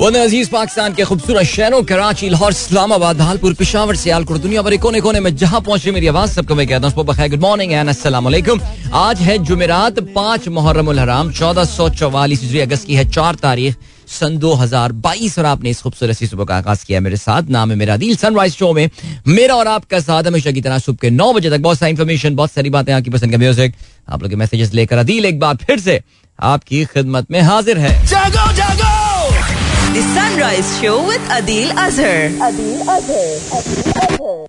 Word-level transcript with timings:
अज़ीज़ 0.00 0.48
पाकिस्तान 0.50 0.94
के 0.94 1.04
खूबसूरत 1.04 1.44
शहरों, 1.44 1.82
कराची, 1.84 2.28
लाहौर, 2.28 2.52
इस्लामाबाद, 2.52 3.16
धालपुर, 3.16 3.54
पिशावर, 3.54 3.96
सियालकोट, 3.96 4.38
दुनिया 4.40 4.62
भर 4.62 4.76
कोने 4.76 5.00
कोने 5.00 5.20
में 5.20 5.34
जहाँ 5.36 5.60
पहुँचे 5.60 5.90
मेरी 5.92 6.06
आवाज़, 6.06 6.30
सबको 6.32 6.54
मैं 6.54 6.66
कहता 6.68 6.88
हूँ 6.88 7.04
गुड 7.04 7.40
मॉर्निंग 7.40 7.72
एंड 7.72 7.88
अस्सलाम 7.88 8.28
आज 8.94 9.20
है 9.20 9.36
जुमेरात, 9.44 10.00
पाँच 10.14 10.48
मुहर्रम 10.48 10.90
हराम, 11.00 11.32
चौदह 11.32 11.64
सौ 11.64 11.88
चौवालीस 11.90 12.44
अगस्त 12.62 12.86
की 12.86 12.94
है 12.94 13.08
चार 13.10 13.34
तारीख, 13.34 13.76
सन 14.08 14.38
2022 14.38 15.38
और 15.38 15.44
आपने 15.46 15.70
इस 15.70 15.82
खूबसूरत 15.82 16.16
सी 16.16 16.26
सुबह 16.26 16.44
का 16.44 16.56
आगाज़ 16.56 16.84
किया 16.86 17.00
मेरे 17.00 17.16
साथ। 17.16 17.50
नाम 17.50 17.70
है 17.70 17.76
मेरा 17.76 17.96
दिल 17.96 18.16
सनराइज 18.16 18.54
शो 18.54 18.72
में 18.72 18.88
मेरा 19.28 19.54
और 19.54 19.68
आपका 19.68 20.00
साथ 20.00 20.24
हमेशा 20.26 20.50
की 20.50 20.60
तरह 20.60 20.78
सुबह 20.78 20.98
के 21.02 21.10
नौ 21.10 21.32
बजे 21.32 21.50
तक 21.50 21.60
बहुत 21.60 21.78
सारी 21.78 21.90
इन्फॉर्मेशन 21.90 22.36
बहुत 22.36 22.52
सारी 22.52 22.70
बातें 22.70 22.92
आपकी 22.92 23.10
पसंद 23.10 23.32
का 23.32 23.38
म्यूज़िक 23.38 23.74
आप 24.08 24.22
लोग 24.22 24.30
के 24.30 24.36
मैसेजेस 24.36 24.74
लेकर 24.74 24.98
अदील 24.98 25.24
एक 25.26 25.40
बार 25.40 25.56
फिर 25.66 25.80
से 25.80 26.00
आपकी 26.38 26.84
खिदमत 26.84 27.30
में 27.30 27.40
हाजिर 27.42 27.78
है। 27.78 27.94
जागो 28.06 28.52
जागो! 28.52 29.09
The 30.00 30.06
Sunrise 30.08 30.68
Show 30.80 31.06
with 31.06 31.24
Adil 31.28 31.72
Azhar. 31.76 32.20
Adil 32.40 32.78
Azhar. 32.88 34.46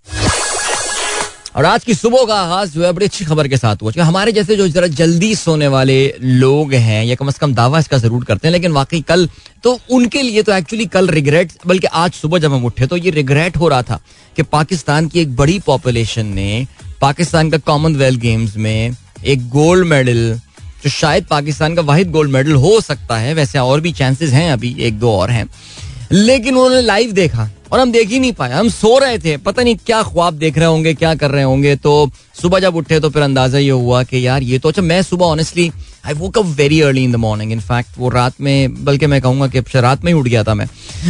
और 1.55 1.65
आज 1.65 1.83
की 1.83 1.93
सुबह 1.93 2.23
का 2.27 2.35
आगाज़ 2.35 2.71
जो 2.73 2.83
है 2.83 2.91
बड़ी 2.91 3.05
अच्छी 3.05 3.25
खबर 3.25 3.47
के 3.47 3.57
साथ 3.57 3.81
हुआ 3.81 4.03
हमारे 4.03 4.31
जैसे 4.31 4.55
जो 4.55 4.67
जरा 4.67 4.87
जल्दी 4.99 5.33
सोने 5.35 5.67
वाले 5.67 5.97
लोग 6.21 6.73
हैं 6.85 7.03
या 7.05 7.15
कम 7.15 7.27
अज 7.27 7.37
कम 7.37 7.53
दावा 7.53 7.79
इसका 7.79 7.97
ज़रूर 7.97 8.23
करते 8.25 8.47
हैं 8.47 8.51
लेकिन 8.53 8.71
वाकई 8.71 9.01
कल 9.09 9.27
तो 9.63 9.77
उनके 9.97 10.21
लिए 10.21 10.43
तो 10.43 10.53
एक्चुअली 10.53 10.85
कल 10.93 11.07
रिग्रेट 11.17 11.51
बल्कि 11.67 11.87
आज 12.03 12.11
सुबह 12.13 12.39
जब 12.39 12.53
हम 12.53 12.65
उठे 12.65 12.87
तो 12.87 12.97
ये 12.97 13.11
रिग्रेट 13.11 13.57
हो 13.57 13.67
रहा 13.67 13.81
था 13.89 13.99
कि 14.35 14.43
पाकिस्तान 14.53 15.07
की 15.07 15.19
एक 15.21 15.35
बड़ी 15.35 15.59
पॉपुलेशन 15.65 16.33
ने 16.35 16.65
पाकिस्तान 17.01 17.49
का 17.51 17.57
कॉमनवेल्थ 17.65 18.19
गेम्स 18.21 18.55
में 18.57 18.95
एक 19.25 19.47
गोल्ड 19.49 19.87
मेडल 19.87 20.23
जो 20.83 20.89
शायद 20.89 21.25
पाकिस्तान 21.25 21.75
का 21.75 21.81
वाहिद 21.81 22.11
गोल्ड 22.11 22.31
मेडल 22.31 22.51
हो 22.51 22.81
सकता 22.81 23.17
है, 23.17 23.33
वैसे 23.33 23.59
और 23.59 23.81
भी 23.81 23.91
चांसेस 23.91 24.31
हैं 24.31 24.51
अभी, 24.51 24.75
एक 24.79 24.99
दो 24.99 25.11
और 25.11 25.29
हैं। 25.29 25.49
लेकिन 26.13 26.55
उन्होंने 26.55 26.81
लाइव 26.81 27.11
देखा 27.13 27.49
और 27.71 27.79
हम 27.79 27.91
देख 27.91 28.09
ही 28.09 28.19
नहीं 28.19 28.31
पाए। 28.33 28.51
हम 28.51 28.69
सो 28.69 28.97
रहे 28.99 29.17
थे। 29.19 29.35
पता 29.37 29.63
नहीं 29.63 29.75
क्या 29.77 30.01
ख्वाब 30.03 30.33
देख 30.35 30.57
रहे 30.57 30.67
होंगे 30.67 30.93
क्या 30.93 31.13
कर 31.15 31.31
रहे 31.31 31.43
होंगे। 31.43 31.75
तो 31.75 32.09
सुबह 32.41 32.59
जब 32.59 32.75
उठे 32.75 32.99
तो 32.99 33.09
फिर 33.09 33.23
अंदाज़ा 33.23 33.59
ये 33.59 33.69
हुआ 33.69 34.03
कि 34.03 34.25
यार 34.25 34.43
ये 34.43 34.59
तो 34.59 34.69
अच्छा 34.69 34.81
मैं 34.81 35.01
सुबह 35.03 35.25
ऑनेस्टली 35.25 35.71
आई 36.05 36.13
वो 36.13 36.29
कब 36.29 36.45
very 36.57 36.79
early 36.81 37.03
in 37.03 37.11
the 37.11 37.15
morning 37.15 37.51
in fact 37.51 37.97
वो 37.97 38.09
रात 38.09 38.39
में 38.41 38.83
बल्कि 38.85 39.07
मैं 39.07 39.21
कहूँगा 39.21 39.47
कि 39.47 39.59
रात 39.75 40.03
में 40.03 40.11
ही 40.11 40.17
उठ 40.19 40.27
गया 40.27 40.43
था 40.43 40.53
मैं। 40.53 40.65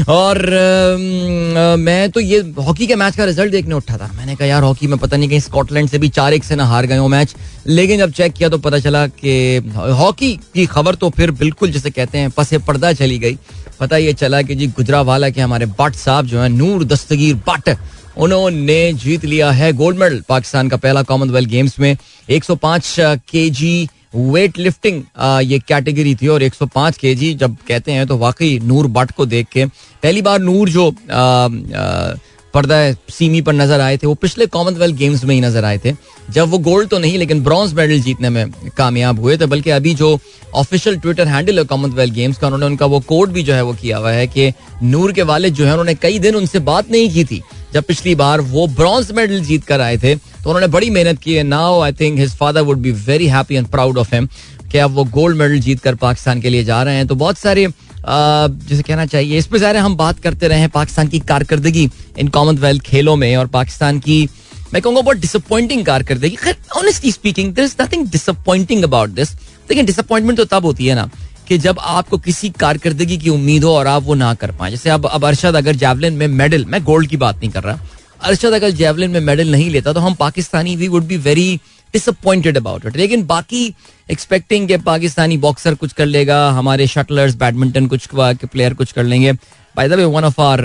और 0.10 0.38
आ, 0.38 1.76
मैं 1.76 2.10
तो 2.12 2.20
ये 2.20 2.40
हॉकी 2.60 2.88
के 2.88 2.96
मैच 2.96 3.16
का 3.16 3.26
रिज़ल्ट 3.26 3.52
देखने 3.52 3.76
उठा 3.76 3.98
था। 3.98 4.12
मैंने 4.16 4.36
कहा 4.36 4.48
यार 4.48 4.64
हॉकी 4.64 4.88
में 4.88 4.98
पता 5.00 5.18
नहीं 5.18 5.30
कहीं 5.30 5.40
स्कॉटलैंड 5.40 5.90
से 5.90 5.98
भी 5.98 6.10
चार 6.10 6.34
एक 6.34 6.44
से 6.44 6.56
ना 6.56 6.66
हार 6.66 6.86
गए 6.86 6.98
हो 6.98 7.08
मैच 7.08 7.36
लेकिन 7.68 8.00
जब 8.00 8.12
चेक 8.12 8.34
किया 8.34 8.50
तो 8.50 8.58
पता 8.58 8.80
चला 8.80 9.06
कि 9.08 9.58
हॉकी 9.98 10.34
की 10.54 10.66
खबर 10.66 10.96
तो 10.96 11.10
फिर 11.10 11.32
बिल्कुल 11.32 11.72
जैसे 11.72 11.90
कहते 11.90 12.18
हैं 12.18 12.30
पसे 12.32 12.58
पर्दा 12.60 12.94
चली 12.94 13.20
गई। 13.20 13.38
पता 13.82 13.98
ये 13.98 14.14
चला 14.14 14.42
कि 14.42 14.56
जी 14.56 14.68
गुजरा 14.68 15.02
वाला 15.02 15.30
के 15.30 15.42
हमारे 15.42 15.66
बट 15.66 15.96
साहब 15.96 16.26
जो 16.26 16.42
है 16.42 16.50
नूर 16.50 16.84
दस्तगीर 16.86 17.36
बट 17.50 17.78
उन्होंने 18.18 18.94
जीत 18.94 19.26
लिया 19.26 19.52
है 19.52 19.72
गोल्ड 19.74 19.98
मेडल 19.98 20.22
पाकिस्तान 20.30 20.70
का 20.70 20.78
पहला 20.78 21.04
कॉमनवेल्थ 21.04 21.50
गेम्स 21.50 21.80
में। 21.80 21.98
105 22.30 22.96
केजी 23.32 23.88
वेट 24.16 24.58
लिफ्टिंग 24.58 25.04
ये 25.44 25.60
कैटेगरी 25.60 26.16
थी 26.16 26.28
और 26.28 26.44
105 26.44 26.98
केजी 26.98 27.34
जब 27.34 27.56
कहते 27.68 27.92
हैं 27.92 28.08
तो 28.08 28.18
वाकई 28.18 28.60
नूर 28.64 28.88
बट 28.88 29.12
को 29.12 29.26
देख 29.26 29.48
के 29.52 29.66
पहली 30.04 30.22
बार 30.22 30.40
नूर 30.40 30.70
जो 30.70 30.88
आ, 30.90 31.22
आ, 31.22 32.14
पर्दा 32.54 32.80
सीमी 33.10 33.42
पर 33.42 33.54
नज़र 33.54 33.82
आए 33.82 33.98
थे। 33.98 34.08
वो 34.08 34.14
पिछले 34.16 34.46
कॉमनवेल्थ 34.48 34.96
गेम्स 34.96 35.24
में 35.24 35.34
ही 35.36 35.40
नज़र 35.42 35.66
आए 35.66 35.78
थे। 35.86 35.94
जब 36.30 36.50
वो 36.50 36.58
गोल्ड 36.60 36.90
तो 36.90 37.00
नहीं, 37.00 37.18
लेकिन 37.18 37.44
ब्रॉन्ज 37.44 37.74
मेडल 37.74 38.00
जीतने 38.02 38.30
में 38.30 38.52
कामयाब 38.78 39.20
हुए 39.20 39.38
थे, 39.38 39.46
बल्कि 39.46 39.70
अभी 39.70 39.94
जो 39.96 40.18
ऑफिशियल 40.56 40.98
ट्विटर 40.98 41.28
हैंडल 41.28 41.60
है 41.60 41.64
कॉमनवेल्थ 41.66 42.14
गेम्स 42.14 42.38
का, 42.38 42.48
उन्होंने 42.48 42.66
उनका 42.66 42.86
वो 42.86 43.00
कोड 43.08 43.32
भी 43.32 43.44
जो 43.44 43.54
है 43.54 43.64
वो 43.64 43.74
किया 43.74 43.98
हुआ 43.98 44.12
है 44.12 44.28
कि 44.28 44.52
नूर 44.84 45.12
के 45.12 45.22
वाले 45.24 45.50
जो 45.50 45.66
है, 45.66 45.72
उन्होंने 45.72 45.96
कई 45.96 46.20
दिन 46.20 46.36
उनसे 46.36 46.60
बात 46.62 46.92
नहीं 46.92 47.10
की 47.10 47.24
थी। 47.26 47.42
जब 47.74 47.84
पिछली 47.84 48.14
बार 48.16 48.42
वो 48.44 48.66
ब्रॉन्ज 48.70 49.12
मेडल 49.12 49.42
जीत 49.42 49.64
कर 49.66 49.82
आए 49.82 49.98
थे 49.98 50.16
तो 50.16 50.50
उन्होंने 50.50 50.68
बड़ी 50.68 50.90
मेहनत 50.90 51.20
की 51.20 51.34
है। 51.34 51.44
Now 51.44 51.80
I 51.82 51.94
think 51.94 52.18
his 52.20 52.36
father 52.36 52.62
would 52.62 52.78
be 52.78 52.92
very 52.92 53.28
happy 53.28 53.56
and 53.56 53.68
proud 53.68 53.98
of 53.98 54.16
him 54.16 54.28
कि 54.72 54.78
अब 54.78 54.92
वो 54.92 55.04
गोल्ड 55.12 55.38
मेडल 55.38 55.60
जीत 55.60 55.80
कर 55.80 55.96
पाकिस्तान 55.98 56.42
के 56.42 56.50
लिए 56.50 56.64
जा 56.64 56.82
रहे 56.84 56.96
हैं। 56.96 57.08
तो 57.08 57.16
बहुत 57.16 57.38
सारे 57.38 57.68
जिसे 58.04 58.84
कहना 58.84 59.06
चाहिए, 59.06 59.38
इस 59.38 59.48
पर 59.48 59.58
ज़ाहिर 59.58 59.78
हम 59.78 59.96
बात 59.96 60.20
करते 60.20 60.48
रहे 60.48 60.60
हैं 60.60 60.70
पाकिस्तान 60.72 61.08
की 61.08 61.20
कारकर्दगी 61.22 61.90
इन 62.20 62.28
कॉमनवेल्थ 62.30 62.82
खेलों 62.84 63.16
में 63.16 63.36
और 63.38 63.48
पाकिस्तान 63.50 64.00
की, 64.00 64.28
मैं 64.74 64.82
कहूँगा 64.82 65.02
बहुत 65.02 65.18
डिसअपॉइंटिंग 65.18 65.86
कारकर्दगी। 65.86 66.38
Honestly 66.78 67.12
speaking 67.12 67.54
there 67.54 67.66
is 67.66 67.76
nothing 67.82 68.08
disappointing 68.10 68.84
about 68.84 69.10
this 69.12 69.34
लेकिन 69.70 69.86
डिसअपॉइंटमेंट 69.86 70.38
तो 70.38 70.46
तब 70.48 70.66
होती 70.66 70.88
है 70.88 70.96
ना 70.96 71.10
कि 71.48 71.58
जब 71.58 71.80
आपको 71.82 72.18
किसी 72.20 72.50
कारकर्दगी 72.60 73.18
की 73.18 73.30
उम्मीद 73.30 73.64
हो 73.64 73.74
और 73.76 73.88
आप 73.88 74.04
वो 74.04 74.16
ना 74.16 74.34
कर 74.34 74.52
पाए। 74.52 74.72
जैसे 74.72 74.90
अब 74.90 75.06
अब 75.08 75.26
अरशद 75.26 75.56
अगर 75.56 75.76
जैवलिन 75.76 76.14
में 76.14 76.28
मेडल 76.30 76.66
मैं 76.66 76.84
गोल्ड 76.84 77.10
की 77.10 77.18
बात 77.18 77.38
नहीं 77.38 77.50
कर 77.52 77.64
रहा। 77.64 77.80
अरशद 78.22 78.54
अगर 78.54 78.70
जैवलिन 78.72 79.12
में 79.12 79.20
मेडल 79.22 79.52
नहीं 79.52 79.70
लेता 79.70 79.94
तो 79.94 80.00
हम 80.00 80.14
Pakistani 80.16 80.76
we 80.76 80.88
would 80.88 81.06
be 81.06 81.18
very 81.20 81.60
disappointed 81.94 82.58
about 82.58 82.86
it 82.86 82.98
लेकिन 82.98 83.26
बाकी 83.28 83.64
एक्सपेक्टिंग 84.10 84.68
के 84.68 84.78
पाकिस्तानी 84.80 85.38
बॉक्सर 85.38 85.76
कुछ 85.76 85.94
कर 85.94 86.06
लेगा, 86.06 86.50
हमारे 86.52 86.88
शटलर्स 86.88 87.36
बैडमिंटन 87.36 87.88
कुछ 87.88 88.08
प्लेयर 88.14 88.74
कुछ 88.74 88.92
कर 88.92 89.04
लेंगे। 89.04 89.32
By 89.76 89.90
the 89.90 89.94
way 89.94 90.06
one 90.06 90.24
of 90.26 90.42
our 90.42 90.62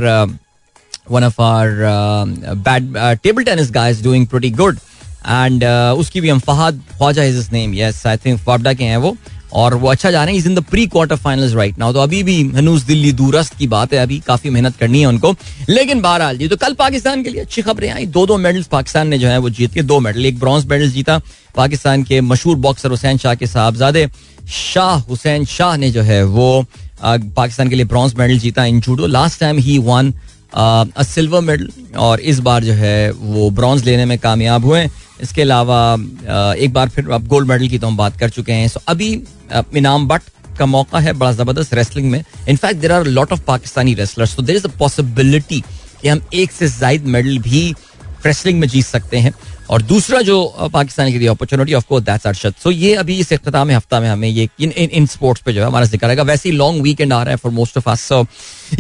one 1.11 1.25
of 1.25 1.41
our 1.43 1.69
bad 2.69 2.97
table 3.23 3.45
tennis 3.45 3.71
guys 3.73 4.03
doing 4.03 4.27
pretty 4.27 4.51
good 4.53 4.79
and 5.29 5.65
उसकी 5.99 6.21
भी 6.21 6.29
हम 6.29 6.39
Fahad 6.41 6.83
Khawaja 6.97 7.23
is 7.25 7.51
name 7.53 7.75
yes 7.75 8.07
I 8.07 8.17
think 8.25 8.41
फाबडा 8.41 8.73
के 8.73 8.85
हैं 8.85 8.97
वो। 8.97 9.17
और 9.53 9.75
वो 9.75 9.89
अच्छा 9.89 10.11
जा 10.11 10.23
रहे 10.25 10.35
हैं। 10.35 10.39
Is 10.39 10.49
in 10.49 10.55
the 10.55 10.61
pre 10.61 10.87
quarter 10.87 11.17
finals 11.17 11.55
right 11.55 11.79
now 11.79 11.93
तो 11.93 12.01
अभी 12.01 12.23
भी 12.23 12.41
हनूज 12.51 12.83
दिल्ली 12.83 13.13
दूरस्त 13.13 13.57
की 13.59 13.67
बात 13.67 13.93
है। 13.93 13.99
अभी 13.99 14.19
काफ़ी 14.27 14.51
मेहनत 14.51 14.77
करनी 14.77 15.01
है 15.01 15.07
उनको। 15.07 15.35
लेकिन 15.69 16.01
बहरहाल 16.03 16.39
जी 16.39 16.49
तो 16.49 16.57
कल 16.57 16.75
पाकिस्तान 16.75 17.23
के 17.23 17.31
लिए 17.31 17.41
अच्छी 17.41 17.63
खबरें 17.63 17.91
आई। 17.91 18.07
दो 18.07 18.27
दो 18.27 18.37
मेडल्स 18.39 18.67
पाकिस्तान 18.67 19.09
ने 19.09 19.19
जो 19.19 19.29
है 19.29 19.39
वो 19.39 19.51
जीत 19.51 19.75
के 19.75 19.83
दो 19.83 20.01
मेडल 20.01 20.27
एक 20.27 20.39
ब्रॉन्ज 20.39 20.67
मेडल 20.67 20.91
जीता। 20.91 21.21
पाकिस्तान 21.57 22.03
के 22.03 22.21
मशहूर 22.23 22.57
बॉक्सर 22.59 22.91
हुसैन 22.91 23.19
शाह 23.19 23.35
के 23.35 23.47
साहबजादे 23.47 24.09
शाह 24.49 24.95
हुसैन 25.01 25.45
शाह 25.47 25.77
ने 25.77 25.91
जो 25.91 26.03
है 26.03 26.23
वो 26.25 26.67
पाकिस्तान 27.05 27.69
के 27.69 27.77
लिए 27.77 27.85
ब्रॉन्ज 27.85 28.15
मेडल 28.19 28.39
जीता 28.39 28.65
in 28.65 28.81
judo 28.81 29.07
last 29.07 29.41
time 29.41 29.59
he 29.59 29.79
won 29.79 30.13
silver 31.05 31.41
medal 31.41 31.69
और 31.99 32.21
इस 32.23 32.39
बार 32.41 32.65
जो 32.65 32.73
है 32.73 33.11
वो 33.13 33.51
ब्रॉन्ज 33.51 33.85
लेने 33.85 34.05
में 34.05 34.19
कामयाब 34.19 34.65
हुए। 34.65 34.87
इसके 35.23 35.43
अलावा 35.43 35.79
एक 36.57 36.73
बार 36.73 36.89
फिर 36.89 37.11
अब 37.13 37.27
गोल्ड 37.29 37.49
मेडल 37.49 37.69
की 37.69 37.79
तो 37.79 37.87
हम 37.87 37.97
बात 37.97 38.19
कर 38.21 38.31
चुके 38.31 38.53
हैं। 38.53 38.69
सो 38.69 38.81
अभी 38.89 39.13
इनाम 39.77 40.07
बट 40.09 40.23
का 40.59 40.67
मौका 40.67 40.99
है 40.99 41.13
बड़ा 41.15 41.33
ज़बरदस्त 41.33 41.75
रेसलिंग 41.75 42.11
में। 42.11 42.23
In fact 42.49 42.81
there 42.81 42.93
are 42.93 43.07
lot 43.07 43.33
of 43.33 43.43
Pakistani 43.47 43.95
wrestlers 43.95 44.37
तो 44.37 44.43
देर 44.43 44.57
इज़ 44.57 44.67
अ 44.67 44.71
पॉसिबिलिटी 44.79 45.63
कि 46.03 46.09
हम 46.09 46.21
एक 46.35 46.53
से 46.53 46.69
जायद 46.71 47.07
मेडल 47.09 47.39
भी 47.41 47.75
रेसलिंग 48.27 48.59
में 48.61 48.69
जीत 48.69 48.85
सकते 48.85 49.19
हैं। 49.19 49.33
और 49.71 49.83
दूसरा 49.83 50.21
जो 50.23 50.37
पाकिस्तान 50.73 51.11
के 51.13 51.19
लिए 51.19 51.29
opportunity 51.29 51.75
of 51.75 51.85
course 51.89 52.27
Arshad 52.27 52.55
so 52.63 52.71
ये 52.71 52.95
अभी 52.97 53.19
इस 53.21 53.33
अख्ताम 53.33 53.71
हफ़्ता 53.71 54.01
में 54.01 54.09
हमें 54.09 54.29
ये 54.29 54.49
इन 54.61 54.71
इन, 54.71 54.89
इन 54.89 55.07
स्पोर्ट्स 55.07 55.43
पे 55.43 55.53
जो 55.53 55.61
है 55.61 55.67
हमारा 55.67 55.87
ज़िक्र 55.87 56.07
रहेगा 56.07 56.23
वैसे 56.23 56.49
ही 56.49 56.55
लॉन्ग 56.57 56.83
वीकेंड 56.83 57.13
आ 57.13 57.23
रहा 57.23 57.31
है 57.31 57.37
for 57.37 57.53
most 57.53 57.79
of 57.79 57.89
us 57.91 58.01
so 58.03 58.27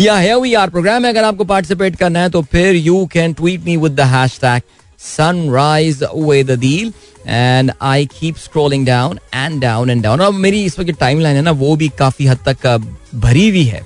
या 0.00 0.16
है 0.16 0.38
वी 0.40 0.54
आर 0.54 0.70
प्रोग्राम 0.70 1.02
में 1.02 1.08
अगर 1.08 1.24
आपको 1.24 1.44
पार्टिसिपेट 1.44 1.96
करना 1.96 2.20
है 2.20 2.30
तो 2.30 2.42
फिर 2.52 2.76
you 2.76 3.04
can 3.12 3.32
tweet 3.32 3.64
me 3.64 3.76
with 3.76 3.92
the 3.92 4.06
hashtag 4.12 4.62
sunrise 5.00 6.02
with 6.14 6.50
deal 6.60 6.92
and 7.26 7.72
I 7.82 8.06
keep 8.08 8.36
scrolling 8.36 8.86
down 8.86 9.18
and 9.34 9.60
down 9.62 9.90
and 9.90 10.02
down 10.02 10.20
और 10.20 10.32
मेरी 10.34 10.64
इस 10.64 10.78
वक्त 10.78 10.98
टाइम 11.00 11.20
लाइन 11.20 11.36
है 11.36 11.42
ना, 11.42 11.50
वो 11.50 11.76
भी 11.76 11.88
काफ़ी 11.98 12.26
हद 12.26 12.38
तक 12.48 12.66
भरी 13.14 13.48
हुई 13.48 13.64
है। 13.64 13.82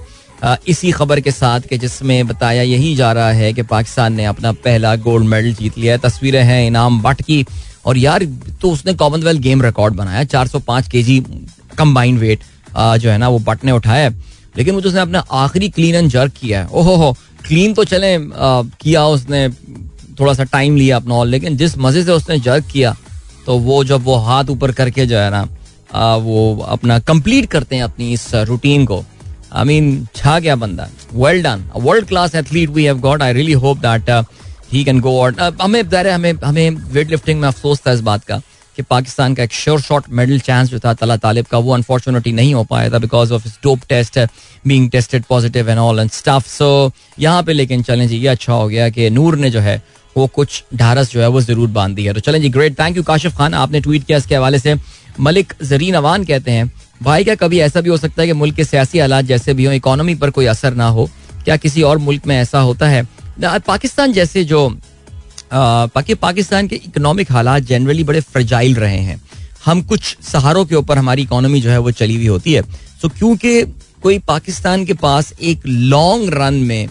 इसी 0.69 0.91
खबर 0.93 1.21
के 1.21 1.31
साथ 1.31 1.61
के 1.61 1.79
जिसमें 1.79 2.27
बताया 2.27 2.63
यही 2.63 2.95
जा 2.97 3.13
रहा 3.13 3.31
है 3.33 3.53
कि 3.53 3.63
पाकिस्तान 3.65 4.15
ने 4.15 4.25
अपना 4.25 4.53
पहला 4.65 4.95
गोल्ड 4.99 5.27
मेडल 5.27 5.53
जीत 5.55 5.79
लिया। 5.79 5.93
है 5.93 5.99
तस्वीरें 5.99 6.43
हैं 6.43 6.67
इनाम 6.67 7.01
बट 7.03 7.23
की 7.23 7.45
और 7.87 7.99
यार 7.99 8.25
तो 8.63 8.71
उसने 8.71 8.95
कॉमनवेल्थ 8.95 9.41
गेम 9.43 9.63
रिकॉर्ड 9.63 9.95
बनाया 9.95 10.23
405 10.25 10.89
केजी 10.89 11.19
कंबाइंड 11.79 12.19
वेट 12.19 12.41
जो 12.77 13.11
है 13.11 13.19
ना, 13.19 13.29
वो 13.29 13.39
बट 13.39 13.65
ने 13.65 13.73
उठाया। 13.73 14.05
है 14.05 14.39
लेकिन 14.57 14.75
वो 14.75 14.81
तो 14.81 14.89
उसने 14.89 15.01
अपना 15.01 15.19
आखिरी 15.19 15.69
क्लीन 15.71 15.95
एंड 15.95 16.09
जर्क 16.11 16.33
किया 16.41 16.61
है 16.61 16.69
ओहो 16.69 16.95
हो 16.97 17.13
क्लीन 17.47 17.75
तो 17.75 17.85
चले 17.85 18.17
किया 18.21 19.05
उसने 19.09 19.49
थोड़ा 20.21 20.35
सा 20.35 20.45
टाइम 20.45 20.77
लिया 20.77 20.97
अपना 20.97 21.15
और, 21.15 21.27
लेकिन 21.27 21.57
जिस 21.57 21.79
मज़े 21.79 22.03
से 22.05 22.13
उसने 22.13 22.39
जर्क 22.41 22.67
किया 22.73 22.97
तो 23.47 23.59
वो 23.59 23.83
जब 23.85 24.05
वो 24.05 24.17
हाथ 24.19 24.51
ऊपर 24.51 24.73
करके 24.73 25.07
जो 25.07 25.19
है 25.19 25.31
ना 25.31 25.47
वो 26.17 26.67
अपना 26.69 26.99
कंप्लीट 26.99 27.47
करते 27.51 27.77
हैं 27.77 27.83
अपनी 27.83 28.13
इस 28.13 28.35
रूटीन 28.35 28.85
को। 28.87 29.05
आई 29.53 29.65
मीन 29.65 30.07
छा 30.17 30.39
गया 30.39 30.57
बंदा। 30.57 30.89
Well 31.15 31.43
done 31.43 31.65
world 31.77 32.07
class 32.09 32.35
athlete 32.35 32.71
we 32.71 32.85
have 32.85 32.99
got 33.01 33.23
I 33.23 33.33
really 33.33 33.53
hope 33.65 33.79
that 33.79 34.11
he 34.73 34.85
can 34.85 35.01
go 35.01 35.19
और 35.21 35.35
हमें 35.63 35.83
हमें 36.07 36.33
हमें 36.45 36.71
वेट 36.93 37.11
लिफ्टिंग 37.11 37.41
में 37.41 37.49
अफसोस 37.49 37.81
था 37.87 37.93
इस 37.93 38.01
बात 38.01 38.25
का 38.25 38.41
कि 38.77 38.83
पाकिस्तान 38.83 39.35
का 39.35 39.43
एक 39.43 39.53
श्योर 39.53 39.81
शॉट 39.81 40.05
मेडल 40.09 40.39
चांस 40.39 40.69
जो 40.69 40.79
था 40.79 40.93
तला 40.95 41.17
तालिब 41.17 41.47
का, 41.47 41.59
वो 41.59 41.73
अनफॉर्चुनेटली 41.75 42.33
नहीं 42.33 42.55
हो 42.55 42.63
पाया 42.65 42.91
था 42.91 42.99
because 42.99 43.33
of 43.33 43.49
dope 43.65 43.81
test 43.89 44.19
being 44.67 44.91
tested 44.91 45.25
positive 45.25 45.71
and 45.71 45.79
all 45.79 46.01
and 46.01 46.11
stuff 46.11 46.47
so 46.49 46.69
यहाँ 47.19 47.43
पे 47.43 47.53
लेकिन 47.53 47.83
चलें 47.83 48.07
जी 48.09 48.17
ये 48.17 48.29
अच्छा 48.29 48.53
हो 48.53 48.69
गया 48.69 48.89
कि 48.89 49.11
नूर 49.11 49.37
ने 49.37 49.51
जो 49.51 49.61
है 49.61 49.83
वो 50.17 50.27
कुछ 50.27 50.63
ढारस 50.75 51.11
जो 51.13 51.21
है 51.21 51.29
वो 51.29 51.41
ज़रूर 51.41 51.69
बाँध 51.71 51.95
दी 51.95 52.05
है। 52.05 52.13
तो 52.15 52.21
चलें 52.21 52.41
जी 52.43 52.49
great 52.49 52.79
thank 52.79 52.97
you 52.97 53.03
Kashif 53.03 53.37
Khan, 53.37 53.55
आपने 53.55 53.81
ट्वीट 53.81 54.05
किया, 54.05 54.19
इसके 54.19 54.35
हवाले 54.35 54.59
से 54.59 54.75
मलिक 55.21 55.53
जरीन 55.63 55.95
अवान 55.95 56.25
कहते 56.25 56.51
हैं, 56.51 56.71
भाई 57.03 57.25
क्या 57.25 57.35
कभी 57.35 57.59
ऐसा 57.61 57.81
भी 57.81 57.91
हो 57.91 57.97
सकता 57.97 58.23
है 58.23 58.27
कि 58.29 58.33
मुल्क 58.35 58.55
के 58.55 58.65
सियासी 58.65 58.99
हालात 58.99 59.25
जैसे 59.25 59.55
भी 59.55 59.65
हों 59.65 59.75
इकोनॉमी 59.75 60.15
पर 60.15 60.31
कोई 60.31 60.47
असर 60.47 60.75
ना 60.75 60.89
हो? 60.89 61.09
क्या 61.45 61.57
किसी 61.57 61.83
और 61.83 61.99
मुल्क 61.99 62.27
में 62.27 62.37
ऐसा 62.37 62.61
होता 62.61 62.89
है? 62.89 63.07
पाकिस्तान 63.41 64.13
जैसे 64.13 64.45
जो 64.45 64.69
बाकी 65.53 66.15
पाकिस्तान 66.17 66.67
के 66.69 66.77
इकोनॉमिक 66.77 67.33
हालात 67.33 67.63
जनरली 67.65 68.05
बड़े 68.05 68.21
फ्रजाइल 68.23 68.75
रहे 68.77 68.99
हैं। 68.99 69.21
हम 69.65 69.83
कुछ 69.83 70.17
सहारों 70.23 70.65
के 70.65 70.75
ऊपर 70.75 70.99
हमारी 70.99 71.23
इकोनॉमी 71.23 71.61
जो 71.61 71.71
है 71.71 71.79
वो 71.79 71.91
चली 71.93 72.17
हुई 72.17 72.27
होती 72.27 72.53
है। 72.53 72.63
सो 73.03 73.09
क्योंकि 73.09 73.63
कोई 74.03 74.19
पाकिस्तान 74.19 74.85
के 74.85 74.95
पास 74.95 75.33
एक 75.43 75.67
लॉन्ग 75.67 76.35
रन 76.35 76.55
में 76.63 76.89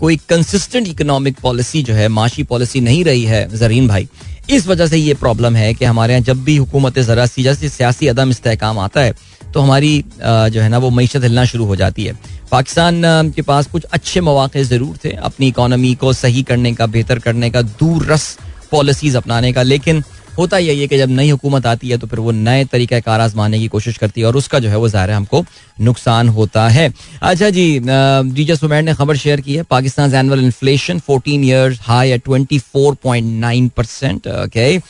कोई 0.00 0.16
कंसिस्टेंट 0.28 0.86
इकोनॉमिक 0.88 1.36
पॉलिसी 1.42 1.82
जो 1.82 1.94
है, 1.94 2.08
माशी 2.10 2.42
पॉलिसी 2.44 2.80
नहीं 2.80 3.04
रही 3.04 3.24
है, 3.24 3.48
जरीन 3.56 3.88
भाई। 3.88 4.08
इस 4.50 4.66
वजह 4.66 4.86
से 4.86 4.96
ये 4.96 5.14
प्रॉब्लम 5.16 5.56
है 5.56 5.72
कि 5.74 5.84
हमारे 5.84 6.12
यहाँ 6.12 6.24
जब 6.24 6.42
भी 6.44 6.56
हुकूमत 6.56 6.98
ज़रा 7.00 7.26
सी, 7.26 7.42
जैसे 7.42 7.68
सियासी 7.68 8.06
अदम 8.08 8.30
इसकाम 8.30 8.78
आता 8.78 9.00
है 9.00 9.14
तो 9.54 9.60
हमारी 9.60 10.04
जो 10.14 10.60
है 10.60 10.68
ना, 10.68 10.78
वो 10.78 10.90
मीशत 10.90 11.22
हिलना 11.22 11.44
शुरू 11.44 11.64
हो 11.64 11.76
जाती 11.76 12.04
है। 12.04 12.12
पाकिस्तान 12.50 13.30
के 13.32 13.42
पास 13.42 13.66
कुछ 13.66 13.84
अच्छे 13.92 14.20
मौके 14.20 14.62
ज़रूर 14.64 14.98
थे 15.04 15.10
अपनी 15.10 15.48
इकोनॉमी 15.48 15.94
को 15.94 16.12
सही 16.14 16.42
करने 16.42 16.72
का, 16.74 16.86
बेहतर 16.88 17.18
करने 17.18 17.50
का, 17.50 17.62
दूर 17.62 18.06
रस 18.06 18.36
पॉलिसीज़ 18.70 19.16
अपनाने 19.16 19.52
का, 19.52 19.62
लेकिन 19.64 20.02
होता 20.38 20.58
यही 20.58 20.80
है 20.80 20.86
कि 20.88 20.98
जब 20.98 21.10
नई 21.10 21.30
हुकूमत 21.30 21.66
आती 21.66 21.88
है 21.88 21.98
तो 21.98 22.06
फिर 22.06 22.20
वो 22.20 22.30
नए 22.32 22.64
तरीके 22.72 23.00
कार 23.00 23.20
आजमाने 23.20 23.58
की 23.58 23.68
कोशिश 23.68 23.98
करती 23.98 24.20
है 24.20 24.26
और 24.26 24.36
उसका 24.36 24.58
जो 24.58 24.68
है 24.68 24.76
वो 24.76 24.88
ज़ाहिर 24.88 25.10
हमको 25.10 25.44
नुकसान 25.80 26.28
होता 26.28 26.68
है। 26.68 26.92
अच्छा 27.22 27.50
जी 27.50 27.80
डीजे 27.84 28.56
सुमेर 28.56 28.82
ने 28.82 28.94
खबर 28.94 29.16
शेयर 29.16 29.40
की 29.40 29.54
है 29.54 29.62
Pakistan 29.70 30.14
annual 30.14 30.44
inflation 30.44 30.98
fourteen 31.06 31.44
years 31.44 31.78
high 31.82 32.10
at 32.12 32.24
twenty 32.24 32.58
four 32.58 32.94
point 33.02 33.40
nine 33.40 33.68
percent 33.76 34.28
okay 34.28 34.80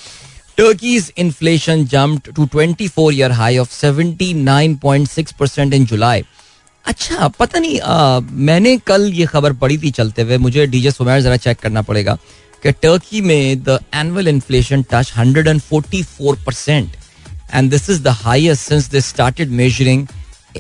Turkey's 0.59 1.05
inflation 1.23 1.83
jumped 1.91 2.27
to 2.37 2.45
24 2.55 3.13
year 3.13 3.29
high 3.37 3.57
of 3.61 3.69
79.6% 3.75 5.75
in 5.75 5.87
July. 5.93 6.19
अच्छा 6.85 7.29
पता 7.39 7.59
नहीं 7.59 7.81
आ, 7.81 8.21
मैंने 8.21 8.77
कल 8.87 9.11
ये 9.15 9.27
खबर 9.27 9.53
पढ़ी 9.63 9.79
थी 9.79 9.91
चलते 9.99 10.23
हुए 10.23 10.39
मुझे 10.39 10.67
डीजे 10.67 10.91
सुमेर 10.91 11.21
जरा 11.21 11.37
चेक 11.37 11.59
करना 11.59 11.83
पड़ेगा। 11.83 12.17
कि 12.63 12.73
टर्की 12.73 13.21
में 13.21 13.63
the 13.63 13.79
annual 13.95 14.29
inflation 14.29 14.83
touch 14.91 15.13
144 15.19 16.37
percent 16.47 16.97
and 17.55 17.71
this 17.71 17.89
is 17.91 18.03
the 18.03 18.09
highest 18.23 18.69
since 18.69 18.91
they 18.91 19.01
started 19.01 19.51
measuring 19.61 20.07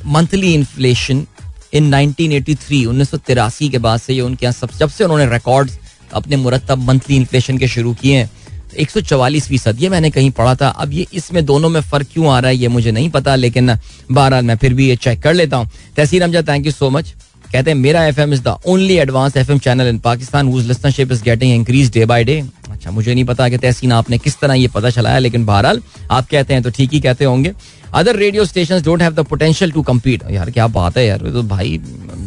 monthly 0.06 0.54
inflation 0.54 1.26
in 1.74 1.94
1983 1.94 2.84
1983 2.86 3.70
के 3.70 3.78
बाद 3.78 4.00
से 4.00 4.14
ये 4.14 4.20
उनके 4.20 4.46
यहाँ 4.46 4.52
सब, 4.52 4.70
जब 4.78 4.88
से 4.88 5.04
उन्होंने 5.04 5.26
रिकॉर्ड्स 5.32 5.78
अपने 6.14 6.36
मुरतब 6.36 6.78
मंथली 6.84 7.16
इन्फ्लेशन 7.16 7.58
के 7.58 7.68
शुरू 7.68 7.92
किए 7.94 8.16
हैं, 8.16 8.30
एक 8.78 8.90
सौ 8.90 9.00
चवालीस 9.00 9.46
फ़ीसद, 9.48 9.76
ये 9.80 9.88
मैंने 9.88 10.10
कहीं 10.10 10.30
पढ़ा 10.30 10.54
था। 10.54 10.68
अब 10.68 10.92
ये 10.92 11.06
इसमें 11.14 11.44
दोनों 11.46 11.68
में 11.68 11.80
फ़र्क 11.80 12.06
क्यों 12.12 12.30
आ 12.32 12.38
रहा 12.40 12.50
है, 12.50 12.56
ये 12.56 12.68
मुझे 12.68 12.90
नहीं 12.92 13.10
पता, 13.10 13.34
लेकिन 13.36 13.74
बहरहाल 14.10 14.44
मैं 14.44 14.56
फिर 14.56 14.74
भी 14.74 14.88
ये 14.88 14.96
चेक 14.96 15.22
कर 15.22 15.34
लेता 15.34 15.56
हूँ। 15.56 15.70
तहसीन 15.96 16.22
अमजा 16.22 16.42
थैंक 16.42 16.66
यू 16.66 16.72
सो 16.72 16.90
मच 16.90 17.14
कहते 17.52 17.70
हैं, 17.70 17.76
मेरा 17.78 18.04
F 18.06 18.20
M 18.20 18.32
is 18.32 18.42
the 18.42 18.56
only 18.66 18.96
advance 18.98 19.36
F 19.36 19.50
M 19.52 19.58
channel 19.58 19.88
in 19.88 19.98
Pakistan 20.00 20.48
whose 20.48 20.66
listenership 20.66 21.12
is 21.12 21.22
getting 21.24 21.52
increase 21.52 21.90
day 21.92 22.04
by 22.06 22.24
day 22.24 22.40
अच्छा 22.70 22.90
मुझे 22.90 23.14
नहीं 23.14 23.24
पता 23.24 23.48
कि 23.48 23.58
तहसीन 23.58 23.92
आपने 23.92 24.18
किस 24.18 24.38
तरह 24.40 24.54
ये 24.54 24.68
पता 24.68 24.90
चलाया, 24.90 25.18
लेकिन 25.18 25.44
बहरहाल 25.46 25.82
आप 26.10 26.28
कहते 26.30 26.54
हैं 26.54 26.62
तो 26.62 26.70
ठीक 26.70 26.92
ही 26.92 27.00
कहते 27.00 27.24
होंगे। 27.24 27.52
Other 27.94 28.16
radio 28.16 28.44
station 28.44 28.82
don't 28.82 29.02
have 29.02 29.12
the 29.12 29.20
potential 29.26 29.70
to 29.72 29.82
compete 29.82 30.22
यार, 30.30 30.50
क्या 30.50 30.66
बात 30.68 30.96
है 30.96 31.06
यार 31.06 31.30
तो 31.30 31.42
भाई 31.44 31.78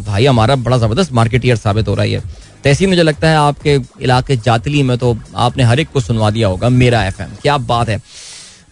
भाई 0.07 0.25
हमारा 0.25 0.55
बड़ा 0.57 0.77
ज़बरदस्त 0.77 1.11
मार्केटियर 1.13 1.55
साबित 1.57 1.87
हो 1.87 1.95
रहा 1.95 2.05
है 2.05 2.21
तहसीन, 2.63 2.89
मुझे 2.89 3.03
लगता 3.03 3.29
है 3.29 3.35
आपके 3.37 3.77
इलाके 4.01 4.35
जातली 4.37 4.83
में 4.83 4.97
तो 4.97 5.17
आपने 5.37 5.63
हर 5.63 5.79
एक 5.79 5.89
को 5.93 5.99
सुनवा 6.01 6.29
दिया 6.31 6.47
होगा, 6.47 6.69
मेरा 6.71 7.03
एफएम 7.05 7.29
क्या 7.41 7.57
बात 7.59 7.89
है। 7.89 8.01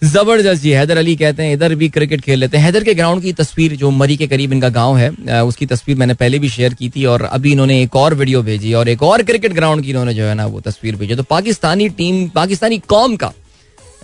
ज़बरदस्त 0.02 0.62
जी, 0.62 0.72
हैदर 0.72 0.98
अली 0.98 1.16
कहते 1.16 1.44
हैं, 1.44 1.54
इधर 1.54 1.74
भी 1.76 1.88
क्रिकेट 1.90 2.22
खेल 2.22 2.40
लेते 2.40 2.58
हैं। 2.58 2.64
हैदर 2.66 2.84
के 2.84 2.94
ग्राउंड 2.94 3.22
की 3.22 3.34
तस्वीर 3.34 3.76
जो 3.78 3.90
मरी 3.92 4.16
के 4.18 4.28
करीब 4.28 4.54
इनका 4.54 4.70
गाँव 4.70 4.98
है 4.98 5.42
उसकी 5.44 5.66
तस्वीर 5.66 5.98
मैंने 5.98 6.14
पहले 6.14 6.40
भी 6.40 6.50
शेयर 6.50 6.74
की 6.74 6.90
थी 6.90 7.06
और 7.06 7.22
अभी 7.24 7.52
इन्होंने 7.52 7.82
एक 7.82 7.96
और 7.96 8.14
वीडियो 8.16 8.42
भेजी 8.44 8.74
और 8.74 8.90
एक 8.90 9.04
और 9.04 9.24
क्रिकेट 9.24 9.54
ग्राउंड 9.54 9.84
की 9.84 9.90
इन्होंने 9.90 10.14
जो 10.14 10.26
है 10.26 10.34
ना 10.36 10.46
वो 10.46 10.62
तस्वीर 10.62 10.96
भेजी। 10.96 11.16
तो 11.16 11.24
पाकिस्तानी 11.26 11.90
टीम, 11.92 12.28
पाकिस्तानी 12.32 12.80
कौम 12.88 13.16
का, 13.16 13.32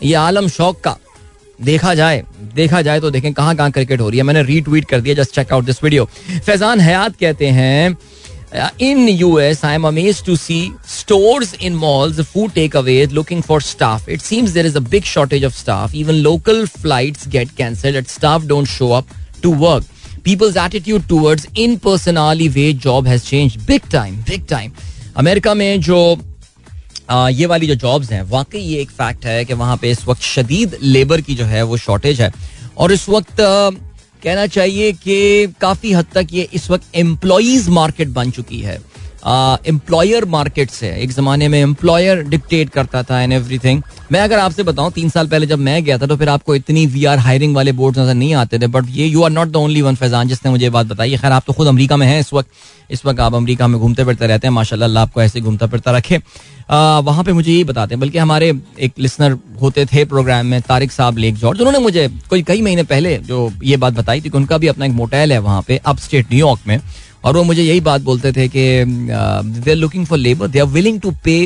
ये 0.03 0.13
आलम 0.15 0.47
शौक 0.49 0.79
का, 0.81 0.95
देखा 1.59 1.93
जाए 1.95 2.23
देखा 2.55 2.81
जाए 2.81 2.99
तो 2.99 3.09
देखें 3.11 3.31
कहाँ 3.33 3.55
कहाँ 3.55 3.71
क्रिकेट 3.71 4.01
हो 4.01 4.09
रही 4.09 4.17
है। 4.17 4.23
मैंने 4.23 4.43
रीट्वीट 4.43 4.85
कर 4.85 5.01
दिया, 5.01 5.15
just 5.15 5.35
check 5.35 5.53
out 5.53 5.65
this 5.65 5.83
video. 5.83 6.05
Faizan 6.45 6.79
Hayat 6.81 7.15
कहते 7.19 7.47
हैं 7.49 7.97
in 8.79 9.07
US, 9.07 9.63
I 9.63 9.73
am 9.73 9.85
amazed 9.85 10.25
to 10.25 10.35
see 10.35 10.73
stores 10.83 11.53
in 11.53 11.75
malls, 11.75 12.19
food 12.27 12.51
takeaways, 12.51 13.11
looking 13.11 13.41
for 13.41 13.59
staff. 13.59 14.07
It 14.07 14.21
seems 14.21 14.53
there 14.53 14.65
is 14.65 14.75
a 14.75 14.81
big 14.81 15.03
shortage 15.03 15.43
of 15.43 15.53
staff. 15.53 15.93
Even 15.93 16.23
local 16.23 16.65
flights 16.65 17.25
get 17.27 17.55
cancelled 17.55 17.95
and 17.95 18.07
staff 18.07 18.45
don't 18.45 18.65
show 18.65 18.93
up 18.93 19.05
to 19.41 19.49
work. 19.49 19.83
People's 20.23 20.55
attitude 20.57 21.07
towards 21.07 21.47
in-person 21.55 22.17
hourly 22.17 22.49
wage 22.49 22.79
job 22.79 23.05
has 23.05 23.23
changed 23.23 23.65
big 23.65 23.87
time, 23.89 24.23
big 24.25 24.47
time. 24.47 24.71
America 25.17 25.53
में 25.53 25.79
जो 25.81 25.99
आ, 27.09 27.29
ये 27.29 27.45
वाली 27.45 27.67
जो 27.67 27.75
jobs 27.75 28.11
हैं 28.11 28.21
वाकई 28.29 28.59
ये 28.59 28.81
एक 28.81 28.89
fact 28.91 29.25
है 29.25 29.43
कि 29.45 29.53
वहाँ 29.53 29.77
पे 29.81 29.91
इस 29.91 30.07
वक्त 30.07 30.21
शदीद 30.21 30.77
लेबर 30.81 31.21
की 31.21 31.35
जो 31.35 31.45
है 31.45 31.61
वो 31.63 31.77
शॉर्टेज 31.77 32.21
है 32.21 32.31
और 32.77 32.91
इस 32.91 33.07
वक्त 33.09 33.39
कहना 34.27 34.45
चाहिए 34.47 34.91
कि 34.93 35.53
काफ़ी 35.61 35.91
हद 35.93 36.05
तक 36.13 36.27
ये 36.31 36.47
इस 36.53 36.69
वक्त 36.71 36.95
एम्प्लॉज 36.95 37.67
मार्केट 37.69 38.07
बन 38.07 38.31
चुकी 38.31 38.59
है। 38.61 38.77
एम्प्लॉयर 39.23 40.25
मार्केट 40.27 40.69
से 40.71 40.89
एक 40.93 41.11
जमाने 41.11 41.47
में 41.47 41.59
एम्प्लॉयर 41.59 42.21
डिक्टेट 42.25 42.69
करता 42.69 43.03
था 43.03 43.21
एंड 43.21 43.33
एवरीथिंग 43.33 43.81
मैं 44.11 44.19
अगर 44.21 44.39
आपसे 44.39 44.63
बताऊँ, 44.63 44.91
तीन 44.91 45.09
साल 45.09 45.27
पहले 45.27 45.45
जब 45.47 45.59
मैं 45.59 45.83
गया 45.83 45.97
था 45.97 46.05
तो 46.07 46.15
फिर 46.17 46.29
आपको 46.29 46.55
इतनी 46.55 46.85
वी 46.87 47.03
आर 47.05 47.17
हायरिंग 47.19 47.55
वाले 47.55 47.71
बोर्ड 47.71 47.97
नज़र 47.99 48.13
नहीं 48.13 48.33
आते 48.35 48.59
थे 48.59 48.67
बट 48.67 48.85
ये 48.89 49.05
you 49.05 49.23
are 49.23 49.31
not 49.31 49.47
the 49.47 49.55
only 49.55 49.81
one 49.81 49.95
Faizan, 49.95 50.27
जिसने 50.27 50.51
मुझे 50.51 50.69
बात 50.69 50.85
बताई। 50.85 51.17
खैर, 51.17 51.31
आप 51.31 51.43
तो 51.47 51.53
खुद 51.53 51.67
अमरीका 51.67 51.97
में 51.97 52.05
हैं 52.07 52.19
इस 52.19 52.33
वक्त। 52.33 52.49
इस 52.91 53.05
वक्त 53.05 53.19
आप 53.19 53.33
अमरीका 53.35 53.67
में 53.67 53.79
घूमते 53.79 54.03
फिरते 54.05 54.27
रहते 54.27 54.47
हैं। 54.47 54.53
माशाल्लाह 54.53 55.01
आपको 55.01 55.21
ऐसे 55.21 55.41
घूमता 55.41 55.67
फिरता 55.67 55.91
रखे। 55.91 56.17
वहाँ 56.69 57.23
पे 57.23 57.33
मुझे 57.33 57.51
यही 57.51 57.63
बताते 57.63 57.95
हैं, 57.95 57.99
बल्कि 57.99 58.17
हमारे 58.17 58.53
एक 58.79 58.93
लिसनर 58.99 59.37
होते 59.61 59.85
थे 59.85 60.05
प्रोग्राम 60.05 60.45
में, 60.45 60.61
तारिक 60.61 60.91
साहब 60.91 61.17
लेक 61.17 61.35
जॉर्ज 61.35 61.59
उन्होंने 61.59 61.79
मुझे 61.79 62.07
कोई 62.29 62.43
कई 62.43 62.61
महीने 62.61 62.83
पहले 62.85 63.17
जो 63.19 63.51
ये 63.63 63.77
बात 63.77 63.93
बताई 63.93 64.21
थी 64.21 64.29
कि 64.29 64.37
उनका 64.37 64.57
भी 64.57 64.67
अपना 64.67 64.85
एक 64.85 64.91
मोटेल 64.93 65.31
है 65.31 65.39
वहाँ 65.39 65.61
पे 65.67 65.79
अप 65.85 65.99
स्टेट 65.99 66.31
न्यूयॉर्क 66.31 66.67
में। 66.67 66.79
और 67.23 67.37
वो 67.37 67.43
मुझे 67.43 67.61
यही 67.63 67.79
बात 67.81 68.01
बोलते 68.01 68.31
थे 68.31 68.47
कि 68.47 68.83
they 68.85 69.71
are 69.71 69.77
looking 69.77 70.05
for 70.05 70.17
labour 70.17 70.47
they 70.47 70.59
are 70.59 70.65
willing 70.67 70.99
to 71.01 71.11
pay 71.23 71.37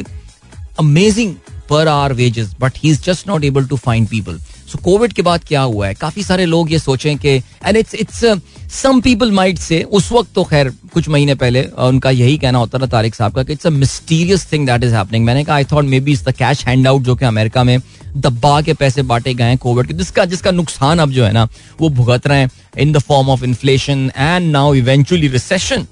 amazing 0.80 1.36
per 1.70 1.88
hour 1.88 2.14
wages 2.14 2.54
but 2.60 2.78
he 2.78 2.90
is 2.90 3.02
just 3.04 3.28
not 3.28 3.44
able 3.44 3.66
to 3.66 3.76
find 3.78 4.08
people 4.08 4.40
so 4.72 4.80
covid 4.84 5.14
के 5.14 5.22
बाद 5.22 5.44
क्या 5.48 5.62
हुआ 5.62 5.88
है? 5.88 5.94
काफ़ी 5.94 6.24
सारे 6.24 6.46
लोग 6.46 6.72
ये 6.72 6.80
सोचें 6.80 7.18
कि 7.18 7.30
and 7.66 7.78
it's 7.78 7.96
it's 7.96 8.24
some 8.72 9.00
people 9.02 9.32
might 9.32 9.58
say 9.60 9.82
उस 9.84 10.12
वक्त 10.12 10.34
तो 10.36 10.44
खैर, 10.44 10.70
कुछ 10.94 11.08
महीने 11.10 11.36
पहले 11.36 11.64
उनका 11.80 12.10
यही 12.12 12.38
कहना 12.38 12.58
होता 12.58 12.80
था 12.80 12.86
तारिक 12.88 13.16
साहब 13.16 13.34
का 13.34 13.44
कि 13.44 13.54
it's 13.54 13.68
a 13.68 13.70
mysterious 13.70 14.48
thing 14.52 14.66
that 14.68 14.84
is 14.84 14.96
happening 14.96 15.26
मैंने 15.26 15.44
कहा 15.44 15.56
I 15.56 15.66
thought 15.72 15.86
may 15.86 16.00
be 16.00 16.12
is 16.12 16.24
the 16.26 16.32
cash 16.38 16.66
hand 16.66 16.88
out 16.88 17.02
जो 17.04 17.16
कि 17.16 17.26
अमेरिका 17.26 17.64
में 17.64 17.78
दबा 18.18 18.62
के 18.62 18.74
पैसे 18.74 19.02
बांटे 19.04 19.34
गए 19.34 19.44
हैं 19.46 19.58
कोविड 19.58 19.88
के, 19.88 19.94
जिसका 19.94 20.26
जिसका 20.26 20.52
नुकसान 20.52 21.00
अब 21.00 21.12
जो 21.12 21.26
है 21.26 21.32
ना, 21.32 21.48
वो 21.82 21.90
भुगत 21.92 22.28
रहे 22.28 22.40
हैं 22.40 22.50
in 22.78 22.92
the 22.92 23.00
form 23.00 23.30
of 23.30 23.44
inflation 23.46 24.12
and 24.18 24.52
now 24.52 24.74
eventually 24.76 25.28
recession 25.28 25.88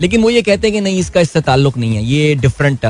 लेकिन 0.00 0.22
वो 0.22 0.30
ये 0.30 0.42
कहते 0.42 0.66
हैं 0.66 0.74
कि 0.74 0.80
नहीं, 0.80 0.98
इसका 0.98 1.20
इससे 1.20 1.40
ताल्लुक 1.40 1.76
नहीं 1.78 1.96
है। 1.96 2.02
ये 2.04 2.34
डिफरेंट 2.36 2.84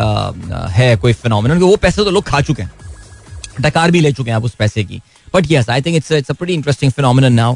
है 0.72 0.96
कोई 0.96 1.12
फिनोमिन 1.14 1.58
वो 1.58 1.76
पैसे 1.76 2.04
तो 2.04 2.10
लोग 2.10 2.24
खा 2.24 2.40
चुके 2.40 2.62
हैं। 2.62 2.70
डकार 3.60 3.90
भी 3.90 4.00
ले 4.00 4.12
चुके 4.12 4.30
हैं 4.30 4.36
आप 4.36 4.44
उस 4.44 4.54
पैसे 4.54 4.84
की। 4.84 5.00
But 5.34 5.50
yes 5.50 5.70
I 5.70 5.82
think 5.82 5.96
it's 5.96 6.12
it's 6.12 6.30
a 6.30 6.34
pretty 6.34 6.54
interesting 6.54 6.92
phenomenon 6.92 7.32
now 7.32 7.54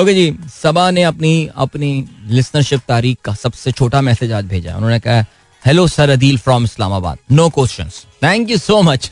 okay 0.00 0.14
जी, 0.14 0.36
सबा 0.62 0.90
ने 0.90 1.02
अपनी 1.04 1.48
अपनी 1.56 1.92
लिसनरशिप 2.28 2.80
तारीख 2.88 3.18
का 3.24 3.34
सबसे 3.34 3.72
छोटा 3.72 4.00
मैसेज 4.02 4.32
आज 4.32 4.44
भेजा 4.46 4.76
उन्होंने 4.76 4.98
कहा 5.00 5.24
hello 5.62 5.86
sir 5.88 6.10
Adeel 6.10 6.38
from 6.38 6.64
Islamabad 6.64 7.18
no 7.32 7.48
question 7.50 7.90
thank 8.22 8.50
you 8.50 8.56
so 8.58 8.80
much 8.82 9.08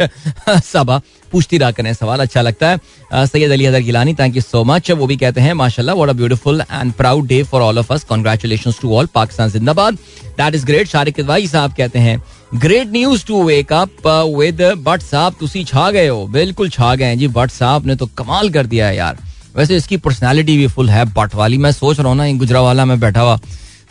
Saba 0.64 1.00
पूछती 1.32 1.58
रहा 1.58 1.70
करें 1.70 1.92
सवाल 1.94 2.20
अच्छा 2.20 2.40
लगता 2.42 2.68
है। 2.68 3.26
Syed 3.26 3.50
Ali 3.50 3.64
Hajar 3.66 3.80
Gilani 3.82 4.14
thank 4.14 4.36
you 4.36 4.42
so 4.42 4.62
much 4.64 4.90
वो 4.90 5.06
भी 5.06 5.16
कहते 5.16 5.40
हैं, 5.40 5.52
माशाल्लाह 5.54 5.94
what 5.96 6.08
a 6.08 6.12
beautiful 6.12 6.60
and 6.62 6.92
proud 6.92 7.26
day 7.26 7.42
for 7.42 7.62
all 7.62 7.78
of 7.78 7.92
us 7.92 8.04
congratulations 8.04 8.80
to 8.80 8.94
all 8.96 9.06
Pakistan 9.14 9.50
जिंदाबाद. 9.50 9.94
दैट 10.38 10.54
इज़ 10.54 10.66
ग्रेट 10.66 10.88
शारिक 10.88 11.20
भाई 11.26 11.46
साहब 11.46 11.74
कहते 11.74 11.98
हैं 11.98 12.22
great 12.54 12.88
news 12.92 13.24
to 13.26 13.42
wake 13.44 13.72
up 13.72 14.06
with 14.36 14.60
but 14.78 15.02
साहब 15.02 15.34
तुसी 15.40 15.62
छा 15.64 15.90
गए 15.90 16.08
हो। 16.08 16.26
बिल्कुल 16.28 16.68
छा 16.70 16.94
गए 16.94 17.04
हैं 17.04 17.18
जी। 17.18 17.28
बट 17.28 17.50
साहब 17.50 17.86
ने 17.86 17.94
तो 17.96 18.06
कमाल 18.18 18.50
कर 18.50 18.66
दिया 18.66 18.86
है 18.86 18.96
यार। 18.96 19.18
वैसे 19.56 19.76
इसकी 19.76 19.96
पर्सनैलिटी 19.96 20.56
भी 20.56 20.66
फुल 20.66 20.90
है 20.90 21.04
बट 21.14 21.34
वाली 21.34 21.58
मैं 21.58 21.72
सोच 21.72 21.98
रहा 22.00 22.08
हूँ 22.08 22.16
ना 22.16 22.30
गुजरा 22.38 22.60
वाला 22.60 22.84
में 22.84 22.98
बैठा 23.00 23.20
हुआ 23.20 23.38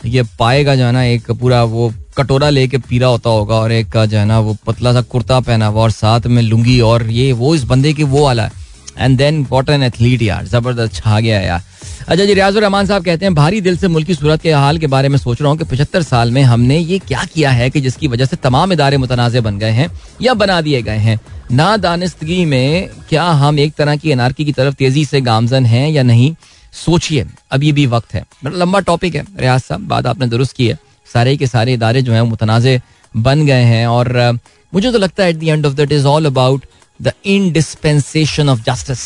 ये 0.06 0.22
पाएगा 0.38 0.74
जो 0.76 0.84
है 0.84 0.92
ना, 0.92 1.02
एक 1.04 1.30
पूरा 1.30 1.62
वो 1.64 1.92
कटोरा 2.16 2.48
लेके 2.50 2.78
पीरा 2.78 3.06
होता 3.06 3.30
होगा 3.30 3.54
और 3.56 3.72
एक, 3.72 3.96
जो 3.96 4.18
है 4.18 4.24
ना, 4.24 4.38
वो 4.40 4.56
पतला 4.66 4.92
सा 4.92 5.00
कुर्ता 5.02 5.40
पहना 5.40 5.66
हुआ 5.66 5.82
और 5.82 5.90
साथ 5.90 6.26
में 6.26 6.42
लुंगी 6.42 6.80
और 6.82 7.06
ये 7.10 7.32
वो 7.32 7.54
इस 7.54 7.64
बंदे 7.64 7.92
की 7.92 8.02
वो 8.04 8.24
वाला 8.24 8.44
है। 8.44 8.52
And 8.98 9.16
then 9.18 9.46
what 9.50 9.70
an 9.70 9.82
athlete 9.82 10.22
यार। 10.22 10.46
ज़बरदस्त 10.46 10.94
छा 10.94 11.20
गया 11.20 11.40
यार। 11.40 11.62
अच्छा 12.02 12.24
जी, 12.24 12.34
रियाज 12.34 12.56
रहमान 12.56 12.86
साहब 12.86 13.04
कहते 13.04 13.24
हैं, 13.24 13.34
भारी 13.34 13.60
दिल 13.60 13.76
से 13.78 13.88
मुल्क 13.88 14.06
की 14.06 14.14
सूरत 14.14 14.40
के 14.42 14.52
हाल 14.52 14.78
के 14.78 14.86
बारे 14.86 15.08
में 15.08 15.16
सोच 15.18 15.40
रहा 15.42 15.50
हूँ 15.50 15.58
कि 15.58 15.64
पचहत्तर 15.64 16.02
साल 16.02 16.30
में 16.30 16.42
हमने 16.42 16.78
ये 16.78 16.98
क्या 16.98 17.24
किया 17.24 17.50
है 17.50 17.68
कि 17.70 17.80
जिसकी 17.80 18.08
वजह 18.08 18.24
से 18.24 18.36
तमाम 18.36 18.72
इदारे 18.72 18.96
मुतनाज़ 18.96 19.38
बन 19.38 19.58
गए 19.58 19.70
हैं 19.70 19.88
या 20.22 20.34
बना 20.34 20.60
दिए 20.60 20.80
गए 20.82 20.96
हैं? 20.98 21.18
ना 21.52 21.76
दानस्तगी 21.76 22.44
में 22.44 22.88
क्या 23.08 23.24
हम 23.42 23.58
एक 23.58 23.74
तरह 23.74 23.96
की 23.96 24.10
एनआरकी 24.10 24.44
की 24.44 24.52
तरफ़ 24.52 24.74
तेज़ी 24.74 25.04
से 25.04 25.20
गामजन 25.20 25.66
हैं 25.66 25.88
या 25.90 26.02
नहीं? 26.02 26.34
सोचिए 26.74 27.26
अभी 27.52 27.72
भी 27.72 27.86
वक्त 27.86 28.14
है। 28.14 28.24
मतलब 28.44 28.58
लंबा 28.58 28.80
टॉपिक 28.80 29.14
है, 29.14 29.24
रियाज 29.38 29.60
साहब, 29.60 29.86
बात 29.88 30.06
आपने 30.06 30.26
दुरुस्त 30.26 30.56
की 30.56 30.66
है। 30.66 30.78
सारे 31.08 31.36
के 31.36 31.46
सारे 31.46 31.72
इदारे 31.74 32.02
जो 32.02 32.12
हैं 32.12 32.22
मुतनाज़ 32.22 32.68
बन 33.14 33.46
गए 33.46 33.62
हैं 33.64 33.86
और 33.86 34.38
मुझे 34.72 34.92
तो 34.92 34.98
लगता 34.98 35.22
है 35.24 35.30
at 35.30 35.36
the 35.36 35.44
end 35.44 35.66
of 35.66 35.74
that 35.74 35.92
is 35.92 36.06
all 36.06 36.26
about 36.26 36.66
the 37.00 37.12
indispensation 37.26 38.48
of 38.48 38.62
justice 38.66 39.00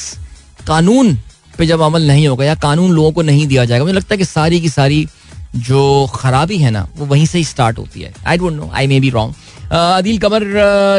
कानून 0.66 1.16
पे 1.58 1.66
जब 1.66 1.80
अमल 1.82 2.06
नहीं 2.06 2.26
होगा 2.28 2.44
या 2.44 2.54
कानून 2.56 2.90
लोगों 2.92 3.12
को 3.12 3.22
नहीं 3.22 3.46
दिया 3.46 3.64
जाएगा, 3.64 3.84
मुझे 3.84 3.96
लगता 3.96 4.14
है 4.14 4.18
कि 4.18 4.24
सारी 4.24 4.60
की 4.60 4.68
सारी 4.68 5.06
जो 5.56 6.06
खराबी 6.14 6.56
है 6.58 6.70
ना, 6.70 6.86
वो 6.96 7.06
वहीं 7.06 7.26
से 7.26 7.38
ही 7.38 7.44
स्टार्ट 7.44 7.78
होती 7.78 8.00
है। 8.00 8.12
I 8.26 8.38
don't 8.38 8.52
know 8.52 8.70
I 8.74 8.86
may 8.86 9.00
be 9.00 9.10
wrong 9.10 9.34
Adeel 9.72 10.18
Qamar 10.18 10.44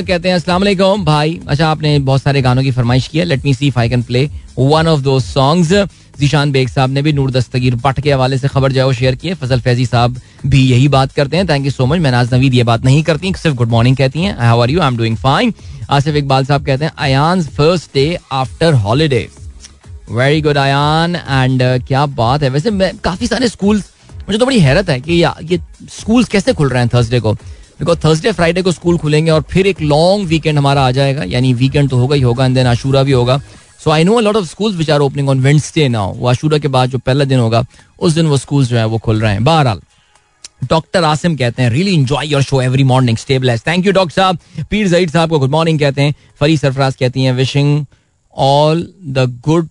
कहते 0.08 0.30
हैं, 0.30 0.36
अस्सलाम 0.36 0.62
वालेकुम 0.62 1.06
भाई। 1.06 1.40
अच्छा 1.48 1.68
आपने 1.68 1.98
बहुत 2.02 2.22
सारे 2.22 2.42
गानों 2.42 2.64
की 2.64 2.72
फरमाइश 2.72 3.08
की 3.08 3.20
है। 3.20 3.26
Let 3.26 3.46
me 3.46 3.54
see 3.54 3.72
I 3.78 3.90
can 3.90 4.04
play 4.04 4.30
one 4.58 4.88
of 4.88 5.02
those 5.02 5.20
songs 5.20 5.74
Zeeshan 6.20 6.52
Baig 6.52 6.70
साहब 6.70 6.90
ने 6.90 7.02
भी 7.02 7.14
नूर 7.14 7.32
दस्तगीर 7.32 7.76
पट 7.76 8.00
के 8.02 8.12
हवाले 8.12 8.38
से 8.38 8.48
खबर 8.48 8.72
जो 8.72 8.80
है 8.80 8.86
वो 8.86 8.94
शेयर 8.94 9.16
की 9.16 9.28
है। 9.28 9.34
फजल 9.36 9.60
फैजी 9.62 9.86
साहब 9.86 10.20
भी 10.46 10.62
यही 10.62 10.88
बात 10.88 11.12
करते 11.12 11.38
हैं। 11.38 11.48
Thank 11.50 11.66
you 11.66 11.72
so 11.72 11.86
much 11.86 12.00
Mehnaz 12.00 12.34
Naveed 12.34 12.54
ये 12.54 12.64
बात 12.64 12.86
नहीं 12.86 13.04
करती, 13.04 13.34
सिर्फ़ 13.34 13.56
गुड 13.58 13.70
मॉर्निंग 13.70 13.98
कहती 13.98 14.22
हैं। 14.22 14.38
How 14.40 14.62
are 14.62 14.70
you 14.70 14.80
I 14.82 14.88
am 14.88 14.98
doing 14.98 15.18
fine 15.18 15.54
Asif 15.90 16.16
Iqbal 16.16 16.46
साहब 16.46 16.66
कहते 16.66 16.86
हैं 16.86 16.92
Ayan 16.98 17.44
first 17.44 17.90
day 17.94 18.18
after 18.32 18.74
holiday 18.76 19.28
very 20.08 20.42
good 20.42 20.58
Ayan 20.58 21.16
and 21.16 21.62
क्या 21.88 22.06
बात 22.06 22.44
है? 22.44 22.50
वैसे 22.50 22.72
मैं 22.72 22.92
काफ़ी 23.04 23.28
सारे 23.28 23.48
स्कूल 23.48 23.82
मुझे 24.28 24.38
तो 24.38 24.46
बड़ी 24.46 24.60
हैरत 24.60 24.90
है 24.90 25.00
कि 25.02 25.14
ये 25.14 25.60
स्कूल 25.92 26.24
कैसे 26.24 26.54
खुल 26.54 26.70
रहे 26.70 26.82
हैं 26.82 26.90
थर्सडे 26.94 27.20
को? 27.20 27.34
बिकॉज़ 27.34 27.98
थर्सडे 28.06 28.32
फ्राइडे 28.32 28.62
को 28.62 28.72
स्कूल 28.72 28.98
खुलेंगे 28.98 29.32
और 29.32 29.42
फिर 29.50 29.68
एक 29.68 29.82
लॉन्ग 29.82 30.28
वीकेंड 30.28 30.58
हमारा 30.58 30.82
आ 30.82 30.92
जाएगा। 30.92 31.24
यानी 31.24 31.54
वीकेंड 31.54 31.90
तो 31.90 31.98
होगा 31.98 32.16
ही 32.16 32.22
होगा 32.22 32.46
एंड 32.46 32.56
देन 32.56 32.68
आशूरा 32.68 33.04
भी 33.04 33.12
होगा। 33.12 33.38
So 33.84 33.92
I 33.92 34.04
know 34.04 34.14
a 34.14 34.22
lot 34.22 34.36
of 34.36 34.46
schools 34.46 34.76
which 34.78 34.90
are 34.90 35.00
opening 35.00 35.30
on 35.30 35.42
Wednesday 35.42 35.88
now 35.90 36.14
वो 36.14 36.28
आशूरा 36.28 36.58
के 36.58 36.68
बाद 36.68 36.90
जो 36.90 36.98
पहला 37.00 37.26
दिन 37.26 37.40
होगा, 37.40 37.64
उस 38.00 38.14
दिन 38.14 38.26
वो 38.26 38.38
स्कूल 38.38 38.66
जो 38.66 38.78
है 38.78 38.86
वो 38.86 38.98
खुल 38.98 39.22
रहे 39.22 39.34
हैं। 39.34 39.44
बहरहाल 39.44 39.82
डॉक्टर 40.70 41.04
आसिम 41.04 41.36
कहते 41.38 41.64
हैं 41.64 41.70
really 41.70 41.94
enjoy 41.96 42.28
your 42.28 42.42
show 42.44 42.62
every 42.62 42.84
morning 42.86 43.18
stable 43.18 43.58
thank 43.68 43.86
you 43.86 43.92
doctor 43.94 44.22
साहब। 44.22 44.40
पीर 44.70 44.88
जईद 44.88 45.12
साहब 45.12 45.30
को 45.30 45.40
गुड 45.40 45.52
मॉर्निंग 45.52 45.80
कहते 45.80 46.02
हैं। 46.02 46.16
फरी 46.40 46.58
सरफराज 46.58 46.96
कहती 46.96 47.24
हैं 47.24 47.34
wishing 47.34 47.86
all 48.36 48.88
the 49.06 49.42
good 49.46 49.70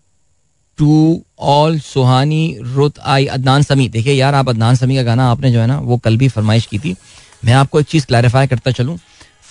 to 0.78 1.22
all 1.40 1.78
सुहानी 1.80 2.56
रुत 2.62 2.98
आई 3.04 3.26
अदनान 3.26 3.62
समी। 3.62 3.88
देखिए 3.88 4.12
यार, 4.12 4.34
आप 4.34 4.48
अदनान 4.48 4.76
समी 4.76 4.96
का 4.96 5.02
गाना 5.02 5.30
आपने 5.30 5.50
जो 5.52 5.60
है 5.60 5.66
ना, 5.66 5.78
वो 5.78 5.96
कल 5.96 6.16
भी 6.16 6.28
फरमाइश 6.28 6.66
की 6.66 6.78
थी। 6.78 6.94
मैं 7.44 7.52
आपको 7.52 7.80
एक 7.80 7.86
चीज़ 7.86 8.06
क्लैरिफाई 8.06 8.46
करता 8.46 8.70
चलूँ। 8.70 8.98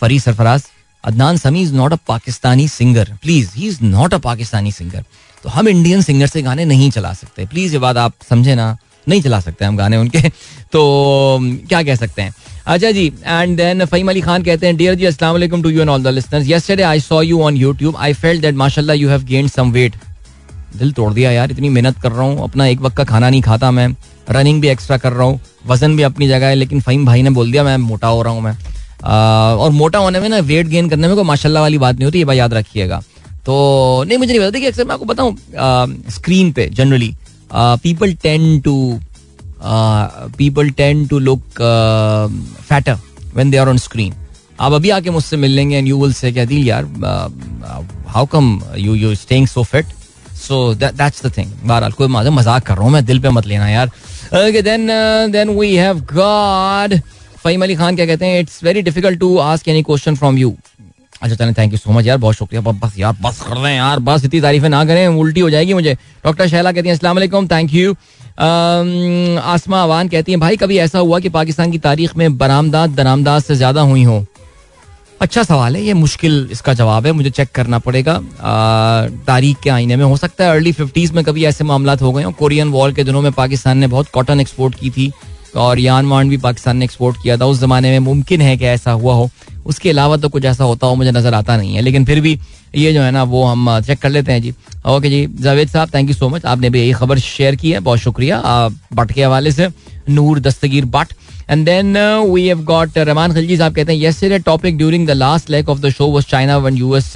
Fari 0.02 0.20
Sarfaraz, 0.20 0.64
Adnan 1.04 1.38
Sami 1.38 1.62
is 1.62 1.74
not 1.74 1.94
a 1.94 1.98
Pakistani 2.08 2.68
singer 2.68 3.12
please 3.22 3.50
he 3.56 3.68
is 3.68 3.78
not 3.84 4.14
a 4.14 4.18
Pakistani 4.18 4.72
singer 4.72 5.04
तो 5.44 5.50
हम 5.50 5.68
इंडियन 5.68 6.02
सिंगर 6.02 6.28
से 6.28 6.42
गाने 6.42 6.66
नहीं 6.66 6.90
चला 6.92 7.14
सकते। 7.14 7.46
प्लीज़ 7.46 7.74
ये 7.74 7.80
बात 7.80 7.98
आप 7.98 8.14
समझे 8.30 8.56
ना, 8.56 8.78
नहीं 9.08 9.22
चला 9.22 9.40
सकते 9.40 9.66
हम 9.66 9.78
गाने 9.78 9.98
उनके। 9.98 10.30
तो 10.74 11.40
क्या 11.70 11.82
कह 11.84 11.96
सकते 11.96 12.22
हैं? 12.22 12.34
अच्छा 12.66 12.92
जी 12.92 13.06
एंड 13.26 13.56
देन 13.58 13.86
फहीम 13.86 14.10
अली 14.10 14.22
खान 14.22 14.44
कहते 14.44 14.66
हैं 14.68 14.76
डियर 14.78 14.96
जी, 14.96 15.06
अस्सलाम 15.06 15.34
वालेकुम 15.34 15.64
to 15.64 15.70
you 15.70 15.82
and 15.82 15.90
all 15.90 16.04
the 16.04 16.08
listeners 16.08 16.48
yesterday 16.48 16.84
I 16.84 17.00
saw 17.00 17.22
you 17.22 17.42
on 17.42 17.58
YouTube 17.58 17.98
I 17.98 18.14
felt 18.14 18.42
that 18.42 18.56
माशाल्लाह 18.56 18.96
you 18.96 19.10
have 19.10 19.24
gained 19.26 19.52
some 19.52 19.72
weight 19.72 19.96
दिल 20.76 20.92
तोड़ 20.94 21.14
दिया 21.14 21.32
यार, 21.32 21.52
इतनी 21.52 21.70
मेहनत 21.70 22.02
कर 22.02 22.12
रहा 22.12 22.24
हूँ, 22.24 22.44
अपना 22.44 22.66
एक 22.68 22.82
वक्त 22.82 22.98
का 22.98 23.04
खाना 23.04 23.30
नहीं 23.30 23.42
खाता 23.42 23.72
मैं 23.72 23.88
रनिंग 24.30 24.62
भी 24.62 24.68
एक्स्ट्रा 24.68 24.98
कर 24.98 25.14
रहा 25.14 25.28
हूँ, 25.28 25.40
वज़न 25.68 25.96
भी 25.98 26.04
अपनी 26.04 26.28
जगह 26.28 26.48
है, 26.48 26.56
लेकिन 26.56 26.82
फहीम 26.82 27.06
भाई 27.06 27.22
ने 27.22 27.30
बोल 27.30 27.52
दिया, 27.52 27.64
मैं 27.64 27.78
मोटा 27.80 28.08
हो 28.08 28.22
रहा 28.22 28.34
हूँ 28.34 28.42
मैं। 28.42 28.56
और 29.04 29.72
मोटा 29.72 30.00
होने 30.00 30.20
में 30.20 30.30
ना 30.30 30.40
वेट 30.42 30.68
गेन 30.68 30.90
करने 30.90 31.08
में 31.08 31.16
कोई 31.16 31.26
माशाल्लाह 31.26 31.64
वाली 31.64 31.78
बात 31.78 31.96
नहीं 31.96 32.06
होती, 32.06 32.18
ये 32.20 32.26
बात 32.26 32.36
याद 32.36 32.54
रखिएगा। 32.54 33.02
तो 33.46 34.04
नहीं, 34.08 34.18
मुझे 34.18 34.34
नहीं 34.34 34.48
पता 34.48 34.60
कि 34.60 34.66
अक्सर 34.66 34.86
मैं 34.86 34.94
आपको 34.94 35.06
बताऊँ 35.06 35.36
स्क्रीन 36.12 36.52
पे 36.52 36.68
generally 36.74 37.14
people 37.54 38.14
tend 38.24 38.60
to 38.62 39.00
people 40.38 40.70
tend 40.78 41.06
to 41.08 41.20
look 41.20 41.42
fatter 42.70 42.98
when 43.36 43.52
they 43.52 43.58
are 43.58 43.70
on 43.70 43.78
screen 43.78 44.14
आप 44.60 44.74
अभी 44.74 44.90
आके 44.90 45.10
मुझसे 45.10 45.38
मिल 45.38 45.52
लेंगे 45.52 45.78
एंड 45.78 45.88
यू 45.88 46.02
विल 46.02 46.14
से 46.14 46.32
क्या 46.32 46.46
दिल 46.46 46.68
यार 46.68 46.86
how 48.08 48.26
come 48.32 48.60
you 48.78 48.96
you 48.96 49.14
staying 49.16 49.48
so 49.48 49.64
fit 49.64 49.86
so 50.48 50.74
that's 50.76 51.26
the 51.26 51.32
thing 51.38 51.52
बहरहाल, 51.64 51.92
कोई 51.92 52.08
मज़ाक 52.08 52.64
कर 52.64 52.74
रहा 52.74 52.84
हूँ, 52.84 52.92
मैं 52.92 53.06
दिल 53.06 53.20
पे 53.20 53.30
मत 53.30 53.46
लेना 53.48 53.70
यार। 53.70 53.88
Okay 54.38 54.62
then 54.62 54.88
then 55.32 55.50
we 55.60 55.76
have 55.76 56.00
got 56.14 57.00
Faheem 57.44 57.64
Ali 57.64 57.76
Khan 57.76 57.96
क्या 57.96 58.06
कहते 58.06 58.26
हैं 58.26 58.40
it's 58.40 58.64
very 58.64 58.82
difficult 58.82 59.20
to 59.20 59.38
ask 59.40 59.68
any 59.70 59.84
question 59.84 60.16
from 60.16 60.38
you 60.38 60.56
अच्छा 61.22 61.36
चलें 61.36 61.54
थैंक 61.58 61.72
यू 61.72 61.78
सो 61.78 61.92
मच 61.92 62.06
यार, 62.06 62.18
बहुत 62.18 62.36
शुक्रिया। 62.36 62.62
बस 62.62 62.94
यार, 62.98 63.14
बस 63.22 63.40
कर 63.42 63.58
रहे 63.58 63.72
हैं 63.72 63.78
यार, 63.78 64.00
बस 64.00 64.26
इतनी 64.26 64.42
तारीफें 64.42 64.68
ना 64.70 64.84
करें, 64.86 65.08
उल्टी 65.08 65.40
हो 65.40 65.50
जाएगी 65.50 65.74
मुझे। 65.74 65.94
डॉक्टर 66.26 66.48
शैला 66.48 66.72
कहती 66.72 66.90
हैं 66.90 67.00
वालेकुम 67.06 67.48
थैंक 67.48 67.74
यू 67.74 67.94
आसमा 69.42 69.82
अवान 69.84 70.08
कहती 70.08 70.32
हैं, 70.32 70.40
भाई, 70.40 70.58
कभी 70.58 70.78
ऐसा 70.78 71.00
हुआ 71.00 71.20
कि 71.20 71.30
पाकिस्तान 71.30 71.72
की 71.72 71.78
तारीख 71.80 72.16
में 72.18 72.38
बरामदाद 72.38 72.96
दरामदाद 72.96 73.44
से 73.44 73.56
ज़्यादा 73.56 73.82
हुई 73.84 74.04
हो? 74.04 74.26
अच्छा 75.22 75.44
सवाल 75.44 75.76
है, 75.76 75.82
ये 75.84 75.94
मुश्किल 75.94 76.48
इसका 76.52 76.74
जवाब 76.74 77.06
है, 77.06 77.12
मुझे 77.12 77.30
चेक 77.30 77.50
करना 77.56 77.78
पड़ेगा। 77.80 78.18
तारीख 79.28 79.60
के 79.64 79.70
आईने 79.70 79.96
में 79.96 80.04
हो 80.06 80.18
सकता 80.18 80.44
है 80.44 80.50
अर्ली 80.52 80.72
फिफ्टीज 80.72 81.12
में 81.12 81.24
कभी 81.24 81.46
ऐसे 81.46 81.64
मामला 81.64 81.96
हो 82.02 82.12
गए 82.12 82.24
हो। 82.24 82.32
कोरियन 82.32 82.70
वॉर 82.70 82.94
के 82.94 83.04
दिनों 83.04 83.22
में 83.22 83.32
पाकिस्तान 83.32 83.78
ने 83.78 83.88
बहुत 83.88 84.10
कॉटन 84.14 84.40
एक्सपोर्ट 84.40 84.76
की 84.76 84.90
थी 84.90 85.12
और 85.56 85.80
यान 85.80 86.06
वान 86.06 86.30
भी 86.30 86.38
पाकिस्तान 86.38 86.78
ने 86.78 86.86
एक्सपोर्ट 86.86 87.22
किया 87.24 87.38
था। 87.38 87.46
उस 87.46 87.60
जमाने 87.60 87.92
में 87.92 88.00
मुमकिन 88.00 88.42
है 88.42 88.58
कि 88.58 88.66
ऐसा 88.66 88.92
हुआ 88.92 89.14
हो। 89.14 89.30
उसके 89.66 89.90
अलावा 89.90 90.18
तो 90.18 90.30
कुछ 90.30 90.46
ऐसा 90.46 90.64
होता 90.64 90.88
हो, 90.88 90.96
मुझे 90.96 91.12
नज़र 91.12 91.34
आता 91.34 91.58
नहीं 91.58 91.76
है। 91.76 91.82
लेकिन 91.82 92.06
फिर 92.06 92.22
भी 92.22 92.38
ये 92.76 92.94
जो 92.94 93.02
है 93.02 93.12
ना, 93.12 93.24
वो 93.24 93.44
हम 93.44 93.80
चेक 93.82 94.00
कर 94.00 94.10
लेते 94.10 94.32
हैं 94.32 94.42
जी। 94.42 94.54
ओके 94.88 95.10
जी, 95.10 95.26
जावेद 95.42 95.70
साहब 95.70 95.94
थैंक 95.94 96.10
यू 96.10 96.16
सो 96.16 96.30
मच 96.30 96.46
आपने 96.46 96.70
भी 96.70 96.80
यही 96.80 96.92
खबर 96.94 97.20
शेयर 97.20 97.56
की 97.56 97.72
है। 97.72 97.80
बहुत 97.80 98.00
शुक्रिया 98.00 98.42
बट 98.94 99.12
के 99.12 99.24
हवाले 99.24 99.52
से। 99.52 99.70
Noor 100.10 100.40
Dastgir 100.40 100.86
Butt 100.86 101.14
and 101.50 101.66
then 101.66 101.98
we 102.30 102.46
have 102.48 102.64
got 102.64 102.98
Rehman 102.98 103.34
Khilji 103.34 103.58
साहब 103.58 103.76
कहते 103.76 103.94
हैं 103.94 104.00
yesterday 104.02 104.40
topic 104.46 104.78
during 104.78 105.08
the 105.08 105.12
last 105.12 105.50
leg 105.50 105.70
of 105.70 105.80
the 105.80 105.90
show 105.90 106.12
was 106.12 106.24
China 106.26 106.58
one 106.58 106.78
US 106.78 107.14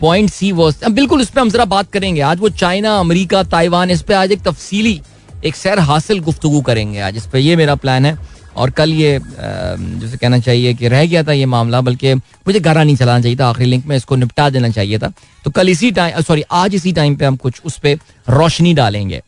point 0.00 0.30
see 0.30 0.52
was 0.52 0.84
बिल्कुल 0.92 1.20
उस 1.20 1.30
पर 1.30 1.40
हम 1.40 1.50
जरा 1.50 1.64
बात 1.64 1.90
करेंगे. 1.92 2.20
आज 2.20 2.38
वो 2.40 2.48
चाइना 2.50 2.96
अमेरिका, 2.98 3.42
ताइवान, 3.44 3.90
इस 3.90 4.02
पे 4.02 4.14
आज 4.14 4.32
एक 4.32 4.42
तफसीली, 4.42 5.00
एक 5.44 5.56
सैर 5.56 5.78
हासिल 5.80 6.20
गुफ्तु 6.20 6.60
करेंगे 6.60 7.00
आज. 7.00 7.16
इस 7.16 7.26
पर 7.26 7.38
ये 7.38 7.56
मेरा 7.56 7.74
प्लान 7.76 8.06
है. 8.06 8.18
और 8.56 8.70
कल 8.70 8.90
ये 8.92 9.18
जैसे 9.20 10.16
कहना 10.16 10.38
चाहिए 10.38 10.74
कि 10.74 10.88
रह 10.88 11.04
गया 11.06 11.22
था 11.22 11.32
ये 11.32 11.46
मामला, 11.46 11.80
बल्कि 11.80 12.14
मुझे 12.14 12.60
गारा 12.60 12.82
नहीं 12.84 12.96
चलाना 12.96 13.20
चाहिए 13.22 13.36
था, 13.36 13.48
आखिरी 13.48 13.70
लिंक 13.70 13.86
में 13.86 13.96
इसको 13.96 14.16
निपटा 14.16 14.48
देना 14.50 14.68
चाहिए 14.70 14.98
था. 14.98 15.12
तो 15.44 15.50
कल 15.50 15.68
इसी 15.68 15.90
टाइम 15.90 16.20
सॉरी 16.20 16.42
आज 16.52 16.74
इसी 16.74 16.92
टाइम 16.92 17.16
पे 17.16 17.24
हम 17.24 17.36
कुछ 17.36 17.60
उस 17.64 17.78
पर 17.78 17.98
रोशनी 18.28 18.74
डालेंगे. 18.74 19.22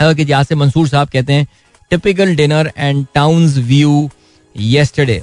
कि 0.00 0.24
जहाँ 0.24 0.44
से 0.44 0.54
मंसूर 0.54 0.88
साहब 0.88 1.08
कहते 1.08 1.32
हैं 1.32 1.46
typical 1.90 2.34
dinner 2.36 2.70
and 2.76 3.04
towns 3.14 3.56
view 3.58 4.08
yesterday 4.56 5.20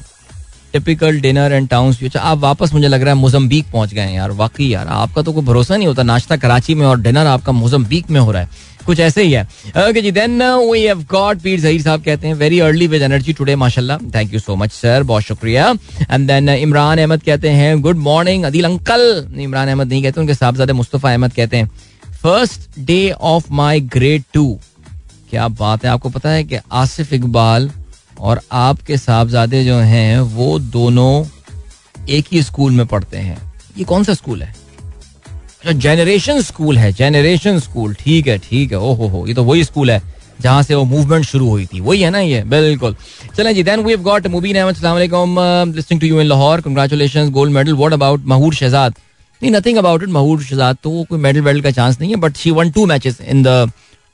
typical 0.74 1.20
dinner 1.22 1.52
and 1.52 1.68
towns 1.70 2.00
view 2.02 2.10
आप 2.20 2.38
वापस 2.38 2.74
मुझे 2.74 2.88
लग 2.88 3.02
रहा 3.02 3.14
है 3.14 3.20
मोजम्बीक 3.20 3.66
पहुँच 3.72 3.94
गए 3.94 4.02
हैं 4.02 4.16
यार, 4.16 4.32
वाकई 4.32 4.66
यार, 4.66 4.88
आपका 4.88 5.22
तो 5.22 5.34
कोई 5.34 5.44
भरोसा 5.44 5.76
नहीं 5.78 5.88
होता 5.88 6.04
नाश्ता 6.04 6.36
कराची 6.38 6.76
में 6.76 6.86
और 6.86 7.00
डिनर 7.02 7.28
आपका 7.28 7.52
मोजम्बीक 7.52 8.10
में 8.12 8.20
हो 8.20 8.32
रहा 8.32 8.42
है। 8.42 8.76
कुछ 8.86 9.00
ऐसे 9.00 9.24
ही 9.24 9.32
है। 9.32 9.44
Okay 9.80 10.02
ji 10.02 10.12
then 10.12 10.44
we 10.44 10.82
have 10.82 11.04
got 11.12 11.40
Pir 11.42 11.60
Zaheer 11.60 11.82
साहब 11.82 12.04
कहते 12.04 12.28
हैं 12.28 12.34
very 12.36 12.60
early 12.60 12.88
with 12.88 13.02
energy 13.02 13.34
today 13.34 13.56
माशाल्लाह। 13.56 13.98
Thank 14.16 14.34
you 14.34 14.40
so 14.40 14.56
much 14.56 14.72
sir 14.72 15.04
बहुत 15.04 15.24
शुक्रिया। 15.24 15.74
एंड 16.12 16.28
देन 16.28 16.50
इमरान 16.50 16.98
अहमद 16.98 17.24
कहते 17.24 17.50
हैं 17.50 17.82
good 17.82 17.98
morning 18.00 18.44
Adil 18.44 18.66
uncle. 18.66 19.28
Imran 19.40 19.68
Ahmed 19.68 19.88
नहीं 19.88 20.04
कहते, 20.04 20.22
उनके 20.22 20.34
साहबजादे 20.34 20.74
मुस्तफ़ा 20.74 21.12
अहमद 21.12 21.34
कहते 21.34 21.58
हैं 21.58 21.70
first 22.24 22.80
day 22.80 23.12
of 23.12 23.52
my 23.54 23.82
grade 23.96 24.24
two 24.34 24.58
क्या 25.30 25.48
बात 25.48 25.84
है? 25.86 25.90
आपको 25.90 26.10
पता 26.10 26.30
है 26.30 26.44
कि 26.44 26.58
आसिफ 26.72 27.14
इकबाल 27.14 27.70
और 28.20 28.42
आपके 28.52 28.98
साहबजादे 28.98 29.64
जो 29.66 29.76
हैं, 29.76 30.20
वो 30.20 30.60
दोनों 30.60 31.26
एक 32.10 32.26
ही 32.32 32.44
स्कूल 32.44 32.72
में 32.72 32.86
पढ़ते 32.88 33.18
हैं। 33.18 33.38
ये 33.78 33.84
कौन 33.84 34.04
सा 34.04 34.14
स्कूल 34.14 34.42
है? 34.44 34.56
जेनरेशन 35.68 36.42
स्कूल 36.42 36.78
है 36.78 36.92
जेनरेशन 36.94 37.60
स्कूल 37.60 37.94
ठीक 38.00 38.28
है 38.28 38.38
ठीक 38.40 38.72
है। 38.72 38.80
ओहो 38.80 39.08
हो, 39.08 39.26
ये 39.28 39.34
तो 39.34 39.44
वही 39.44 39.64
स्कूल 39.64 39.92
है 39.92 40.02
जहाँ 40.42 40.62
से 40.64 40.76
वो 40.76 40.84
मूवमेंट 40.86 41.26
शुरू 41.26 41.50
हुई 41.50 41.66
थी। 41.66 41.80
वही 41.80 42.02
है 42.02 42.10
ना 42.10 42.20
ये? 42.20 42.44
बिल्कुल। 42.44 42.96
चलें 43.38 43.54
जी 43.56 43.64
then 43.64 43.80
we 43.80 43.92
have 43.92 44.02
got 44.04 44.28
Mubeen 44.28 44.58
Ahmed 44.58 44.76
to 45.92 46.08
you 46.08 46.20
in 46.22 46.28
Lahore 46.28 46.62
congratulations 46.62 47.30
gold 47.30 47.54
medal 47.54 47.74
what 47.74 47.94
about 47.94 48.26
Mahoor 48.26 48.54
Shahzad 48.54 48.96
नहीं 49.42 49.52
nothing 49.52 49.78
about 49.78 50.04
it 50.04 50.10
Mahoor 50.10 50.44
Shahzad 50.44 50.78
तो 50.84 51.04
कोई 51.10 51.20
मेडल 51.20 51.42
वेडल 51.42 51.62
का 51.62 51.72
चांस 51.72 52.00
नहीं 52.02 52.10
है 52.10 52.16
but 52.20 52.38
she 52.38 52.52
won 52.52 52.72
two 52.72 52.86
matches 52.86 53.20
in 53.22 53.44
the 53.44 53.72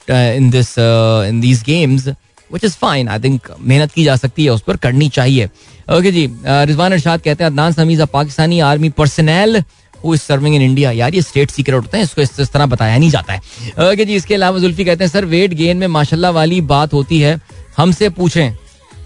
in 0.10 0.50
this 0.50 0.76
in 0.80 1.40
these 1.42 1.64
games 1.66 2.08
which 2.52 2.64
is 2.64 2.76
fine 2.82 3.08
I 3.10 3.20
think 3.20 3.48
मेहनत 3.60 3.92
की 3.92 4.04
जा 4.04 4.16
सकती 4.16 4.46
है 4.46 4.52
उस 4.52 4.62
पर 4.62 4.78
करनी 4.78 5.10
चाहिए। 5.10 5.46
ओके 5.46 5.98
okay 5.98 6.12
जी 6.14 6.26
रिजवान 6.46 6.92
अरशाद 6.92 7.22
कहते 7.22 7.44
हैं 7.44 7.52
Adnan 7.52 7.72
Sami's 7.74 8.02
a 8.02 8.06
Pakistani 8.14 8.60
army 8.68 8.90
personnel 8.98 9.64
who 10.04 10.14
is 10.14 10.22
serving 10.22 10.56
in 10.56 10.62
India 10.62 10.92
यार 10.92 11.16
ये 11.16 11.22
स्टेट 11.22 11.52
सीक्रेट 11.52 11.82
होते 11.82 11.98
हैं 11.98 12.04
इसको 12.04 12.22
इस, 12.22 12.52
तरह 12.52 12.66
बताया 12.66 12.98
नहीं 12.98 13.10
जाता 13.10 13.34
है। 13.34 13.40
ओके 13.40 13.86
okay 13.86 14.06
जी 14.08 14.16
इसके 14.16 14.36
अलावा 14.36 14.60
जुल्फी 14.60 14.86
कहते 14.86 15.04
हैं 15.04 15.12
सर 15.12 15.26
वेट 15.26 15.54
गेन 15.54 15.78
में 15.78 15.88
माशाल्लाह 15.88 16.32
वाली 16.32 16.62
बात 16.74 16.94
होती 16.94 17.20
है 17.20 17.40
हमसे 17.78 18.10
पूछें। 18.10 18.54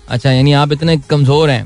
अच्छा 0.10 0.32
यानी 0.32 0.54
आप 0.54 0.72
इतने 0.72 0.96
कमज़ोर 1.10 1.50
हैं। 1.50 1.64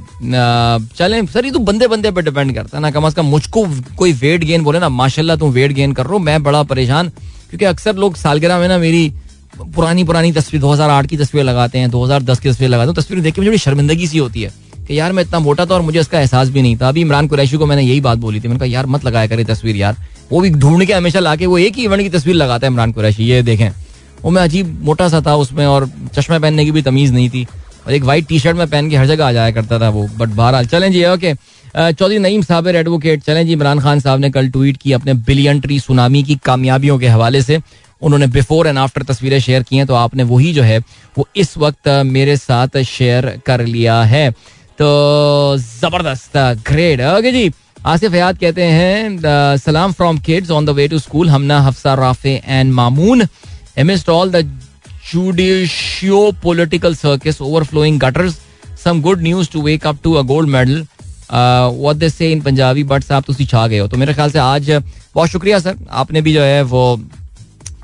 चलें 0.97 1.25
सर 1.27 1.45
ये 1.45 1.51
तो 1.51 1.59
बंदे 1.61 1.87
बंदे 1.87 2.11
पे 2.11 2.21
डिपेंड 2.21 2.53
करता 2.55 2.77
है 2.77 2.81
ना 2.81 2.91
कम 2.91 3.05
अज 3.07 3.13
कम 3.13 3.25
मुझको 3.25 3.65
कोई 3.97 4.13
वेट 4.21 4.43
गेन 4.43 4.63
बोले 4.63 4.79
ना 4.79 4.89
माशाल्लाह 4.89 5.35
तुम 5.37 5.51
वेट 5.51 5.71
गेन 5.71 5.93
कर 5.93 6.03
रहे 6.05 6.13
हो 6.13 6.19
मैं 6.19 6.41
बड़ा 6.43 6.63
परेशान 6.71 7.11
क्योंकि 7.51 7.65
अक्सर 7.65 7.95
लोग 7.95 8.15
सालगिरह 8.15 8.59
में 8.59 8.67
ना 8.67 8.77
मेरी 8.77 9.11
पुरानी 9.75 10.03
पुरानी 10.03 10.31
तस्वीर 10.31 10.61
2008 10.61 11.07
की 11.07 11.17
तस्वीर 11.17 11.43
लगाते 11.43 11.79
हैं 11.79 11.89
2010 11.91 12.39
की 12.39 12.49
तस्वीर 12.49 12.69
लगाते 12.69 12.87
हैं। 12.87 12.95
तस्वीर 12.95 13.21
देख 13.21 13.35
के 13.35 13.41
मुझे 13.41 13.57
शर्मिंदगी 13.57 14.07
सी 14.07 14.17
होती 14.17 14.41
है 14.41 14.51
कि 14.87 14.99
यार 14.99 15.11
मैं 15.11 15.23
इतना 15.23 15.39
मोटा 15.39 15.65
था 15.65 15.73
और 15.75 15.81
मुझे 15.81 15.99
इसका 15.99 16.19
एहसास 16.19 16.49
भी 16.49 16.61
नहीं 16.61 16.77
था। 16.77 16.89
अभी 16.89 17.01
इमरान 17.01 17.27
कुरैशी 17.27 17.57
को 17.57 17.65
मैंने 17.65 17.81
यही 17.81 18.01
बात 18.01 18.17
बोली 18.17 18.39
थी, 18.39 18.47
मैंने 18.47 18.59
कहा, 18.59 18.67
यार 18.67 18.85
मत 18.85 19.05
लगाया 19.05 19.27
करे 19.27 19.43
तस्वीर 19.43 19.75
यार। 19.75 19.95
वो 20.31 20.41
भी 20.41 20.49
ढूंढ 20.51 20.85
के 20.85 20.93
हमेशा 20.93 21.19
लाके 21.19 21.45
वो 21.45 21.57
एक 21.57 21.75
ही 21.75 21.83
इवेंट 21.83 22.01
की 22.03 22.09
तस्वीर 22.09 22.35
लगाता 22.35 22.67
है 22.67 22.71
इमरान 22.73 22.91
कुरैशी, 22.91 23.23
ये 23.23 23.41
देखें। 23.43 23.69
वो 24.23 24.31
मैं 24.31 24.41
अजीब 24.41 24.79
मोटा 24.83 25.07
सा 25.09 25.21
था 25.21 25.35
उसमें 25.35 25.65
और 25.65 25.89
चश्मे 26.15 26.39
पहनने 26.39 26.65
की 26.65 26.71
भी 26.71 26.81
तमीज 26.81 27.11
नहीं 27.11 27.29
थी। 27.29 27.45
और 27.87 27.93
एक 27.93 28.03
वाइट 28.03 28.27
टी 28.27 28.39
शर्ट 28.39 28.57
में 28.57 28.67
पहन 28.67 28.89
के 28.89 28.97
हर 28.97 29.07
जगह 29.07 29.25
आ 29.25 29.31
जाया 29.31 29.51
करता 29.51 29.79
था 29.79 29.89
वो 29.89 30.07
बट 30.17 30.29
बहरहाल। 30.29 30.65
चलें 30.65 30.91
जी 30.91 31.03
ओके 31.05 31.33
चौधरी 31.75 32.17
नईम 32.19 32.41
साबिर 32.41 32.75
एडवोकेट 32.75 33.21
चलें 33.23 33.45
जी, 33.45 33.53
इमरान 33.53 33.79
खान 33.79 33.99
साहब 33.99 34.19
ने 34.19 34.29
कल 34.31 34.49
ट्वीट 34.49 34.77
की 34.77 34.91
अपने 34.93 35.13
बिलियन 35.13 35.59
ट्री 35.61 35.79
सुनामी 35.79 36.23
की 36.23 36.35
कामयाबियों 36.45 36.97
के 36.99 37.07
हवाले 37.07 37.41
से। 37.41 37.59
उन्होंने 38.01 38.27
बिफोर 38.29 38.67
एंड 38.67 38.77
आफ्टर 38.77 39.03
तस्वीरें 39.03 39.39
शेयर 39.39 39.63
की 39.63 39.77
हैं 39.77 39.85
तो 39.87 39.93
आपने 39.95 40.23
वही 40.25 40.51
जो 40.53 40.63
है, 40.63 40.79
वो 41.17 41.27
इस 41.35 41.57
वक्त 41.57 41.87
मेरे 42.05 42.35
साथ 42.37 42.81
शेयर 42.83 43.27
कर 43.45 43.65
लिया 43.65 44.01
है। 44.03 44.29
तो 44.79 45.57
ज़बरदस्त 45.57 46.37
ग्रेट 46.67 47.01
ओके 47.01 47.31
जी, 47.31 47.51
आसिफ 47.85 48.11
हयात 48.13 48.39
कहते 48.39 48.63
हैं 48.63 49.57
सलाम 49.57 49.91
from 49.93 50.17
kids 50.19 50.51
on 50.51 50.65
the 50.65 50.69
way 50.69 50.87
to 50.87 50.99
school 50.99 51.29
Hamna, 51.29 51.59
Hafsa, 51.61 51.93
Rafay 51.93 52.41
and 52.45 52.73
Mamoon. 52.73 53.27
Amidst 53.77 54.09
all 54.09 54.31
the 54.31 54.41
judicio 55.11 56.31
political 56.43 56.95
circus 56.95 57.41
overflowing 57.41 57.99
gutters 57.99 58.39
some 58.83 59.01
good 59.01 59.21
news 59.21 59.49
to 59.51 59.61
wake 59.61 59.87
up 59.87 59.97
to 60.03 60.13
a 60.13 60.21
gold 60.25 60.49
medal 60.49 60.85
what 61.31 61.95
they 61.95 62.09
say 62.09 62.31
in 62.31 62.41
Punjabi 62.41 62.83
but 62.85 63.03
साहब 63.03 63.23
तुसी 63.23 63.45
छा 63.45 63.65
गए 63.67 63.77
हो। 63.79 63.87
तो 63.87 63.97
मेरे 63.97 64.13
ख्याल 64.13 64.31
से 64.31 64.39
आज 64.39 64.71
बहुत 65.15 65.29
शुक्रिया 65.29 65.59
सर। 65.59 65.77
आपने 65.91 66.21
भी 66.21 66.33
जो 66.33 66.41
है 66.41 66.61
वो 66.63 67.01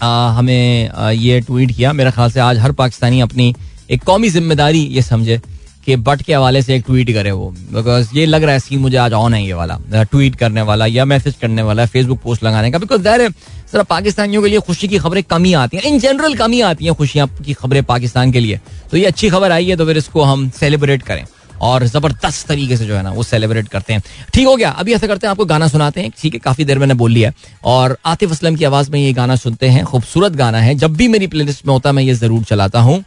आ, 0.01 0.29
हमें 0.29 0.89
आ, 0.89 1.09
ये 1.09 1.39
ट्वीट 1.41 1.71
किया। 1.71 1.93
मेरे 1.93 2.11
ख्याल 2.11 2.31
से 2.31 2.39
आज 2.39 2.57
हर 2.59 2.71
पाकिस्तानी 2.73 3.21
अपनी 3.21 3.53
एक 3.91 4.03
कौमी 4.03 4.29
ज़िम्मेदारी 4.29 4.79
ये 4.79 5.01
समझे 5.01 5.39
कि 5.85 5.95
बट 5.97 6.21
के 6.21 6.33
हवाले 6.33 6.61
से 6.61 6.75
एक 6.75 6.83
ट्वीट 6.85 7.11
करे 7.13 7.31
वो। 7.31 7.49
बिकॉज़ 7.73 8.09
ये 8.15 8.25
लग 8.25 8.43
रहा 8.43 8.53
है 8.53 8.59
सीन 8.59 8.79
मुझे 8.79 8.97
आज 8.97 9.13
ऑन 9.13 9.33
है 9.33 9.43
ये 9.43 9.53
वाला। 9.53 9.77
ट्वीट 10.03 10.35
करने 10.35 10.61
वाला 10.61 10.85
या 10.85 11.05
मैसेज 11.05 11.35
करने 11.41 11.61
वाला 11.61 11.85
फेसबुक 11.85 12.19
पोस्ट 12.23 12.43
लगाने 12.43 12.71
का। 12.71 12.77
बिकॉज़ 12.77 13.01
दैर 13.01 13.29
सर 13.71 13.83
पाकिस्तानियों 13.85 14.41
के 14.43 14.49
लिए 14.49 14.59
खुशी 14.59 14.87
की 14.87 14.97
खबरें 14.97 15.23
कमी 15.23 15.53
आती 15.55 15.77
हैं। 15.77 15.83
इन 15.83 15.99
जनरल 15.99 16.35
कमी 16.35 16.61
आती 16.61 16.85
हैं 16.85 16.93
खुशियाँ 16.95 17.27
की 17.45 17.53
खबरें 17.53 17.83
पाकिस्तान 17.85 18.31
के 18.31 18.39
लिए। 18.39 18.59
तो 18.91 18.97
ये 18.97 19.05
अच्छी 19.05 19.29
खबर 19.29 19.51
आई 19.51 19.65
है 19.65 19.75
तो 19.75 19.85
फिर 19.85 19.97
इसको 19.97 20.23
हम 20.23 20.49
सेलिब्रेट 20.59 21.03
करें। 21.03 21.25
और 21.61 21.85
ज़बरदस्त 21.85 22.47
तरीके 22.47 22.77
से 22.77 22.85
जो 22.85 22.95
है 22.95 23.01
ना, 23.03 23.11
वो 23.11 23.23
सेलिब्रेट 23.23 23.67
करते 23.67 23.93
हैं। 23.93 24.01
ठीक 24.33 24.47
हो 24.47 24.55
गया, 24.55 24.69
अभी 24.69 24.93
ऐसा 24.93 25.07
करते 25.07 25.27
हैं, 25.27 25.31
आपको 25.31 25.45
गाना 25.45 25.67
सुनाते 25.67 26.01
हैं। 26.01 26.11
ठीक 26.21 26.33
है, 26.33 26.39
काफ़ी 26.39 26.65
देर 26.65 26.79
मैंने 26.79 26.93
बोल 26.93 27.11
लिया 27.11 27.31
और 27.65 27.97
आतिफ 28.05 28.31
असलम 28.31 28.55
की 28.55 28.65
आवाज़ 28.65 28.91
में 28.91 28.99
ये 28.99 29.13
गाना 29.13 29.35
सुनते 29.35 29.69
हैं, 29.69 29.83
खूबसूरत 29.85 30.31
गाना 30.35 30.59
है। 30.59 30.75
जब 30.75 30.95
भी 30.95 31.07
मेरी 31.07 31.27
प्ले 31.27 31.43
में 31.43 31.53
होता 31.67 31.91
मैं 31.91 32.03
ये 32.03 32.13
ज़रूर 32.13 32.43
चलाता 32.43 32.79
हूँ। 32.79 33.03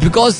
बिकॉज़ 0.00 0.36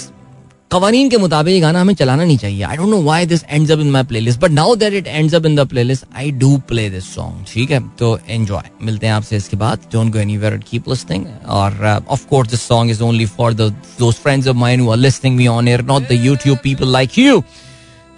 कवानीन 0.71 1.09
के 1.11 1.17
मुताबिक 1.17 1.61
गाना 1.63 1.81
हमें 1.81 1.95
चलाना 1.95 2.25
नहीं 2.25 2.37
चाहिए। 2.39 2.63
I 2.65 2.77
don't 2.77 2.89
know 2.89 3.01
why 3.03 3.27
this 3.27 3.45
ends 3.45 3.71
up 3.71 3.81
in 3.81 3.91
my 3.91 4.03
playlist 4.05 4.41
but 4.41 4.51
now 4.51 4.75
that 4.77 4.93
it 4.93 5.07
ends 5.07 5.35
up 5.35 5.47
in 5.47 5.57
the 5.57 5.67
playlist 5.69 6.05
I 6.17 6.31
do 6.33 6.57
play 6.69 6.89
this 6.91 7.15
song 7.15 7.45
ठीक 7.49 7.71
है? 7.71 7.81
तो 7.99 8.19
एंजॉय 8.29 8.71
मिलते 8.83 9.07
हैं 9.07 9.15
आपसे 9.15 9.37
इसके 9.37 9.57
बाद. 9.57 9.87
Don't 9.93 10.13
go 10.13 10.19
anywhere 10.19 10.57
keep 10.71 10.89
listening 10.89 11.27
और 11.49 11.85
of 12.09 12.27
course 12.29 12.51
this 12.51 12.63
song 12.69 12.91
is 12.91 13.03
only 13.03 13.27
for 13.27 13.55
the 13.55 13.71
those 13.99 14.19
friends 14.23 14.49
of 14.49 14.57
mine 14.57 14.89
are 14.89 14.97
listening 14.97 15.37
me 15.37 15.47
on 15.47 15.69
air 15.69 15.83
not 15.85 16.09
the 16.09 16.19
YouTube 16.25 16.59
people 16.63 16.93
like 16.93 17.19
you 17.19 17.43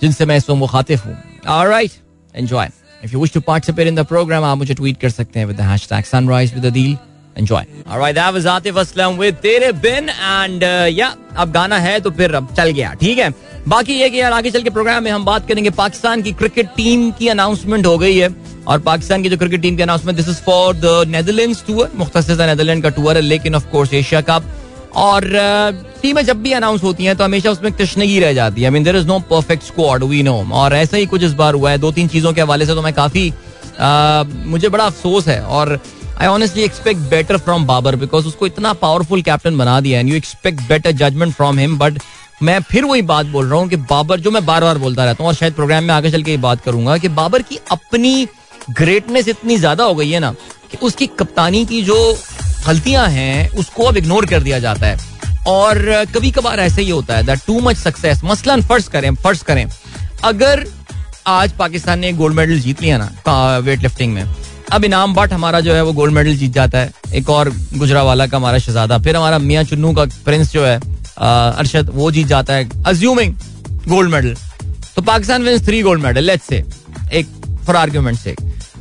जिनसे 0.02 0.26
मैं 0.26 0.36
इस 0.36 0.50
मुखातिब 0.50 1.00
हूँ. 1.06 1.16
Alright 1.48 1.90
enjoy 2.34 2.68
if 3.04 3.12
you 3.12 3.20
wish 3.20 3.32
to 3.32 3.40
participate 3.40 3.88
in 3.88 3.94
the 3.94 4.06
program 4.06 4.44
आप 4.44 4.58
मुझे 4.58 4.74
tweet 4.74 5.00
कर 5.00 5.10
सकते 5.10 5.40
हैं 5.40 5.46
with 5.46 5.56
the 5.56 5.68
hashtag 5.70 6.04
Sunrise 6.04 6.54
with 6.54 6.66
Adeel 6.66 6.96
enjoy 7.36 7.64
alright 7.88 8.14
that 8.14 8.32
was 8.34 8.46
Atif 8.48 8.78
Aslam 8.78 9.18
with 9.18 9.34
Tere 9.42 9.72
Bin 9.74 10.08
and 10.08 10.62
या 10.92 11.14
अब 11.36 11.52
गाना 11.52 11.78
है 11.78 11.98
तो 12.00 12.10
फिर 12.10 12.34
अब 12.34 12.48
चल 12.56 12.70
गया, 12.70 12.92
ठीक 12.94 13.18
है? 13.18 13.32
बाकी 13.68 13.94
ये 13.94 14.08
कि 14.10 14.20
यार 14.20 14.32
आगे 14.32 14.50
चल 14.50 14.62
के 14.62 14.70
प्रोग्राम 14.70 15.04
में 15.04 15.10
हम 15.10 15.24
बात 15.24 15.48
करेंगे 15.48 15.70
पाकिस्तान 15.72 16.22
की 16.22 16.32
क्रिकेट 16.34 16.68
टीम 16.76 17.10
की 17.12 17.28
अनाउंसमेंट 17.28 17.86
हो 17.86 17.96
गई 17.98 18.16
है। 18.16 18.34
और 18.66 18.78
पाकिस्तान 18.82 19.22
की 19.22 19.28
जो 19.28 19.36
क्रिकेट 19.38 19.62
टीम 19.62 19.76
की 19.76 19.82
announcement 19.82 20.16
this 20.16 20.28
is 20.28 20.40
for 20.44 20.74
the 20.76 21.04
Netherlands 21.08 21.64
tour 21.66 21.90
मुख्तसर 21.96 22.46
नेदरलैंड 22.46 22.82
का 22.82 22.88
टूर 22.90 23.16
है, 23.16 23.20
लेकिन 23.22 23.54
ऑफ़ 23.54 23.66
कोर्स 23.72 23.92
एशिया 23.94 24.20
कप 24.22 24.44
और 24.96 25.28
टीमें 26.02 26.24
जब 26.24 26.42
भी 26.42 26.52
अनाउंस 26.52 26.82
होती 26.82 27.04
हैं 27.04 27.16
तो 27.16 27.24
हमेशा 27.24 27.50
उसमें 27.50 27.72
तशनगी 27.76 28.18
रह 28.20 28.32
जाती 28.32 28.60
है। 28.60 28.66
I 28.66 28.72
mean 28.72 28.84
there 28.84 28.96
is 28.96 29.06
no 29.06 29.18
perfect 29.30 29.62
squad 29.64 30.04
we 30.04 30.22
know 30.22 30.36
और 30.54 30.74
ऐसा 30.74 30.96
ही 30.96 31.06
कुछ 31.06 31.22
इस 31.22 31.32
बार 31.34 31.54
हुआ 31.54 31.70
है 31.70 31.78
दो 31.78 31.92
तीन 31.92 32.08
चीज़ों 32.08 32.32
के 32.32 32.40
हवाले 32.40 32.66
से 32.66 32.74
तो 32.74 32.82
मैं 32.82 32.92
काफ़ी 32.94 33.32
मुझे 34.46 34.68
बड़ा 34.68 34.84
अफसोस 34.84 35.28
है। 35.28 35.40
और 35.42 35.78
I 36.16 36.26
honestly 36.26 36.62
expect 36.62 37.00
better 37.10 37.36
from 37.38 37.66
Babar 37.66 37.96
because 37.96 38.26
उसको 38.26 38.46
इतना 38.46 38.72
पावरफुल 38.74 39.22
कैप्टन 39.22 39.58
बना 39.58 39.80
दिया 39.80 39.98
and 40.00 40.08
you 40.08 40.16
expect 40.16 40.60
better 40.68 40.92
judgement 40.94 41.34
from 41.34 41.58
him 41.58 41.76
but 41.78 41.98
मैं 42.42 42.58
फिर 42.62 42.84
वही 42.84 43.02
बात 43.02 43.26
बोल 43.26 43.46
रहा 43.46 43.58
हूँ 43.60 43.68
कि 43.68 43.76
बाबर 43.90 44.20
जो 44.20 44.30
मैं 44.30 44.44
बार 44.46 44.64
बार 44.64 44.78
बोलता 44.78 45.04
रहता 45.04 45.22
हूँ 45.22 45.28
और 45.28 45.34
शायद 45.34 45.54
प्रोग्राम 45.54 45.84
में 45.84 45.94
आगे 45.94 46.10
चल 46.10 46.22
के 46.22 46.30
ये 46.30 46.36
बात 46.38 46.60
करूँगा 46.60 46.96
कि 46.98 47.08
बाबर 47.10 47.42
की 47.42 47.58
अपनी 47.70 48.28
ग्रेटनेस 48.70 49.28
इतनी 49.28 49.56
ज़्यादा 49.56 49.84
हो 49.84 49.94
गई 49.94 50.10
है 50.10 50.20
ना 50.20 50.32
कि 50.70 50.78
उसकी 50.82 51.06
कप्तानी 51.18 51.64
की 51.66 51.82
जो 51.82 51.96
गलतियाँ 52.66 53.06
हैं 53.08 53.50
उसको 53.54 53.84
अब 53.84 53.96
इग्नोर 53.96 54.26
कर 54.26 54.42
दिया 54.42 54.58
जाता 54.58 54.86
है 54.86 55.14
और 55.48 55.78
कभी 56.14 56.30
कभार 56.30 56.60
ऐसे 56.60 56.82
ही 56.82 56.90
होता 56.90 57.16
है 57.16 57.22
दैट 57.22 57.40
टू 57.46 57.60
मच 57.60 57.76
सक्सेस 57.76 58.20
मसलन 58.24 58.62
फ़र्ज़ 58.62 58.88
करें 58.90 59.14
फ़र्ज़ 59.16 59.44
करें 59.44 59.66
अगर 60.24 60.66
आज 61.28 61.52
पाकिस्तान 61.52 61.98
ने 61.98 62.12
गोल्ड 62.14 62.36
मेडल 62.36 62.60
जीत 62.60 62.82
लिया 62.82 62.98
ना 62.98 63.56
वेट 63.58 63.82
लिफ्टिंग 63.82 64.12
में 64.14 64.24
अब 64.72 64.84
इनाम 64.84 65.14
बट 65.14 65.32
हमारा 65.32 65.60
जो 65.60 65.74
है 65.74 65.82
वो 65.84 65.92
गोल्ड 65.92 66.14
मेडल 66.14 66.36
जीत 66.36 66.52
जाता 66.52 66.78
है। 66.78 66.92
एक 67.14 67.28
और 67.30 67.52
गुजरा 67.74 68.02
वाला 68.02 68.26
का 68.26 68.36
हमारा 68.36 68.58
शहजादा। 68.58 68.98
फिर 68.98 69.16
हमारा 69.16 69.38
मियाँ 69.40 69.64
चुन्नू 69.64 69.92
का 69.94 70.04
प्रिंस 70.24 70.52
जो 70.52 70.64
है 70.64 70.76
अरशद, 71.18 71.90
वो 71.94 72.10
जीत 72.10 72.26
जाता 72.26 72.54
है 72.54 72.68
अज्यूमिंग 72.86 73.34
गोल्ड 73.88 74.10
मेडल 74.10 74.34
तो 74.96 75.02
Pakistan 75.02 75.42
wins 75.42 75.64
three 75.66 75.82
gold 75.82 76.02
medal 76.02 76.24
let's 76.24 76.46
say 76.46 76.64
एक 77.12 77.28
फॉर 77.66 77.76
आर्ग्यूमेंट 77.76 78.18
से 78.18 78.34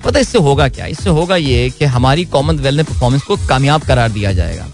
पता 0.05 0.19
इससे 0.19 0.37
होगा 0.39 0.67
क्या? 0.69 0.85
इससे 0.85 1.09
होगा 1.09 1.35
ये 1.35 1.69
कि 1.69 1.85
हमारी 1.87 2.25
कॉमनवेल्थ 2.25 2.77
में 2.77 2.85
परफॉर्मेंस 2.85 3.21
को 3.23 3.35
कामयाब 3.47 3.81
करार 3.81 4.11
दिया 4.11 4.33
जाएगा। 4.33 4.67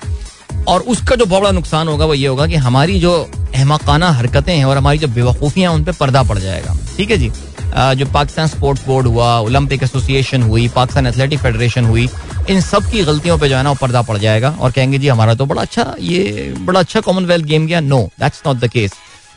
और 0.68 0.82
उसका 0.82 1.16
जो 1.16 1.26
बहुत 1.26 1.42
बड़ा 1.42 1.52
नुकसान 1.52 1.88
होगा, 1.88 2.06
वो 2.06 2.14
ये 2.14 2.28
होगा 2.28 2.48
कि 2.48 2.56
हमारी 2.58 3.00
जो 3.00 3.14
अहमकाना 3.54 4.10
हरकतें 4.12 4.56
हैं 4.56 4.66
और 4.66 4.78
हमारी 4.78 4.98
जो 4.98 5.08
बेवकूफ़ियाँ 5.08 5.74
उन 5.74 5.84
पर 5.84 5.92
पर्दा 5.92 6.24
पड़ 6.24 6.38
जाएगा। 6.40 6.78
ठीक 6.98 7.12
है 7.12 7.18
जी? 7.18 7.32
जो 7.72 8.06
पाकिस्तान 8.14 8.48
स्पोर्ट्स 8.48 8.86
बोर्ड 8.86 9.08
हुआ, 9.08 9.38
ओलंपिक 9.40 9.84
एसोसिएशन 9.84 10.42
हुई, 10.44 10.68
पाकिस्तान 10.76 11.08
एथलेटिक 11.08 11.40
फेडरेशन 11.40 11.86
हुई, 11.86 12.08
इन 12.50 12.62
सब 12.62 12.90
की 12.92 13.04
गलतियों 13.04 13.38
पे 13.38 13.50
जो 13.50 13.56
है 13.58 13.64
ना 13.64 13.74
पर्दा 13.82 14.02
पड़ 14.02 14.18
जाएगा 14.18 14.50
और 14.60 14.72
कहेंगे 14.72 14.98
जी 14.98 15.08
हमारा 15.08 15.36
तो 15.36 15.46
बड़ा 15.46 15.62
अच्छा 15.62 15.96
ये 16.00 16.54
बड़ा 16.60 16.80
अच्छा 16.80 17.00
कॉमनवेल्थ 17.02 17.46
गेम 17.46 17.68
गया। 17.68 17.80
No 17.80 18.02
that's 18.20 18.42
not 18.48 18.58
the 18.58 18.68
case 18.72 18.92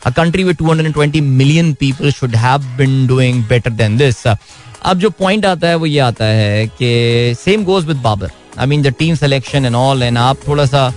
a 0.06 0.10
country 0.10 0.44
with 0.44 0.56
220 0.62 1.20
million 1.20 1.72
people 1.80 2.10
should 2.12 2.34
have 2.36 2.62
been 2.78 3.06
doing 3.06 3.42
better 3.48 3.70
than 3.72 3.96
this 3.96 4.26
अब 4.26 4.98
जो 4.98 5.10
पॉइंट 5.18 5.46
आता 5.46 5.68
है 5.68 5.74
वो 5.74 5.86
ये 5.86 5.98
आता 6.06 6.24
है 6.24 6.66
कि 6.78 7.34
same 7.44 7.64
goes 7.64 7.84
with 7.86 7.96
Babar 8.02 8.30
I 8.58 8.66
mean 8.66 8.82
the 8.82 8.94
team 8.98 9.14
selection 9.16 9.64
and 9.66 9.74
all 9.76 10.02
and 10.02 10.18
आप 10.18 10.38
थोड़ा 10.48 10.66
सा 10.66 10.92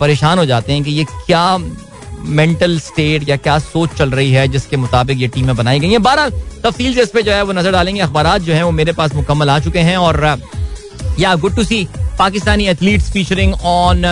परेशान 0.00 0.38
हो 0.38 0.44
जाते 0.46 0.72
हैं 0.72 0.82
कि 0.84 0.90
ये 0.90 1.04
क्या 1.26 1.44
मेंटल 2.26 2.78
स्टेट 2.78 3.28
या 3.28 3.36
क्या 3.36 3.58
सोच 3.58 3.94
चल 3.98 4.10
रही 4.10 4.30
है 4.32 4.46
जिसके 4.48 4.76
मुताबिक 4.76 5.20
ये 5.20 5.28
टीमें 5.28 5.54
बनाई 5.56 5.80
गई 5.80 5.90
हैं। 5.90 6.02
बारह 6.02 6.28
तफसील 6.64 6.94
से 6.94 7.02
इस 7.02 7.10
पर 7.10 7.22
जो 7.22 7.32
है 7.32 7.42
वो 7.42 7.52
नज़र 7.52 7.72
डालेंगे। 7.72 8.00
अखबार 8.00 8.38
जो 8.38 8.52
है 8.52 8.62
वो 8.64 8.70
मेरे 8.72 8.92
पास 8.92 9.14
मुकम्मल 9.14 9.50
आ 9.50 9.58
चुके 9.58 9.78
हैं 9.80 9.96
और, 9.96 10.38
या 11.20 11.34
good 11.36 11.56
to 11.56 11.64
see 11.64 11.86
Pakistani 12.18 12.66
athletes 12.68 13.10
featuring 13.12 13.54
on 13.54 14.02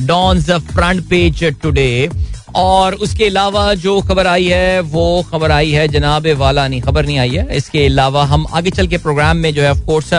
Dawn's 0.00 0.50
front 0.50 1.08
page 1.08 1.44
today 1.62 2.08
और 2.56 2.94
उसके 2.96 3.24
अलावा 3.24 3.72
जो 3.76 4.00
खबर 4.00 4.26
आई 4.26 4.46
है, 4.46 4.80
वो 4.80 5.22
खबर 5.30 5.50
आई 5.50 5.70
है 5.70 5.86
जनाब 5.88 6.26
वाला 6.38 6.66
नहीं 6.68 6.80
खबर 6.80 7.06
नहीं 7.06 7.18
आई 7.18 7.30
है। 7.30 7.56
इसके 7.56 7.84
अलावा 7.86 8.24
हम 8.24 8.46
आगे 8.52 8.70
चल 8.70 8.86
के 8.86 8.98
प्रोग्राम 8.98 9.36
में 9.36 9.52
जो 9.54 9.62
है 9.62 9.70
ऑफ़ 9.70 9.84
कोर्स 9.86 10.12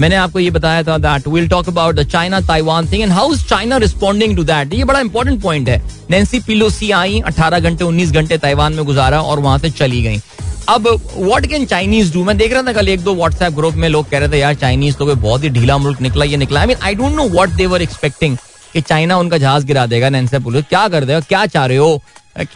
मैंने 0.00 0.16
आपको 0.16 0.38
ये 0.38 0.50
बताया 0.50 0.82
था 0.82 0.96
that 0.98 1.28
will 1.28 1.48
talk 1.48 1.68
about 1.68 1.94
the 1.94 2.02
China 2.08 2.40
Taiwan 2.48 2.90
thing 2.92 3.02
and 3.02 3.12
how 3.12 3.32
is 3.32 3.44
China 3.48 3.76
responding 3.76 4.36
to 4.36 4.44
that 4.44 4.74
ये 4.74 4.84
बड़ा 4.84 5.00
इंपॉर्टेंट 5.00 5.40
पॉइंट 5.42 5.68
है। 5.68 5.82
नैन्सी 6.10 6.40
पिलोसी 6.40 6.90
आई 6.92 7.20
18 7.28 7.60
घंटे 7.60 7.84
19 7.84 8.12
घंटे 8.12 8.38
ताइवान 8.38 8.72
में 8.72 8.84
गुजारा 8.84 9.20
और 9.22 9.40
वहाँ 9.40 9.58
से 9.58 9.70
चली 9.70 10.02
गई। 10.02 10.20
अब 10.68 10.88
व्हाट 11.16 11.46
कैन 11.46 11.64
चाइनीज़ 11.66 12.12
डू 12.12 12.24
मैं 12.24 12.36
देख 12.38 12.52
रहा 12.52 12.62
था 12.62 12.72
कल 12.72 12.88
एक 12.88 13.00
दो 13.00 13.14
व्हाट्सएप 13.14 13.52
ग्रुप 13.54 13.74
में 13.74 13.88
लोग 13.88 14.08
कह 14.10 14.18
रहे 14.18 14.28
थे, 14.28 14.38
यार 14.38 14.54
चाइनीज़ 14.54 14.96
तो 14.96 15.06
कोई 15.06 15.14
बहुत 15.14 15.44
ही 15.44 15.48
ढीला 15.50 15.78
मुल्क 15.78 16.00
निकला, 16.02 16.24
ये 16.24 16.36
निकला। 16.36 16.60
I 16.60 16.66
mean 16.66 16.76
I 16.82 16.94
don't 16.94 17.14
know 17.16 17.28
what 17.28 17.50
they 17.50 17.66
were 17.66 17.82
expecting 17.82 18.36
कि 18.76 18.80
चाइना 18.82 19.16
उनका 19.18 19.38
जहाज़ 19.38 19.66
गिरा 19.66 19.86
देगा 19.86 20.08
नैन्से 20.10 20.38
पुलिस। 20.38 20.64
क्या 20.68 20.86
कर 20.88 21.04
देगा? 21.04 21.20
क्या 21.22 21.44
चाह 21.48 21.66
रहे 21.66 21.76
हो? 21.76 22.02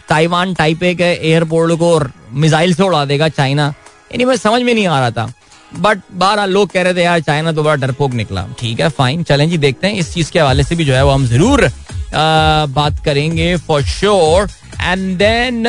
ताइवान 0.09 0.53
टाइपे 0.53 0.93
के 0.95 1.03
एयरपोर्ट 1.03 1.73
को 1.79 1.99
मिसाइल 2.39 2.73
से 2.73 2.83
उड़ा 2.83 3.03
देगा 3.05 3.29
चाइना। 3.29 3.63
यानी 4.11 4.25
मैं 4.25 4.35
समझ 4.37 4.61
में 4.61 4.73
नहीं 4.73 4.87
आ 4.87 4.99
रहा 4.99 5.11
था। 5.11 5.31
बट 5.79 5.99
बारह 6.21 6.45
लोग 6.45 6.69
कह 6.69 6.81
रहे 6.81 6.93
थे 6.93 7.03
यार 7.03 7.19
चाइना 7.21 7.51
तो 7.51 7.63
बड़ा 7.63 7.75
डरपोक 7.75 8.13
निकला। 8.13 8.45
ठीक 8.59 8.79
है 8.79 8.89
फाइन 8.91 9.23
चलें 9.23 9.49
जी 9.49 9.57
देखते 9.57 9.87
हैं। 9.87 9.95
इस 9.95 10.13
चीज़ 10.13 10.31
के 10.31 10.39
हवाले 10.39 10.63
से 10.63 10.75
भी 10.75 10.85
जो 10.85 10.93
है 10.93 11.03
वो 11.05 11.11
हम 11.11 11.25
ज़रूर 11.27 11.63
आ, 11.63 12.65
बात 12.67 13.03
करेंगे 13.05 13.55
फॉर 13.57 13.83
श्योर 13.83 14.49
एंड 14.81 15.17
देन 15.17 15.67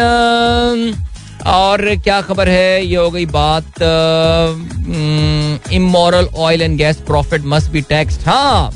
और 1.47 1.85
क्या 2.05 2.21
खबर 2.21 2.49
है? 2.49 2.85
ये 2.85 2.97
हो 2.97 3.11
गई 3.11 3.27
बात 3.27 3.83
immoral 5.73 6.29
oil 6.37 6.63
and 6.63 6.77
gas 6.79 6.97
profit 7.07 7.43
must 7.47 7.71
be 7.73 7.81
tax 7.89 8.19
हाँ 8.27 8.73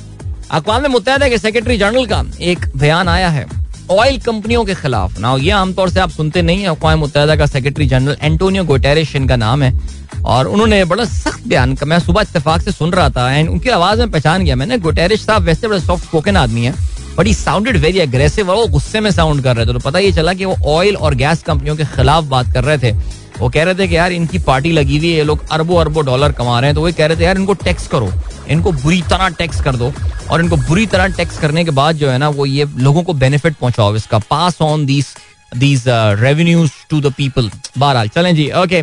अकवाम 0.50 0.86
मुतहदा 0.86 1.28
के 1.28 1.38
सेक्रेटरी 1.38 1.78
जनरल 1.78 2.06
का 2.06 2.24
एक 2.40 2.58
बयान 2.76 3.08
आया 3.08 3.28
है। 3.28 3.46
ऑयल 3.90 4.18
कंपनियों 4.18 4.64
के 4.64 4.74
खिलाफ। 4.74 5.18
ना 5.18 5.36
ये 5.36 5.50
आमतौर 5.50 5.90
से 5.90 6.00
आप 6.00 6.10
सुनते 6.10 6.42
नहीं 6.42 6.62
है। 6.62 6.68
अकवा 6.68 6.96
मुतहदा 6.96 7.36
का 7.36 7.46
सेक्रेटरी 7.46 7.86
जनरल 7.86 8.16
एंटोनियो 8.22 8.64
गोटेरिश 8.64 9.16
इनका 9.16 9.36
नाम 9.36 9.62
है। 9.62 9.80
और 10.24 10.46
उन्होंने 10.46 10.84
बड़ा 10.84 11.04
सख्त 11.04 11.46
बयान 11.48 11.74
का, 11.74 11.86
मैं 11.86 11.98
सुबह 11.98 12.22
इतफाक 12.22 12.62
से 12.62 12.72
सुन 12.72 12.92
रहा 12.92 13.08
था 13.10 13.30
एंड 13.32 13.48
उनकी 13.50 13.68
आवाज़ 13.68 13.98
में 13.98 14.10
पहचान 14.10 14.44
गया 14.44 14.56
मैंने। 14.56 14.78
गोटेरिश 14.78 15.24
साहब 15.24 15.42
वैसे 15.42 15.68
बड़ा 15.68 15.78
सॉफ्ट 15.78 16.04
स्पोकन 16.04 16.36
आदमी 16.36 16.64
है। 16.64 16.74
But 17.18 17.26
he 17.26 17.34
sounded 17.34 17.76
very 17.76 17.98
aggressive 17.98 18.50
और 18.50 18.56
वो 18.56 18.66
गुस्से 18.66 19.00
में 19.00 19.10
साउंड 19.10 19.42
कर 19.42 19.56
रहे 19.56 19.66
थे। 19.66 19.72
तो 19.72 19.78
पता 19.78 19.98
ये 19.98 20.12
चला 20.12 20.32
कि 20.34 20.44
वो 20.44 20.56
ऑयल 20.66 20.96
और 20.96 21.14
गैस 21.14 21.42
कंपनियों 21.42 21.76
के 21.76 21.84
खिलाफ 21.84 22.24
बात 22.24 22.52
कर 22.52 22.64
रहे 22.64 22.78
थे। 22.78 22.96
वो 23.38 23.48
कह 23.48 23.64
रहे 23.64 23.74
थे 23.74 23.86
कि 23.88 23.96
यार 23.96 24.12
इनकी 24.12 24.38
पार्टी 24.40 24.72
लगी 24.72 24.98
हुई 24.98 25.10
है 25.10 25.16
ये 25.16 25.24
लोग 25.24 25.40
अरबों 25.52 25.80
अरबों 25.80 26.04
डॉलर 26.06 26.32
कमा 26.32 26.58
रहे 26.60 26.68
हैं। 26.68 26.74
तो 26.74 26.80
वो 26.80 26.92
कह 26.92 27.06
रहे 27.06 27.16
थे 27.16 27.24
यार 27.24 27.38
इनको 27.38 27.54
टैक्स 27.64 27.86
करो 27.88 28.10
इनको 28.50 28.72
बुरी 28.72 29.00
तरह 29.10 29.28
टैक्स 29.38 29.60
कर 29.60 29.76
दो 29.76 29.92
और 30.30 30.40
इनको 30.40 30.56
बुरी 30.58 30.86
तरह 30.86 31.06
टैक्स 31.16 31.38
करने 31.38 31.64
के 31.64 31.70
बाद 31.72 31.96
जो 31.96 32.08
है 32.10 32.18
ना 32.18 32.28
वो 32.30 32.46
ये 32.46 32.66
लोगों 32.78 33.02
को 33.02 33.12
बेनिफिट 33.14 33.54
पहुंचाओ 33.56 33.94
इसका। 33.96 34.18
Pass 34.30 34.60
on 34.62 34.86
these 34.86 35.14
these 35.54 35.84
revenues 36.20 36.70
to 36.90 37.00
the 37.00 37.12
people 37.16 37.50
बहरहाल 37.78 38.08
चलें 38.08 38.34
जी 38.36 38.50
ओके 38.62 38.82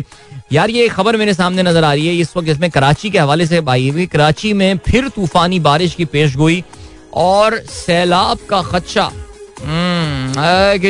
यार 0.52 0.70
ये 0.70 0.88
खबर 0.88 1.16
मेरे 1.16 1.34
सामने 1.34 1.62
नज़र 1.62 1.84
आ 1.84 1.92
रही 1.92 2.06
है 2.06 2.14
इस 2.16 2.36
वक्त 2.36 2.48
इसमें 2.48 2.70
कराची 2.70 3.10
के 3.10 3.18
हवाले 3.18 3.46
से 3.46 3.62
आई 3.68 3.88
हुई। 3.88 4.06
कराची 4.06 4.52
में 4.52 4.78
फिर 4.86 5.08
तूफानी 5.08 5.60
बारिश 5.60 5.94
की 5.94 6.04
पेश 6.06 6.36
गोई 6.36 6.62
और 7.16 7.58
सैलाब 7.70 8.38
का 8.50 8.62
खदशा। 8.62 9.10
हम्म, 9.60 10.32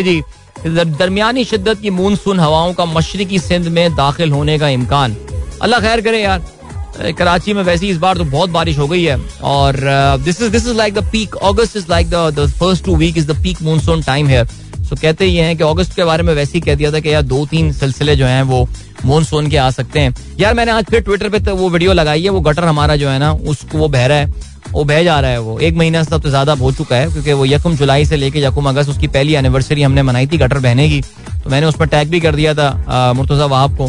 जी? 0.02 0.22
दरमियानी 0.66 1.44
शिद्दत 1.44 1.80
की 1.80 1.90
मानसून 1.90 2.40
हवाओं 2.40 2.72
का 2.72 2.84
मशरकी 2.86 3.38
सिंध 3.38 3.68
में 3.68 3.94
दाखिल 3.96 4.30
होने 4.32 4.58
का 4.58 4.68
इम्कान। 4.68 5.16
अल्लाह 5.62 5.80
खैर 5.80 6.00
करे 6.00 6.22
यार। 6.22 7.12
कराची 7.18 7.52
में 7.52 7.62
वैसे 7.62 7.88
इस 7.88 7.96
बार 7.98 8.16
तो 8.18 8.24
बहुत 8.24 8.50
बारिश 8.50 8.78
हो 8.78 8.86
गई 8.88 9.02
है। 9.04 9.16
और 9.44 9.76
this 10.24 10.40
is 10.42 10.50
this 10.50 10.66
is 10.66 10.76
like 10.76 10.94
the 10.94 11.04
peak 11.12 11.34
August 11.44 11.76
is 11.76 11.86
like 11.90 12.10
the 12.10 12.46
first 12.60 12.84
two 12.84 12.96
week 12.96 13.18
is 13.18 13.26
the 13.32 13.42
peak 13.42 13.62
monsoon 13.62 14.02
time 14.02 14.26
है 14.26 14.44
सो 14.84 14.96
कहते 14.96 15.26
ये 15.26 15.42
हैं 15.42 15.56
कि 15.56 15.64
अगस्त 15.64 15.94
के 15.96 16.04
बारे 16.04 16.22
में 16.22 16.32
वैसे 16.34 16.52
ही 16.54 16.60
कह 16.60 16.74
दिया 16.74 16.92
था 16.92 17.00
कि 17.00 17.12
यार 17.12 17.22
दो 17.24 17.44
तीन 17.46 17.72
सिलसिले 17.72 18.16
जो 18.16 18.26
हैं 18.26 18.42
वो 18.44 18.66
मानसून 19.04 19.48
के 19.50 19.56
आ 19.56 19.70
सकते 19.72 20.00
हैं। 20.00 20.14
यार 20.40 20.54
मैंने 20.54 20.72
आज 20.72 20.84
फिर 20.84 21.00
ट्विटर 21.02 21.28
पे 21.28 21.38
तो 21.40 21.54
वो 21.56 21.68
वीडियो 21.70 21.92
लगाई 21.92 22.22
है, 22.22 22.30
वो 22.30 22.40
गटर 22.40 22.64
हमारा 22.64 22.96
जो 22.96 23.08
है 23.08 23.18
ना, 23.18 23.32
उसको 23.32 23.78
वो 23.78 23.88
बह 23.88 24.06
रहा 24.06 24.18
है, 24.18 24.32
वो 24.72 24.84
बह 24.84 25.02
जा 25.04 25.18
रहा 25.20 25.30
है 25.30 25.40
वो। 25.40 25.58
एक 25.60 25.74
महीना 25.76 26.02
से 26.02 26.10
तो 26.12 26.28
ज़्यादा 26.28 26.52
हो 26.54 26.72
चुका 26.72 26.96
है, 26.96 27.10
क्योंकि 27.12 27.32
वो 27.32 27.44
यकम 27.46 27.76
जुलाई 27.76 28.04
से 28.04 28.16
लेके 28.16 28.42
यकम 28.42 28.68
अगस्त, 28.68 28.90
उसकी 28.90 29.08
पहली 29.08 29.34
एनिवर्सरी 29.34 29.82
हमने 29.82 30.02
मनाई 30.02 30.26
थी 30.26 30.38
गटर 30.38 30.58
बहने 30.58 30.88
की 30.88 31.00
तो 31.34 31.50
मैंने 31.50 31.66
उसमें 31.66 31.88
टैग 31.88 32.08
भी 32.08 32.20
कर 32.20 32.34
दिया 32.34 32.54
था 32.54 33.12
मुर्तजा 33.14 33.46
वहाब 33.46 33.76
को। 33.76 33.88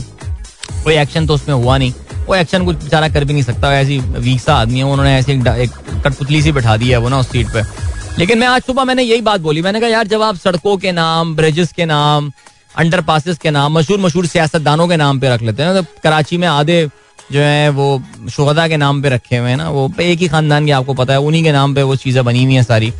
कोई 0.83 0.95
एक्शन 0.95 1.27
तो 1.27 1.33
उसमें 1.33 1.55
हुआ 1.55 1.77
नहीं। 1.77 1.93
वो 2.27 2.35
एक्शन 2.35 2.65
कुछ 2.65 2.75
बेचारा 2.75 3.07
कर 3.09 3.23
भी 3.23 3.33
नहीं 3.33 3.43
सकता, 3.43 3.73
ऐसी 3.73 3.97
वीक 3.99 4.41
सा 4.41 4.55
आदमी 4.55 4.77
है, 4.77 4.85
उन्होंने 4.85 5.15
ऐसी 5.15 5.31
एक 5.31 5.71
कठपुतली 6.03 6.41
सी 6.41 6.51
बैठा 6.51 6.77
दी 6.77 6.89
है 6.89 6.97
वो 6.97 7.09
ना 7.09 7.19
उस 7.19 7.31
सीट 7.31 7.47
पे। 7.47 7.61
लेकिन 8.19 8.37
मैं 8.39 8.47
आज 8.47 8.61
सुबह 8.61 8.83
मैंने 8.85 9.03
यही 9.03 9.21
बात 9.21 9.41
बोली। 9.41 9.61
मैंने 9.61 9.79
कहा, 9.79 9.89
यार, 9.89 10.07
जब 10.07 10.21
आप 10.21 10.35
सड़कों 10.37 10.75
के 10.77 10.91
नाम 10.91 11.35
ब्रिजेस 11.35 11.71
के 11.73 11.85
नाम 11.85 12.31
अंडर 12.77 13.01
पासिस 13.01 13.37
के 13.37 13.51
नाम 13.51 13.77
मशहूर 13.77 13.99
मशहूर 13.99 14.25
सियासतदानों 14.25 14.87
के 14.87 14.95
नाम 14.97 15.19
पे 15.19 15.29
रख 15.29 15.41
लेते 15.41 15.63
हैं 15.63 15.75
तो 15.75 15.99
कराची 16.03 16.37
में 16.37 16.47
आधे 16.47 16.85
जो 17.31 17.39
है, 17.39 17.69
वो 17.69 18.01
शुहदा 18.31 18.67
के 18.67 18.77
नाम 18.77 19.01
पे 19.01 19.09
रखे 19.09 19.37
हुए 19.37 19.49
हैं 19.49 19.57
ना, 19.57 19.69
वो 19.69 19.91
एक 20.01 20.19
ही 20.19 20.27
खानदान 20.27 20.65
की 20.65 20.71
आपको 20.71 20.93
पता 20.93 21.13
है, 21.13 21.19
उन्हीं 21.19 21.43
के 21.43 21.51
नाम 21.51 21.73
पे 21.75 21.83
वो 21.83 21.95
चीज़ें 21.95 22.23
बनी 22.25 22.43
हुई 22.43 22.53
हैं 22.53 22.63
सारी। 22.63 22.91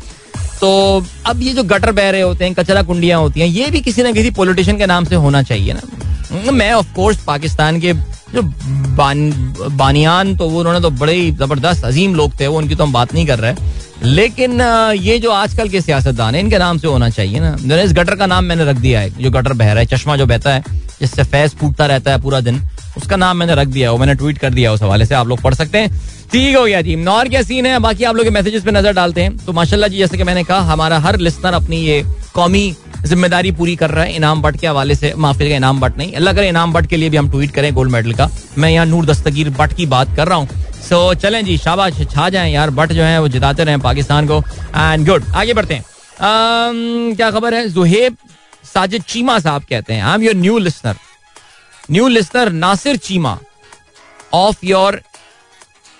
तो 0.60 1.04
अब 1.26 1.42
ये 1.42 1.52
जो 1.52 1.62
गटर 1.64 1.92
बह 1.92 2.10
रहे 2.10 2.20
होते 2.20 2.44
हैं, 2.44 2.54
कचरा 2.54 2.82
कुंडियाँ 2.82 3.20
होती 3.20 3.40
हैं, 3.40 3.48
ये 3.48 3.70
भी 3.70 3.80
किसी 3.80 4.02
ना 4.02 4.12
किसी 4.12 4.30
पॉलिटिशियन 4.32 4.78
के 4.78 4.86
नाम 4.86 5.04
से 5.04 5.14
होना 5.16 5.42
चाहिए 5.42 5.72
ना। 5.72 6.50
मैं 6.52 6.72
ऑफकोर्स 6.72 7.24
पाकिस्तान 7.24 7.80
के 7.80 7.92
जो 8.26 8.42
बान, 8.42 9.30
बानियान 9.72 10.36
तो 10.36 10.48
वो 10.48 10.58
उन्होंने 10.60 10.80
तो 10.80 10.90
बड़े 10.92 11.12
ही 11.14 11.30
ज़बरदस्त 11.32 11.84
अजीम 11.84 12.14
लोग 12.14 12.38
थे 12.40 12.46
वो 12.46 12.58
उनकी 12.58 12.74
तो 12.74 12.84
हम 12.84 12.92
बात 12.92 13.14
नहीं 13.14 13.26
कर 13.26 13.38
रहे 13.38 13.54
लेकिन 14.04 14.60
ये 15.00 15.18
जो 15.18 15.30
आजकल 15.32 15.68
के 15.68 15.80
सियासतदान 15.80 16.34
है 16.34 16.40
इनके 16.40 16.58
नाम 16.58 16.78
से 16.78 16.86
होना 16.86 17.08
चाहिए 17.10 17.40
ना। 17.40 17.82
इस 17.82 17.92
गटर 17.92 18.14
का 18.16 18.26
नाम 18.26 18.44
मैंने 18.44 18.64
रख 18.64 18.76
दिया 18.78 19.00
है 19.00 19.10
जो 19.12 19.30
गटर 19.30 19.52
बह 19.52 19.72
रहा 19.72 19.80
है 19.80 19.86
चश्मा 19.88 20.16
जो 20.16 20.26
बहता 20.26 20.54
है 20.54 20.64
जिससे 21.00 21.22
फैस 21.24 21.54
फूटता 21.54 21.86
रहता 21.86 22.10
है 22.10 22.20
पूरा 22.22 22.40
दिन 22.40 22.60
उसका 22.96 23.16
नाम 23.16 23.36
मैंने 23.36 23.54
रख 23.54 23.68
दिया 23.68 23.90
वो 23.92 23.98
मैंने 23.98 24.14
ट्वीट 24.14 24.38
कर 24.38 24.54
दिया 24.54 24.72
उस 24.72 24.82
हवाले 24.82 25.06
से 25.06 25.14
आप 25.14 25.28
लोग 25.28 25.40
पढ़ 25.42 25.54
सकते 25.54 25.78
हैं। 25.78 26.00
ठीक 26.32 26.56
हो 26.56 26.64
गया 26.64 26.80
जी 26.82 26.96
नॉर 26.98 27.28
क्या 27.28 27.42
सीन 27.42 27.66
है 27.66 27.78
बाकी 27.78 28.04
आप 28.04 28.16
लोग 28.16 28.28
मैसेजेस 28.34 28.62
पे 28.64 28.70
नज़र 28.70 28.92
डालते 28.92 29.22
हैं। 29.22 29.36
तो 29.38 29.52
माशाल्लाह 29.52 29.88
जी 29.88 29.98
जैसे 29.98 30.16
कि 30.16 30.24
मैंने 30.24 30.44
कहा 30.44 30.60
हमारा 30.72 30.98
हर 30.98 31.18
लिस्टर 31.18 31.54
अपनी 31.54 31.76
ये 31.78 32.02
कौमी 32.34 32.74
ज़िम्मेदारी 33.04 33.50
पूरी 33.52 33.74
कर 33.76 33.90
रहा 33.90 34.04
है 34.04 34.14
इनाम 34.16 34.42
बट 34.42 34.56
के 34.60 34.66
हवाले 34.66 34.94
से 34.94 35.12
माफ़ी 35.16 35.48
का 35.48 35.56
इनाम 35.56 35.80
बट 35.80 35.98
नहीं। 35.98 36.12
अल्लाह 36.12 36.34
करे 36.34 36.48
इनाम 36.48 36.72
बट 36.72 36.86
के 36.86 36.96
लिए 36.96 37.10
भी 37.10 37.16
हम 37.16 37.30
ट्वीट 37.30 37.50
करें 37.54 37.72
गोल्ड 37.74 37.92
मेडल 37.92 38.12
का। 38.12 38.28
मैं 38.58 38.70
यहाँ 38.70 38.86
नूर 38.86 39.06
दस्तगीर 39.06 39.50
बट 39.58 39.72
की 39.76 39.86
बात 39.86 40.16
कर 40.16 40.28
रहा 40.28 40.38
हूँ। 40.38 40.48
सो 40.78 40.96
so, 41.04 41.20
चलें 41.22 41.44
जी 41.44 41.56
शाबाश 41.58 42.00
छा 42.10 42.28
जाएँ 42.28 42.52
यार 42.52 42.70
बट 42.70 42.92
जो 42.92 43.02
है 43.02 43.20
वो 43.20 43.28
जिताते 43.28 43.64
रहे 43.64 43.76
पाकिस्तान 43.82 44.26
को। 44.26 44.42
एंड 44.76 45.06
गुड 45.08 45.24
आगे 45.34 45.54
बढ़ते 45.54 45.74
हैं। 45.74 45.84
Um, 46.16 47.16
क्या 47.16 47.30
खबर 47.30 47.54
है? 47.54 47.68
जुहेब 47.68 48.16
साजिद 48.64 49.02
चीमा 49.02 49.38
साहब 49.38 49.62
कहते 49.70 49.94
हैं 49.94 50.02
I 50.02 50.14
am 50.14 50.22
your 50.22 50.34
new 50.34 50.58
listener 50.58 50.96
new 51.90 52.06
listener 52.08 52.50
Nasir 52.52 52.96
Cheema 52.98 53.38
of 54.34 54.64
your 54.66 55.00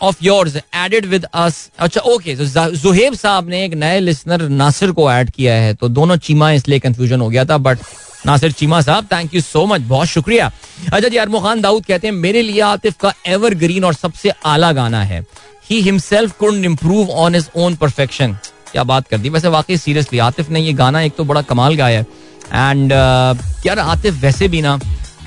of 0.03 0.17
yours 0.23 0.57
added 0.57 1.07
with 1.07 1.25
us 1.35 1.59
अच्छा 1.79 2.01
ओके 2.13 2.37
तो 2.37 2.45
जुहेब 2.77 3.15
साहब 3.15 3.49
ने 3.49 3.65
एक 3.65 3.75
नए 3.75 4.01
लिसनर 4.01 4.49
नासिर 4.51 4.93
को 4.93 5.11
ऐड 5.13 5.31
किया 5.31 5.55
है 5.55 5.75
तो 5.75 5.89
दोनों 5.91 6.17
चीमा 6.17 6.51
इसलिए 6.53 6.79
कंफ्यूजन 6.79 7.21
हो 7.21 7.29
गया 7.29 7.45
था 7.45 7.59
बट 7.59 7.79
नासिर 8.27 8.53
चीमा 8.53 8.81
साहब 8.81 9.07
थैंक 9.13 9.35
यू 9.35 9.41
सो 9.41 9.65
मच 9.67 9.81
बहुत 9.89 10.09
शुक्रिया। 10.09 10.51
अच्छा 10.93 11.09
जी 11.09 11.17
अरमो 11.17 11.41
खान 11.41 11.61
दाऊद 11.61 11.87
कहते 11.87 12.07
हैं 12.07 12.15
मेरे 12.15 12.43
लिए 12.43 12.61
आतिफ 12.63 12.95
का 13.01 13.13
एवर 13.27 13.55
ग्रीन 13.55 13.85
और 13.85 13.95
सबसे 13.95 14.33
आला 14.47 14.73
गाना 14.73 15.03
है। 15.05 15.25
He 15.71 15.81
himself 15.81 16.37
could 16.39 16.65
improve 16.65 17.11
on 17.11 17.35
his 17.35 17.49
own 17.57 17.77
perfection 17.77 18.37
क्या 18.73 18.85
बात 18.85 19.09
कर 19.09 19.19
दी 19.19 19.29
वैसे 19.29 19.49
वाकई 19.49 19.77
सीरियसली 19.77 20.19
आतिफ 20.19 20.51
ने 20.51 20.61
ये 20.61 20.73
गाना 20.73 21.01
एक 21.01 21.17
तो 21.17 21.25
बड़ा 21.25 21.43
कमाल 21.43 21.75
गाया 21.77 21.99
है। 21.99 22.07
एंड 22.47 22.93
uh, 22.93 23.67
यार 23.67 23.79
आतिफ 23.79 24.15
वैसे 24.15 24.49
भी 24.49 24.63
ना 24.63 24.79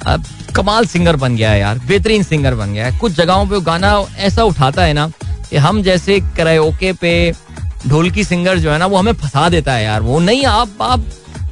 uh, 0.07 0.19
कमाल 0.55 0.85
सिंगर 0.85 1.15
बन 1.15 1.35
गया 1.35 1.51
है 1.51 1.59
यार 1.59 1.79
बेहतरीन 1.79 2.23
सिंगर 2.23 2.55
बन 2.55 2.73
गया 2.73 2.85
है। 2.87 2.97
कुछ 2.99 3.11
जगहों 3.11 3.45
पे 3.45 3.59
गाना 3.61 3.93
ऐसा 4.17 4.43
उठाता 4.43 4.83
है 4.83 4.93
ना 4.93 5.07
कि 5.49 5.57
हम 5.57 5.81
जैसे 5.81 6.19
कराओके 6.37 6.93
पे 6.93 7.13
ढोलकी 7.87 8.23
सिंगर 8.23 8.57
जो 8.57 8.71
है 8.71 8.77
ना 8.77 8.85
वो 8.85 8.97
हमें 8.97 9.13
फंसा 9.13 9.49
देता 9.49 9.73
है 9.73 9.83
यार। 9.83 10.01
वो 10.01 10.19
नहीं 10.19 10.45
आप 10.45 10.81
आप 10.81 11.05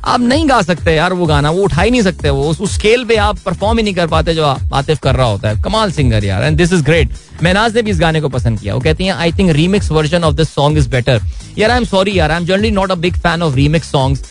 आप 0.08 0.20
नहीं 0.22 0.48
गा 0.50 0.62
सकते 0.62 0.94
यार 0.96 1.14
वो 1.14 1.26
गाना, 1.26 1.50
वो 1.52 1.64
उठा 1.64 1.82
ही 1.82 1.92
नहीं 1.92 2.02
सकते, 2.02 2.30
वो 2.30 2.44
उस 2.50 2.74
स्केल 2.74 3.04
पे 3.06 3.16
आप 3.18 3.40
परफॉर्म 3.46 3.78
ही 3.78 3.84
नहीं 3.84 3.94
कर 3.94 4.08
पाते 4.08 4.34
जो 4.34 4.46
आतिफ 4.46 5.00
कर 5.04 5.16
रहा 5.16 5.26
होता 5.28 5.50
है। 5.50 5.62
कमाल 5.64 5.92
सिंगर 5.92 6.26
यार 6.26 6.44
and 6.44 6.58
this 6.58 6.74
is 6.74 6.84
great 6.84 7.10
Mehnaz 7.44 7.76
ने 7.76 7.82
भी 7.82 7.92
इस 7.92 8.00
गाने 8.00 8.22
को 8.22 8.30
पसंद 8.30 8.60
किया। 8.60 8.74
वो 8.76 8.80
कहती 8.82 9.06
हैं 9.06 9.14
I 9.14 9.32
think 9.32 9.52
remix 9.52 9.92
version 9.92 10.24
of 10.24 10.36
this 10.36 10.50
song 10.50 10.78
is 10.78 10.90
better 10.90 11.22
यार 11.58 11.72
आई 11.72 11.78
एम 11.78 11.86
सॉरी 11.86 12.18
यार 12.20 12.32
I 12.32 12.38
am 12.38 12.46
generally 12.46 12.72
not 12.72 12.92
a 12.92 12.96
big 12.96 13.18
fan 13.18 13.42
of 13.42 13.56
remix 13.56 13.92
songs 13.92 14.24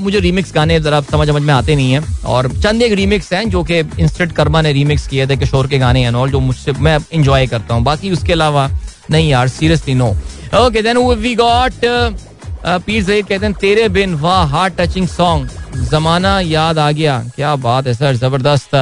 मुझे 0.00 0.20
रीमिक्स 0.20 0.52
गाने 0.54 0.78
जरा 0.80 1.00
समझ 1.02 1.26
समझ 1.28 1.42
में 1.42 1.52
आते 1.54 1.74
नहीं 1.76 1.92
है। 1.92 2.00
और 2.26 2.48
चंद 2.54 2.82
एक 2.82 2.92
रीमिक्स 2.92 3.32
हैं 3.32 3.48
जो 3.50 3.62
कि 3.64 3.78
इंस्टेंट 3.78 4.32
कर्मा 4.32 4.62
ने 4.62 4.72
रीमिक्स 4.72 5.06
किए 5.08 5.26
थे, 5.26 5.36
किशोर 5.36 5.66
के 5.66 5.78
गाने 5.78 6.04
एंड 6.06 6.16
ऑल 6.16 6.30
जो 6.30 6.40
मुझसे 6.40 6.72
मैं 6.72 6.98
इंजॉय 7.12 7.46
करता 7.46 7.74
हूँ। 7.74 7.82
बाकी 7.84 8.10
उसके 8.10 8.32
अलावा, 8.32 8.68
नहीं 9.10 9.28
यार 9.30 9.48
seriously 9.48 9.94
no 9.94 10.08
okay 10.56 10.82
then 10.82 10.98
we 10.98 11.34
got 11.34 11.84
Pir 12.64 13.02
Zahid 13.04 13.26
कहते 13.26 13.46
हैं, 13.46 13.54
तेरे 13.54 13.88
बिन 13.88 14.14
वाह, 14.16 14.44
हार्ट 14.48 14.80
टचिंग 14.80 15.08
सॉन्ग, 15.08 15.50
जमाना 15.90 16.38
याद 16.42 16.78
आ 16.78 16.90
गया। 16.92 17.18
क्या 17.36 17.54
बात 17.58 17.86
है 17.86 17.94
सर, 17.94 18.16
ज़बरदस्त। 18.16 18.74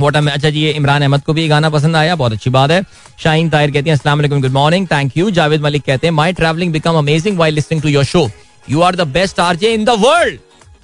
वोट 0.00 0.16
अच्छा 0.16 0.50
जी 0.50 0.68
इमरान 0.68 1.02
अहमद 1.02 1.22
को 1.22 1.32
भी 1.32 1.46
गाना 1.48 1.70
पसंद 1.70 1.96
आया, 1.96 2.14
बहुत 2.16 2.32
अच्छी 2.32 2.50
बात 2.50 2.70
है। 2.70 2.82
शाहीन 3.22 3.48
ताहिर 3.50 3.70
कहती 3.70 3.90
हैं, 3.90 3.96
अस्सलाम 3.96 4.22
good 4.22 4.52
morning 4.52 4.86
thank 4.86 5.16
you 5.16 5.30
Javed 5.30 5.62
Malik 5.62 5.82
कहते 5.86 6.06
हैं 6.06 6.12
my 6.14 6.32
travelling 6.32 6.72
become 6.72 6.98
amazing 6.98 7.38
while 7.38 7.50
listening 7.50 7.82
to 7.82 7.88
your 7.88 8.04
show 8.04 8.28
you 8.70 8.80
are 8.80 8.96
the 8.96 9.06
best 9.08 9.40
RJ 9.40 9.72
in 9.74 9.84
the 9.84 9.90
world 10.00 10.38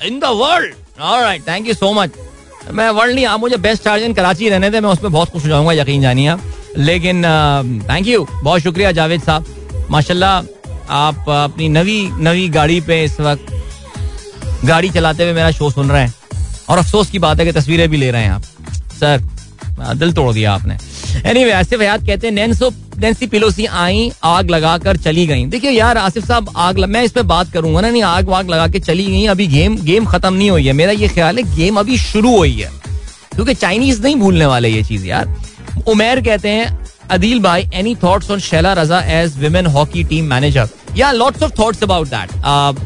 in 0.06 0.18
the 0.20 0.32
world 0.34 0.74
alright 1.00 1.48
thank 1.48 1.68
you 1.68 1.74
so 1.74 1.92
much 1.92 2.10
मैं 2.70 2.88
world 2.90 3.14
नहीं, 3.14 3.26
आप 3.26 3.40
मुझे 3.40 3.56
best 3.58 3.88
RJ 3.88 4.06
इन 4.06 4.14
कराची 4.14 4.48
रहने 4.48 4.70
थे 4.70 4.80
मैं 4.80 4.90
उसमें 4.90 5.12
बहुत 5.12 5.30
खुश 5.30 5.42
हो 5.42 5.48
जाऊँगा, 5.48 5.72
यकीन 5.72 6.02
जानिए 6.02 6.36
लेकिन 6.78 7.22
थैंक 7.90 8.06
यू 8.06 8.26
बहुत 8.34 8.60
शुक्रिया 8.62 8.92
जावेद 8.92 9.22
साहब। 9.22 9.86
माशाल्लाह 9.90 10.40
आप 10.90 11.28
अपनी 11.28 11.68
नवी 11.68 12.08
नवी 12.12 12.48
गाड़ी 12.48 12.80
पे 12.80 13.04
इस 13.04 13.20
वक्त 13.20 14.64
गाड़ी 14.64 14.90
चलाते 14.90 15.22
हुए 15.22 15.32
मेरा 15.32 15.50
शो 15.50 15.70
सुन 15.70 15.90
रहे 15.90 16.02
हैं। 16.02 16.14
और 16.68 16.78
अफसोस 16.78 17.10
की 17.10 17.18
बात 17.18 17.38
है 17.40 17.44
कि 17.44 17.52
तस्वीरें 17.52 17.88
भी 17.88 17.96
ले 17.96 18.10
रहे 18.10 18.22
हैं 18.22 18.30
आप। 18.30 18.42
सर 19.00 19.28
दिल 19.96 20.12
तोड़ 20.12 20.32
दिया 20.32 20.52
आपने। 20.52 20.74
एनी 20.74 21.30
anyway, 21.30 21.52
आसिफ 21.52 21.80
हयात 21.80 22.06
कहते 22.06 22.26
हैं 22.26 22.34
नैन्सो 22.34 22.72
नैन्सी 22.98 23.26
पिलोसी 23.26 23.64
आई 23.66 24.12
आग 24.24 24.50
लगा 24.50 24.78
कर 24.78 24.96
चली 24.96 25.26
गई। 25.26 25.44
देखिए 25.46 25.70
यार 25.70 25.98
आसिफ 25.98 26.26
साहब 26.28 26.52
आग 26.56 26.78
मैं 26.78 27.02
इस 27.02 27.12
पर 27.12 27.22
बात 27.22 27.52
करूँगा 27.52 27.80
ना 27.80 27.90
नहीं 27.90 28.02
आग 28.02 28.28
वाग 28.28 28.50
लगा 28.50 28.66
के 28.68 28.80
चली 28.80 29.06
गई 29.06 29.26
अभी 29.26 29.46
गेम 29.46 29.76
गेम 29.76 30.06
खत्म 30.06 30.34
नहीं 30.34 30.50
हुई 30.50 30.66
है। 30.66 30.72
मेरा 30.72 30.92
ये 30.92 31.08
ख्याल 31.08 31.38
है 31.38 31.56
गेम 31.56 31.80
अभी 31.80 31.98
शुरू 31.98 32.36
हुई 32.36 32.52
है। 32.52 32.70
क्योंकि 33.34 33.54
चाइनीज़ 33.54 34.02
नहीं 34.02 34.16
भूलने 34.16 34.46
वाले 34.46 34.68
ये 34.68 34.82
चीज़ 34.82 35.06
यार। 35.06 35.34
उमेर 35.86 36.20
कहते 36.20 36.48
हैं 36.48 36.85
अदील 37.10 37.40
भाई 37.42 37.68
any 37.74 37.94
thoughts 37.94 38.30
on 38.30 38.38
Shaila 38.40 38.72
Raza 38.72 39.00
as 39.20 39.36
hockey 39.36 39.66
hockey 39.74 40.04
team 40.04 40.24
manager 40.24 40.68
या 40.96 41.10
lots 41.12 41.42
of 41.42 41.52
thoughts 41.58 41.82
about 41.82 42.08
that 42.08 42.32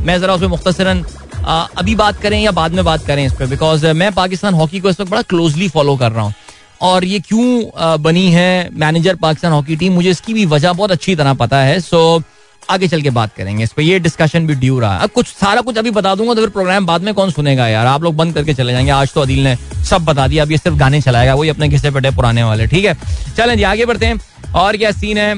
मैं 0.07 0.21
जरा 0.21 0.35
उसमें 0.35 0.49
मुख्तसरन 0.49 1.03
uh, 1.03 1.79
अभी 1.79 1.95
बात 1.95 2.21
करें 2.23 2.41
या 2.43 2.51
बाद 2.51 2.73
में 2.73 2.85
बात 2.85 3.07
करें 3.07 3.25
इस 3.27 3.33
पर 3.33 3.47
बिकॉज़ 3.47 3.87
मैं 3.87 4.13
पाकिस्तान 4.13 4.55
हॉकी 4.55 4.81
को 4.81 4.91
इस 4.91 5.01
वक्त 5.01 5.11
बड़ा 5.11 5.23
क्लोजली 5.23 5.69
फॉलो 5.69 5.97
कर 5.97 6.13
रहा 6.13 6.25
हूँ। 6.25 6.35
और 6.81 7.05
ये 7.05 7.19
क्यों 7.21 7.63
uh, 7.63 8.01
बनी 8.01 8.31
है 8.31 8.71
मैनेजर 8.75 9.17
पाकिस्तान 9.23 9.53
हॉकी 9.53 9.77
टीम 9.77 9.93
मुझे 9.93 10.11
इसकी 10.11 10.35
भी 10.35 10.45
वजह 10.47 10.73
बहुत 10.73 10.91
अच्छी 10.91 11.17
तरह 11.17 11.35
पता 11.35 11.61
है। 11.61 11.81
सो 11.81 12.19
so, 12.19 12.25
आगे 12.69 12.89
चल 12.89 13.03
के 13.03 13.11
बात 13.11 13.35
करेंगे, 13.37 13.65
इस 13.65 13.73
पर 13.73 13.83
ये 13.83 13.99
डिस्कशन 13.99 14.47
भी 14.47 14.55
ड्यू 14.55 14.79
रहा 14.81 14.97
अब 14.97 15.11
कुछ, 15.11 15.27
सारा 15.27 15.61
कुछ 15.61 15.79
अभी 15.79 15.91
बता 15.91 16.15
दूँगा 16.15 16.35
तो 16.35 16.41
फिर 16.41 16.51
प्रोग्राम 16.51 16.87
बाद 16.87 17.03
में 17.03 17.13
कौन 17.15 17.31
सुनेगा 17.31 17.67
यार? 17.69 17.87
आप 17.87 18.03
लोग 18.03 18.17
बंद 18.17 18.35
करके 18.35 18.55
चले 18.55 18.73
जाएँगे। 18.73 18.91
आज 18.91 19.13
तो 19.13 19.21
अदिल 19.21 19.45
ने 19.45 19.57
सब 19.91 20.05
बता 20.05 20.27
दिया, 20.29 20.45
अब 20.45 20.51
ये 20.53 20.59
सिर्फ़ 20.59 20.77
गाने 20.79 21.01
चलाएगा, 21.01 21.35
वही 21.35 21.49
अपने 21.49 21.69
किस्से 21.69 21.91
पे 21.91 22.11
पुराने 22.11 22.43
वाले, 22.43 22.67
ठीक 22.67 22.85
है? 22.85 22.97
चलें 23.37 23.57
जी, 23.57 23.63
आगे 23.63 23.87
बढ़ते 23.87 24.07
हैं। 24.07 24.21
और 24.55 24.77
क्या 24.77 24.91
सीन 24.93 25.19
है? 25.19 25.35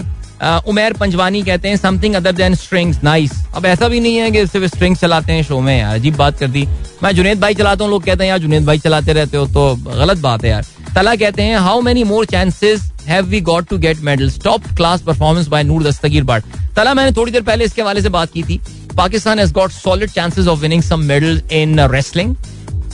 उमेर 0.69 0.93
पंजवानी 0.93 1.43
कहते 1.43 1.69
हैं 1.69 1.77
something 1.77 2.15
other 2.15 2.33
than 2.33 2.55
strings 2.55 3.03
nice 3.05 3.33
अब 3.55 3.67
ऐसा 3.67 3.89
भी 3.89 4.01
नहीं 4.01 4.17
है 4.17 4.31
कि 4.31 4.47
सिर्फ़ 4.47 4.67
स्ट्रिंग्स 4.67 5.01
चलाते 5.01 5.33
हैं 5.33 5.43
शो 5.43 5.61
में, 5.61 5.79
यार, 5.79 5.95
अजीब 5.95 6.17
बात 6.17 6.39
कर 6.39 6.49
दी। 6.49 6.67
मैं 7.03 7.15
जुनेद 7.15 7.41
भाई 7.41 7.55
चलाता 7.55 7.85
हूँ, 7.85 7.91
लोग 7.91 8.05
कहते 8.05 8.25
हैं, 8.25 8.29
यार, 8.29 8.39
जुनेद 8.39 8.67
भाई 8.67 8.79
चलाते 8.79 9.13
रहते 9.13 9.37
हो 9.37 9.47
तो 9.47 9.75
गलत 9.87 10.19
बात 10.19 10.45
है 10.45 10.51
यार. 10.51 10.65
तला 10.95 11.15
कहते 11.17 11.43
हैं 11.43 11.59
how 11.59 11.81
many 11.81 12.05
more 12.05 12.25
chances 12.27 12.91
have 13.07 13.25
we 13.25 13.41
got 13.41 13.69
to 13.69 13.79
get 13.79 14.01
medals 14.01 14.43
top 14.45 14.67
class 14.77 15.03
performance 15.03 15.47
by 15.49 15.63
Noor 15.63 15.83
Dastgir 15.83 16.25
but 16.25 16.45
Talha, 16.77 16.95
मैंने 16.95 17.13
थोड़ी 17.13 17.33
देर 17.33 17.43
पहले 17.43 17.65
इसके 17.65 17.83
हवाले 17.83 18.03
से 18.03 18.09
बात 18.11 18.33
की 18.33 18.43
थी। 18.43 18.61
Pakistan 18.97 19.39
has 19.39 19.53
got 19.53 19.71
solid 19.73 20.11
chances 20.11 20.47
of 20.49 20.59
winning 20.61 20.83
some 20.83 21.01
medals 21.03 21.53
in 21.53 21.81
wrestling 21.91 22.35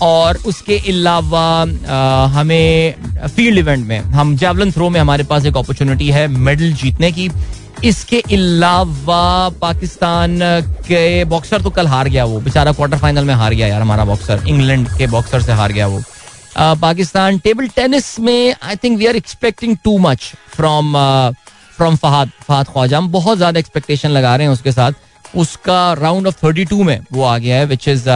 और 0.02 0.36
उसके 0.46 0.78
अलावा 0.88 1.46
हमें 2.32 2.94
फ़ील्ड 3.26 3.58
इवेंट 3.58 3.86
में, 3.86 3.98
हम 4.00 4.36
जेवलिन 4.36 4.72
थ्रो 4.72 4.88
में 4.90 5.00
हमारे 5.00 5.24
पास 5.24 5.46
एक 5.46 5.56
अपॉर्चुनिटी 5.56 6.10
है 6.10 6.26
मेडल 6.28 6.72
जीतने 6.74 7.10
की। 7.12 7.30
इसके 7.84 8.20
अलावा 8.32 9.48
पाकिस्तान 9.60 10.38
के 10.86 11.24
बॉक्सर 11.26 11.62
तो 11.62 11.70
कल 11.70 11.86
हार 11.86 12.08
गया 12.08 12.24
वो, 12.24 12.40
बेचारा 12.40 12.72
क्वार्टर 12.72 12.98
फाइनल 12.98 13.24
में 13.24 13.34
हार 13.34 13.54
गया 13.54 13.66
यार 13.66 13.80
हमारा 13.80 14.04
बॉक्सर 14.04 14.42
इंग्लैंड 14.48 14.88
के 14.98 15.06
बॉक्सर 15.06 15.42
से 15.42 15.52
हार 15.52 15.72
गया 15.72 15.86
वो। 15.86 16.02
पाकिस्तान 16.58 17.38
टेबल 17.38 17.68
टेनिस 17.76 18.18
में 18.20 18.54
I 18.62 18.76
think 18.76 18.98
we 18.98 19.06
are 19.06 19.16
expecting 19.16 19.76
too 19.84 19.98
much 19.98 20.32
from 20.54 20.92
from 21.78 21.96
Fahad 21.96 22.30
Fahad 22.48 22.66
Khawaja 22.68 22.98
हम 22.98 23.08
बहुत 23.10 23.36
ज़्यादा 23.38 23.60
एक्सपेक्टेशन 23.60 24.10
लगा 24.10 24.34
रहे 24.36 24.46
हैं 24.46 24.52
उसके 24.52 24.72
साथ। 24.72 24.92
उसका 25.36 25.92
राउंड 25.94 26.26
ऑफ़ 26.26 26.36
थर्टी 26.44 26.64
टू 26.64 26.82
में 26.84 26.98
वो 27.12 27.24
आ 27.24 27.36
गया 27.38 27.56
है 27.56 27.66
which 27.66 27.88
is 27.88 28.08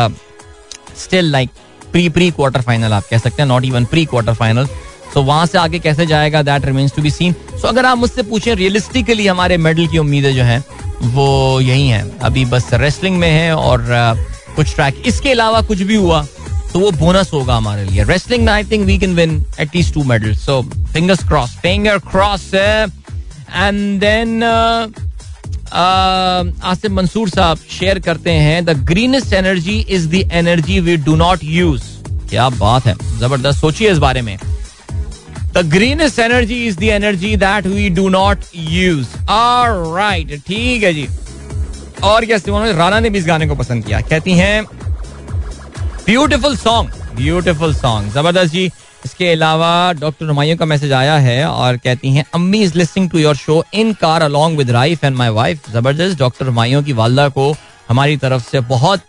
still 0.98 1.31
like 1.33 1.51
pre 1.92 2.09
pre 2.09 2.31
quarter 2.31 2.61
final 2.62 2.92
आप 2.92 3.05
कह 3.11 3.18
सकते 3.18 3.42
हैं 3.42 3.48
not 3.48 3.64
even 3.64 3.85
pre 3.85 4.05
quarter 4.05 4.35
final 4.35 4.66
so 5.14 5.22
वहाँ 5.22 5.46
से 5.46 5.59
आगे 5.59 5.79
कैसे 5.79 6.07
जाएगा 6.07 6.42
that 6.42 6.64
remains 6.66 6.94
to 6.96 7.03
be 7.03 7.11
seen 7.11 7.35
so 7.53 7.68
अगर 7.68 7.87
आप 7.87 7.98
मुझसे 7.98 8.22
पूछें 8.22 8.55
रियलिस्टिकली 8.55 9.27
हमारे 9.27 9.57
मेडल 9.59 9.87
की 9.87 9.98
उम्मीदें 9.98 10.35
जो 10.35 10.42
हैं 10.42 10.62
वो 11.05 11.61
यही 11.61 11.88
हैं। 11.88 12.18
अभी 12.20 12.44
बस 12.44 12.68
रेसलिंग 12.75 13.18
में 13.18 13.31
है 13.31 13.55
और 13.57 13.81
uh, 13.81 14.55
कुछ 14.57 14.75
ट्रैक 14.75 15.03
इसके 15.07 15.31
अलावा 15.31 15.61
कुछ 15.62 15.83
भी 15.83 15.96
हुआ 15.96 16.22
तो 16.72 16.81
वो 16.81 16.90
बोनस 16.92 17.33
होगा 17.33 17.55
हमारे 17.57 17.85
लिए। 17.85 18.05
रेसलिंग 18.05 18.44
में 18.44 18.53
I 18.53 18.64
think 18.64 18.87
we 18.87 18.98
can 18.98 19.14
win 19.14 19.44
at least 19.61 19.94
two 19.94 20.05
medal 20.05 20.35
so 20.37 20.61
fingers 20.92 21.27
cross 21.29 21.57
finger 21.62 21.98
cross 22.11 22.51
and 23.48 24.00
then 24.00 24.42
Asif 25.72 26.90
Mansoor 26.90 27.28
साहब 27.31 27.59
शेयर 27.70 27.98
करते 28.00 28.31
हैं 28.31 28.64
the 28.64 28.70
greenest 28.87 29.33
energy 29.35 29.78
is 29.81 30.09
the 30.09 30.28
energy 30.33 30.81
we 30.81 30.96
do 30.98 31.16
not 31.16 31.44
use 31.44 31.83
क्या 32.31 32.48
बात 32.50 32.87
है, 32.87 32.94
ज़बरदस्त। 33.18 33.61
सोचिए 33.61 33.90
इस 33.92 33.98
बारे 33.98 34.22
में। 34.22 34.37
The 35.55 35.59
greenest 35.70 36.18
energy 36.18 36.64
is 36.66 36.78
the 36.78 36.83
energy 36.83 37.35
that 37.37 37.66
we 37.66 37.88
do 37.90 38.09
not 38.09 38.38
use 38.57 39.09
right 39.31 40.40
ठीक 40.46 40.83
है 40.83 40.92
जी। 40.94 41.09
और 42.05 42.24
क्या 42.26 42.38
राना 42.72 43.00
ने 43.00 43.11
भी 43.11 43.18
इस 43.18 43.26
गाने 43.26 43.46
को 43.46 43.55
पसंद 43.55 43.85
किया। 43.87 44.00
कहती 44.02 44.33
हैं 44.35 44.64
ब्यूटिफुल 46.07 46.57
सॉन्ग 46.57 46.90
ब्यूटिफुल 47.16 47.74
सॉन्ग 47.74 48.12
ज़बरदस्त 48.12 48.52
जी। 48.52 48.70
इसके 49.05 49.31
अलावा 49.33 49.93
डॉक्टर 49.93 50.27
रुमाइयों 50.27 50.57
का 50.57 50.65
मैसेज 50.65 50.93
आया 50.93 51.17
है 51.19 51.45
और 51.47 51.77
कहती 51.77 52.12
हैं, 52.12 52.25
अम्मी 52.35 52.62
is 52.62 52.77
listening 52.79 53.11
to 53.11 53.19
your 53.19 53.37
show 53.37 53.65
in 53.75 53.93
car 54.01 54.23
along 54.23 54.59
with 54.59 54.71
Raif 54.71 55.05
and 55.05 55.17
my 55.17 55.29
wife 55.31 55.71
ज़बरदस्त 55.73 56.19
डॉक्टर 56.19 56.45
रुमाइयों 56.47 56.83
की 56.83 56.93
वालदा 56.93 57.29
को 57.29 57.55
हमारी 57.88 58.17
तरफ़ 58.17 58.51
से 58.51 58.61
बहुत 58.69 59.01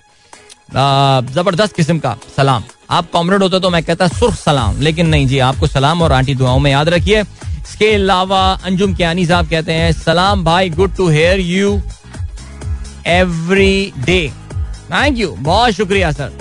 ज़बरदस्त 1.33 1.75
किस्म 1.75 1.99
का 1.99 2.15
सलाम। 2.37 2.63
आप 2.89 3.09
कॉमरेड 3.11 3.43
होते 3.43 3.59
तो 3.59 3.69
मैं 3.69 3.83
कहता, 3.83 4.07
सुर्ख 4.09 4.35
सलाम। 4.35 4.81
लेकिन 4.81 5.07
नहीं 5.07 5.27
जी, 5.27 5.39
आपको 5.41 5.67
सलाम 5.67 6.01
और 6.01 6.11
आंटी 6.11 6.35
दुआओं 6.35 6.59
में 6.59 6.71
याद 6.71 6.89
रखिए। 6.89 7.21
इसके 7.21 7.93
अलावा 7.93 8.41
अंजुम 8.65 8.93
कियानी 8.95 9.25
साहब 9.25 9.49
कहते 9.49 9.73
हैं, 9.73 9.91
सलाम 9.93 10.43
भाई 10.43 10.69
good 10.69 10.95
to 10.95 11.09
hear 11.09 11.39
you 11.39 11.81
every 13.07 13.93
day 13.97 14.21
thank 14.91 15.17
you 15.17 15.35
बहुत 15.39 15.73
शुक्रिया 15.73 16.11
सर 16.11 16.31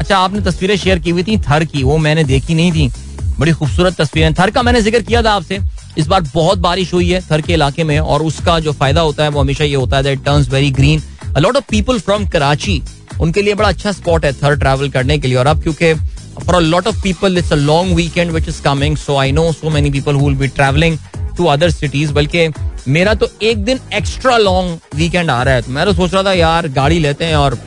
अच्छा 0.00 0.18
आपने 0.18 0.40
तस्वीरें 0.42 0.76
शेयर 0.76 0.98
की 0.98 1.10
हुई 1.10 1.22
थी 1.22 1.36
थर 1.40 1.64
की, 1.64 1.82
वो 1.82 1.96
मैंने 1.98 2.24
देखी 2.24 2.54
नहीं 2.54 2.72
थी। 2.72 2.90
बड़ी 3.38 3.52
खूबसूरत 3.52 4.00
तस्वीरें 4.00 4.34
थर 4.34 4.50
का 4.50 4.62
मैंने 4.62 4.80
ज़िक्र 4.82 5.02
किया 5.02 5.22
था 5.22 5.32
आपसे। 5.32 5.58
इस 5.98 6.06
बार 6.06 6.20
बहुत 6.34 6.58
बारिश 6.58 6.92
हुई 6.94 7.10
है 7.10 7.20
थर 7.22 7.40
के 7.40 7.52
इलाके 7.52 7.84
में 7.84 7.98
और 7.98 8.22
उसका 8.22 8.58
जो 8.60 8.72
फ़ायदा 8.72 9.00
होता 9.00 9.22
है, 9.24 9.28
वो 9.28 9.40
हमेशा 9.40 9.64
ये 9.64 9.74
होता 9.74 9.96
है 9.96 10.02
that 10.02 10.24
turns 10.24 10.48
very 10.50 10.70
green 10.72 11.02
a 11.36 11.40
lot 11.40 11.56
of 11.56 11.64
people 11.70 11.98
from 12.00 12.26
Karachi 12.28 12.82
उनके 13.20 13.42
लिए 13.42 13.54
बड़ा 13.54 13.68
अच्छा 13.68 13.92
स्पॉट 13.92 14.24
है 14.24 14.32
थर 14.34 14.56
ट्रैवल 14.58 14.88
करने 14.90 15.18
के 15.18 15.28
लिए। 15.28 15.36
और 15.36 15.46
अब 15.46 15.62
क्योंकि 15.62 15.92
for 15.94 16.54
a 16.54 16.60
lot 16.60 16.86
of 16.86 17.02
people 17.02 17.38
it's 17.38 17.52
a 17.52 17.56
long 17.56 17.94
weekend 17.96 18.30
which 18.32 18.48
is 18.48 18.62
coming 18.62 18.96
so 18.96 19.16
I 19.16 19.32
know 19.32 19.50
so 19.52 19.70
many 19.70 19.90
people 19.90 20.14
who 20.14 20.28
will 20.28 20.36
be 20.38 20.48
travelling 20.50 20.98
to 21.36 21.44
other 21.46 21.70
cities 21.70 22.12
बल्कि 22.12 22.48
मेरा 22.88 23.14
तो 23.14 23.28
एक 23.42 23.64
दिन 23.64 23.80
एक्स्ट्रा 23.94 24.36
लॉन्ग 24.38 24.96
वीकेंड 24.96 25.30
आ 25.30 25.42
रहा 25.42 25.54
है। 25.54 25.62
तो 25.62 25.72
मैं 25.72 25.84
तो 25.86 25.92
सोच 25.92 26.14
रहा 26.14 26.22
था, 26.22 26.32
यार, 26.32 26.68
गाड़ी 26.70 26.98
लेते 26.98 27.24
हैं 27.24 27.36
और 27.36 27.58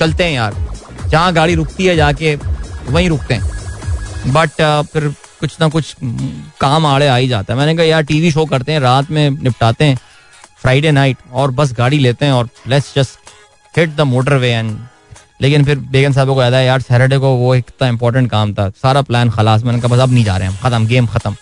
चलते 0.00 0.24
हैं 0.24 0.32
यार। 0.32 0.54
जहाँ 1.08 1.32
गाड़ी 1.34 1.54
रुकती 1.54 1.86
है 1.86 1.96
जाके 1.96 2.34
वहीं 2.88 3.08
रुकते 3.08 3.34
हैं। 3.34 4.32
बट 4.32 4.50
uh, 4.50 4.86
फिर 4.86 5.08
कुछ 5.40 5.56
ना 5.60 5.68
कुछ 5.68 5.94
काम 6.60 6.86
आड़े 6.86 7.06
आ 7.08 7.16
ही 7.16 7.28
जाता 7.28 7.52
है। 7.52 7.58
मैंने 7.58 7.74
कहा 7.76 7.84
यार 7.84 8.02
टीवी 8.04 8.30
शो 8.32 8.44
करते 8.46 8.72
हैं 8.72 8.80
रात 8.80 9.10
में 9.10 9.30
निपटाते 9.30 9.84
हैं 9.84 9.98
फ्राइडे 10.60 10.90
नाइट 10.90 11.16
और 11.32 11.50
बस 11.50 11.72
गाड़ी 11.72 11.98
लेते 11.98 12.24
हैं 12.24 12.32
और 12.32 12.48
let's 12.68 12.92
just 12.94 13.30
hit 13.74 13.96
the 13.96 14.00
motorway 14.36 14.50
and 14.50 14.78
लेकिन 15.40 15.64
फिर 15.64 15.78
बेगन 15.78 16.12
साहब 16.12 16.34
को 16.34 16.42
याद 16.42 16.54
है 16.54 16.64
यार 16.66 16.80
सैटरडे 16.80 17.18
को 17.18 17.34
वो 17.36 17.54
इतना 17.54 17.88
इंपॉर्टेंट 17.88 18.30
काम 18.30 18.54
था 18.54 18.68
सारा 18.82 19.02
प्लान 19.02 19.30
खलास। 19.30 19.62
मैंने 19.64 19.80
कहा 19.80 19.94
बस 19.94 20.02
अब 20.02 20.12
नहीं 20.12 20.24
जा 20.24 20.36
रहे 20.36 20.48
हैं 20.48 20.58
खत्म 20.62 20.86
गेम 20.86 21.06
खत्म 21.06 21.32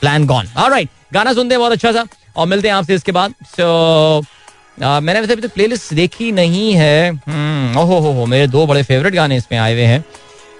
प्लान 0.00 0.26
गॉन 0.26 0.48
राइट 0.58 0.88
गाना 1.14 1.32
सुनते 1.32 1.54
हैं 1.54 1.60
बहुत 1.60 1.72
अच्छा 1.72 1.92
सा। 1.92 2.04
और 2.36 2.46
मिलते 2.46 2.68
हैं 2.68 2.74
आपसे 2.74 2.94
इसके 2.94 3.12
बाद। 3.12 3.34
सो 3.50 4.22
मैंने 4.78 5.20
वैसे 5.20 5.32
अभी 5.32 5.42
तक 5.42 5.52
प्लेलिस्ट 5.54 5.92
देखी 5.94 6.30
नहीं 6.32 6.72
है। 6.74 7.10
हम्म, 7.10 7.78
ओहो 7.78 7.98
हो 7.98 8.12
हो 8.12 8.26
मेरे 8.26 8.46
दो 8.46 8.66
बड़े 8.66 8.82
फेवरेट 8.82 9.14
गाने 9.14 9.36
इसमें 9.36 9.58
आए 9.58 9.72
हुए 9.72 9.84
हैं। 9.84 10.04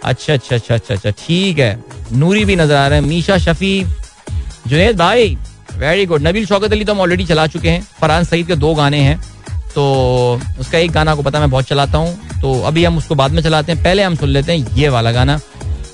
अच्छा 0.04 0.32
अच्छा 0.32 0.54
अच्छा 0.56 0.74
अच्छा 0.74 0.94
अच्छा 0.94 1.10
ठीक 1.18 1.58
है। 1.58 1.78
नूरी 2.12 2.44
भी 2.44 2.56
नज़र 2.56 2.74
आ 2.74 2.86
रहे 2.88 2.98
हैं 2.98 3.06
मीशा 3.06 3.38
शफी 3.38 3.84
जुनेद 4.66 4.96
भाई 4.96 5.36
वेरी 5.74 6.04
गुड 6.06 6.22
नबील 6.22 6.46
शौकत 6.46 6.72
अली 6.72 6.84
तो 6.84 6.92
हम 6.92 7.00
ऑलरेडी 7.00 7.24
चला 7.26 7.46
चुके 7.46 7.68
हैं। 7.68 7.80
फरहान 8.00 8.24
सईद 8.24 8.46
के 8.46 8.56
दो 8.56 8.74
गाने 8.74 9.00
हैं 9.00 9.18
तो 9.74 9.84
उसका 10.60 10.78
एक 10.78 10.90
गाना 10.92 11.14
को 11.14 11.22
पता 11.22 11.40
मैं 11.40 11.50
बहुत 11.50 11.64
चलाता 11.64 11.98
हूँ 11.98 12.40
तो 12.40 12.60
अभी 12.62 12.84
हम 12.84 12.98
उसको 12.98 13.14
बाद 13.14 13.32
में 13.32 13.42
चलाते 13.42 13.72
हैं। 13.72 13.82
पहले 13.82 14.02
हम 14.02 14.16
सुन 14.16 14.28
लेते 14.28 14.52
हैं 14.52 14.76
ये 14.76 14.88
वाला 14.88 15.12
गाना। 15.12 15.38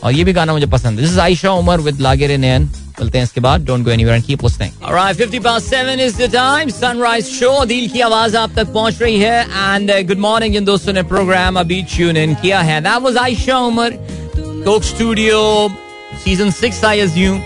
और 0.05 0.13
ये 0.13 0.25
भी 0.25 0.33
गाना 0.33 0.53
मुझे 0.53 0.67
पसंद 0.67 0.99
है। 0.99 1.05
This 1.05 1.13
is 1.13 1.21
Ayesha 1.21 1.53
Omar 1.53 1.81
with 1.81 2.01
लागेर 2.01 2.37
नयन 2.39 2.69
चलते 2.99 3.19
हैं 3.19 3.25
इसके 3.25 3.41
बाद। 3.41 3.65
Don't 3.67 3.85
go 3.85 3.91
anywhere 3.91 4.17
and 4.17 4.25
keep 4.25 4.43
listening 4.45 4.85
alright 4.85 5.17
50 5.17 5.41
past 5.41 5.69
7 5.71 6.01
is 6.01 6.17
the 6.19 6.31
time 6.33 6.69
sunrise 6.71 7.25
show 7.27 7.65
दिल 7.65 7.89
की 7.89 8.01
आवाज़ 8.01 8.37
आप 8.37 8.55
तक 8.57 8.73
पहुँच 8.73 9.03
रही 9.03 9.19
है। 9.19 9.43
एंड 9.43 9.93
गुड 10.09 10.19
मॉर्निंग 10.19 10.53
जिन 10.55 10.65
दोस्तों 10.65 10.93
ने 10.93 11.03
प्रोग्राम 11.13 11.59
अभी 11.61 11.83
ट्यून 11.95 12.17
इन 12.17 12.35
किया 12.35 12.61
है। 12.61 12.81
That 12.81 13.03
was 13.03 13.17
Ayesha 13.17 13.59
Omar 13.59 13.99
Coke 14.37 14.83
Studio 14.85 15.39
season 16.25 16.51
6 16.53 16.85
I 16.85 17.01
assume 17.01 17.41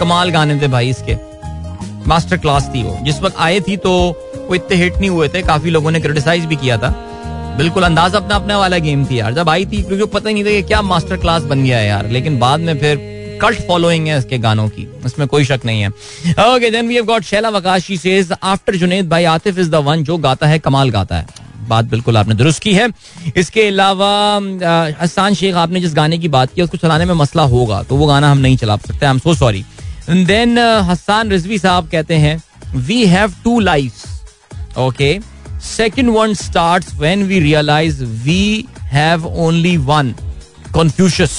कमाल 0.00 0.30
गाने 0.30 0.60
थे 0.60 0.68
भाई 0.68 0.90
इसके। 0.90 1.16
मास्टर 2.08 2.36
क्लास 2.36 2.70
थी 2.74 2.82
वो। 2.82 2.98
जिस 3.02 3.20
वक्त 3.22 3.36
आए 3.40 3.60
थी 3.60 3.76
तो 3.76 3.90
वो 4.48 4.54
इतने 4.54 4.76
हिट 4.76 4.98
नहीं 4.98 5.10
हुए 5.10 5.28
थे। 5.28 5.42
काफ़ी 5.42 5.70
लोगों 5.70 5.90
ने 5.90 6.00
क्रिटिसाइज 6.00 6.44
भी 6.44 6.56
किया 6.56 6.76
था। 6.78 6.88
बिल्कुल 7.56 7.82
अंदाज 7.82 8.14
अपना 8.14 8.34
अपने 8.34 8.54
वाला 8.54 8.78
गेम 8.78 9.04
थी 9.06 9.18
यार। 9.18 9.32
जब 9.34 9.48
आई 9.48 9.66
थी, 9.66 9.82
क्योंकि 9.82 10.06
पता 10.06 10.30
नहीं 10.30 10.44
था 10.44 10.50
कि 10.50 10.62
क्या 10.62 10.80
मास्टर 10.82 11.16
क्लास 11.16 11.42
बन 11.42 11.62
गया 11.64 11.78
है 11.78 11.86
यार। 11.86 12.08
लेकिन 12.10 12.38
बाद 12.38 12.60
में 12.60 12.78
फिर 12.78 13.12
कल्ट 13.42 13.60
फॉलोइंग 13.68 14.06
है 14.08 14.18
इसके 14.18 14.38
गानों 14.38 14.68
की। 14.68 14.86
इसमें 15.06 15.26
कोई 15.28 15.44
शक 15.44 15.60
नहीं 15.64 15.82
है। 15.82 15.88
Okay 16.46 16.70
then 16.70 16.88
we 16.88 16.94
have 16.94 17.04
got 17.04 17.22
Shaila 17.24 17.48
Waqashi 17.50 17.96
says 17.96 18.32
after 18.42 18.76
Junaid 18.76 19.08
भाई 19.08 19.24
आतिफ 19.26 19.58
इज़ 19.58 19.70
द 19.70 19.74
वन 19.86 20.04
जो 20.04 20.16
गाता 20.18 20.46
है, 20.46 20.58
कमाल 20.58 20.90
गाता 20.90 21.16
है। 21.16 21.42
बात 21.68 21.84
बिल्कुल 21.84 22.16
आपने 22.16 22.34
दुरुस्त 22.34 22.62
की 22.62 22.72
है। 22.74 22.88
इसके 23.36 23.66
अलावा 23.68 24.08
हसान 25.02 25.34
शेख, 25.34 25.54
आपने 25.56 25.80
जिस 25.80 25.94
गाने 25.94 26.18
की 26.18 26.28
बात 26.28 26.54
की, 26.54 26.62
उसको 26.62 26.76
चलाने 26.78 27.04
में 27.04 27.14
मसला 27.14 27.42
होगा 27.44 27.82
तो 27.82 27.96
वो 27.96 28.06
गाना 28.06 28.30
हम 28.30 28.38
नहीं 28.38 28.56
चला 28.56 28.76
सकते। 28.78 29.06
I 29.06 29.10
am 29.10 29.18
so 29.18 29.34
sorry 29.34 29.64
then 30.08 30.58
Hassan 30.88 31.30
Rizvi 31.30 31.58
साहब 31.58 31.88
कहते 31.88 32.14
हैं 32.16 32.42
we 32.76 33.04
have 33.06 33.34
two 33.44 33.58
life 33.60 34.78
okay 34.78 35.18
second 35.66 36.10
one 36.10 36.34
start 36.34 36.84
when 36.94 37.22
we 37.22 37.38
realize 37.40 38.02
we 38.04 38.64
have 38.82 39.26
only 39.26 39.76
one 39.76 40.14
Confucius 40.74 41.36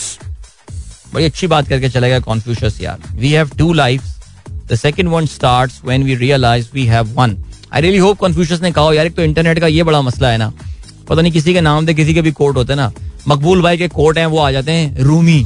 बड़ी 1.13 1.25
अच्छी 1.25 1.47
बात 1.47 1.67
करके 1.67 1.89
चलेगा 1.89 2.19
कॉन्फ्यूशस 2.19 2.79
यार। 2.81 3.01
We 3.15 3.31
have 3.31 3.49
two 3.57 3.71
life 3.73 4.03
the 4.67 4.75
second 4.75 5.09
one 5.09 5.25
starts 5.25 5.79
when 5.85 6.03
we 6.03 6.15
realize 6.15 6.67
we 6.73 6.85
have 6.85 7.13
one 7.15 7.37
I 7.73 7.81
really 7.81 7.97
hope 7.97 8.19
Confucius 8.19 8.61
ने 8.61 8.71
कहा 8.71 8.93
यार, 8.93 9.05
एक 9.05 9.15
तो 9.15 9.21
इंटरनेट 9.21 9.59
का 9.59 9.67
ये 9.67 9.83
बड़ा 9.83 10.01
मसला 10.01 10.29
है 10.29 10.37
ना। 10.37 10.51
पता 11.09 11.21
नहीं 11.21 11.31
किसी 11.31 11.53
के 11.53 11.61
नाम 11.61 11.85
से 11.85 11.93
किसी 11.93 12.13
के 12.13 12.21
भी 12.21 12.31
कोर्ट 12.31 12.57
होते 12.57 12.73
हैं 12.73 12.77
ना। 12.77 12.91
मकबूल 13.27 13.61
भाई 13.61 13.77
के 13.77 13.87
कोर्ट 13.87 14.17
हैं, 14.17 14.25
वो 14.25 14.39
आ 14.39 14.51
जाते 14.51 14.71
हैं 14.71 15.03
रूमी 15.03 15.45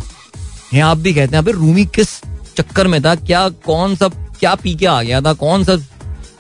ये 0.73 0.79
आप 0.79 0.97
भी 0.97 1.13
कहते 1.13 1.35
हैं, 1.35 1.43
अबे 1.43 1.51
रूमी 1.51 1.85
किस 1.85 2.09
चक्कर 2.57 2.87
में 2.87 3.01
था? 3.03 3.15
क्या, 3.15 3.47
कौन 3.49 3.95
सा, 3.95 4.07
क्या 4.39 4.53
पी 4.55 4.75
के 4.75 4.85
आ 4.85 5.01
गया 5.01 5.21
था? 5.21 5.33
कौन 5.33 5.63
सा 5.63 5.75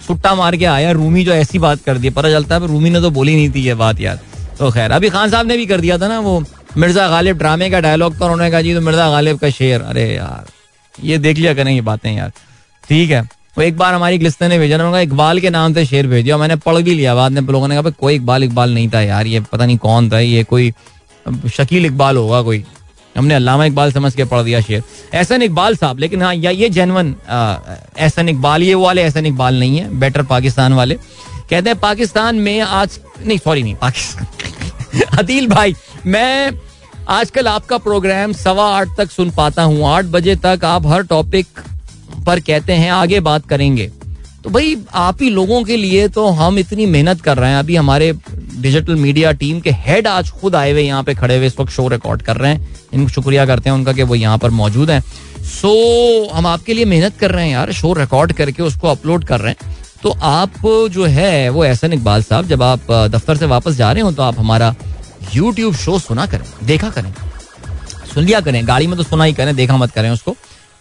सुट्टा 0.09 0.33
मार 0.35 0.55
के 0.57 0.65
आया, 0.65 0.91
रूमी 0.91 1.23
जो 1.23 1.31
ऐसी 1.33 1.59
बात 1.59 1.81
कर 1.85 1.97
दी, 1.97 2.09
पता 2.09 2.29
चलता 2.31 2.55
है 2.55 2.67
रूमी 2.67 2.89
ने 2.89 3.01
तो 3.01 3.09
बोली 3.11 3.35
नहीं 3.35 3.49
थी 3.51 3.61
ये 3.61 3.73
बात 3.75 3.99
यार। 4.01 4.19
तो 4.59 4.69
खैर, 4.71 4.91
अभी 4.91 5.09
खान 5.09 5.29
साहब 5.29 5.47
ने 5.47 5.57
भी 5.57 5.65
कर 5.65 5.81
दिया 5.81 5.97
था 5.97 6.07
ना 6.07 6.19
वो, 6.19 6.39
मिर्ज़ा 6.77 7.07
गालिब 7.09 7.37
ड्रामे 7.37 7.69
का 7.69 7.79
डायलॉग 7.79 8.17
तो 8.17 8.25
उन्होंने 8.25 8.49
कहा, 8.51 8.61
जी 8.61 8.73
तो 8.73 8.81
मिर्ज़ा 8.81 9.09
गालिब 9.09 9.37
का 9.39 9.49
शेर। 9.51 9.81
अरे 9.81 10.05
यार, 10.07 10.45
ये 10.95 11.17
देख 11.19 11.37
लिया 11.37 11.53
करें 11.53 11.71
ये 11.71 11.81
बातें 11.83 12.11
यार। 12.11 12.31
ठीक 12.83 13.11
है, 13.11 13.21
वो 13.57 13.63
एक 13.63 13.77
बार 13.77 13.93
हमारी 13.93 14.17
गिलस्ते 14.17 14.47
ने 14.47 14.59
भेजा 14.59 14.75
उन्होंने 14.75 14.93
कहा, 14.93 15.01
इकबाल 15.03 15.39
के 15.39 15.49
नाम 15.49 15.73
से 15.73 15.85
शेर 15.85 16.07
भेज 16.07 16.31
मैंने 16.33 16.55
पढ़ 16.57 16.77
भी 16.77 16.93
लिया 16.93 17.15
बाद 17.15 17.31
में, 17.31 17.41
लोगों 17.43 17.67
ने 17.67 17.75
कहा 17.75 17.89
कोई 17.91 18.15
इकबाल 18.15 18.43
इकबाल 18.43 18.73
नहीं 18.73 18.89
था 18.89 19.01
यार, 19.01 19.27
ये 19.27 19.39
पता 19.41 19.65
नहीं 19.65 19.77
कौन 19.77 20.09
था, 20.11 20.19
ये 20.19 20.43
कोई 20.45 20.73
शकील 21.49 21.85
इकबाल 21.85 22.17
होगा 22.17 22.41
कोई। 22.41 22.63
हमने 23.17 23.33
अल्लामा 23.35 23.65
इकबाल 23.65 23.91
समझ 23.91 24.13
के 24.15 24.25
पढ़ 24.25 24.41
दिया 24.41 24.61
शेर। 24.61 24.83
एहसन 25.13 25.41
इकबाल 25.41 25.75
साहब, 25.75 25.99
लेकिन 25.99 26.21
हाँ 26.21 26.33
या 26.35 26.51
ये 26.51 26.69
जेनवन 26.69 27.15
एहसन 27.29 28.29
इकबाल, 28.29 28.63
ये 28.63 28.73
वाले 28.75 29.01
एहसन 29.01 29.25
इकबाल 29.25 29.59
नहीं 29.59 29.77
है 29.77 29.99
बेटर 29.99 30.23
पाकिस्तान 30.23 30.73
वाले। 30.73 30.95
कहते 31.49 31.69
हैं, 31.69 31.79
पाकिस्तान 31.79 32.35
में 32.37 32.59
आज, 32.61 32.99
नहीं 33.25 33.37
सॉरी 33.37 33.63
नहीं, 33.63 33.75
पाकिस्तान 33.75 34.25
अदील 35.19 35.47
भाई, 35.47 35.75
मैं 36.05 36.51
आजकल 37.09 37.47
आपका 37.47 37.77
प्रोग्राम 37.77 38.33
सवा 38.33 38.65
आठ 38.69 38.97
तक 38.97 39.11
सुन 39.11 39.31
पाता 39.31 39.63
हूँ। 39.63 39.85
आठ 39.87 40.05
बजे 40.07 40.35
तक 40.35 40.65
आप 40.65 40.87
हर 40.87 41.03
टॉपिक 41.03 41.47
पर 42.25 42.39
कहते 42.39 42.73
हैं, 42.73 42.91
आगे 42.91 43.19
बात 43.19 43.47
करेंगे। 43.47 43.91
तो 44.43 44.49
भाई 44.49 44.75
आप 44.95 45.21
ही 45.21 45.29
लोगों 45.29 45.63
के 45.63 45.77
लिए 45.77 46.07
तो 46.07 46.27
हम 46.31 46.59
इतनी 46.59 46.85
मेहनत 46.85 47.21
कर 47.21 47.37
रहे 47.37 47.49
हैं। 47.51 47.57
अभी 47.59 47.75
हमारे 47.75 48.11
डिजिटल 48.31 48.95
मीडिया 48.95 49.31
टीम 49.31 49.59
के 49.59 49.71
हेड 49.71 50.07
आज 50.07 50.29
खुद 50.31 50.55
आए 50.55 50.71
हुए 50.71 50.81
यहाँ 50.81 51.03
पे 51.03 51.15
खड़े 51.15 51.37
हुए 51.37 51.47
इस 51.47 51.59
वक्त 51.59 51.71
शो 51.71 51.87
रिकॉर्ड 51.87 52.21
कर 52.21 52.37
रहे 52.37 52.51
हैं। 52.51 52.77
इनको 52.93 53.09
शुक्रिया 53.09 53.45
करते 53.45 53.69
हैं 53.69 53.75
उनका 53.77 53.93
कि 53.93 54.03
वो 54.03 54.15
यहाँ 54.15 54.37
पर 54.37 54.49
मौजूद 54.51 54.89
हैं। 54.91 55.01
सो 55.01 55.67
so, 55.67 56.35
हम 56.35 56.47
आपके 56.47 56.73
लिए 56.73 56.85
मेहनत 56.85 57.17
कर 57.19 57.31
रहे 57.31 57.45
हैं 57.45 57.51
यार 57.51 57.71
शो 57.71 57.93
रिकॉर्ड 57.93 58.33
करके 58.33 58.63
उसको 58.63 58.87
अपलोड 58.87 59.23
कर 59.23 59.39
रहे 59.39 59.51
हैं। 59.51 59.77
तो 60.03 60.09
आप 60.23 60.53
जो 60.91 61.05
है 61.07 61.49
वो 61.49 61.63
एहसन 61.65 61.93
इकबाल 61.93 62.23
साहब 62.23 62.47
जब 62.47 62.63
आप 62.63 62.91
दफ्तर 63.11 63.37
से 63.37 63.45
वापस 63.47 63.75
जा 63.75 63.91
रहे 63.91 64.03
हो 64.03 64.11
तो 64.11 64.23
आप 64.23 64.39
हमारा 64.39 64.73
यूट्यूब 65.33 65.75
शो 65.75 65.97
सुना 65.99 66.25
करें 66.25 66.45
देखा 66.63 66.89
करें। 66.89 67.13
सुन 68.13 68.23
लिया 68.23 68.39
करें 68.41 68.67
गाड़ी 68.67 68.87
में 68.87 68.97
तो 68.97 69.03
सुना 69.03 69.23
ही 69.23 69.33
करें 69.33 69.55
देखा 69.55 69.77
मत 69.77 69.91
करें 69.91 70.09
उसको। 70.09 70.35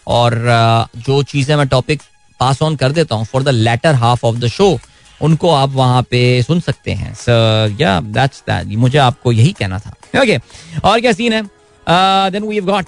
और 0.07 0.41
जो 0.97 1.21
चीज़ें 1.23 1.55
मैं 1.55 1.67
टॉपिक 1.67 2.01
पास 2.39 2.61
ऑन 2.61 2.75
कर 2.75 2.91
देता 2.91 3.15
हूँ 3.15 3.25
for 3.25 3.43
the 3.43 3.49
latter 3.49 3.95
half 3.95 4.25
of 4.25 4.37
the 4.37 4.47
show 4.49 4.77
उनको 5.21 5.49
आप 5.51 5.69
वहाँ 5.69 6.01
पे 6.01 6.21
सुन 6.43 6.59
सकते 6.59 6.91
हैं। 6.91 7.13
या 7.79 7.99
दैट्स 8.01 8.43
दैट 8.49 8.77
मुझे 8.77 8.97
आपको 8.97 9.31
यही 9.31 9.51
कहना 9.51 9.79
था। 9.79 9.89
Okay 9.89 10.37
okay. 10.37 10.83
और 10.83 10.99
क्या 10.99 11.11
सीन 11.11 11.33
है? 11.33 11.41
देन 12.31 12.43
वी 12.43 12.59
गॉट 12.61 12.85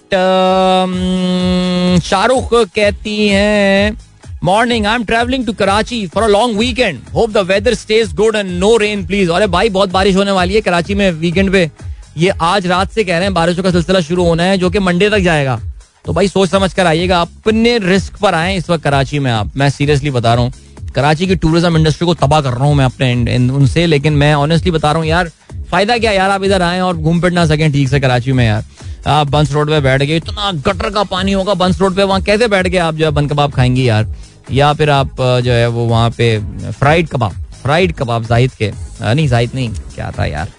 शाहरुख 2.03 2.53
कहती 2.53 3.27
हैं 3.27 3.97
morning 4.43 4.85
I 4.85 4.95
am 4.95 5.03
travelling 5.05 5.45
to 5.45 5.53
Karachi 5.53 6.05
for 6.07 6.23
a 6.23 6.27
long 6.27 6.57
weekend 6.57 6.99
hope 7.13 7.29
the 7.29 7.37
weather 7.47 7.73
stays 7.75 8.13
good 8.15 8.35
and 8.35 8.49
no 8.59 8.75
rain 8.77 9.05
please 9.05 9.31
अरे 9.31 9.47
भाई, 9.47 9.69
बहुत 9.69 9.89
बारिश 9.89 10.15
होने 10.15 10.31
वाली 10.31 10.53
है 10.53 10.61
कराची 10.61 10.95
में 10.95 11.11
वीकेंड 11.11 11.51
पे। 11.51 11.69
ये 12.17 12.29
आज 12.41 12.67
रात 12.67 12.91
से 12.91 13.03
कह 13.03 13.13
रहे 13.13 13.23
हैं, 13.23 13.33
बारिशों 13.33 13.63
का 13.63 13.71
सिलसिला 13.71 13.99
शुरू 14.01 14.23
होना 14.23 14.43
है, 14.43 14.57
जो 14.57 14.69
कि 14.69 14.79
मंडे 14.79 15.09
तक 15.09 15.19
जाएगा। 15.19 15.59
तो 16.05 16.13
भाई 16.13 16.27
सोच 16.27 16.49
समझ 16.49 16.73
कर 16.73 16.85
आइएगा 16.87 17.19
अपने 17.21 17.77
रिस्क 17.79 18.15
पर 18.21 18.35
आए 18.35 18.55
इस 18.57 18.69
वक्त 18.69 18.83
कराची 18.83 19.19
में 19.19 19.31
आप? 19.31 19.51
मैं 19.57 19.69
सीरियसली 19.69 20.11
बता 20.11 20.33
रहा 20.33 20.43
हूँ, 20.43 20.51
कराची 20.95 21.27
की 21.27 21.35
टूरिज़्म 21.35 21.77
इंडस्ट्री 21.77 22.05
को 22.05 22.13
तबाह 22.15 22.41
कर 22.41 22.53
रहा 22.53 22.65
हूँ 22.65 22.75
मैं 22.75 22.85
अपने 22.85 23.37
उनसे, 23.49 23.85
लेकिन 23.85 24.13
मैं 24.13 24.33
ऑनेस्टली 24.35 24.71
बता 24.71 24.91
रहा 24.91 24.99
हूँ, 24.99 25.07
यार, 25.07 25.29
फ़ायदा 25.71 25.97
क्या 25.97 26.11
यार, 26.11 26.29
आप 26.29 26.43
इधर 26.43 26.61
आए 26.61 26.79
और 26.81 26.97
घूम 26.97 27.21
फिर 27.21 27.31
ना 27.31 27.45
सकें 27.45 27.71
ठीक 27.71 27.89
से 27.89 27.99
कराची 27.99 28.31
में 28.31 28.45
यार। 28.45 28.63
आप 29.07 29.27
बंस 29.29 29.51
रोड 29.53 29.69
पे 29.69 29.79
बैठ 29.81 30.01
गए, 30.03 30.15
इतना 30.17 30.51
गटर 30.51 30.89
का 30.89 31.03
पानी 31.05 31.31
होगा 31.31 31.53
बंस 31.55 31.79
रोड 31.81 31.95
पे, 31.95 32.03
वहाँ 32.03 32.21
कैसे 32.21 32.47
बैठ 32.47 32.67
के 32.67 32.77
आप 32.79 32.95
जो 32.95 33.05
है 33.05 33.11
बन 33.11 33.27
कबाब 33.27 33.53
खाएँगे 33.53 33.83
यार? 33.83 34.07
या 34.51 34.73
फिर 34.73 34.89
आप 34.89 35.21
जो 35.43 35.51
है, 35.51 35.67
वो 35.67 35.85
वहाँ 35.87 36.09
पे 36.09 36.37
fried 36.71 37.07
kebab 37.09 37.33
fried 37.61 37.93
kebab 37.95 38.25
Zahid 38.25 38.51
के 38.53 38.71
नहीं 39.03 39.27
जाहिद 39.27 39.51
नहीं, 39.55 39.69
क्या 39.95 40.11
था 40.11 40.25
यार? 40.25 40.51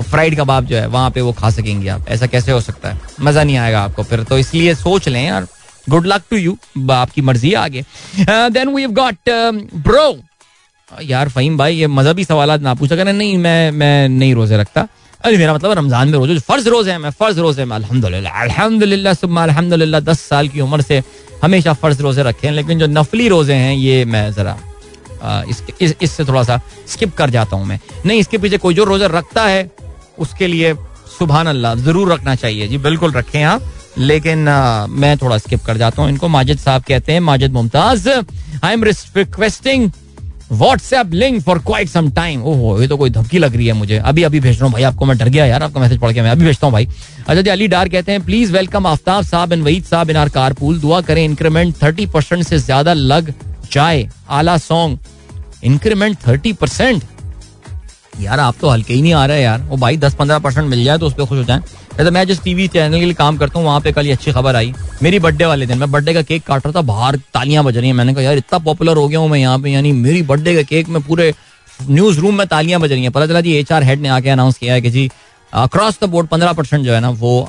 फ्राइड 0.00 0.36
कबाब 0.38 0.66
जो 0.66 0.76
है 0.76 0.86
वहाँ 0.88 1.10
पे 1.10 1.20
वो 1.20 1.32
खा 1.32 1.50
सकेंगे 1.50 1.88
आप। 1.88 2.08
ऐसा 2.08 2.26
कैसे 2.26 2.52
हो 2.52 2.60
सकता 2.60 2.88
है? 2.88 2.98
मज़ा 3.20 3.42
नहीं 3.44 3.56
आएगा 3.56 3.80
आपको 3.82 4.02
फिर। 4.02 4.22
तो 4.24 4.38
इसलिए 4.38 4.74
सोच 4.74 5.08
लें 5.08 5.24
यार। 5.24 5.46
गुड 5.86 6.06
लक 6.06 6.22
टू 6.30 6.36
यू 6.36 6.56
आपकी 6.92 7.22
मर्ज़ी 7.22 7.52
आगे। 7.54 7.84
देन 8.20 8.74
वी 8.74 8.86
गॉट 8.98 9.30
ब्रो 9.86 10.16
यार 10.90 11.28
फहीम 11.28 11.56
भाई 11.58 11.76
ये 11.76 11.86
मजहबी 11.88 12.24
सवाल 12.24 12.50
ना 12.62 12.74
पूछा 12.74 12.96
करें। 12.96 13.12
नहीं 13.12 13.38
मैं 13.38 13.70
मैं 13.72 14.08
नहीं 14.08 14.34
रोज़े 14.34 14.56
रखता। 14.56 14.86
अरे 15.20 15.36
मेरा 15.38 15.54
मतलब 15.54 15.72
रमज़ान 15.72 16.08
में 16.08 16.18
रोज़े 16.18 16.38
फ़र्ज़ 16.38 16.68
रोज़े 16.68 16.92
हैं 16.92 16.98
मैं 16.98 17.10
फ़र्ज़ 17.10 17.40
रोज़े 17.40 17.64
में 17.64 17.74
अल्हम्दुलिल्लाह 17.76 18.40
अल्हम्दुलिल्लाह 18.42 19.14
सुबह 19.14 19.42
अल्हम्दुलिल्लाह 19.42 20.00
दस 20.00 20.20
साल 20.22 20.48
की 20.48 20.60
उम्र 20.60 20.82
से 20.82 21.02
हमेशा 21.42 21.72
फ़र्ज़ 21.74 22.02
रोज़े 22.02 22.22
रखे 22.22 22.46
हैं। 22.46 22.54
लेकिन 22.54 22.78
जो 22.78 22.86
नफली 22.88 23.28
रोज़े 23.28 23.54
हैं 23.54 23.74
ये 23.74 24.04
मैं 24.04 24.30
जरा 24.32 24.56
इससे 25.48 25.72
इस, 25.80 25.94
इस 26.02 26.20
थोड़ा 26.20 26.42
सा 26.42 26.60
स्किप 26.88 27.14
कर 27.16 27.30
जाता 27.30 27.56
हूँ 27.56 27.66
मैं। 27.66 27.78
नहीं 28.06 28.20
इसके 28.20 28.38
पीछे 28.38 28.58
कोई 28.58 28.74
जो 28.74 28.84
रोजा 28.84 29.06
रखता 29.08 29.46
है 29.46 29.70
उसके 30.18 30.46
लिए 30.46 30.74
सुबह 31.18 31.40
अल्लाह 31.40 31.74
ज़रूर 31.76 32.12
रखना 32.12 32.34
चाहिए। 32.36 32.68
जी 32.68 32.78
बिल्कुल 32.80 33.12
रखें 33.12 33.42
आप। 33.42 33.62
लेकिन 33.98 34.48
आ, 34.48 34.86
मैं 34.86 35.16
थोड़ा 35.18 35.36
स्किप 35.38 35.64
कर 35.64 35.76
जाता 35.76 36.02
हूँ 36.02 36.10
इनको। 36.10 36.28
माजिद 36.28 36.58
साहब 36.58 36.82
कहते 36.88 37.12
हैं 37.12 37.20
Majid 37.22 37.52
Mumtaz 37.52 38.08
I 38.08 38.72
am 38.72 38.84
requesting 38.84 39.90
WhatsApp 40.52 41.12
link 41.12 41.40
for 41.42 41.58
quite 41.60 41.88
some 41.88 42.10
time 42.12 42.42
ओहो 42.44 42.80
ये 42.80 42.88
तो 42.88 42.96
कोई 42.96 43.10
धमकी 43.10 43.38
लग 43.38 43.54
रही 43.56 43.66
है 43.66 43.72
मुझे। 43.72 43.98
अभी 43.98 44.22
अभी 44.22 44.40
भेज 44.40 44.56
रहा 44.56 44.64
हूँ 44.64 44.72
भाई 44.72 44.82
आपको 44.82 45.04
मैं 45.04 45.16
डर 45.18 45.28
गया 45.28 45.46
यार 45.46 45.62
आपका 45.62 45.80
मैसेज 45.80 46.00
पढ़ 46.00 46.12
के 46.12 46.22
मैं 46.22 46.30
अभी 46.30 46.44
भेजता 46.44 46.66
हूँ 46.66 46.72
भाई। 46.72 46.88
अच्छा 47.18 47.40
जी 47.40 47.50
अली 47.50 47.68
डार 47.68 47.88
कहते 47.88 48.12
हैं 48.12 48.24
प्लीज़ 48.24 48.52
वेलकम 48.52 48.86
आफ्ताब 48.86 49.24
साहब 49.24 49.52
एंड 49.52 49.64
वहीद 49.64 49.84
साहब 49.84 50.10
इन 50.10 50.16
आर 50.16 50.28
कारपूल 50.30 50.78
दुआ 50.80 51.00
करें 51.02 51.24
इंक्रीमेंट 51.24 51.74
थर्टी 51.82 52.06
परसेंट 52.06 52.44
से 52.44 52.58
ज़्यादा 52.58 52.92
लग 52.92 53.32
जाए। 53.72 54.08
आला 54.30 54.56
सॉन्ग 54.58 54.98
इंक्रीमेंट 55.64 56.16
थर्टी 56.26 56.52
परसेंट 56.52 57.02
यार, 58.20 58.40
आप 58.40 58.54
तो 58.60 58.68
हल्के 58.68 58.94
ही 58.94 59.02
नहीं 59.02 59.12
आ 59.14 59.24
रहे 59.26 59.42
यार। 59.42 59.60
वो 59.60 59.76
भाई 59.76 59.96
दस 59.96 60.14
पंद्रह 60.14 60.38
परसेंट 60.38 60.68
मिल 60.68 60.84
जाए 60.84 60.98
तो 60.98 61.06
उस 61.06 61.14
पर 61.14 61.24
खुश 61.24 61.38
हो 61.38 61.44
जाए। 61.44 61.60
जैसे 61.96 62.10
मैं 62.10 62.26
जिस 62.26 62.42
टीवी 62.42 62.66
चैनल 62.68 62.98
के 62.98 63.04
लिए 63.04 63.14
काम 63.14 63.36
करता 63.36 63.58
हूँ, 63.58 63.66
वहाँ 63.66 63.80
पे 63.80 63.92
कल 63.92 64.10
अच्छी 64.12 64.32
खबर 64.32 64.56
आई। 64.56 64.72
मेरी 65.02 65.18
बर्थडे 65.18 65.44
वाले 65.44 65.66
दिन, 65.66 65.78
मैं 65.78 65.90
बर्थडे 65.90 66.14
का 66.14 66.22
केक 66.22 66.42
काट 66.44 66.66
रहा 66.66 66.72
था, 66.74 66.82
बाहर 66.82 67.16
तालियाँ 67.34 67.64
बज 67.64 67.76
रही 67.76 67.88
हैं। 67.88 67.94
मैंने 67.94 68.14
कहा, 68.14 68.22
यार, 68.22 68.36
इतना 68.36 68.58
पॉपुलर 68.60 68.96
हो 68.96 69.08
गया 69.08 69.18
हूँ 69.18 69.28
मैं 69.28 69.38
यहाँ 69.38 69.58
पे, 69.58 69.70
यानी 69.70 69.92
मेरी 69.92 70.22
बर्थडे 70.24 70.54
का 70.54 70.62
केक 70.64 70.88
में 70.88 71.00
पूरे 71.02 71.32
न्यूज़ 71.80 72.18
रूम 72.20 72.34
में 72.34 72.46
तालियाँ 72.46 72.80
बज 72.80 72.92
रही 72.92 73.02
हैं। 73.02 73.12
पता 73.12 73.26
चला 73.26 73.40
जी 73.40 73.52
एच 73.54 73.72
हेड 73.72 74.00
ने 74.00 74.08
आके 74.10 74.30
अनाउंस 74.30 74.58
किया 74.58 74.74
है 74.74 74.80
कि 74.80 74.90
जी 74.90 75.10
अक्रॉस 75.52 75.98
द 76.02 76.08
बोर्ड 76.10 76.28
पंद्रह 76.28 76.52
परसेंट 76.52 76.84
जो 76.84 76.92
है 76.92 77.00
ना, 77.00 77.10
वो 77.10 77.48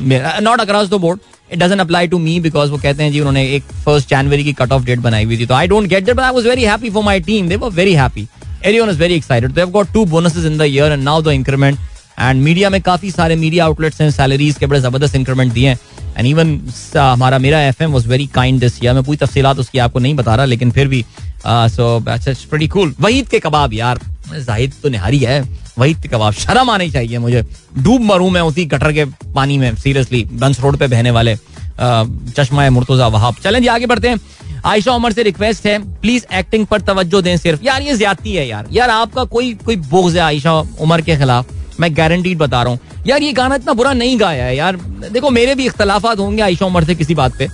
not 0.00 0.60
across 0.60 0.88
the 0.90 0.94
board 1.00 1.20
it 1.52 1.58
doesn't 1.58 1.78
apply 1.78 2.06
to 2.08 2.18
me 2.18 2.38
because 2.40 2.70
वो 2.70 2.78
कहते 2.78 3.02
हैं 3.02 3.12
जी, 3.12 3.20
उन्होंने 3.20 3.44
एक 3.46 3.62
फ़र्स्ट 3.84 4.08
जनवरी 4.10 4.44
की 4.44 4.52
कट 4.52 4.72
ऑफ़ 4.72 4.84
डेट 4.84 4.98
बनाई 5.00 5.24
हुई 5.24 5.38
थी। 5.38 5.46
तो 5.46 5.54
I 5.54 5.66
don't 5.68 5.88
get 5.88 6.04
that 6.04 6.16
but 6.16 6.22
I 6.22 6.32
was 6.34 6.46
very 6.46 6.64
happy 6.64 6.90
for 6.90 7.04
my 7.04 7.20
team 7.22 7.48
they 7.48 7.56
were 7.56 7.70
very 7.72 7.94
happy 7.94 8.26
everyone 8.64 8.90
is 8.90 8.98
very 8.98 9.14
excited 9.14 9.52
they 9.52 9.60
have 9.60 9.70
got 9.70 9.92
two 9.92 10.04
bonuses 10.06 10.44
in 10.44 10.58
the 10.58 10.62
year 10.62 10.92
and 10.92 11.02
now 11.02 11.22
the 11.22 11.28
increment 11.30 11.78
and 12.18 12.42
media 12.42 12.70
में 12.70 12.80
काफ़ी 12.82 13.10
सारे 13.10 13.36
media 13.36 13.64
outlets 13.64 14.00
हैं 14.00 14.10
salaries 14.10 14.58
के 14.58 14.66
बड़े 14.66 14.80
ज़बरदस्त 14.80 15.14
increment 15.16 15.52
दिए 15.52 15.68
हैं. 15.68 15.78
And 16.16 16.26
even 16.26 16.60
हमारा 16.96 17.38
मेरा 17.38 17.60
F 17.62 17.82
M 17.82 17.92
was 17.92 18.08
very 18.08 18.26
kind 18.34 18.60
this 18.60 18.82
year 18.84 18.94
मैं 18.94 19.02
पूरी 19.04 19.16
तफसीलात 19.16 19.58
उसकी 19.58 19.78
आपको 19.78 19.98
नहीं 19.98 20.14
बता 20.14 20.34
रहा, 20.34 20.44
लेकिन 20.46 20.70
फिर 20.70 20.88
भी 20.88 21.04
सो 21.46 21.98
प्रीटी 22.06 22.68
कूल 22.68 22.94
वहीद 23.00 23.28
के 23.28 23.38
कबाब 23.40 23.72
यार, 23.74 24.00
जाहिद 24.30 24.72
तो 24.82 24.88
निहारी 24.88 25.18
है. 25.18 25.42
वहीद 25.78 25.96
के 26.02 26.08
कबाब, 26.08 26.32
शर्म 26.34 26.70
आनी 26.70 26.90
चाहिए 26.90 27.18
मुझे. 27.18 27.42
डूब 27.78 28.00
मरूं 28.02 28.30
मैं 28.30 28.40
उसी 28.42 28.64
गटर 28.66 28.92
के 28.92 29.04
पानी 29.34 29.56
में 29.58 29.74
सीरियसली 29.76 30.24
बंस 30.32 30.60
रोड 30.60 30.76
पे 30.78 30.86
बहने 30.86 31.10
वाले 31.10 31.36
चश्मा 32.36 32.68
मुर्तुजा 32.70 33.06
वहाब. 33.08 33.36
चलें 33.44 33.60
जी, 33.60 33.66
आगे 33.68 33.86
बढ़ते 33.86 34.08
हैं. 34.08 34.20
आयशा 34.64 34.92
उमर 34.92 35.12
से 35.12 35.22
रिक्वेस्ट 35.22 35.66
है 35.66 35.78
प्लीज़ 36.00 36.24
एक्टिंग 36.34 36.66
पर 36.66 36.80
तवज्जो 36.80 37.22
दें 37.22 37.36
सिर्फ़। 37.36 37.64
यार, 37.64 37.82
ये 37.82 37.96
ज्यादती 37.96 38.34
है 38.34 38.46
यार। 38.48 38.66
यार, 38.72 38.90
आपका 38.90 39.24
कोई 39.24 39.52
कोई 39.54 39.76
बोझ 39.76 40.14
है 40.14 40.20
आयशा 40.20 40.52
उमर 40.80 41.00
के 41.00 41.16
खिलाफ? 41.16 41.46
मैं 41.80 41.96
गारंटीड 41.96 42.38
बता 42.38 42.62
रहा 42.62 42.72
हूँ। 42.72 42.78
यार, 43.06 43.22
ये 43.22 43.32
गाना 43.32 43.54
इतना 43.54 43.72
बुरा 43.72 43.92
नहीं 43.92 44.20
गाया 44.20 44.44
है 44.44 44.56
यार। 44.56 44.76
देखो, 45.12 45.30
मेरे 45.30 45.54
भी 45.54 45.66
इख्तलाफात 45.66 46.18
होंगे 46.18 46.42
आयशा 46.42 46.66
उमर 46.66 46.84
से 46.84 46.94
किसी 46.94 47.14
बात 47.14 47.36
पे। 47.38 47.48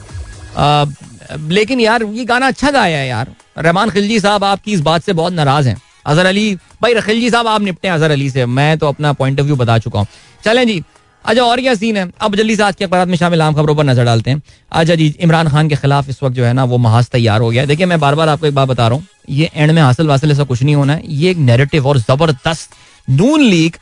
लेकिन 1.55 1.81
यार, 1.81 2.03
ये 2.03 2.25
गाना 2.25 2.47
अच्छा 2.47 2.71
गाया 2.71 2.99
है 2.99 3.09
यार। 3.09 3.35
रहमान 3.59 3.91
खिलजी 3.91 4.21
साहब 4.21 4.45
आपकी 4.45 4.73
इस 4.73 4.81
बात 4.81 5.03
से 5.03 5.13
बहुत 5.13 5.33
नाराज़ 5.33 5.69
हैं। 5.69 5.81
अजहर 6.07 6.27
अली, 6.27 6.55
भाई 6.83 6.95
खिलजी 6.95 7.31
साहब, 7.31 7.47
आप 7.47 7.61
निपटे 7.61 7.89
अजहर 7.89 8.11
अली 8.11 8.31
से। 8.31 8.47
मैं 8.47 8.79
तो 8.79 8.89
अपना 8.89 9.13
पॉइंट 9.13 9.41
ऑफ़ 9.41 9.47
व्यू 9.47 9.57
बता 9.57 9.79
चुका 9.79 9.99
हूँ। 9.99 10.07
चलें 10.45 10.67
जी 10.67 10.83
अच्छा 11.25 11.43
और 11.43 11.61
क्या 11.61 11.75
सीन 11.75 11.97
है? 11.97 12.11
अब 12.21 12.35
जल्दी 12.37 12.57
से 12.57 12.63
आज 12.63 12.77
के 12.77 12.85
अखबार 12.85 13.07
में 13.07 13.17
शामिल 13.17 13.43
आम 13.43 13.55
खबरों 13.55 13.75
पर 13.77 13.85
नज़र 13.85 14.05
डालते 14.05 14.31
हैं। 14.31 14.43
अच्छा 14.73 14.95
जी 14.95 15.07
इमरान 15.21 15.49
खान 15.49 15.69
के 15.69 15.77
खिलाफ 15.77 16.09
इस 16.09 16.23
वक्त 16.23 16.37
जो 16.37 16.45
है 16.45 16.53
ना 16.53 16.65
वो 16.65 16.79
महाज 16.79 17.09
तैयार 17.11 17.41
हो 17.41 17.51
गया 17.51 17.65
देखिए 17.67 17.87
मैं 17.87 17.99
बार 18.01 18.15
बार 18.15 18.29
आपको 18.29 18.47
एक 18.47 18.55
बात 18.55 18.69
बता 18.69 18.87
रहा 18.89 18.99
हूँ। 18.99 19.07
ये 19.31 19.51
एंड 19.55 19.71
में 19.73 19.81
हासिल 19.83 20.07
वासिल 20.07 20.31
ऐसा 20.33 20.45
कुछ 20.45 20.63
नहीं 20.63 20.75
होना 20.75 20.95
है। 20.95 21.03
ये 21.07 21.31
एक 21.31 21.37
नेरेटिव 21.39 21.87
और 21.89 21.99
ज़बरदस्त 21.99 22.75
नून 23.09 23.43
लीग 23.43 23.77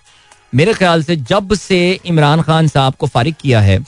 मेरे 0.53 0.73
ख्याल 0.75 1.03
से 1.03 1.17
जब 1.17 1.55
से 1.57 1.79
इमरान 2.07 2.43
खान 2.43 2.69
साहब 2.69 2.95
को 2.95 3.07
फारिग 3.07 3.35
किया 3.41 3.61
है 3.61 3.79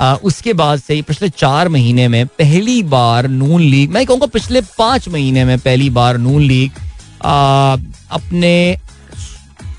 आ, 0.00 0.14
उसके 0.14 0.52
बाद 0.52 0.78
से 0.80 1.00
पिछले 1.02 1.28
चार 1.30 1.68
महीने 1.68 2.06
में 2.08 2.26
पहली 2.28 2.82
बार 2.84 3.26
नून 3.28 3.60
लीग 3.60 3.90
मैं 3.90 4.04
कहूँगा 4.06 4.26
पिछले 4.32 4.60
पाँच 4.78 5.08
महीने 5.08 5.44
में 5.44 5.58
पहली 5.58 5.90
बार 5.90 6.18
नून 6.18 6.42
लीग 6.42 6.70
आ, 7.24 7.76
अपने 8.10 8.54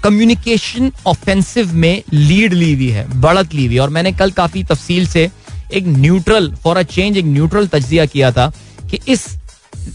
कम्युनिकेशन 0.05 0.91
ऑफेंसिव 1.07 1.71
में 1.73 2.03
लीड 2.13 2.53
ली 2.53 2.73
हुई 2.73 2.89
है, 2.89 3.05
बढ़त 3.21 3.53
ली 3.53 3.65
हुई 3.65 3.77
और 3.77 3.89
मैंने 3.89 4.11
कल 4.13 4.31
काफ़ी 4.31 4.63
तफसील 4.63 5.07
से 5.07 5.29
एक 5.73 5.87
न्यूट्रल 5.87 6.51
फॉर 6.63 6.77
अ 6.77 6.81
चेंज 6.83 7.17
एक 7.17 7.25
न्यूट्रल 7.25 7.67
तजिया 7.67 8.05
किया 8.05 8.31
था 8.31 8.51
कि 8.91 8.99
इस 9.07 9.25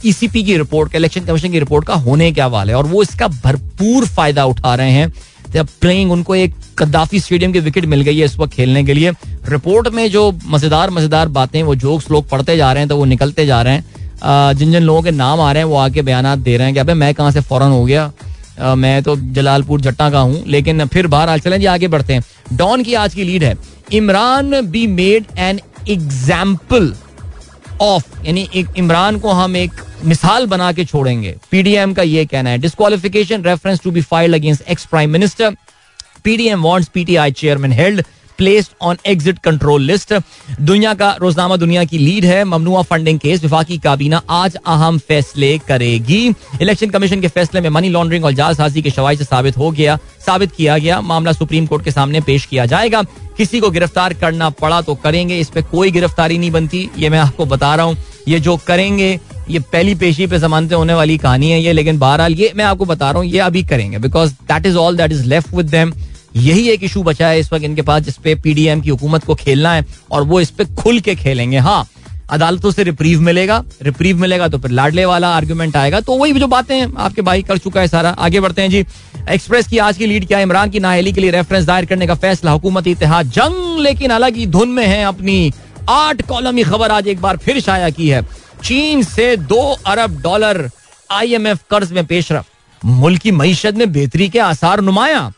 ईसीपी 0.06 0.42
e 0.42 0.44
की 0.46 0.56
रिपोर्ट 0.56 0.92
का 0.92 0.98
इलेक्शन 0.98 1.24
कमीशन 1.24 1.52
की 1.52 1.58
रिपोर्ट 1.58 1.86
का 1.86 1.94
होने 1.96 2.30
क्या 2.32 2.46
वाला 2.46 2.72
है 2.72 2.78
और 2.78 2.86
वो 2.86 3.02
इसका 3.02 3.28
भरपूर 3.28 4.06
फ़ायदा 4.06 4.44
उठा 4.46 4.74
रहे 4.74 4.90
हैं। 4.90 5.12
प्लेइंग 5.54 6.12
उनको 6.12 6.34
एक 6.36 6.54
कद्दाफी 6.78 7.20
स्टेडियम 7.20 7.52
की 7.52 7.60
विकेट 7.60 7.84
मिल 7.86 8.00
गई 8.00 8.18
है 8.18 8.24
इस 8.24 8.38
वक्त 8.38 8.52
खेलने 8.54 8.82
के 8.84 8.94
लिए। 8.94 9.10
रिपोर्ट 9.48 9.88
में 9.88 10.10
जो 10.10 10.30
मज़ेदार 10.46 10.90
मज़ेदार 10.90 11.28
बातें, 11.28 11.62
वो 11.62 11.74
जोक्स 11.76 12.10
लोग 12.10 12.28
पढ़ते 12.28 12.56
जा 12.56 12.72
रहे 12.72 12.80
हैं 12.80 12.88
तो 12.88 12.96
वो 12.96 13.04
निकलते 13.06 13.46
जा 13.46 13.62
रहे 13.62 13.74
हैं। 13.74 14.54
जिन 14.54 14.72
जिन 14.72 14.82
लोगों 14.82 15.02
के 15.02 15.10
नाम 15.12 15.40
आ 15.40 15.52
रहे 15.52 15.62
हैं, 15.62 15.70
वो 15.70 15.76
आके 15.78 16.02
बयान 16.02 16.42
दे 16.42 16.56
रहे 16.56 16.66
हैं 16.66 16.74
कि 16.74 16.80
अबे 16.80 16.94
मैं 16.94 17.14
कहाँ 17.14 17.30
से 17.30 17.40
फ़ौरन 17.42 17.70
हो 17.70 17.84
गया? 17.84 18.10
मैं 18.60 19.02
तो 19.02 19.16
जलालपुर 19.16 19.80
जट्टा 19.80 20.10
का 20.10 20.20
हूँ, 20.20 20.42
लेकिन 20.46 20.86
फिर 20.86 21.06
बाहर 21.06 21.38
चलें 21.40 21.58
जी, 21.60 21.66
आगे 21.66 21.88
बढ़ते 21.88 22.14
हैं। 22.14 22.22
डॉन 22.52 22.82
की 22.82 22.94
आज 22.94 23.14
की 23.14 23.24
लीड 23.24 23.44
है। 23.44 23.56
Imran 23.92 24.60
be 24.62 24.86
made 24.88 25.26
an 25.38 25.60
example 25.88 26.92
of 27.82 28.26
यानी 28.26 28.48
एक 28.54 28.66
इमरान 28.78 29.18
को 29.18 29.30
हम 29.32 29.56
एक 29.56 29.82
मिसाल 30.04 30.46
बना 30.46 30.70
के 30.72 30.84
छोड़ेंगे। 30.84 31.34
पीडीएम 31.50 31.92
का 31.94 32.02
ये 32.02 32.24
कहना 32.26 32.50
है 32.50 32.58
disqualification 32.58 33.44
reference 33.44 33.80
to 33.84 33.90
be 33.90 34.00
filed 34.02 34.34
against 34.34 34.68
ex 34.70 34.86
prime 34.86 35.10
minister 35.10 35.56
PDM 36.24 36.62
wants 36.62 36.88
PTI 36.88 37.32
chairman 37.32 37.72
held 37.72 38.04
placed 38.40 38.70
on 38.82 38.98
exit 39.06 39.38
control 39.38 39.82
list 39.82 40.12
दुनिया 40.60 40.92
का 40.94 41.10
रोजनामा 41.20 41.56
दुनिया 41.56 41.84
की 41.84 41.98
लीड 41.98 42.24
है, 42.24 42.44
ममनुआ 42.44 42.82
फंडिंग 42.82 43.18
केस 43.18 43.42
विफाकी 43.42 43.76
काबीना 43.78 44.20
आज 44.30 44.56
अहम 44.56 44.98
फैसले 44.98 45.56
करेगी। 45.68 46.20
इलेक्शन 46.62 46.90
कमीशन 46.90 47.20
के 47.20 47.28
फैसले 47.28 47.60
में 47.60 47.68
मनी 47.70 47.88
लॉन्ड्रिंग 47.90 48.24
और 48.24 48.32
जालसाजी 48.34 48.82
के 48.82 48.90
शवाई 48.90 49.16
से 49.16 49.24
साबित 49.24 49.56
हो 49.56 49.70
गया, 49.70 49.98
साबित 50.26 50.52
किया 50.52 50.78
गया। 50.78 51.00
मामला 51.02 51.32
सुप्रीम 51.32 51.66
कोर्ट 51.66 51.84
के 51.84 51.90
सामने 51.90 52.20
पेश 52.22 52.46
किया 52.46 52.66
जाएगा। 52.66 53.02
किसी 53.38 53.60
को 53.60 53.70
गिरफ़्तार 53.70 54.14
करना 54.14 54.50
पड़ा 54.52 54.80
तो 54.82 54.94
करेंगे, 54.96 55.38
इस 55.38 55.50
पे 55.50 55.62
कोई 55.64 55.90
गिरफ्तारी 55.90 56.38
नहीं 56.38 56.50
बनती, 56.50 56.88
ये 56.98 57.08
मैं 57.08 57.18
आपको 57.18 57.46
बता 57.46 57.74
रहा 57.74 57.86
हूँ। 57.86 57.96
ये 58.28 58.40
जो 58.40 58.56
करेंगे, 58.66 59.18
ये 59.50 59.58
पहली 59.62 59.94
पेशी 59.94 60.26
पे 60.26 60.38
जमानते 60.38 60.74
होने 60.74 60.94
वाली 60.94 61.16
कहानी 61.18 61.50
है 61.50 61.60
ये, 61.60 61.72
लेकिन 61.72 61.98
बहरहाल 61.98 62.34
ये 62.34 62.52
मैं 62.56 62.64
आपको 62.64 62.84
बता 62.86 63.10
रहा 63.10 63.20
हूँ, 63.20 63.28
ये 63.28 63.38
अभी 63.40 63.62
करेंगे 63.64 63.98
because 63.98 64.32
that 64.42 64.66
is 64.66 64.76
all 64.78 64.96
that 64.96 65.12
is 65.12 65.24
left 65.26 65.54
with 65.54 65.66
them 65.68 65.92
यही 66.34 66.68
एक 66.68 66.84
इशू 66.84 67.02
बचा 67.02 67.28
है 67.28 67.40
इस 67.40 67.52
वक्त 67.52 67.64
इनके 67.64 67.82
पास 67.82 68.02
जिसपे 68.02 68.34
पीडीएम 68.34 68.80
की 68.80 68.90
हुकूमत 68.90 69.24
को 69.24 69.34
खेलना 69.34 69.72
है, 69.72 69.84
और 70.10 70.22
वो 70.22 70.40
इस 70.40 70.50
पे 70.50 70.64
खुल 70.76 71.00
के 71.00 71.14
खेलेंगे। 71.14 71.58
हाँ 71.58 71.86
अदालतों 72.30 72.70
से 72.70 72.82
रिप्रीव 72.84 73.20
मिलेगा। 73.20 73.62
रिप्रीव 73.82 74.18
मिलेगा 74.18 74.48
तो 74.48 74.58
फिर 74.58 74.70
लाडले 74.70 75.04
वाला 75.04 75.28
आर्ग्यूमेंट 75.28 75.76
आएगा। 75.76 76.00
तो 76.00 76.16
वही 76.16 76.32
जो 76.32 76.46
बातें 76.46 76.74
हैं 76.76 76.92
आपके 76.96 77.22
भाई 77.22 77.42
कर 77.42 77.58
चुका 77.58 77.80
है 77.80 77.88
सारा। 77.88 78.10
आगे 78.10 78.40
बढ़ते 78.40 78.62
हैं 78.62 78.70
जी। 78.70 78.84
एक्सप्रेस 79.30 79.66
की 79.68 79.78
आज 79.78 79.96
की 79.96 80.06
लीड 80.06 80.26
क्या 80.26 80.40
इमरान 80.40 80.70
की 80.70 80.80
नाहली 80.80 81.12
के 81.12 81.20
लिए 81.20 81.30
रेफरेंस 81.30 81.64
दायर 81.64 81.84
करने 81.84 82.06
का 82.06 82.14
फैसला। 82.16 82.50
हुकूमत 82.50 82.86
इतिहाद 82.86 83.30
जंग, 83.30 83.80
लेकिन 83.80 84.10
अलग 84.10 84.36
ही 84.36 84.46
धुन 84.46 84.68
में 84.68 84.86
है 84.86 85.02
अपनी 85.04 85.52
आठ 85.88 86.22
कॉलमी 86.22 86.62
खबर 86.62 86.90
आज 86.90 87.08
एक 87.08 87.20
बार 87.20 87.36
फिर 87.36 87.60
शाया 87.60 87.90
की 87.90 88.08
है। 88.08 88.22
चीन 88.64 89.02
से 89.02 89.36
दो 89.36 89.60
अरब 89.86 90.20
डॉलर 90.22 90.68
आईएमएफ 91.10 91.62
कर्ज 91.70 91.92
में 91.92 92.04
पेशरफ 92.06 92.46
मुल्क 92.82 93.20
की 93.20 93.30
मीशत 93.32 93.74
में 93.74 93.90
बेहतरी 93.92 94.28
के 94.28 94.38
आसार 94.38 94.80
नुमाया। 94.80 95.30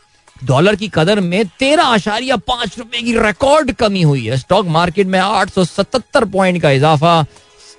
डॉलर 0.43 0.75
की 0.75 0.87
कदर 0.93 1.19
में 1.21 1.45
तेरह 1.59 1.83
आशारिया 1.85 2.35
पाँच 2.37 2.77
रुपए 2.79 3.01
की 3.01 3.17
रिकॉर्ड 3.17 3.71
कमी 3.73 4.01
हुई 4.01 4.25
है। 4.25 4.37
स्टॉक 4.37 4.67
मार्केट 4.69 5.07
में 5.07 5.19
आठ 5.19 5.49
सौ 5.49 5.65
सतहत्तर 5.65 6.25
पॉइंट 6.27 6.61
का 6.61 6.71
इजाफा। 6.71 7.23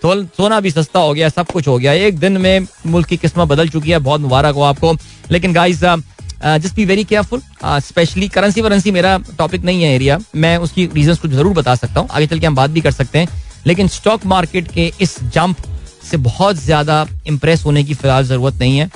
सोना 0.03 0.59
भी 0.61 0.71
सस्ता 0.71 1.01
हो 1.01 1.13
गया, 1.15 1.29
सब 1.29 1.51
कुछ 1.51 1.69
हो 1.69 1.79
गया। 1.79 1.93
एक 1.93 2.19
दिन 2.19 2.37
में 2.39 2.67
मुल्क 2.87 3.07
की 3.09 3.17
किस्मत 3.17 3.49
बदल 3.49 3.69
चुकी 3.69 3.91
है। 3.91 3.99
बहुत 4.01 4.21
मुबारक 4.21 4.55
हो 4.55 4.63
आपको। 4.63 4.93
लेकिन 5.31 5.53
guys 5.53 5.81
just 5.81 6.75
be 6.77 6.85
very 6.85 7.05
careful 7.05 7.41
specially 7.65 8.29
currency 8.29 8.61
वरेंसी 8.61 8.91
मेरा 8.93 9.17
टॉपिक 9.39 9.65
नहीं 9.65 9.83
है 9.83 9.95
एरिया 9.95 10.19
मैं 10.37 10.57
उसकी 10.59 10.87
रीजन 10.87 11.15
कुछ 11.15 11.31
ज़रूर 11.31 11.53
बता 11.55 11.75
सकता 11.75 12.01
हूँ। 12.01 12.09
आगे 12.11 12.27
चल 12.27 12.39
के 12.39 12.47
हम 12.47 12.55
बात 12.55 12.71
भी 12.71 12.81
कर 12.81 12.93
सकते 12.93 13.19
हैं। 13.19 13.43
लेकिन 13.67 13.89
स्टॉक 13.89 14.27
मार्केट 14.27 14.71
के 14.73 14.93
इस 15.01 15.17
जंप 15.25 15.57
से 16.11 16.17
बहुत 16.19 16.57
ज़्यादा 16.57 17.07
इंप्रेस 17.27 17.65
होने 17.65 17.85
की 17.85 17.95
फ़िलहाल 17.95 18.25
ज़रूरत 18.25 18.55
नहीं 18.55 18.79
है। 18.79 18.91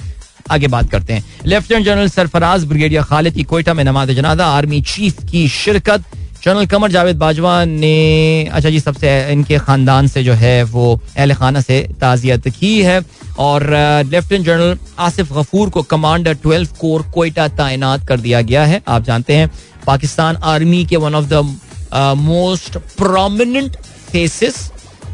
आगे 0.50 0.66
बात 0.68 0.90
करते 0.90 1.12
हैं। 1.12 1.24
Lieutenant 1.46 1.86
general 1.86 2.08
Sarfaraz 2.08 2.64
brigadier 2.64 3.02
Khalid 3.02 3.34
की 3.34 3.42
कोयटा 3.44 3.74
में 3.74 3.84
नमाज़ 3.84 4.12
जनादा 4.12 4.46
आर्मी 4.48 4.80
चीफ 4.84 5.22
की 5.30 5.48
शिरकत। 5.50 6.04
जनरल 6.44 6.66
कमर 6.66 6.90
जावेद 6.90 7.16
बाजवा 7.18 7.64
ने 7.64 8.48
अच्छा 8.52 8.70
जी, 8.70 8.80
सबसे 8.80 9.32
इनके 9.32 9.58
खानदान 9.58 10.06
से 10.06 10.22
जो 10.24 10.32
है 10.34 10.62
वो 10.64 11.00
अहल 11.16 11.34
खाना 11.34 11.60
से 11.60 11.80
ताजियत 12.00 12.48
की 12.48 12.80
है। 12.82 13.00
और 13.38 13.62
लेफ्टिनेंट 14.06 14.46
जनरल 14.46 14.78
आसिफ 14.98 15.32
गफूर 15.32 15.70
को 15.70 15.82
कमांडर 15.82 16.34
ट्वेल्व 16.34 16.68
कोर 16.80 17.02
कोयटा 17.14 17.48
तैनात 17.50 18.06
कर 18.06 18.20
दिया 18.20 18.40
गया 18.42 18.64
है। 18.64 18.80
आप 18.88 19.04
जानते 19.04 19.34
हैं, 19.34 19.50
पाकिस्तान 19.86 20.36
आर्मी 20.44 20.84
के 20.84 20.96
one 20.96 21.14
of 21.14 21.26
the 21.26 22.14
most 22.18 22.78
prominent 22.96 23.76
faces 24.10 24.56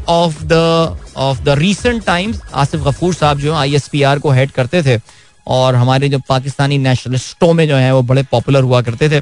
of 0.07 0.43
the 0.43 0.53
of 1.17 1.41
the 1.43 1.49
recent 1.59 2.03
times 2.05 2.41
Asif 2.53 2.81
Ghafoor 2.81 3.13
साहब 3.13 3.39
जो 3.39 3.53
आई 3.53 3.75
एस 3.75 3.87
पी 3.87 4.01
आर 4.03 4.19
को 4.19 4.31
हेड 4.31 4.51
करते 4.51 4.81
थे। 4.83 4.97
और 5.47 5.75
हमारे 5.75 6.09
जो 6.09 6.19
पाकिस्तानी 6.29 6.77
नेशनलिस्टों 6.77 7.53
में 7.53 7.67
जो 7.67 7.75
है, 7.75 7.93
वो 7.93 8.01
बड़े 8.01 8.23
पॉपुलर 8.23 8.61
हुआ 8.61 8.81
करते 8.81 9.09
थे। 9.09 9.21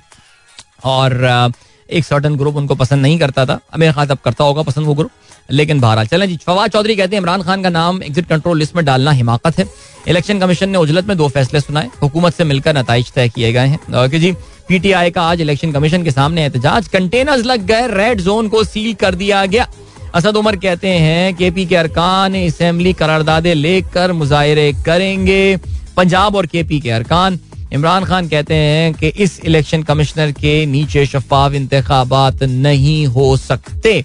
और 0.86 1.52
एक 1.90 2.06
सर्टन 2.06 2.36
ग्रुप 2.36 2.56
उनको 2.56 2.76
पसंद 2.76 3.02
नहीं 3.02 3.18
करता 3.20 3.46
था। 3.46 3.60
मेरे 3.78 3.94
ख्याल 3.94 4.08
अब 4.08 4.18
करता 4.26 4.44
होगा 4.44 4.62
पसंद 4.62 4.86
वो 4.86 4.94
ग्रुप 4.94 5.12
लेकिन 5.52 5.80
बहरहाल, 5.80 6.08
चलें 6.08 6.28
जी। 6.28 6.38
फवाद 6.38 6.72
चौधरी 6.72 6.96
कहते 6.96 7.16
हैं, 7.16 7.22
इमरान 7.22 7.42
खान 7.42 7.64
का 7.64 7.70
नाम 7.70 8.02
एग्जिट 8.04 8.28
कंट्रोल 8.28 8.60
लिस्ट 8.60 8.76
में 8.76 8.84
डालना 8.86 9.12
हिमाकत 9.12 9.60
है। 9.60 9.66
इलेक्शन 10.08 10.40
कमीशन 10.40 10.70
ने 10.70 10.78
उजलत 10.78 11.08
में 11.08 11.16
दो 11.18 11.28
फैसले 11.28 11.60
सुनाए। 11.60 11.90
हुकूमत 12.02 12.34
से 12.34 12.44
मिलकर 12.44 12.78
नतज 12.78 13.12
तय 13.12 13.30
किए 13.30 13.52
गए 13.54 13.68
हैं। 13.68 14.06
ओके 14.06 14.20
जी 14.20 14.32
पीटीआई 14.68 15.12
का 15.12 15.22
आज 15.22 15.42
इलेक्शन 15.42 15.72
कमीशन 15.72 16.04
के 16.04 16.12
सामने 16.12 16.44
एहतजाज। 16.44 16.88
कंटेनर्स 16.88 17.46
लग 17.46 17.66
गए 17.66 17.88
रेड 17.88 18.22
जोन 18.22 18.48
को 18.50 18.64
सील 18.64 18.94
कर 18.94 19.16
दिया 19.16 19.46
गया। 19.46 19.68
असद 20.16 20.36
उमर 20.36 20.56
कहते 20.56 20.90
हैं 20.90 21.34
के 21.36 21.52
पी 21.52 21.66
के 21.66 21.76
अरकान 21.76 22.36
असम्बली 22.38 22.94
करारदादे 22.94 23.54
लेकर 23.54 24.12
मुजाहरे 24.12 24.72
करेंगे। 24.86 25.56
पंजाब 25.98 26.36
और 26.36 26.46
के 26.46 26.64
पी 26.64 26.80
के 26.80 26.90
अरकान। 26.92 27.40
इमरान 27.74 28.04
खान 28.06 28.28
कहते 28.30 28.56
हैं 28.56 28.94
कि 28.94 29.08
इस 29.08 29.40
इलेक्शन 29.46 29.84
कमिश्नर 29.84 30.32
के 30.32 30.66
नीचे 30.66 31.06
शफाफ 31.06 31.54
इंतबात 31.54 32.44
नहीं 32.44 33.06
हो 33.08 33.36
सकते। 33.38 34.04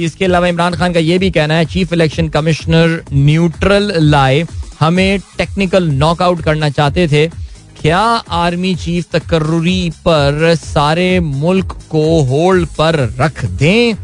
इसके 0.00 0.24
अलावा 0.24 0.46
इमरान 0.48 0.74
खान 0.74 0.92
का 0.92 1.00
यह 1.00 1.18
भी 1.18 1.30
कहना 1.30 1.54
है, 1.54 1.64
चीफ 1.66 1.92
इलेक्शन 1.92 2.28
कमिश्नर 2.28 3.02
न्यूट्रल 3.12 3.92
लाए, 4.00 4.44
हमें 4.80 5.18
टेक्निकल 5.38 5.88
नॉकआउट 5.94 6.42
करना 6.42 6.68
चाहते 6.70 7.06
थे। 7.08 7.26
क्या 7.80 7.98
आर्मी 7.98 8.74
चीफ 8.76 9.10
तकर्री 9.12 9.90
पर 9.98 10.54
सारे 10.56 11.08
मुल्क 11.20 11.76
को 11.90 12.22
होल्ड 12.24 12.66
पर 12.78 12.98
रख 13.18 13.44
दें? 13.44 13.94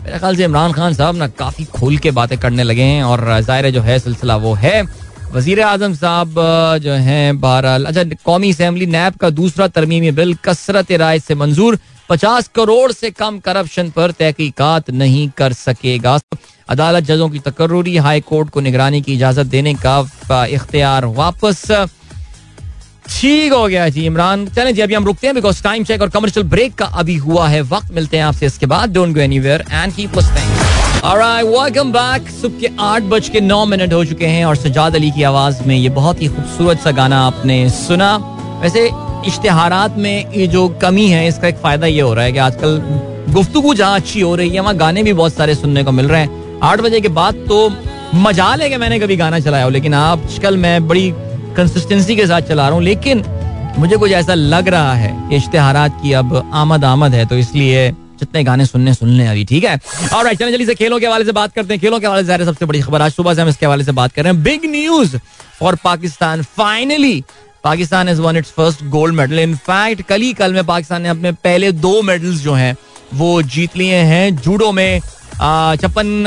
मेरे 0.00 0.18
ख्याल 0.18 0.36
से 0.36 0.44
इमरान 0.44 0.72
खान 0.72 0.94
साहब 0.94 1.16
ना 1.16 1.26
काफ़ी 1.38 1.64
खोल 1.70 1.96
के 1.98 2.10
बातें 2.10 2.38
करने 2.38 2.62
लगे 2.62 2.82
हैं 2.82 3.02
और 3.04 3.40
ज़ाहिर 3.40 3.70
जो 3.70 3.82
है 3.82 3.98
सिलसिला 3.98 4.36
वो 4.36 4.52
है। 4.54 4.82
वज़ीर 5.34 5.60
आज़म 5.60 5.94
साहब 5.94 6.34
जो 6.82 6.92
हैं 7.04 7.40
बहरहाल 7.40 7.84
अच्छा 7.86 8.02
कौमी 8.24 8.50
असम्बली 8.52 8.86
नैब 8.86 9.14
का 9.20 9.30
दूसरा 9.32 9.66
तरमीमी 9.68 10.10
बिल 10.12 10.34
कसरत 10.44 10.92
राय 10.94 11.18
से 11.20 11.34
मंजूर, 11.34 11.78
पचास 12.08 12.48
करोड़ 12.54 12.92
से 12.92 13.10
कम 13.12 13.38
करप्शन 13.40 13.90
पर 13.90 14.10
तहकीकात 14.12 14.90
नहीं 14.92 15.28
कर 15.36 15.52
सकेगा। 15.54 16.18
अदालत 16.68 17.04
जजों 17.04 17.28
की 17.30 17.38
तकर्री 17.40 17.96
हाई 17.96 18.20
कोर्ट 18.22 18.50
को 18.50 18.60
निगरानी 18.60 19.00
की 19.02 19.14
इजाज़त 19.14 19.46
देने 19.46 19.74
का 19.76 20.44
इख्तियार 20.46 21.04
वापस। 21.16 21.66
ठीक 23.08 23.52
हो 23.52 23.66
गया 23.66 23.88
जी, 23.88 24.06
इमरान। 24.06 24.46
चले 24.48 24.72
जी, 24.72 24.80
अभी 24.82 24.94
हम 24.94 25.04
रुकते 25.04 25.26
हैं 25.26 25.34
बिकॉज़ 25.34 25.62
टाइम 25.62 25.84
चेक 25.84 26.02
और 26.02 26.10
कमर्शियल 26.10 26.46
ब्रेक 26.48 26.74
का 26.74 26.86
अभी 27.02 27.16
हुआ 27.18 27.48
है 27.48 27.60
वक्त। 27.64 27.92
मिलते 27.94 28.16
हैं 28.16 28.24
आपसे 28.24 28.46
इसके 28.46 28.66
बाद। 28.66 28.92
Don't 28.92 29.14
go 29.14 29.20
anywhere 29.20 29.64
and 29.70 29.92
listening 29.98 30.63
Alright. 31.04 31.46
सुबह 32.30 32.58
के 32.60 32.68
आठ 32.80 33.02
बज 33.02 33.28
के 33.28 33.40
नौ 33.40 33.64
मिनट 33.66 33.92
हो 33.92 34.04
चुके 34.04 34.26
हैं 34.26 34.44
और 34.44 34.56
सजाद 34.56 34.94
अली 34.94 35.10
की 35.10 35.22
आवाज़ 35.22 35.62
में 35.62 35.74
ये 35.76 35.88
बहुत 35.88 36.20
ही 36.22 36.28
खूबसूरत 36.28 36.78
सा 36.80 36.90
गाना 36.90 37.18
आपने 37.22 37.68
सुना। 37.70 38.16
वैसे 38.62 38.84
इश्तेहारात 39.26 39.96
में 39.96 40.32
ये 40.32 40.46
जो 40.46 40.68
कमी 40.82 41.06
है, 41.08 41.26
इसका 41.28 41.48
एक 41.48 41.56
फ़ायदा 41.56 41.86
ये 41.86 42.00
हो 42.00 42.14
रहा 42.14 42.24
है 42.24 42.32
कि 42.32 42.38
आजकल 42.38 42.80
गुफ्तु 43.34 43.74
जहाँ 43.74 43.96
अच्छी 43.96 44.20
हो 44.20 44.34
रही 44.34 44.50
है, 44.50 44.60
वहाँ 44.60 44.76
गाने 44.76 45.02
भी 45.02 45.12
बहुत 45.12 45.32
सारे 45.32 45.54
सुनने 45.54 45.84
को 45.84 45.92
मिल 45.92 46.08
रहे 46.08 46.20
हैं। 46.20 46.60
आठ 46.62 46.80
बजे 46.80 47.00
के 47.00 47.08
बाद 47.10 47.44
तो 47.48 47.68
मज़ा 48.14 48.54
ले 48.54 48.76
मैंने 48.76 48.98
कभी 48.98 49.16
गाना 49.16 49.40
चलाया 49.40 49.64
हो, 49.64 49.70
लेकिन 49.70 49.94
आजकल 49.94 50.56
मैं 50.56 50.86
बड़ी 50.88 51.10
कंसिस्टेंसी 51.56 52.16
के 52.16 52.26
साथ 52.26 52.48
चला 52.48 52.68
रहा 52.68 52.74
हूँ। 52.74 52.84
लेकिन 52.84 53.24
मुझे 53.78 53.96
कुछ 53.96 54.10
ऐसा 54.12 54.34
लग 54.34 54.68
रहा 54.68 54.94
है 54.94 55.12
कि 55.28 55.36
इश्तेहार 55.36 55.88
की 55.92 56.12
अब 56.14 56.50
आमद 56.54 56.84
आमद 56.84 57.14
है 57.14 57.26
तो 57.26 57.36
इसलिए 57.36 57.92
जितने 58.24 58.44
गाने 58.44 58.66
सुनने 58.66 58.94
सुन 58.94 59.08
लें 59.10 59.26
अभी, 59.28 59.44
ठीक 59.44 59.64
है? 59.64 59.78
और 60.14 60.32
चलें 60.34 60.50
जल्दी 60.50 60.66
से 60.66 60.74
खेलों 60.74 60.98
के 61.00 61.06
हवाले 61.06 61.24
से 61.24 61.32
बात 61.32 61.52
करते 61.52 61.74
हैं। 61.74 61.80
खेलों 61.80 62.00
के 62.00 62.06
हवाले 62.06 62.24
से 62.24 62.44
सबसे 62.44 62.66
बड़ी 62.66 62.80
खबर 62.80 63.02
आज 63.02 63.12
सुबह 63.12 63.34
से 63.34 63.42
हम 63.42 63.48
इसके 63.48 63.66
हवाले 63.66 63.84
से 63.84 63.92
बात 63.92 64.12
कर 64.12 64.24
रहे 64.24 64.32
हैं। 64.32 64.42
Big 64.42 64.70
news 64.70 65.16
for 65.58 65.74
Pakistan 65.84 66.42
finally 66.56 67.22
Pakistan 67.64 68.08
is 68.08 68.20
won 68.20 68.36
its 68.36 68.50
first 68.50 68.84
gold 68.90 69.14
medal 69.14 69.38
in fact 69.38 70.02
कल 70.02 70.20
ही, 70.20 70.32
कल 70.32 70.52
में 70.52 70.64
पाकिस्तान 70.66 71.02
ने 71.02 71.08
अपने 71.08 71.32
पहले 71.34 71.70
दो 71.74 72.00
मेडल्स 72.02 72.40
जो 72.40 72.54
हैं, 72.54 72.76
वो 73.14 73.42
जीत 73.44 73.76
लिए 73.76 73.96
हैं। 74.04 74.36
जूडो 74.36 74.70
में 74.72 75.00
छप्पन 75.00 76.24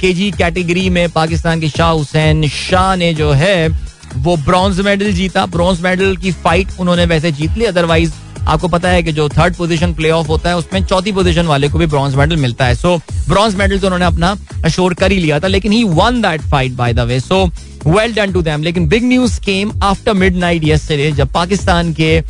के 0.00 0.12
जी 0.12 0.30
कैटेगरी 0.30 0.88
में 0.90 1.08
पाकिस्तान 1.10 1.60
के 1.60 1.68
शाह 1.68 1.90
हुसैन 1.90 2.46
शाह 2.48 2.94
ने 2.96 3.12
जो 3.14 3.30
है, 3.32 3.68
वो 4.16 4.36
ब्रॉन्ज 4.38 4.80
मेडल 4.80 5.12
जीता। 5.12 5.46
ब्रॉन्ज 5.46 5.80
मेडल 5.80 6.16
की 6.16 6.32
फाइट 6.34 6.68
उन्होंने 6.80 7.04
वैसे 7.06 7.32
जीत 7.32 7.58
ली 7.58 7.64
अदरवाइज़ 7.64 8.12
आपको 8.46 8.68
पता 8.68 8.88
है 8.88 9.02
कि 9.02 9.12
जो 9.12 9.28
थर्ड 9.28 9.54
पोजीशन 9.54 9.92
प्ले 9.94 10.10
ऑफ़ 10.10 10.26
होता 10.28 10.48
है, 10.48 10.56
उसमें 10.56 10.84
चौथी 10.84 11.12
पोजीशन 11.12 11.46
वाले 11.46 11.68
को 11.68 11.78
भी 11.78 11.86
ब्रॉन्ज 11.86 12.14
मेडल 12.16 12.36
मिलता 12.36 12.66
है। 12.66 12.74
सो 12.74 12.96
ब्रॉन्ज 13.28 13.54
मेडल 13.56 13.78
तो 13.78 13.86
उन्होंने 13.86 14.04
अपना 14.04 14.36
अशोर 14.64 14.94
कर 14.94 15.12
ही 15.12 15.18
लिया 15.18 15.40
था, 15.40 15.46
लेकिन 15.46 15.72
he 15.72 15.82
won 15.84 16.20
that 16.22 16.40
fight 16.50 16.72
by 16.72 16.92
the 16.94 17.00
way 17.02 17.20
so 17.20 17.44
well 17.86 18.14
done 18.14 18.32
to 18.32 18.42
them 18.42 18.62
लेकिन 18.62 18.88
big 18.88 19.04
news 19.04 19.40
came 19.40 19.72
after 19.84 20.12
midnight 20.36 20.64
yesterday 20.64 21.10
जब 21.12 21.32
पाकिस्तान 21.32 21.92
के 21.94 22.20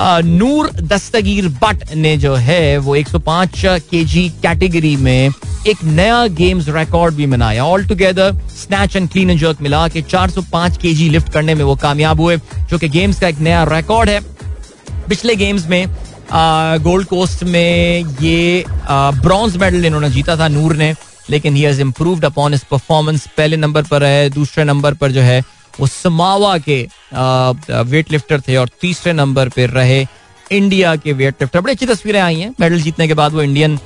नूर 0.00 0.70
दस्तगीर 0.82 1.48
बट 1.62 1.94
ने 1.94 2.16
जो 2.16 2.34
है, 2.36 2.78
वो 2.78 2.96
105 2.96 3.80
केजी 3.90 4.28
कैटेगरी 4.42 4.96
में 4.96 5.30
एक 5.68 5.82
नया 5.84 6.26
गेम्स 6.38 6.68
रिकॉर्ड 6.68 7.14
भी 7.14 7.26
बनाया 7.26 7.64
all 7.64 7.86
together 7.86 8.32
snatch 8.56 8.96
and 8.96 9.08
clean 9.10 9.30
and 9.30 9.40
jerk 9.40 9.62
मिला 9.62 9.86
के 9.88 10.02
405 10.04 10.76
केजी 10.82 11.08
लिफ्ट 11.10 11.32
करने 11.32 11.54
में 11.54 11.64
वो 11.64 11.74
कामयाब 11.76 12.20
हुए, 12.20 12.36
जो 12.36 12.78
कि 12.78 12.88
गेम्स 12.88 13.20
का 13.20 13.28
एक 13.28 13.38
नया 13.40 13.64
रिकॉर्ड 13.72 14.10
है। 14.10 14.20
पिछले 15.08 15.36
गेम्स 15.36 15.66
में 15.66 15.86
गोल्ड 16.82 17.06
कोस्ट 17.08 17.44
में 17.44 18.04
ये 18.20 18.64
ब्रॉन्ज 18.68 19.56
मेडल 19.56 19.84
इन्होंने 19.86 20.10
जीता 20.10 20.36
था 20.36 20.48
नूर 20.48 20.76
ने, 20.76 20.94
लेकिन 21.30 21.54
ही 21.56 21.62
हैज़ 21.62 21.80
इम्प्रूव्ड 21.80 22.24
अपॉन 22.24 22.54
इस 22.54 22.64
परफॉर्मेंस 22.70 23.26
पहले 23.36 23.56
नंबर 23.56 23.82
पर 23.82 24.04
है, 24.04 24.28
दूसरे 24.30 24.64
नंबर 24.64 24.94
पर 24.94 25.12
जो 25.12 25.20
है, 25.22 25.42
वो 25.80 25.86
समावा 25.86 26.56
के 26.58 26.80
वेट 27.84 28.12
लिफ्टर 28.12 28.40
थे 28.40 28.56
और 28.56 28.68
तीसरे 28.80 29.12
नंबर 29.12 29.48
पर 29.48 29.70
रहे 29.70 30.06
इंडिया 30.52 30.94
के 30.96 31.12
वेट 31.12 31.42
लिफ्टर 31.42 31.60
बड़ी 31.60 31.72
अच्छी 31.72 31.86
तस्वीरें 31.86 32.20
आई 32.20 32.36
हैं। 32.36 32.54
मेडल 32.60 32.80
जीतने 32.80 33.08
के 33.08 33.14
बाद 33.14 33.32
वो 33.32 33.42
इंडियन 33.42 33.78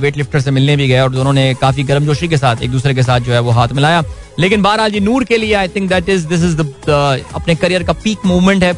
वेट 0.00 0.16
लिफ्टर 0.16 0.40
से 0.40 0.50
मिलने 0.50 0.76
भी 0.76 0.86
गए 0.88 1.00
और 1.00 1.10
दोनों 1.12 1.32
ने 1.32 1.52
काफ़ी 1.60 1.82
गर्मजोशी 1.84 2.28
के 2.28 2.36
साथ, 2.36 2.62
एक 2.62 2.70
दूसरे 2.70 2.94
के 2.94 3.02
साथ 3.02 3.20
जो 3.20 3.32
है 3.32 3.40
वो 3.40 3.50
हाथ 3.50 3.68
मिलाया। 3.74 4.02
लेकिन 4.38 4.62
बहरहाल 4.62 4.90
जी, 4.90 5.00
नूर 5.00 5.24
के 5.24 5.36
लिए 5.36 5.54
I 5.54 5.68
think 5.68 5.88
that 5.88 6.08
is 6.08 6.26
this 6.26 6.44
is 6.44 6.60
अपने 7.34 7.54
करियर 7.54 7.82
का 7.82 7.92
पीक 7.94 8.26
मूवमेंट 8.26 8.64
है। 8.64 8.72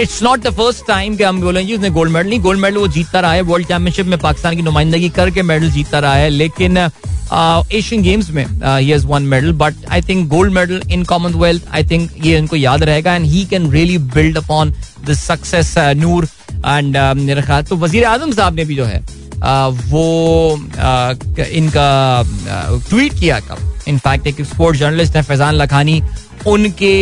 It's 0.00 0.22
not 0.22 0.40
the 0.40 0.50
first 0.54 0.86
time 0.86 1.16
कि 1.16 1.24
हम 1.24 1.40
बोलेंगे 1.40 1.74
उसने 1.74 1.90
गोल्ड 1.90 2.12
मेडल 2.12 2.28
नहीं 2.28 2.40
गोल्ड 2.40 2.60
मेडल 2.60 2.76
वो 2.76 2.86
जीतता 2.88 3.20
रहा 3.20 3.32
है 3.32 3.42
वर्ल्ड 3.42 3.66
चैंपियनशिप 3.68 4.06
में 4.06 4.18
पाकिस्तान 4.18 4.56
की 4.56 4.62
नुमाइंदगी 4.62 5.08
करके 5.10 5.42
मेडल 5.42 5.70
जीतता 5.70 5.98
रहा 5.98 6.14
है, 6.14 6.28
लेकिन 6.30 6.78
एशियन 6.78 8.02
गेम्स 8.02 8.30
में 8.30 8.44
he 8.44 8.90
has 8.90 9.06
won 9.06 9.22
medal 9.22 9.52
but 9.60 9.74
I 9.90 10.02
think 10.08 10.28
gold 10.28 10.52
medal 10.52 10.82
in 10.92 11.04
Commonwealth 11.04 11.68
I 11.74 11.84
think 11.90 12.10
ये 12.24 12.38
इनको 12.38 12.56
याद 12.56 12.82
रहेगा 12.84 13.14
and 13.14 13.26
he 13.26 13.44
can 13.50 13.70
really 13.72 13.98
build 14.14 14.38
upon 14.38 14.72
the 15.06 15.14
success 15.14 15.74
Noor 15.96 16.28
and 16.54 16.96
मेरे 17.16 17.42
ख्याल 17.42 17.62
तो 17.62 17.76
वज़ीर 17.76 18.04
आज़म 18.06 18.32
साहब 18.32 18.54
ने 18.54 18.64
भी 18.64 18.76
जो 18.76 18.84
है 18.84 19.02
वो 19.90 20.56
इनका 21.52 22.22
ट्वीट 22.88 23.18
किया 23.20 23.38
कब 23.40 23.72
इनफैक्ट 23.88 24.26
एक 24.26 24.40
स्पोर्ट्स 24.42 24.80
जर्नलिस्ट 24.80 25.16
है, 25.16 25.22
फैजान 25.22 25.54
लखानी, 25.54 26.02
उनके 26.46 26.94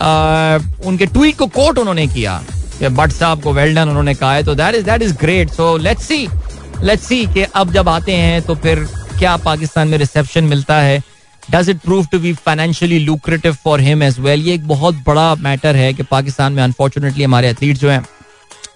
उनके 0.00 1.06
ट्वीट 1.06 1.36
को 1.36 1.46
कोट 1.46 1.78
उन्होंने 1.78 2.06
किया 2.06 2.42
बट 2.82 3.10
साहब 3.10 3.42
को 3.42 3.52
वेल 3.52 3.74
डन 3.74 3.88
उन्होंने 3.88 4.14
कहा 4.14 4.34
है 4.34 4.42
तो 4.42 4.54
that 4.54 4.74
is 4.74 4.84
that 4.84 5.02
is 5.02 5.14
great 5.14 5.50
so 5.50 5.76
let's 5.76 6.04
see 6.04 6.28
let's 6.82 7.06
see 7.06 7.26
कि 7.26 7.42
अब 7.42 7.72
जब 7.72 7.88
आते 7.88 8.12
हैं 8.12 8.42
तो 8.42 8.54
फिर 8.54 8.88
क्या 9.18 9.36
पाकिस्तान 9.36 9.88
में 9.88 9.98
रिसेप्शन 9.98 10.44
मिलता 10.44 10.76
है? 10.76 11.02
Does 11.50 11.68
it 11.68 11.76
prove 11.76 12.06
to 12.06 12.18
be 12.18 12.32
financially 12.32 12.98
lucrative 12.98 13.54
for 13.54 13.80
him 13.80 14.02
as 14.02 14.18
well 14.18 14.40
ये 14.40 14.54
एक 14.54 14.68
बहुत 14.68 14.94
बड़ा 15.06 15.34
मैटर 15.34 15.76
है 15.76 15.92
कि 15.94 16.02
पाकिस्तान 16.02 16.52
में 16.52 16.62
अनफॉर्चुनेटली 16.62 17.24
हमारे 17.24 17.50
एथलीट 17.50 17.76
जो 17.76 17.90
हैं 17.90 18.06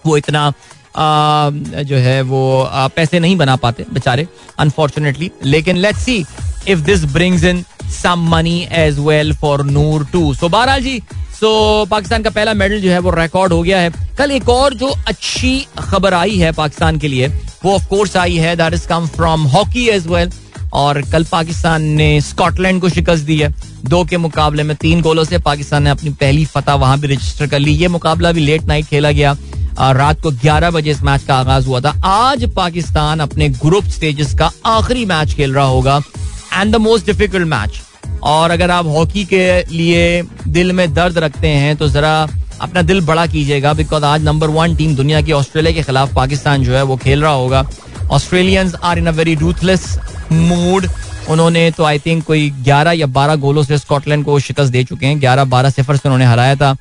वो 0.05 0.17
इतना 0.17 0.53
आ, 0.95 1.49
जो 1.83 1.95
है 1.95 2.21
वो 2.21 2.61
आ, 2.63 2.87
पैसे 2.87 3.19
नहीं 3.19 3.37
बना 3.37 3.55
पाते 3.55 3.85
बेचारे 3.93 4.27
अनफॉर्चुनेटली 4.59 5.31
लेकिन 5.45 5.77
let's 5.77 5.99
see 5.99 6.25
if 6.69 6.79
this 6.79 7.03
brings 7.13 7.43
in 7.43 7.63
some 7.93 8.27
money 8.29 8.67
as 8.71 8.99
well 8.99 9.33
for 9.33 9.63
Noor 9.65 10.05
too 10.11 10.33
so 10.33 10.49
बहरहाल 10.49 10.81
जी 10.83 11.01
सो 11.39 11.85
पाकिस्तान 11.91 12.23
का 12.23 12.29
पहला 12.29 12.53
मेडल 12.53 12.81
जो 12.81 12.91
है 12.91 12.99
वो 12.99 13.11
रिकॉर्ड 13.11 13.53
हो 13.53 13.61
गया 13.63 13.79
है। 13.79 13.91
कल 14.17 14.31
एक 14.31 14.49
और 14.49 14.73
जो 14.73 14.87
अच्छी 15.07 15.67
खबर 15.79 16.13
आई 16.13 16.35
है 16.37 16.51
पाकिस्तान 16.51 16.97
के 16.99 17.07
लिए, 17.07 17.27
वो 17.65 17.73
ऑफ़ 17.75 17.87
कोर्स 17.87 18.17
आई 18.17 18.35
है 18.37 18.55
that 18.55 18.73
is 18.73 18.87
come 18.87 19.07
from 19.07 19.43
hockey 19.47 19.87
as 19.89 20.07
well 20.07 20.31
और 20.73 21.01
कल 21.11 21.23
पाकिस्तान 21.23 21.83
ने 21.91 22.09
स्कॉटलैंड 22.21 22.81
को 22.81 22.89
शिकस्त 22.89 23.23
दी 23.23 23.37
है। 23.39 23.53
दो 23.85 24.03
के 24.05 24.17
मुकाबले 24.17 24.63
में 24.63 24.75
तीन 24.77 25.01
गोलों 25.01 25.23
से 25.23 25.37
पाकिस्तान 25.39 25.83
ने 25.83 25.89
अपनी 25.89 26.09
पहली 26.09 26.45
फतह 26.45 26.73
वहाँ 26.73 26.99
भी 26.99 27.07
रजिस्टर 27.07 27.47
कर 27.47 27.59
ली। 27.59 27.71
ये 27.71 27.87
मुकाबला 27.87 28.31
भी 28.31 28.41
लेट 28.41 28.63
नाइट 28.63 28.85
खेला 28.85 29.11
गया। 29.11 29.35
रात 29.81 30.21
को 30.21 30.31
11 30.31 30.69
बजे 30.71 30.91
इस 30.91 31.01
मैच 31.01 31.23
का 31.23 31.35
आगाज़ 31.35 31.67
हुआ 31.67 31.79
था। 31.79 31.99
आज 32.05 32.49
पाकिस्तान 32.55 33.19
अपने 33.19 33.49
ग्रुप 33.49 33.85
स्टेजेस 33.87 34.33
का 34.33 34.51
आखिरी 34.65 35.05
मैच 35.05 35.33
खेल 35.33 35.53
रहा 35.53 35.65
होगा। 35.65 36.01
And 36.53 36.73
the 36.73 36.75
most 36.75 37.05
difficult 37.05 37.47
match 37.47 37.81
और 38.23 38.51
अगर 38.51 38.71
आप 38.71 38.85
हॉकी 38.85 39.25
के 39.25 39.45
लिए 39.71 40.21
दिल 40.47 40.71
में 40.71 40.93
दर्द 40.93 41.17
रखते 41.17 41.47
हैं 41.47 41.75
तो 41.77 41.87
जरा 41.89 42.27
अपना 42.61 42.81
दिल 42.81 43.01
बड़ा 43.05 43.25
कीजिएगा 43.27 43.73
बिकॉज़ 43.73 44.03
आज 44.05 44.23
नंबर 44.23 44.47
वन 44.49 44.75
टीम 44.75 44.95
दुनिया 44.95 45.21
की 45.21 45.31
ऑस्ट्रेलिया 45.31 45.73
के 45.73 45.83
खिलाफ 45.83 46.13
पाकिस्तान 46.15 46.63
जो 46.63 46.73
है, 46.73 46.83
वो 46.83 46.97
खेल 46.97 47.21
रहा 47.21 47.31
होगा। 47.31 47.63
Australians 48.11 48.75
are 48.83 48.97
in 48.97 49.07
a 49.07 49.11
very 49.11 49.35
ruthless 49.35 49.85
mood 50.31 50.87
उन्होंने 51.29 51.69
तो 51.71 51.83
आई 51.83 51.99
थिंक 51.99 52.23
कोई 52.25 52.49
11 52.67 52.93
या 52.93 53.07
12 53.07 53.35
गोलों 53.35 53.63
से 53.63 53.77
स्कॉटलैंड 53.77 54.25
को 54.25 54.39
शिकस्त 54.39 54.71
दे 54.71 54.83
चुके 54.83 55.05
हैं। 55.05 55.19
11 55.21 55.45
12 55.49 55.73
सिफर 55.73 55.97
से 55.97 56.09
उन्होंने 56.09 56.25
हराया 56.25 56.55
था। 56.55 56.73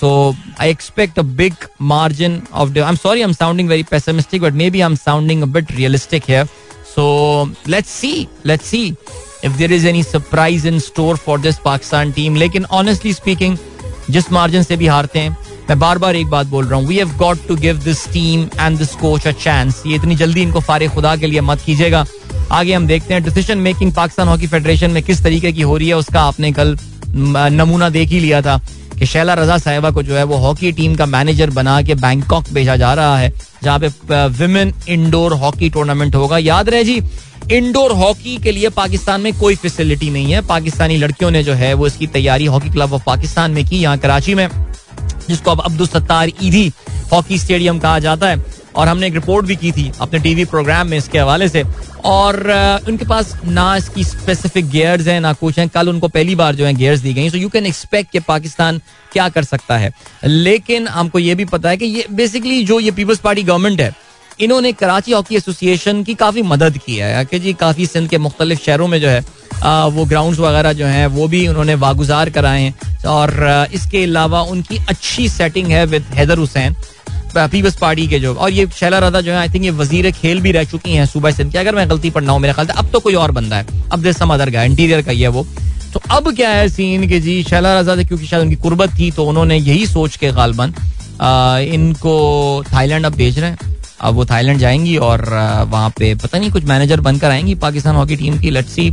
So 0.00 0.36
I 0.60 0.70
expect 0.70 1.18
a 1.18 1.22
big 1.22 1.54
margin 1.82 2.40
of 2.54 2.78
I 2.78 2.88
am 2.88 2.96
sorry 2.96 3.20
I 3.20 3.26
am 3.26 3.32
sounding 3.32 3.68
very 3.68 3.82
pessimistic 3.90 4.42
but 4.42 4.52
maybe 4.70 4.80
I 4.80 4.86
am 4.86 4.94
sounding 4.96 5.42
a 5.42 5.46
bit 5.46 5.72
realistic 5.72 6.22
here 6.28 6.48
so 6.98 7.50
let's 7.68 7.90
see 7.90 8.26
let's 8.46 8.66
see 8.66 8.82
if 9.44 9.56
there 9.56 9.72
is 9.72 9.86
any 9.88 10.02
surprise 10.02 10.66
in 10.68 10.78
store 10.78 11.16
for 11.16 11.40
this 11.40 11.56
Pakistan 11.64 12.10
team 12.12 12.36
लेकिन 12.36 12.64
honestly 12.74 13.12
speaking 13.14 13.56
जिस 14.10 14.30
margin 14.32 14.62
से 14.62 14.76
भी 14.76 14.86
हारते 14.86 15.18
हैं, 15.18 15.30
मैं 15.68 15.78
बार 15.78 15.98
बार 15.98 16.16
एक 16.16 16.26
बात 16.26 16.46
बोल 16.46 16.66
रहा 16.66 16.78
हूँ 16.80 16.86
we 16.88 16.96
have 16.96 17.10
got 17.18 17.46
to 17.48 17.56
give 17.56 17.76
this 17.84 18.06
team 18.12 18.42
and 18.60 18.78
this 18.78 18.94
coach 18.96 19.26
a 19.26 19.32
chance 19.34 19.82
ये 19.86 19.94
इतनी 19.96 20.16
जल्दी 20.16 20.42
इनको 20.42 20.60
फारे 20.60 20.88
खुदा 20.88 21.14
के 21.16 21.26
लिए 21.26 21.40
मत 21.40 21.60
कीजिएगा। 21.66 22.04
आगे 22.52 22.72
हम 22.72 22.86
देखते 22.86 23.14
हैं 23.14 23.22
decision 23.24 23.58
making 23.58 23.92
Pakistan 23.92 24.28
hockey 24.28 24.46
federation 24.46 24.90
में 24.90 25.02
किस 25.02 25.22
तरीके 25.24 25.52
की 25.52 25.62
हो 25.62 25.76
रही 25.76 25.88
है, 25.88 25.96
उसका 25.96 26.22
आपने 26.22 26.52
कल 26.52 26.76
नमूना 27.14 27.88
देख 27.90 28.08
ही 28.08 28.20
लिया 28.20 28.42
था। 28.42 28.60
कि 28.98 29.06
शैला 29.06 29.34
रजा 29.34 29.56
साहिबा 29.58 29.90
को 29.90 30.02
जो 30.02 30.16
है 30.16 30.24
वो 30.24 30.36
हॉकी 30.38 30.72
टीम 30.72 30.94
का 30.94 31.06
मैनेजर 31.06 31.50
बना 31.50 31.80
के 31.82 31.94
बैंकॉक 31.96 32.48
भेजा 32.52 32.76
जा 32.76 32.92
रहा 32.94 33.18
है, 33.18 33.32
जहाँ 33.64 33.78
पे 33.78 33.88
विमेन 34.38 34.72
इंडोर 34.88 35.32
हॉकी 35.34 35.70
टूर्नामेंट 35.70 36.14
होगा। 36.14 36.38
याद 36.38 36.68
रहे 36.68 36.84
जी 36.84 37.00
इंडोर 37.52 37.92
हॉकी 37.94 38.36
के 38.36 38.52
लिए 38.52 38.68
पाकिस्तान 38.70 39.20
में 39.20 39.32
कोई 39.38 39.54
फैसिलिटी 39.56 40.10
नहीं 40.10 40.32
है। 40.32 40.40
पाकिस्तानी 40.46 40.96
लड़कियों 40.96 41.30
ने 41.30 41.42
जो 41.42 41.54
है 41.54 41.72
वो 41.74 41.86
इसकी 41.86 42.06
तैयारी 42.08 42.46
हॉकी 42.46 42.70
क्लब 42.70 42.92
ऑफ़ 42.92 43.02
पाकिस्तान 43.06 43.50
में 43.50 43.64
की, 43.64 43.76
यहाँ 43.76 43.98
कराची 43.98 44.34
में, 44.34 44.48
जिसको 45.28 45.50
अब 45.50 45.60
अब्दुल 45.60 45.86
सत्तार 45.86 46.30
ईदी 46.42 46.70
हॉकी 47.12 47.38
स्टेडियम 47.38 47.78
कहा 47.78 47.98
जाता 47.98 48.28
है। 48.28 48.44
और 48.76 48.88
हमने 48.88 49.06
एक 49.06 49.14
रिपोर्ट 49.14 49.46
भी 49.46 49.54
की 49.56 49.70
थी 49.72 49.90
अपने 50.00 50.18
टीवी 50.20 50.44
प्रोग्राम 50.44 50.88
में 50.88 50.96
इसके 50.98 51.18
हवाले 51.18 51.48
से 51.48 51.62
और 52.04 52.36
उनके 52.88 53.04
पास 53.04 53.32
ना 53.44 53.76
इसकी 53.76 54.04
स्पेसिफिक 54.04 54.68
गेयर्स 54.70 55.06
हैं 55.06 55.20
ना 55.20 55.32
कुछ 55.32 55.58
हैं। 55.58 55.68
कल 55.68 55.88
उनको 55.88 56.08
पहली 56.08 56.34
बार 56.34 56.54
जो 56.54 56.66
है 56.66 56.74
गेयर्स 56.74 57.00
दी 57.00 57.14
गई 57.14 57.30
सो 57.30 57.38
यू 57.38 57.48
कैन 57.48 57.66
एक्सपेक्ट 57.66 58.12
कि 58.12 58.20
पाकिस्तान 58.20 58.80
क्या 59.12 59.28
कर 59.28 59.44
सकता 59.44 59.78
है। 59.78 59.92
लेकिन 60.24 60.88
हमको 60.88 61.18
ये 61.18 61.34
भी 61.34 61.44
पता 61.44 61.68
है 61.68 61.76
कि 61.76 61.86
ये 61.86 62.06
बेसिकली 62.12 62.64
जो 62.64 62.80
ये 62.80 62.90
पीपल्स 62.90 63.18
पार्टी 63.18 63.42
गवर्नमेंट 63.42 63.80
है 63.80 63.92
इन्होंने 64.40 64.72
कराची 64.72 65.12
हॉकी 65.12 65.36
एसोसिएशन 65.36 66.02
की 66.04 66.14
काफ़ी 66.14 66.42
मदद 66.42 66.78
की 66.78 66.96
है। 66.96 67.24
कि 67.24 67.38
जी 67.38 67.52
काफ़ी 67.52 67.86
सिंध 67.86 68.08
के 68.10 68.18
मुख्तलिफ़ 68.18 68.64
शहरों 68.64 68.88
में 68.88 69.00
जो 69.00 69.08
है 69.08 69.24
आ, 69.64 69.86
वो 69.86 70.04
ग्राउंड्स 70.04 70.38
वगैरह 70.40 70.72
जो 70.72 70.86
हैं 70.86 71.06
वो 71.06 71.26
भी 71.28 71.46
उन्होंने 71.48 71.74
वागुजार 71.74 72.30
कराए 72.30 72.62
हैं। 72.62 73.04
और 73.06 73.66
इसके 73.72 74.02
अलावा 74.04 74.42
उनकी 74.42 74.78
अच्छी 74.88 75.28
सेटिंग 75.28 75.66
है 75.66 75.84
with 75.86 76.02
Haider 76.14 76.38
Hussain. 76.38 76.76
Peoples 77.46 77.76
party 77.76 78.06
के 78.08 78.18
जो, 78.18 78.34
और 78.34 78.50
ये 78.50 78.66
शैला 78.74 78.98
रदा 78.98 79.20
जो 79.20 79.32
है 79.32 79.38
आई 79.38 79.48
थिंक 79.48 79.64
ये 79.64 79.70
वज़ीर 79.72 80.10
खेल 80.12 80.40
भी 80.40 80.52
रह 80.52 80.64
चुकी 80.64 80.92
हैं 80.92 81.06
सुबह 81.06 81.30
सिंध 81.30 81.52
की। 81.52 81.58
अगर 81.58 81.74
मैं 81.74 81.88
गलती 81.90 82.10
पर 82.10 82.20
ना 82.20 82.32
हूँ, 82.32 82.40
मेरे 82.40 82.54
ख्याल 82.54 82.68
अब 82.68 82.90
तो 82.92 83.00
कोई 83.00 83.14
और 83.14 83.30
बंदा 83.30 83.56
है। 83.56 83.66
अब 83.92 84.02
देश 84.02 84.16
सम 84.16 84.34
अदर 84.34 84.50
का 84.50 84.62
इंटीरियर 84.64 85.02
का 85.02 85.12
ही 85.12 85.20
है 85.20 85.28
वो। 85.28 85.46
तो 85.92 86.00
अब 86.10 86.34
क्या 86.36 86.50
है 86.50 86.68
सीन 86.68 87.08
के 87.08 87.20
जी, 87.20 87.42
शैला 87.42 87.78
रजा 87.80 87.96
क्योंकि 87.96 88.26
शायद 88.26 88.42
उनकी 88.42 88.56
कुर्बत 88.58 88.98
थी 88.98 89.10
तो 89.10 89.24
उन्होंने 89.24 89.56
यही 89.56 89.86
सोच 89.86 90.16
के 90.16 90.32
गालबन 90.32 90.74
इनको 91.72 92.64
थाईलैंड 92.72 93.06
अब 93.06 93.14
भेज 93.14 93.38
रहे 93.38 93.50
हैं। 93.50 93.76
अब 94.00 94.14
वो 94.14 94.24
थाईलैंड 94.24 94.58
जाएँगी 94.58 94.96
और 94.96 95.24
वहाँ 95.68 95.88
पे 95.90 96.14
पता 96.14 96.38
नहीं 96.38 96.50
कुछ 96.50 96.64
मैनेजर 96.64 97.00
बनकर 97.00 97.30
आएँगी 97.30 97.54
पाकिस्तान 97.56 97.96
हॉकी 97.96 98.16
टीम 98.16 98.38
की। 98.38 98.50
लेट्स 98.50 98.72
सी 98.72 98.90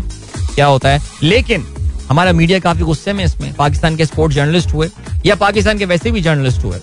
क्या 0.55 0.65
होता 0.65 0.89
है। 0.89 1.01
लेकिन 1.23 1.65
हमारा 2.09 2.31
मीडिया 2.33 2.59
काफ़ी 2.59 2.83
गुस्से 2.83 3.13
में 3.13 3.23
इसमें। 3.25 3.53
पाकिस्तान 3.53 3.95
के 3.95 4.05
स्पोर्ट्स 4.05 4.35
जर्नलिस्ट 4.35 4.73
हुए, 4.73 4.89
या 5.25 5.35
पाकिस्तान 5.35 5.77
के 5.77 5.85
वैसे 5.85 6.11
भी 6.11 6.21
जर्नलिस्ट 6.21 6.63
हुए। 6.63 6.77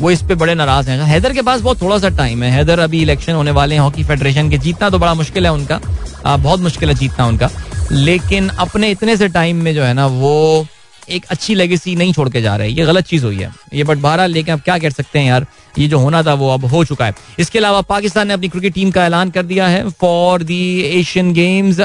वो 0.00 0.10
इस 0.10 0.22
पे 0.22 0.34
बड़े 0.34 0.54
नाराज़ 0.54 0.90
हैं। 0.90 1.02
हैदर 1.02 1.32
के 1.32 1.42
पास 1.42 1.60
बहुत 1.60 1.80
थोड़ा 1.82 1.98
सा 1.98 2.08
टाइम 2.08 2.42
है। 2.42 2.50
हैदर 2.50 2.78
अभी 2.78 3.02
इलेक्शन 3.02 3.32
होने 3.32 3.50
वाले 3.50 3.74
हैं 3.74 3.82
हॉकी 3.82 4.04
फेडरेशन 4.04 4.50
के। 4.50 4.58
जीतना 4.58 4.90
तो 4.90 4.98
बड़ा 4.98 5.14
मुश्किल 5.14 5.46
है 5.46 5.52
उनका। 5.52 5.80
आ, 6.26 6.36
बहुत 6.36 6.60
मुश्किल 6.60 6.88
है 6.88 6.94
जीतना 6.94 7.26
उनका। 7.26 7.50
लेकिन 7.92 8.48
अपने 8.48 8.90
इतने 8.90 9.16
से 9.16 9.28
टाइम 9.28 9.62
में 9.62 9.74
जो 9.74 9.82
है 9.82 9.94
ना 9.94 10.06
वो 10.06 10.66
एक 11.10 11.24
अच्छी 11.30 11.54
लेगेसी 11.54 11.94
नहीं 11.96 12.12
छोड़ 12.12 12.28
के 12.28 12.40
जा 12.42 12.56
रहे। 12.56 12.68
ये 12.68 12.84
गलत 12.84 13.04
चीज़ 13.04 13.24
हुई 13.24 13.36
है। 13.36 13.50
ये 13.74 13.84
बट 13.84 13.98
बहरहाल 13.98 14.30
लेकिन 14.30 14.54
अब 14.54 14.60
क्या 14.60 14.78
कर 14.78 14.90
सकते 14.90 15.18
हैं 15.18 15.26
यार? 15.26 15.46
ये 15.78 15.88
जो 15.88 15.98
होना 15.98 16.22
था 16.22 16.34
वो 16.34 16.52
अब 16.54 16.64
हो 16.64 16.84
चुका 16.84 17.06
है। 17.06 17.14
इसके 17.38 17.58
अलावा 17.58 17.80
पाकिस्तान 17.80 18.28
ने 18.28 18.34
अपनी 18.34 18.48
क्रिकेट 18.48 18.74
टीम 18.74 18.90
का 18.90 19.04
ऐलान 19.06 19.30
कर 19.30 19.42
दिया 19.42 19.66
है 19.68 19.88
for 19.90 20.42
the 20.42 20.50
Asian 20.50 21.32
games 21.32 21.80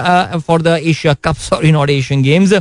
for 0.47 0.61
the 0.61 0.79
Asia 0.83 1.13
cup 1.13 1.35
sorry 1.39 1.71
not 1.71 1.89
Asian 1.89 2.23
games 2.23 2.53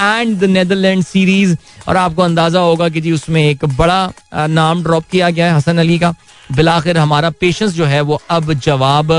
and 0.00 0.38
the 0.40 0.44
Netherland 0.46 1.04
series 1.04 1.56
और 1.88 1.96
आपको 1.96 2.22
अंदाज़ा 2.22 2.60
होगा 2.60 2.88
कि 2.88 3.00
जी 3.00 3.12
उसमें 3.12 3.42
एक 3.42 3.64
बड़ा 3.66 4.46
नाम 4.48 4.82
ड्रॉप 4.82 5.04
किया 5.10 5.30
गया 5.30 5.46
है 5.46 5.56
हसन 5.56 5.78
अली 5.78 5.98
का। 5.98 6.14
बिलाखिर 6.52 6.98
हमारा 6.98 7.30
पेशेंस 7.30 7.72
जो 7.72 7.84
है 7.84 8.00
वो 8.02 8.20
अब 8.30 8.52
जवाब 8.54 9.12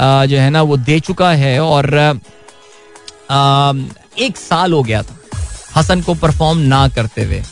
जो 0.00 0.38
है 0.38 0.50
ना, 0.50 0.62
वो 0.62 0.76
दे 0.78 0.98
चुका 1.00 1.30
है 1.32 1.58
और 1.60 1.94
एक 4.18 4.36
साल 4.38 4.72
हो 4.72 4.82
गया 4.82 5.02
था 5.02 5.16
हसन 5.76 6.00
को 6.02 6.14
परफॉर्म 6.14 6.58
ना 6.60 6.86
करते 6.88 7.24
हुए। 7.24 7.42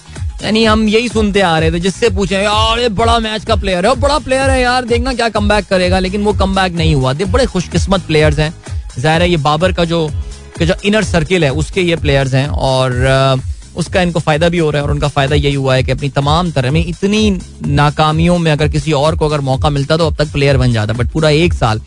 यानी 0.42 0.64
हम 0.64 0.86
यही 0.88 1.08
सुनते 1.08 1.40
आ 1.40 1.58
रहे 1.58 1.72
थे, 1.72 1.78
जिससे 1.80 2.08
पूछे, 2.10 2.36
यार, 2.36 2.78
ये 2.78 2.88
बड़ा 2.90 3.18
मैच 3.18 3.44
का 3.44 3.56
प्लेयर 3.56 3.86
है। 3.86 3.94
बड़ा 3.96 4.18
प्लेयर 4.18 4.50
है 4.50 4.60
यार, 4.60 4.84
देखना 4.84 5.12
क्या 5.14 5.28
कम 5.28 5.48
करेगा। 5.60 5.98
लेकिन 5.98 6.24
वो 6.24 6.32
कम 6.34 6.54
नहीं 6.72 6.94
हुआ। 6.94 7.12
थे 7.14 7.24
बड़े 7.26 7.46
खुशकिस्मत 7.46 8.06
प्लेयर्स 8.06 8.38
हैं। 8.38 8.52
ज़ाहिर 8.98 9.22
है 9.22 9.28
ये 9.30 9.36
बाबर 9.38 9.72
का 9.72 9.84
जो 9.84 10.08
जो 10.66 10.74
इनर 10.84 11.04
सर्किल 11.04 11.44
है, 11.44 11.50
उसके 11.50 11.80
ये 11.80 11.96
प्लेयर्स 11.96 12.34
हैं 12.34 12.48
और 12.48 13.40
उसका 13.76 14.02
इनको 14.02 14.20
फ़ायदा 14.20 14.48
भी 14.48 14.58
हो 14.58 14.70
रहा 14.70 14.82
है 14.82 14.84
और 14.84 14.92
उनका 14.92 15.08
फ़ायदा 15.08 15.36
यही 15.36 15.54
हुआ 15.54 15.74
है 15.74 15.82
कि 15.82 15.92
अपनी 15.92 16.08
तमाम 16.08 16.50
तरह 16.50 16.70
में 16.70 16.86
इतनी 16.86 17.38
नाकामियों 17.66 18.38
में 18.38 18.52
अगर 18.52 18.68
किसी 18.68 18.92
और 18.92 19.16
को 19.16 19.26
अगर 19.26 19.40
मौका 19.40 19.70
मिलता 19.70 19.96
तो 19.96 20.06
अब 20.06 20.16
तक 20.16 20.32
प्लेयर 20.32 20.56
बन 20.56 20.72
जाता 20.72 20.92
बट 20.92 21.06
पूरा 21.06 21.28
एक 21.28 21.54
साल 21.54 21.78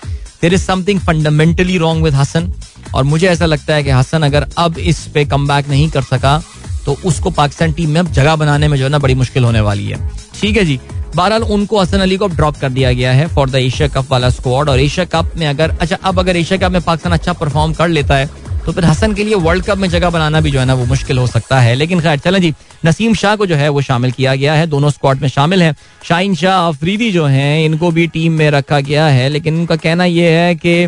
there 0.42 0.54
is 0.54 0.62
something 0.62 1.00
fundamentally 1.00 1.78
wrong 1.78 2.04
with 2.04 2.14
Hassan 2.14 2.52
और 2.96 3.04
मुझे 3.04 3.28
ऐसा 3.28 3.46
लगता 3.46 3.76
है 3.76 3.84
कि 3.84 3.90
हसन 3.90 4.24
अगर 4.24 4.48
अब 4.58 4.78
इस 4.78 5.08
पे 5.14 5.26
कम 5.26 5.52
नहीं 5.52 5.90
कर 5.90 6.02
सका 6.02 6.44
तो 6.86 6.98
उसको 7.06 7.30
पाकिस्तान 7.30 7.74
टीम 7.74 7.90
में 7.90 8.00
अब 8.00 8.12
जगह 8.12 8.36
बनाने 8.36 8.68
में 8.68 8.78
जो 8.78 8.84
है 8.84 8.90
ना 8.90 9.00
बड़ी 9.00 9.16
मुश्किल 9.16 9.44
होने 9.44 9.60
वाली 9.62 9.88
है। 9.88 10.12
ठीक 10.42 10.58
है 10.58 10.66
जी, 10.66 10.80
बहरहाल 11.16 11.44
उनको 11.44 11.82
हसन 11.82 12.00
अली 12.00 12.18
को 12.18 12.28
ड्रॉप 12.28 12.58
कर 12.58 12.70
दिया 12.70 12.92
गया 12.94 13.12
है 13.12 13.28
फॉर 13.28 13.50
द 13.50 13.56
एशिया 13.56 13.88
कप 13.88 14.12
वाला 14.12 14.30
स्क्वाड 14.30 14.70
और 14.70 14.80
एशिया 14.80 15.06
कप 15.06 15.32
में 15.38 15.48
अगर 15.48 15.70
अच्छा 15.70 15.98
अब 16.04 16.20
अगर 16.20 16.38
एशिया 16.38 16.58
कप 16.60 16.72
में 16.72 16.82
पाकिस्तान 16.82 17.14
अच्छा 17.14 17.34
परफॉर्म 17.34 17.74
कर 17.74 17.88
लेता 17.88 18.16
है 18.16 18.30
तो 18.66 18.72
फिर 18.72 18.86
हसन 18.86 19.14
के 19.14 19.24
लिए 19.24 19.36
वर्ल्ड 19.36 19.66
कप 19.66 19.78
में 19.78 19.88
जगह 19.90 20.10
बनाना 20.10 20.42
भी 20.42 20.52
जो 20.52 20.60
है 20.60 20.66
ना, 20.66 20.74
वो 20.74 20.86
मुश्किल 20.86 21.18
हो 21.18 21.28
सकता 21.28 21.60
है। 21.60 21.74
लेकिन 21.76 22.00
खैर, 22.02 22.20
चलें 22.20 22.42
जी, 22.42 22.54
नसीम 22.86 23.14
शाह 23.14 23.36
को 23.36 23.46
जो 23.46 23.56
है 23.56 23.70
वो 23.70 23.82
शामिल 23.82 24.12
किया 24.12 24.36
गया 24.36 24.54
है, 24.54 24.68
दोनों 24.68 24.90
स्क्वाड 24.90 25.22
में 25.22 25.28
शामिल 25.30 25.64
हैं। 25.64 25.76
शाहीन 26.04 26.36
शाह, 26.36 26.68
अफरीदी 26.68 27.12
जो 27.12 27.26
हैं, 27.26 27.66
इनको 27.66 27.92
भी 27.92 28.08
टीम 28.08 28.34
में 28.34 28.50
रखा 28.52 28.80
गया 28.82 29.08
है, 29.08 29.28
लेकिन 29.30 29.60
उनका 29.60 29.76
कहना 29.76 30.06
यह 30.06 30.32
है 30.32 30.56
कि 30.56 30.84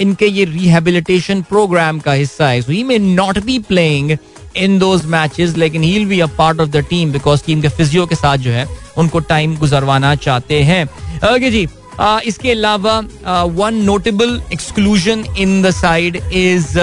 इनके 0.00 0.26
ये 0.26 0.44
रिहेबिलिटेशन 0.44 1.42
प्रोग्राम 1.42 1.98
का 1.98 2.12
हिस्सा 2.12 2.48
है। 2.48 2.60
So 2.62 2.72
he 2.72 2.82
may 2.82 2.98
not 2.98 3.38
be 3.44 3.58
playing 3.58 4.16
in 4.56 4.78
those 4.78 5.04
matches 5.06 5.56
लेकिन 5.56 5.82
he 5.82 6.04
be 6.04 6.20
a 6.20 6.26
part 6.38 6.60
of 6.60 6.68
the 6.68 6.84
team 6.90 7.12
because 7.12 7.42
team 7.46 7.60
के 7.60 7.68
फिजियो 7.70 8.06
के 8.06 8.14
साथ 8.14 8.36
जो 8.38 8.50
है, 8.50 8.66
उनको 8.96 9.18
टाइम 9.20 9.56
गुजरवाना 9.56 10.14
चाहते 10.16 10.62
हैं। 10.62 10.84
ओके 11.34 11.50
जी 11.50 11.66
इसके 12.00 12.50
अलावा 12.50 12.98
one 13.56 13.74
notable 13.84 14.40
exclusion 14.52 15.24
in 15.38 15.62
the 15.62 15.70
side 15.72 16.16
is 16.16 16.78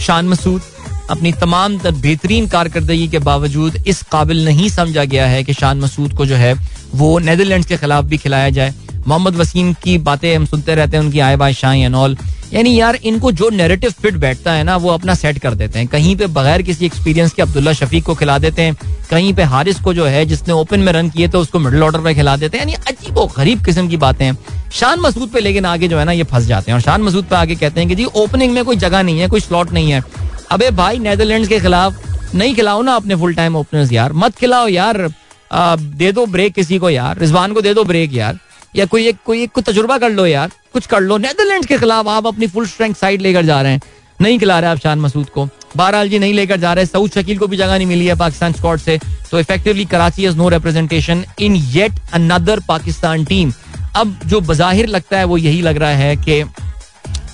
Shan 0.00 0.28
Masood 0.28 0.62
अपनी 1.10 1.32
तमाम 1.40 1.78
तर 1.78 1.90
बेहतरीन 2.00 2.48
कारकर्दगी 2.48 3.08
के 3.08 3.18
बावजूद 3.28 3.76
इस 3.86 4.02
काबिल 4.12 4.44
नहीं 4.44 4.68
समझा 4.70 5.04
गया 5.04 5.26
है 5.26 5.42
कि 5.44 5.54
शान 5.54 5.80
मसूद 5.80 6.12
को 6.16 6.26
जो 6.26 6.34
है 6.36 6.52
वो 6.94 7.18
नैदरलैंड 7.18 7.64
के 7.64 7.76
खिलाफ 7.76 8.04
भी 8.04 8.18
खिलाया 8.18 8.50
जाए। 8.50 8.74
मोहम्मद 9.08 9.36
वसीम 9.36 9.72
की 9.74 9.98
बातें 10.00 10.34
हम 10.36 10.44
सुनते 10.46 10.74
रहते 10.74 10.96
हैं, 10.96 11.04
उनकी 11.04 11.20
आय 11.20 11.36
बादशाह 11.36 11.74
एंड 11.74 11.94
ऑल 11.94 12.16
यानी 12.52 12.74
यार, 12.74 12.96
इनको 12.96 13.30
जो 13.32 13.48
नेरेटिव 13.50 13.90
फिट 14.02 14.14
बैठता 14.16 14.52
है 14.52 14.62
ना, 14.64 14.76
वो 14.76 14.90
अपना 14.90 15.14
सेट 15.14 15.38
कर 15.38 15.54
देते 15.54 15.78
हैं। 15.78 15.88
कहीं 15.88 16.14
पे 16.16 16.26
बगैर 16.28 16.62
किसी 16.62 16.86
एक्सपीरियंस 16.86 17.32
के 17.32 17.42
अब्दुल्ला 17.42 17.72
शफीक 17.72 18.04
को 18.04 18.14
खिला 18.14 18.38
देते 18.38 18.62
हैं, 18.62 18.76
कहीं 19.10 19.32
पे 19.34 19.42
हारिस 19.44 19.80
को 19.80 19.94
जो 19.94 20.04
है, 20.06 20.24
जिसने 20.26 20.54
ओपन 20.54 20.80
में 20.80 20.92
रन 20.92 21.10
किए 21.10 21.28
तो 21.28 21.40
उसको 21.40 21.58
मिडिल 21.58 21.82
ऑर्डर 21.82 22.00
पे 22.00 22.14
खिला 22.14 22.36
देते 22.36 22.58
हैं। 22.58 22.66
यानी 22.66 22.74
अजीब 22.88 23.18
गरीब 23.36 23.64
किस्म 23.64 23.88
की 23.88 23.96
बातें 23.96 24.24
हैं। 24.24 24.36
शान 24.72 25.00
मसूद 25.00 25.28
पे 25.28 25.40
लेकिन 25.40 25.64
आगे 25.64 25.88
जो 25.88 25.98
है 25.98 26.04
ना, 26.04 26.12
ये 26.12 26.24
फंस 26.24 26.44
जाते 26.44 26.70
हैं। 26.70 26.76
और 26.76 26.82
शान 26.82 27.02
मसूद 27.02 27.24
पे 27.24 27.36
आगे 27.36 27.54
कहते 27.54 27.80
हैं 27.80 27.88
कि 27.88 27.94
जी 27.94 28.04
ओपनिंग 28.16 28.52
में 28.54 28.64
कोई 28.64 28.76
जगह 28.76 29.02
नहीं 29.02 29.20
है, 29.20 29.28
कोई 29.28 29.40
स्लॉट 29.40 29.72
नहीं 29.72 29.92
है। 29.92 30.02
अबे 30.50 30.70
भाई 30.72 30.98
नेदरलैंड 30.98 31.46
के 31.48 31.60
खिलाफ 31.60 32.34
नहीं 32.34 32.54
खिलाओ 32.54 32.82
ना 32.82 32.94
अपने 32.94 33.16
फुल 33.16 33.34
टाइम 33.34 33.56
ओपनर्स 33.56 33.92
यार। 33.92 34.12
मत 34.12 34.36
खिलाओ 34.36 34.68
यार। 34.68 35.08
दे 35.52 36.12
दो 36.12 36.26
ब्रेक 36.26 36.54
किसी 36.54 36.78
को 36.78 36.90
यार। 36.90 37.18
रिजवान 37.18 37.52
को 37.52 37.60
दे 37.60 37.74
दो 37.74 37.84
ब्रेक 37.84 38.14
यार। 38.14 38.38
या 38.76 38.84
कोई 38.86 39.06
एक 39.08 39.16
कोई 39.26 39.42
एक 39.42 39.52
को 39.52 39.60
तजुर्बा 39.60 39.98
कर 39.98 40.10
लो 40.10 40.26
यार, 40.26 40.50
कुछ 40.72 40.86
कर 40.86 41.00
लो। 41.00 41.18
नेदरलैंड 41.18 41.66
के 41.66 41.78
खिलाफ 41.78 42.08
आप 42.08 42.26
अपनी 42.26 42.46
फुल 42.46 42.66
स्ट्रेंथ 42.66 42.94
साइड 42.94 43.22
लेकर 43.22 43.44
जा 43.46 43.60
रहे 43.62 43.72
हैं। 43.72 43.80
नहीं 44.20 44.38
खिला 44.38 44.58
रहे 44.60 44.70
आप 44.70 44.78
शान 44.78 44.98
मसूद 45.00 45.28
को। 45.28 45.48
बहरहाल 45.76 46.08
जी 46.08 46.18
नहीं 46.18 46.34
लेकर 46.34 46.56
जा 46.56 46.72
रहे, 46.72 46.86
सऊद 46.86 47.10
शकील 47.10 47.38
को 47.38 47.46
भी 47.46 47.56
जगह 47.56 47.76
नहीं 47.76 47.86
मिली 47.86 48.06
है 48.06 48.14
पाकिस्तान 48.14 48.52
स्कॉट 48.52 48.80
से। 48.80 48.98
तो 49.30 49.40
effectively 49.40 49.84
Karachi 49.84 50.26
is 50.26 50.36
no 50.36 50.48
representation 50.48 51.24
in 51.40 51.56
yet 51.56 52.00
another 52.12 52.60
Pakistan 52.68 53.24
team 53.24 53.52
अब 53.96 54.18
जो 54.26 54.40
बाहिर 54.40 54.86
लगता 54.86 55.18
है 55.18 55.24
वो 55.24 55.36
यही 55.38 55.62
लग 55.62 55.76
रहा 55.76 55.90
है 55.90 56.16
कि 56.16 56.42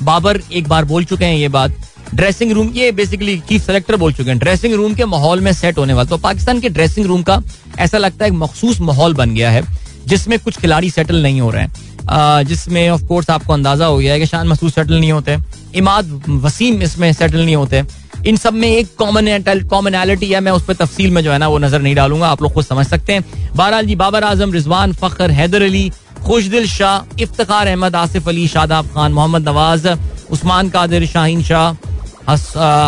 बाबर 0.03 0.41
एक 0.53 0.69
बार 0.69 0.85
बोल 0.85 1.05
चुके 1.05 1.25
हैं 1.25 1.37
ये 1.37 1.49
बात। 1.49 1.75
ड्रेसिंग 2.15 2.53
रूम 2.53 2.69
ये 2.69 2.91
बेसिकली 2.93 3.39
चीफ 3.49 3.67
सेलेक्टर 3.67 3.97
बोल 3.97 4.13
चुके 4.13 4.31
हैं। 4.31 4.39
ड्रेसिंग 4.39 4.75
रूम 4.75 4.95
के 4.95 5.05
माहौल 5.05 5.41
में 5.41 5.53
सेट 5.53 5.79
होने 5.79 5.93
वाला। 5.93 6.09
तो 6.11 6.17
पाकिस्तान 6.19 6.61
के 6.61 6.69
ड्रेसिंग 6.69 7.07
रूम 7.07 7.23
का 7.23 7.41
ऐसा 7.79 7.99
लगता 7.99 8.25
है 8.25 8.31
मखसूस 8.31 8.81
माहौल 8.81 9.15
बन 9.15 9.35
गया 9.35 9.51
है। 9.51 9.63
जिसमें 10.07 10.39
कुछ 10.39 10.57
खिलाड़ी 10.57 10.91
सेटल 10.91 11.23
नहीं 11.23 11.41
हो 11.41 11.51
रहे 11.51 11.63
हैं। 11.63 12.45
जिसमें 12.47 12.89
ऑफ़ 12.91 13.05
कोर्स 13.07 13.31
आपको 13.31 13.53
अंदाज़ा 13.53 13.87
हो 13.87 13.99
गया 13.99 14.13
है 14.13 14.21
कि 14.21 14.27
शान 14.27 14.49
मसूद 14.49 14.73
सेटल 14.73 14.95
नहीं 14.95 15.13
होते। 15.13 15.37
इमाद 15.75 16.23
वसीम 16.29 16.83
इसमें 16.83 17.13
सेटल 17.13 17.45
नहीं 17.45 17.57
होते। 17.57 17.83
इन 18.27 18.37
सब 18.37 18.55
में 18.55 18.69
एक 18.69 18.95
कॉमन 18.99 19.27
कॉमनैलिटी 19.71 20.27
है। 20.27 20.41
मैं 20.41 20.53
उस 20.53 20.65
पर 20.65 20.75
तफसील 20.75 21.11
में 21.11 21.23
जो 21.23 21.33
है 21.33 21.39
ना, 21.39 21.49
वो 21.49 21.59
नज़र 21.59 21.81
नहीं 21.83 21.95
डालूँगा। 21.95 22.29
आप 22.29 22.43
लोग 22.43 22.53
खुद 22.53 22.65
समझ 22.65 22.87
सकते 22.87 23.13
हैं। 23.13 23.25
बहरहाल 23.57 23.87
जी, 23.87 23.97
बाबर 23.97 24.25
आज़म, 24.25 24.53
रिजवान 24.53 24.93
फखर, 24.93 25.31
हैदर 25.31 25.63
अली, 25.63 25.91
खुशदिल 26.27 26.67
शाह 26.69 27.23
इफ्तार 27.23 27.67
अहमद, 27.67 27.97
आसिफ 27.97 28.29
अली, 28.29 28.47
शादाब 28.49 28.87
खान, 28.87 29.13
मोहम्मद 29.13 29.49
नवाज़, 29.49 29.89
उस्मान 30.31 30.69
कादिर, 30.69 31.07
शाहीन 31.07 31.43
शाह 31.43 31.73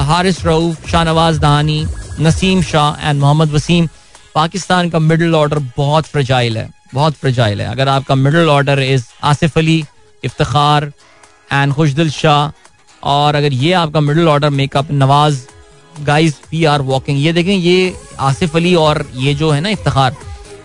हारिस 0.04 0.44
रऊफ 0.46 0.88
शाहनवाज 0.90 1.38
दहानी, 1.38 1.86
नसीम 2.20 2.62
शाह 2.62 3.08
एंड 3.08 3.20
मोहम्मद 3.20 3.52
वसीम। 3.52 3.88
पाकिस्तान 4.34 4.88
का 4.90 4.98
मिडल 5.00 5.34
ऑर्डर 5.34 5.58
बहुत 5.76 6.06
फ्रजाइल 6.06 6.56
है। 6.58 6.68
बहुत 6.94 7.14
फ्रजाइल 7.14 7.60
है। 7.60 7.66
अगर 7.66 7.88
आपका 7.88 8.14
middle 8.14 8.48
order 8.48 8.80
is 8.82 9.04
Asif 9.24 9.58
Ali 9.58 9.84
Iftar 10.22 10.92
and 11.52 11.72
Khushdil 11.72 12.10
Shah, 12.10 12.50
और 13.02 13.34
अगर 13.34 13.52
ये 13.52 13.72
आपका 13.72 14.00
middle 14.00 14.28
order 14.28 14.50
makeup 14.50 14.90
Nawaz 14.92 15.40
guys 15.96 16.34
we 16.50 16.64
are 16.64 16.82
walking 16.82 17.18
ये 17.18 17.32
देखें, 17.32 17.52
ये 17.52 17.94
आसिफ 18.20 18.56
अली 18.56 18.74
और 18.74 19.04
ये 19.16 19.34
जो 19.34 19.50
है 19.50 19.60
ना 19.60 19.68
इफ्तार 19.68 20.16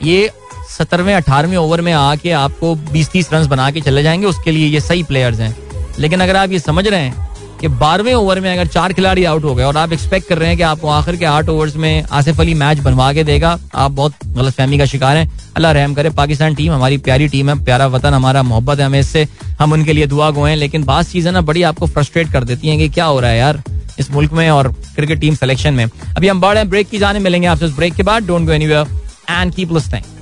ये 0.04 0.30
सत्रहवें, 0.70 1.14
अठारहवें 1.16 1.58
ओवर 1.58 1.82
में 1.82 1.92
आके 1.94 2.32
आपको 2.32 2.76
बीस 2.76 3.10
तीस 3.10 3.32
रन 3.34 3.48
बना 3.48 3.70
के 3.72 3.82
चले 3.82 4.04
जाएँगे, 4.04 4.28
उसके 4.28 4.52
लिए 4.52 4.68
ये 4.68 4.82
सही 4.82 5.04
प्लेयर्स 5.04 5.40
हैं। 5.40 5.56
लेकिन 6.00 6.22
अगर 6.22 6.36
आप 6.36 6.52
ये 6.52 6.60
समझ 6.60 6.88
रहे 6.88 7.00
हैं 7.00 7.31
कि 7.62 7.68
बारहवें 7.70 8.14
ओवर 8.14 8.40
में 8.40 8.52
अगर 8.52 8.68
चार 8.68 8.94
खिलाड़ी 8.94 9.24
आउट 9.24 9.44
हो 9.44 9.54
गए 9.56 9.64
और 9.64 9.78
आप 9.78 9.92
एक्सपेक्ट 9.94 10.28
कर 10.28 10.38
रहे 10.38 10.48
हैं 10.48 10.58
कि 10.58 10.64
आपको 10.64 10.88
आखिर 10.90 11.16
के 11.16 11.26
आठ 11.26 11.50
ओवर्स 11.50 11.76
में 11.76 12.06
आसिफ 12.12 12.40
अली 12.40 12.54
मैच 12.54 12.80
बनवा 12.80 13.12
के 13.14 13.24
देगा, 13.24 13.58
आप 13.76 13.92
बहुत 13.92 14.14
गलत 14.28 14.54
फहमी 14.54 14.78
का 14.78 14.86
शिकार 14.86 15.18
हैं। 15.18 15.30
अल्लाह 15.56 15.72
रहम 15.72 15.94
करे, 15.94 16.10
पाकिस्तान 16.12 16.56
टीम 16.56 16.72
हमारी 16.74 16.98
प्यारी 17.00 17.28
टीम 17.28 17.50
है, 17.50 17.64
प्यारा 17.64 17.88
वतन, 17.88 18.14
हमारा 18.14 18.44
मोहब्बत 18.44 18.80
है, 18.80 18.86
हमें 18.86 19.00
इससे, 19.00 19.28
हम 19.60 19.74
उनके 19.74 19.94
लिए 19.94 20.08
दुआ 20.08 20.30
गो 20.32 20.44
हैं 20.44 20.56
लेकिन 20.56 20.84
बात 20.84 21.06
चीज़ें 21.08 21.32
ना 21.32 21.42
बड़ी 21.42 21.64
आपको 21.64 21.88
फ्रस्ट्रेट 21.88 22.32
कर 22.32 22.44
देती 22.44 22.68
हैं 22.68 22.78
कि 22.80 22.90
क्या 22.90 23.06
हो 23.06 23.20
रहा 23.20 23.32
है 23.32 23.38
यार 23.38 23.62
इस 24.00 24.12
मुल्क 24.12 24.34
में 24.34 24.50
और 24.50 24.72
क्रिकेट 24.96 25.20
टीम 25.20 25.36
सिलेक्शन 25.36 25.74
में। 25.74 25.86
अभी 25.86 26.28
हम 26.28 26.42
बड़े 26.42 26.64
ब्रेक 26.66 26.90
की 26.90 27.00
जाने 27.00 27.20
मिलेंगे 27.20 27.48
आपसे 27.48 27.66
उस 27.66 27.76
ब्रेक 27.76 27.94
के 27.94 28.04
बाद। 28.04 28.26
Don't 28.28 28.46
go 28.46 28.52
anywhere 28.52 28.88
and 29.30 29.54
keep 29.54 29.74
listening 29.74 30.21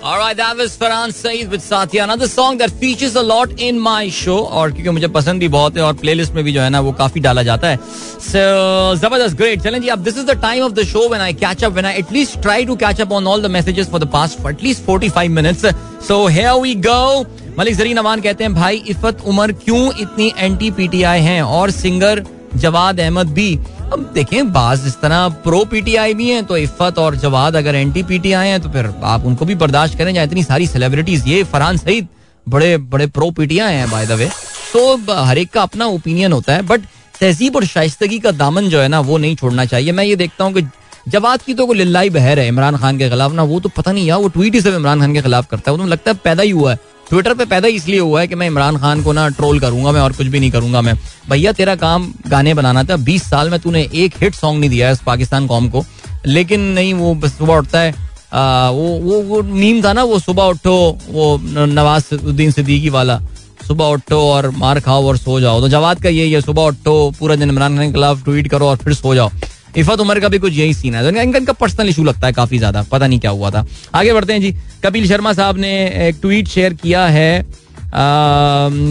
Alright, 0.00 0.36
that 0.36 0.56
was 0.56 0.76
Farhan 0.76 1.12
Saeed 1.12 1.50
with 1.50 1.60
Satya. 1.60 2.04
Another 2.04 2.28
song 2.28 2.58
that 2.58 2.70
features 2.70 3.16
a 3.16 3.22
lot 3.22 3.50
in 3.60 3.80
my 3.80 4.08
show 4.08 4.36
और 4.58 4.72
क्योंकि 4.72 4.90
मुझे 4.90 5.08
पसंद 5.16 5.40
भी 5.40 5.48
बहुत 5.48 5.76
है 5.76 5.82
और 5.82 5.94
प्लेलिस्ट 5.98 6.32
में 6.32 6.42
भी 6.44 6.52
जो 6.52 6.60
है 6.60 6.68
ना 6.70 6.80
वो 6.80 6.92
काफ़ी 7.00 7.20
डाला 7.20 7.42
जाता 7.42 7.68
है। 7.68 7.76
So, 7.76 9.00
ज़बरदस्त 9.00 9.36
ग्रेट 9.36 9.62
चलें 9.62 9.80
जी 9.82 9.88
अब 9.88 9.98
this 9.98 10.18
is 10.18 10.26
the 10.26 10.38
time 10.42 10.62
of 10.64 10.72
the 10.72 10.84
show 10.86 11.08
when 11.08 11.22
I 11.22 11.32
catch 11.34 11.64
up 11.64 11.72
when 11.72 11.86
I 11.86 11.94
at least 11.98 12.40
try 12.42 12.64
to 12.64 12.76
catch 12.76 13.00
up 13.00 13.12
on 13.12 13.26
all 13.26 13.42
the 13.42 13.50
messages 13.50 13.88
for 13.90 14.00
the 14.00 14.08
past 14.12 14.46
at least 14.50 14.84
45 14.86 15.28
minutes 15.28 15.66
so 16.08 16.26
here 16.26 16.52
we 16.62 16.74
go 16.86 17.24
Malik 17.58 17.76
Zareen 17.76 17.96
Aman 17.96 18.20
कहते 18.20 18.44
हैं 18.44 18.54
भाई 18.54 18.82
इफत 18.88 19.24
उमर 19.26 19.52
क्यों 19.64 19.90
इतनी 20.00 20.32
anti 20.38 20.70
PTI 20.70 21.20
हैं? 21.20 21.42
और 21.42 21.70
singer 21.70 22.24
Jawad 22.56 23.00
Ahmad 23.00 23.32
भी। 23.32 23.58
अब 23.92 24.00
देखें 24.14 24.52
बाज 24.52 24.82
इस 24.86 24.94
तरह 25.00 25.28
प्रो 25.44 25.64
पीटीआई 25.64 26.14
भी 26.14 26.28
हैं 26.30 26.44
तो 26.44 26.56
इफ्फत 26.56 26.98
और 26.98 27.16
जवाद 27.16 27.56
अगर 27.56 27.74
एंटी 27.74 28.02
पीटीआई 28.02 28.48
हैं 28.48 28.60
तो 28.60 28.68
फिर 28.70 28.92
आप 29.04 29.24
उनको 29.26 29.44
भी 29.44 29.54
बर्दाश्त 29.56 29.98
करें, 29.98 30.12
जहाँ 30.14 30.26
इतनी 30.26 30.42
सारी 30.44 30.66
सेलिब्रिटीज 30.66 31.26
ये 31.28 31.42
फरहान 31.44 31.76
सईद, 31.78 32.08
बड़े 32.46 32.76
बड़े 32.78 33.06
प्रो 33.08 33.30
पीटीआई 33.30 33.74
हैं 33.74 33.90
बाय 33.90 34.06
द 34.06 34.12
वे 34.12 34.28
तो 34.72 35.14
हर 35.24 35.38
एक 35.38 35.50
का 35.50 35.62
अपना 35.62 35.86
ओपिनियन 35.88 36.32
होता 36.32 36.54
है 36.54 36.62
बट 36.64 36.80
तहजीब 37.20 37.56
और 37.56 37.64
शाइस्तगी 37.66 38.18
का 38.18 38.30
दामन 38.32 38.68
जो 38.68 38.80
है 38.80 38.88
ना, 38.88 39.00
वो 39.00 39.18
नहीं 39.18 39.36
छोड़ना 39.36 39.64
चाहिए। 39.64 39.92
मैं 39.92 40.04
ये 40.04 40.16
देखता 40.16 40.44
हूँ 40.44 40.52
कि 40.54 40.62
जवाब 41.08 41.40
की 41.40 41.54
तो 41.54 41.66
कोई 41.66 41.76
लिल्लाई 41.76 42.10
बहर 42.10 42.38
है, 42.38 42.46
इमरान 42.48 42.76
खान 42.76 42.98
के 42.98 43.08
खिलाफ 43.10 43.32
ना, 43.32 43.42
वो 43.44 43.60
तो 43.60 43.68
पता 43.68 43.92
नहीं 43.92 44.06
यार, 44.06 44.18
वो 44.18 44.28
ट्वीट 44.28 44.54
ही 44.54 44.60
सब 44.60 44.74
इमरान 44.74 45.00
खान 45.00 45.14
के 45.14 45.22
खिलाफ 45.22 45.46
करता 45.50 45.70
है, 45.70 45.76
वो 45.76 45.84
तो 45.84 45.90
लगता 45.90 46.10
है 46.10 46.18
पैदा 46.24 46.42
ही 46.42 46.50
हुआ 46.50 46.72
है। 46.72 46.78
ट्विटर 47.10 47.34
पे 47.34 47.44
पैदा 47.44 47.68
इसलिए 47.68 48.00
हुआ 48.00 48.20
है 48.20 48.28
कि 48.28 48.34
मैं 48.34 48.46
इमरान 48.46 48.76
खान 48.76 49.02
को 49.02 49.12
ना 49.12 49.28
ट्रोल 49.28 49.60
करूँगा 49.60 49.92
मैं 49.92 50.00
और 50.00 50.12
कुछ 50.12 50.26
भी 50.26 50.40
नहीं 50.40 50.50
करूँगा 50.50 50.80
मैं। 50.80 50.94
भैया 51.30 51.52
तेरा 51.52 51.74
काम 51.76 52.12
गाने 52.28 52.54
बनाना 52.54 52.82
था। 52.84 52.96
बीस 52.96 53.22
साल 53.22 53.50
में 53.50 53.58
तूने 53.60 53.88
एक 53.94 54.14
हिट 54.22 54.34
सॉन्ग 54.34 54.60
नहीं 54.60 54.70
दिया 54.70 54.88
है 54.88 54.96
पाकिस्तान 55.06 55.46
कॉम 55.46 55.68
को। 55.68 55.84
लेकिन 56.26 56.60
नहीं 56.60 56.94
वो 56.94 57.28
सुबह 57.28 57.54
उठता 57.54 57.80
है। 57.80 57.94
आ, 58.32 58.70
वो 58.70 58.88
वो 58.98 59.20
वो 59.22 59.40
नीम 59.42 59.82
था 59.84 59.92
ना 59.92 60.02
वो 60.02 60.18
सुबह 60.18 60.44
उठो 60.44 60.98
वो 61.10 61.40
नवाज़ 61.66 62.02
सिद्दीकी 62.02 62.88
वाला। 62.88 63.20
सुबह 63.66 63.84
उठो 63.84 64.18
और 64.30 64.50
मार 64.50 64.80
खाओ 64.80 65.06
और 65.08 65.16
सो 65.16 65.40
जाओ। 65.40 65.60
तो 65.60 65.68
जवाब 65.68 65.98
का 65.98 66.08
यही 66.08 66.32
है 66.32 66.40
सुबह 66.40 66.62
उठो 66.62 67.14
पूरा 67.18 67.36
दिन 67.36 67.50
इमरान 67.50 67.76
खान 67.76 67.86
के 67.86 67.92
खिलाफ 67.92 68.24
ट्वीट 68.24 68.48
करो 68.48 68.66
और 68.66 68.76
फिर 68.76 68.94
सो 68.94 69.14
जाओ। 69.14 69.30
इफत 69.78 70.00
उमर 70.00 70.20
का 70.20 70.28
भी 70.28 70.38
कुछ 70.38 70.52
यही 70.52 70.74
सीन 70.74 70.94
है। 70.94 71.08
इनका 71.08 71.38
इनका 71.38 71.52
पर्सनल 71.54 71.88
इशू 71.88 72.04
लगता 72.04 72.26
है 72.26 72.32
काफ़ी 72.32 72.58
ज़्यादा 72.58 72.82
पता 72.90 73.06
नहीं 73.06 73.20
क्या 73.20 73.30
हुआ 73.30 73.50
था। 73.50 73.64
आगे 73.94 74.12
बढ़ते 74.12 74.32
हैं 74.32 74.40
जी। 74.40 74.52
कपिल 74.84 75.08
शर्मा 75.08 75.32
साहब 75.32 75.58
ने 75.58 75.72
एक 76.08 76.18
ट्वीट 76.22 76.48
शेयर 76.48 76.74
किया 76.82 77.06
है। 77.08 77.40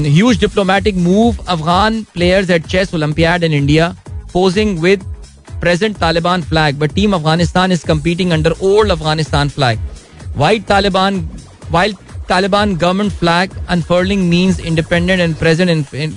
Huge 0.07 0.39
diplomatic 0.39 0.95
move 0.97 1.37
Afghan 1.47 2.01
players 2.13 2.49
at 2.49 2.65
chess 2.67 2.93
olympiad 2.93 3.43
in 3.43 3.53
India 3.53 3.95
posing 4.33 4.79
with 4.79 5.03
present 5.61 5.97
Taliban 5.97 6.41
flag 6.43 6.79
but 6.79 6.93
team 6.93 7.13
Afghanistan 7.15 7.71
is 7.71 7.85
competing 7.87 8.31
under 8.31 8.55
old 8.63 8.91
Afghanistan 8.91 9.49
flag 9.49 9.79
white 10.37 10.65
Taliban 10.67 11.29
wild 11.71 11.97
Taliban 12.29 12.75
government 12.77 13.13
flag 13.19 13.51
means 14.29 14.57
independent 14.59 15.21
and 15.21 15.37
present 15.39 15.69
in, 15.69 15.85
in 15.93 16.15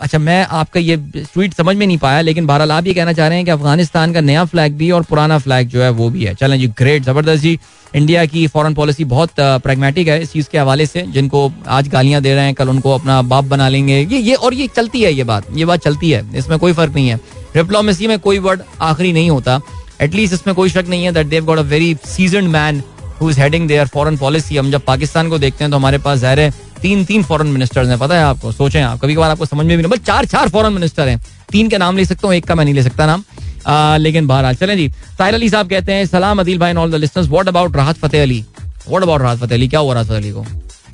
अच्छा 0.00 0.18
मैं 0.18 0.44
आपका 0.52 0.80
ये 0.80 0.96
tweet 1.14 1.54
समझ 1.54 1.76
में 1.76 1.86
नहीं 1.86 1.98
पाया, 1.98 2.20
लेकिन 2.20 2.46
बहरहाल 2.46 2.72
आप 2.72 2.86
ये 2.86 2.94
कहना 2.94 3.12
चाह 3.12 3.28
रहे 3.28 3.38
हैं 3.38 3.44
कि 3.44 3.50
अफ़गानिस्तान 3.50 4.12
का 4.14 4.20
नया 4.20 4.44
फ्लैग 4.44 4.76
भी 4.76 4.90
और 4.90 5.02
पुराना 5.04 5.38
फ्लैग 5.38 5.68
जो 5.68 5.82
है 5.82 5.90
वो 5.92 6.08
भी 6.10 6.24
है। 6.24 6.34
चलें 6.34 6.58
जी 6.58 6.66
ग्रेट 6.78 7.02
ज़बरदस्त। 7.04 7.42
जी 7.42 7.58
इंडिया 7.94 8.24
की 8.26 8.46
फॉरेन 8.48 8.74
पॉलिसी 8.74 9.04
बहुत 9.06 9.30
प्रैग्मेटिक 9.38 10.08
है 10.08 10.20
इस 10.22 10.32
चीज़ 10.32 10.48
के 10.52 10.58
हवाले 10.58 10.86
से, 10.86 11.02
जिनको 11.04 11.52
आज 11.68 11.88
गालियाँ 11.88 12.20
दे 12.22 12.34
रहे 12.34 12.44
हैं, 12.44 12.54
कल 12.54 12.68
उनको 12.68 12.94
अपना 12.94 13.20
बाप 13.24 13.44
बना 13.44 13.68
लेंगे। 13.68 14.00
ये 14.00 14.18
ये, 14.18 14.34
और 14.34 14.54
ये 14.54 14.66
चलती 14.76 15.02
है, 15.02 15.12
ये 15.12 15.24
बात 15.24 15.46
ये 15.52 15.64
बात 15.64 15.80
चलती 15.80 16.10
है, 16.10 16.24
इसमें 16.38 16.58
कोई 16.58 16.72
फ़र्क 16.72 16.94
नहीं 16.94 17.08
है। 17.08 17.16
डिप्लोमेसी 17.54 18.06
में 18.06 18.18
कोई 18.18 18.38
वर्ड 18.40 18.62
आखिरी 18.82 19.12
नहीं 19.12 19.30
होता। 19.30 19.60
एटलीस्ट 20.02 20.34
इसमें 20.34 20.54
कोई 20.54 20.70
शक 20.70 20.86
नहीं 20.88 21.04
है 21.04 21.12
that 21.12 21.26
they've 21.26 21.44
got 21.44 21.58
a 21.58 21.62
very 21.64 21.94
season 22.06 22.44
man 22.50 22.82
who 23.20 23.30
is 23.30 23.40
heading 23.40 23.68
their 23.68 23.86
foreign 23.86 24.16
policy 24.16 24.56
हम 24.56 24.70
जब 24.70 24.84
पाकिस्तान 24.84 25.28
को 25.30 25.38
देखते 25.38 25.64
हैं 25.64 25.70
तो 25.70 25.76
हमारे 25.76 25.98
पास 25.98 26.18
ज़ाहिर 26.18 26.40
है 26.40 26.52
तीन 26.84 27.04
तीन 27.04 27.22
फॉरेन 27.22 27.46
मिनिस्टर्स 27.48 27.88
हैं 27.88 27.98
पता 27.98 28.16
है 28.16 28.24
आपको? 28.24 28.50
सोचें 28.52 28.80
आप 28.82 28.98
कभी 29.00 29.14
कभार 29.14 29.30
आपको 29.30 29.46
समझ 29.46 29.64
में 29.66 29.76
भी 29.76 29.82
नहीं 29.82 29.90
बस 29.90 30.04
चार 30.06 30.24
चार 30.26 30.48
फॉरेन 30.48 30.72
मिनिस्टर 30.72 31.08
हैं। 31.08 31.20
तीन 31.52 31.68
के 31.68 31.78
नाम 31.78 31.96
ले 31.96 32.04
सकता 32.04 32.26
हूँ 32.28 32.34
एक 32.36 32.44
का 32.46 32.54
मैं 32.54 32.64
नहीं 32.64 32.74
ले 32.74 32.82
सकता 32.82 33.06
नाम। 33.06 33.22
आ, 33.66 33.96
लेकिन 33.96 34.26
बहरहाल 34.26 34.54
चलें 34.54 34.76
जी। 34.76 34.88
ताहिर 35.18 35.34
अली 35.34 35.48
साहब 35.48 35.68
कहते 35.68 35.92
हैं 35.92 36.04
सलाम 36.06 36.40
अदिल 36.40 36.58
भाई 36.58 36.74
all 36.74 36.90
the 36.92 36.94
listeners 36.96 37.28
what 37.28 37.48
about 37.48 37.76
Rahat 37.76 37.98
Fateh 37.98 38.22
Ali? 38.22 38.44
What 38.88 39.02
about 39.02 39.22
Rahat 39.22 39.38
Fateh 39.38 39.56
Ali? 39.58 39.68
क्या 39.68 39.80
हुआ 39.80 39.94
राहत 39.94 40.06
फतेह 40.06 40.18
अली 40.18 40.30
को? 40.30 40.44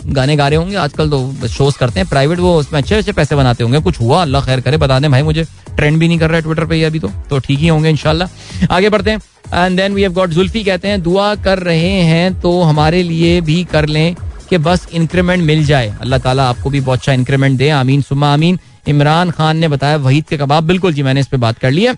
गाने 0.07 0.37
गा 0.37 0.47
रहे 0.49 0.59
होंगे 0.59 0.77
आजकल 0.77 1.11
तो 1.11 1.49
शोज़ 1.49 1.79
करते 1.79 2.01
हैं 2.01 2.09
प्राइवेट 2.09 2.39
वो 2.39 2.55
उसमें 2.59 2.81
अच्छे 2.81 2.95
अच्छे 2.95 3.13
पैसे 3.13 3.37
बनाते 3.37 3.65
होंगे। 3.65 3.81
कुछ 3.81 4.01
हुआ 4.01 4.23
अल्लाह 4.23 4.45
खैर 4.45 4.61
करे 4.61 4.77
बता 4.77 4.99
दें 5.01 5.11
भाई 5.11 5.23
मुझे 5.23 5.45
ट्रेंड 5.77 5.99
भी 5.99 6.09
नहीं 6.09 6.19
कर 6.19 6.29
रहा 6.29 6.37
है 6.37 6.43
ट्विटर 6.43 6.65
पे 6.67 6.83
अभी 6.85 6.99
तो। 6.99 7.11
तो 7.31 7.39
ठीक 7.39 7.59
ही 7.59 7.69
होंगे 7.69 7.91
इनशाला 7.91 8.29
आगे 8.71 8.89
बढ़ते 8.89 9.11
हैं 9.11 9.19
and 9.55 9.77
then 9.77 9.95
we 9.95 10.03
have 10.03 10.13
got 10.13 10.31
Zulfi 10.31 10.65
कहते 10.65 10.89
हैं 10.89 11.03
दुआ 11.03 11.35
कर 11.45 11.59
रहे 11.59 11.93
हैं 12.05 12.41
तो 12.41 12.61
हमारे 12.63 13.03
लिए 13.03 13.41
भी 13.41 13.63
कर 13.73 13.87
लें। 13.89 14.15
कि 14.51 14.59
बस 14.59 14.87
इंक्रीमेंट 14.93 15.43
मिल 15.45 15.65
जाए। 15.65 15.95
अल्लाह 16.01 16.19
ताला 16.19 16.49
आपको 16.49 16.71
भी 16.71 16.81
बहुत 16.81 16.99
अच्छा 16.99 17.13
इंक्रीमेंट 17.13 17.59
दे। 17.59 17.69
आमीन 17.73 18.03
सुमा 18.03 18.33
आमीन। 18.35 18.59
इमरान 18.89 19.31
खान 19.31 19.57
ने 19.57 19.69
बताया, 19.69 19.97
वहीद 19.99 20.25
के 20.29 20.37
कबाब। 20.37 20.65
बिल्कुल 20.67 20.93
जी, 20.93 21.03
मैंने 21.03 21.21
इस 21.21 21.27
पर 21.27 21.37
बात 21.39 21.59
कर 21.59 21.71
लिया 21.71 21.97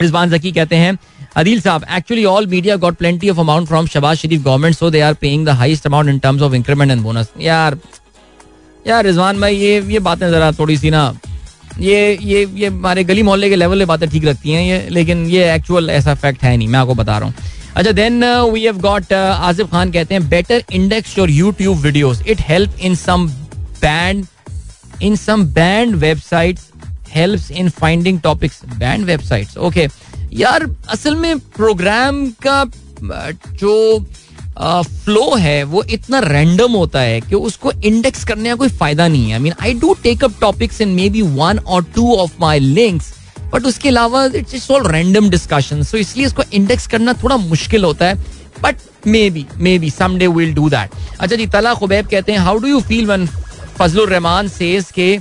रिजवान 0.00 0.30
जकी 0.30 0.50
कहते 0.52 0.76
हैं, 0.76 0.96
अदील 1.36 1.60
साहब 1.60 1.84
actually 1.96 2.24
all 2.26 2.46
media 2.46 2.76
got 2.76 2.94
plenty 2.96 3.30
of 3.30 3.38
amount 3.40 3.68
from 3.68 3.86
Shahbaz 3.86 4.16
Sharif 4.16 4.42
government 4.42 4.74
so 4.76 4.90
they 4.90 5.00
are 5.00 5.14
paying 5.20 5.46
the 5.46 5.50
highest 5.60 5.86
amount 5.86 6.08
in 6.08 6.18
terms 6.18 6.42
of 6.42 6.54
increment 6.54 6.90
and 6.90 7.02
bonus 7.02 7.30
यार 7.40 7.78
यार 8.86 9.04
रिजवान 9.04 9.40
भाई, 9.40 9.56
ये 9.56 9.80
ये 9.82 9.98
बातें 10.00 10.28
जरा 10.30 10.50
थोड़ी 10.52 10.76
सी 10.76 10.90
ना, 10.90 11.12
ये 11.78 12.18
ये 12.22 12.44
ये 12.54 12.66
हमारे 12.66 13.04
गली 13.04 13.22
मोहल्ले 13.22 13.48
के 13.48 13.56
लेवल 13.56 13.78
पे 13.78 13.84
बातें 13.84 14.08
ठीक 14.10 14.24
रखती 14.24 14.50
हैं, 14.50 14.62
ये, 14.62 14.88
लेकिन 14.90 15.26
ये 15.26 15.54
एक्चुअल 15.54 15.90
ऐसा 15.90 16.14
फैक्ट 16.16 16.42
है 16.42 16.56
नहीं, 16.56 16.68
मैं 16.68 16.78
आपको 16.78 16.94
बता 16.94 17.18
रहा 17.18 17.28
हूँ। 17.28 17.34
अच्छा 17.76 17.92
then 17.92 18.24
we 18.52 18.64
have 18.64 18.78
got 18.80 19.12
Asif 19.12 19.70
Khan 19.70 19.90
कहते 19.92 20.14
हैं 20.14 20.28
better 20.28 20.62
index 20.72 21.18
your 21.18 21.30
YouTube 21.30 21.78
videos 21.78 22.22
it 22.26 22.40
help 22.48 22.78
in 22.80 22.94
some 22.94 23.28
band 23.82 24.24
in 25.02 25.16
some 25.16 25.44
band 25.54 25.94
websites 26.04 26.68
helps 27.10 27.50
in 27.50 27.68
finding 27.70 28.20
topics 28.20 28.60
band 28.78 29.04
websites 29.04 29.56
okay 29.56 29.88
यार 30.32 30.66
असल 30.88 31.14
में 31.16 31.38
प्रोग्राम 31.38 32.26
का 32.46 32.62
uh, 32.64 33.32
जो 33.60 34.04
फ्लो 34.58 35.34
है 35.36 35.62
वो 35.64 35.82
इतना 35.90 36.18
रैंडम 36.20 36.72
होता 36.72 37.00
है 37.00 37.20
कि 37.20 37.36
उसको 37.36 37.72
इंडेक्स 37.84 38.24
करने 38.24 38.48
का 38.48 38.54
कोई 38.54 38.68
फ़ायदा 38.68 39.08
नहीं 39.08 39.26
है. 39.26 39.32
I 39.32 39.38
mean 39.38 39.52
I 39.62 39.74
do 39.80 39.92
take 40.02 40.24
up 40.24 40.40
topics 40.40 40.80
in 40.80 40.88
maybe 41.10 41.22
one 41.22 41.58
or 41.58 41.84
two 41.94 42.14
of 42.14 42.32
my 42.40 42.58
links 42.60 43.12
but 43.52 43.66
उसके 43.66 43.88
अलावा 43.88 44.24
it's 44.26 44.54
it's 44.54 44.70
all 44.70 44.86
random 44.86 45.28
discussion 45.30 45.82
so 45.82 45.96
इसलिए 45.98 46.26
इसको 46.26 46.42
इंडेक्स 46.52 46.86
करना 46.86 47.12
थोड़ा 47.22 47.36
मुश्किल 47.36 47.84
होता 47.84 48.06
है. 48.06 48.14
But 48.62 48.76
maybe 49.30 49.46
maybe 49.78 49.90
some 49.90 50.16
will 50.18 50.54
do 50.54 50.68
that 50.70 50.90
अच्छा 51.20 51.36
जी, 51.36 51.46
तला 51.46 51.74
खुबैब 51.74 52.06
कहते 52.06 52.32
हैं 52.32 52.38
how 52.38 52.58
do 52.58 52.68
you 52.68 52.80
feel 52.82 53.06
when 53.06 53.26
Fazal 53.78 54.06
Rehman 54.06 54.48
says 54.48 54.90
के 54.94 55.16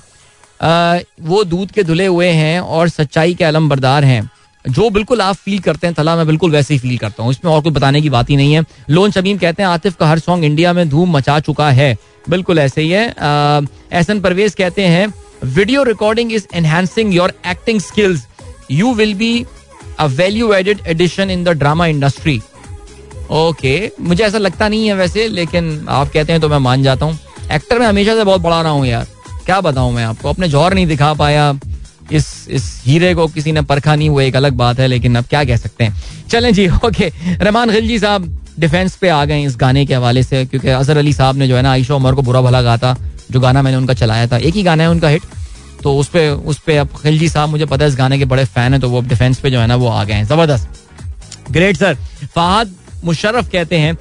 वो 1.23 1.43
दूध 1.43 1.71
के 1.71 1.83
धुले 1.83 2.05
हुए 2.05 2.27
हैं 2.29 2.59
और 2.59 2.89
सच्चाई 2.89 3.33
के 3.33 3.43
अलम 3.43 3.69
बरदार 3.69 4.03
हैं? 4.03 4.29
जो 4.65 4.89
बिल्कुल 4.89 5.21
आप 5.21 5.35
फील 5.35 5.59
करते 5.59 5.87
हैं, 5.87 5.93
तला 5.95 6.15
मैं 6.15 6.25
बिल्कुल 6.27 6.51
वैसे 6.51 6.73
ही 6.73 6.79
फील 6.79 6.97
करता 6.97 7.23
हूँ। 7.23 7.31
इसमें 7.31 7.51
और 7.51 7.61
कुछ 7.61 7.73
बताने 7.73 8.01
की 8.01 8.09
बात 8.09 8.29
ही 8.29 8.35
नहीं 8.35 8.53
है। 8.53 8.63
लोन 8.89 9.11
शमीम 9.11 9.37
कहते 9.37 9.63
हैं, 9.63 9.69
आतिफ 9.69 9.95
का 9.95 10.07
हर 10.07 10.19
सॉन्ग 10.19 10.45
इंडिया 10.45 10.71
में 10.73 10.87
धूम 10.89 11.11
मचा 11.17 11.39
चुका 11.39 11.69
है। 11.71 11.97
बिल्कुल 12.29 12.59
ऐसे 12.59 12.81
ही 12.81 12.89
है। 12.89 13.05
एहसन 13.05 14.19
परवेज 14.21 14.53
कहते 14.53 14.85
हैं 14.85 15.07
video 15.45 15.83
recording 15.83 16.33
is 16.33 16.45
enhancing 16.53 17.13
your 17.15 17.33
acting 17.47 17.79
skills 17.81 18.25
you 18.71 18.93
will 18.93 19.13
be 19.13 19.45
a 19.99 20.05
value 20.05 20.53
added 20.53 20.79
addition 20.87 21.29
in 21.29 21.43
the 21.43 21.49
drama 21.57 21.85
industry 21.87 22.41
okay 23.31 23.91
मुझे 23.99 24.23
ऐसा 24.23 24.37
लगता 24.37 24.67
नहीं 24.69 24.87
है 24.87 24.95
वैसे, 24.95 25.27
लेकिन 25.27 25.85
आप 25.89 26.11
कहते 26.13 26.31
हैं 26.33 26.41
तो 26.41 26.49
मैं 26.49 26.57
मान 26.59 26.83
जाता 26.83 27.05
हूँ। 27.05 27.19
एक्टर 27.51 27.79
में 27.79 27.85
हमेशा 27.87 28.15
से 28.15 28.23
बहुत 28.23 28.41
बड़ा 28.41 28.61
रहा 28.61 28.71
हूँ 28.71 28.85
यार। 28.87 29.07
क्या 29.45 29.59
बताऊँ 29.61 29.93
मैं 29.93 30.03
आपको? 30.05 30.29
अपने 30.29 30.47
जौहर 30.47 30.73
नहीं 30.73 30.87
दिखा 30.87 31.13
पाया। 31.13 31.53
इस 32.11 32.25
इस 32.49 32.81
हीरे 32.85 33.13
को 33.15 33.27
किसी 33.27 33.51
ने 33.51 33.61
परखा 33.61 33.95
नहीं, 33.95 34.09
वो 34.09 34.21
एक 34.21 34.35
अलग 34.35 34.53
बात 34.53 34.79
है, 34.79 34.87
लेकिन 34.87 35.15
अब 35.15 35.25
क्या 35.29 35.43
कह 35.43 35.57
सकते 35.57 35.83
हैं। 35.83 36.27
चलें 36.29 36.53
जी 36.53 36.67
ओके 36.67 37.11
रहमान 37.41 37.71
खिलजी 37.71 37.99
साहब 37.99 38.27
डिफेंस 38.59 38.95
पे 38.95 39.09
आ 39.09 39.23
गए 39.25 39.43
इस 39.43 39.55
गाने 39.57 39.85
के 39.85 39.93
हवाले 39.93 40.23
से, 40.23 40.45
क्योंकि 40.45 40.67
अजहर 40.69 40.97
अली 40.97 41.13
साहब 41.13 41.37
ने 41.37 41.47
जो 41.47 41.55
है 41.55 41.61
ना, 41.61 41.71
आयशा 41.71 41.95
उमर 41.95 42.15
को 42.15 42.21
बुरा 42.21 42.41
भला 42.41 42.61
कहा 42.63 42.77
था। 42.77 42.97
जो 43.31 43.39
गाना 43.39 43.61
मैंने 43.61 43.77
उनका 43.77 43.93
चलाया 43.93 44.27
था, 44.27 44.37
एक 44.37 44.53
ही 44.55 44.63
गाना 44.63 44.83
है 44.83 44.89
उनका 44.89 45.07
हिट 45.09 45.21
तो 45.83 45.95
उस 45.97 46.07
पर 46.09 46.29
उस 46.45 46.59
पर 46.59 46.77
अब 46.77 46.89
खिलजी 47.01 47.29
साहब 47.29 47.49
मुझे 47.49 47.65
पता 47.65 47.83
है 47.83 47.89
इस 47.89 47.95
गाने 47.97 48.17
के 48.17 48.25
बड़े 48.25 48.45
फ़ैन 48.47 48.73
है 48.73 48.79
तो 48.79 48.89
वो 48.89 48.97
अब 48.97 49.07
डिफेंस 49.07 49.39
पे 49.39 49.51
जो 49.51 49.59
है 49.59 49.67
ना 49.67 49.75
वो 49.75 49.87
आ 49.87 50.03
गए 50.03 50.13
हैं। 50.13 50.25
ज़बरदस्त। 50.25 50.67
ग्रेट 51.51 51.77
सर 51.77 51.95
फहद 52.25 52.75
मुशर्रफ 53.05 53.49
कहते 53.51 53.77
हैं 53.77 53.95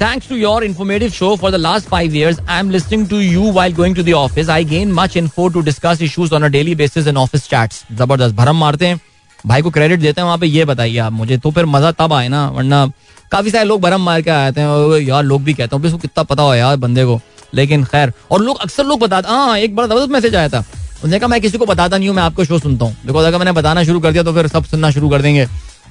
thanks 0.00 0.28
to 0.28 0.36
your 0.36 0.64
informative 0.64 1.10
show 1.10 1.34
for 1.36 1.50
the 1.50 1.54
last 1.56 1.88
five 1.88 2.14
years 2.16 2.40
I 2.40 2.60
am 2.60 2.70
listening 2.72 3.08
to 3.10 3.20
you 3.20 3.52
while 3.52 3.74
going 3.76 3.96
to 3.96 4.02
the 4.02 4.16
office. 4.16 4.48
I 4.50 4.62
gain 4.72 4.92
much 4.94 5.16
info 5.16 5.48
to 5.50 5.62
discuss 5.68 6.02
issues 6.02 6.32
on 6.32 6.48
a 6.48 6.50
daily 6.56 6.74
basis 6.80 7.12
in 7.12 7.20
office 7.22 7.46
chats. 7.52 7.82
ज़बरदस्त। 7.92 8.34
भरम 8.34 8.56
मारते 8.56 8.86
हैं। 8.86 9.00
भाई 9.38 9.62
को 9.62 9.70
credit 9.70 10.00
देते 10.00 10.20
हैं 10.20 10.26
वहाँ 10.26 10.38
पे, 10.38 10.46
ये 10.46 10.64
बताइए 10.64 10.98
आप 10.98 11.12
मुझे। 11.12 11.36
तो 11.38 11.50
फिर 11.50 11.66
मज़ा 11.66 11.92
तब 11.92 12.12
आए 12.12 12.28
ना, 12.28 12.48
वरना 12.50 12.86
काफ़ी 13.32 13.50
सारे 13.50 13.64
लोग 13.64 13.80
भरम 13.80 14.00
मार 14.00 14.22
के 14.22 14.30
आते 14.30 14.60
हैं 14.60 15.00
यार 15.00 15.22
लोग 15.24 15.42
भी 15.44 15.54
कहते 15.54 15.76
हैं 15.76 15.98
कितना 15.98 16.22
पता 16.24 16.42
हो 16.42 16.54
यार 16.54 16.76
बंदे 16.76 17.04
को? 17.04 17.20
लेकिन 17.56 17.84
खैर, 17.84 18.12
और 18.30 18.42
लोग, 18.42 18.60
अक्सर 18.60 18.84
लोग 18.84 19.00
बताते 19.00 19.28
हाँ 19.28 19.58
एक 19.58 19.76
बड़ा 19.76 19.86
ज़बरदस्त 19.86 20.12
मैसेज 20.12 20.34
आया 20.36 20.48
था। 20.48 20.58
उन्होंने 20.58 21.18
कहा, 21.18 21.28
मैं 21.28 21.40
किसी 21.40 21.58
को 21.58 21.66
बताता 21.66 21.96
नहीं 21.96 22.08
हूँ, 22.08 22.16
मैं 22.16 22.22
आपको 22.22 22.44
शो 22.44 22.58
सुनता 22.58 22.84
हूँ। 22.84 22.96
बिकॉज़ 23.06 23.26
अगर 23.26 23.38
मैंने 23.38 23.52
बताना 23.52 23.84
शुरू 23.84 24.00
कर 24.00 24.12
दिया 24.12 24.22
तो 24.22 24.32
फिर 24.32 24.46
सब 24.48 24.64
सुनना 24.64 24.90
शुरू 24.90 25.08
कर 25.10 25.22
देंगे। 25.22 25.46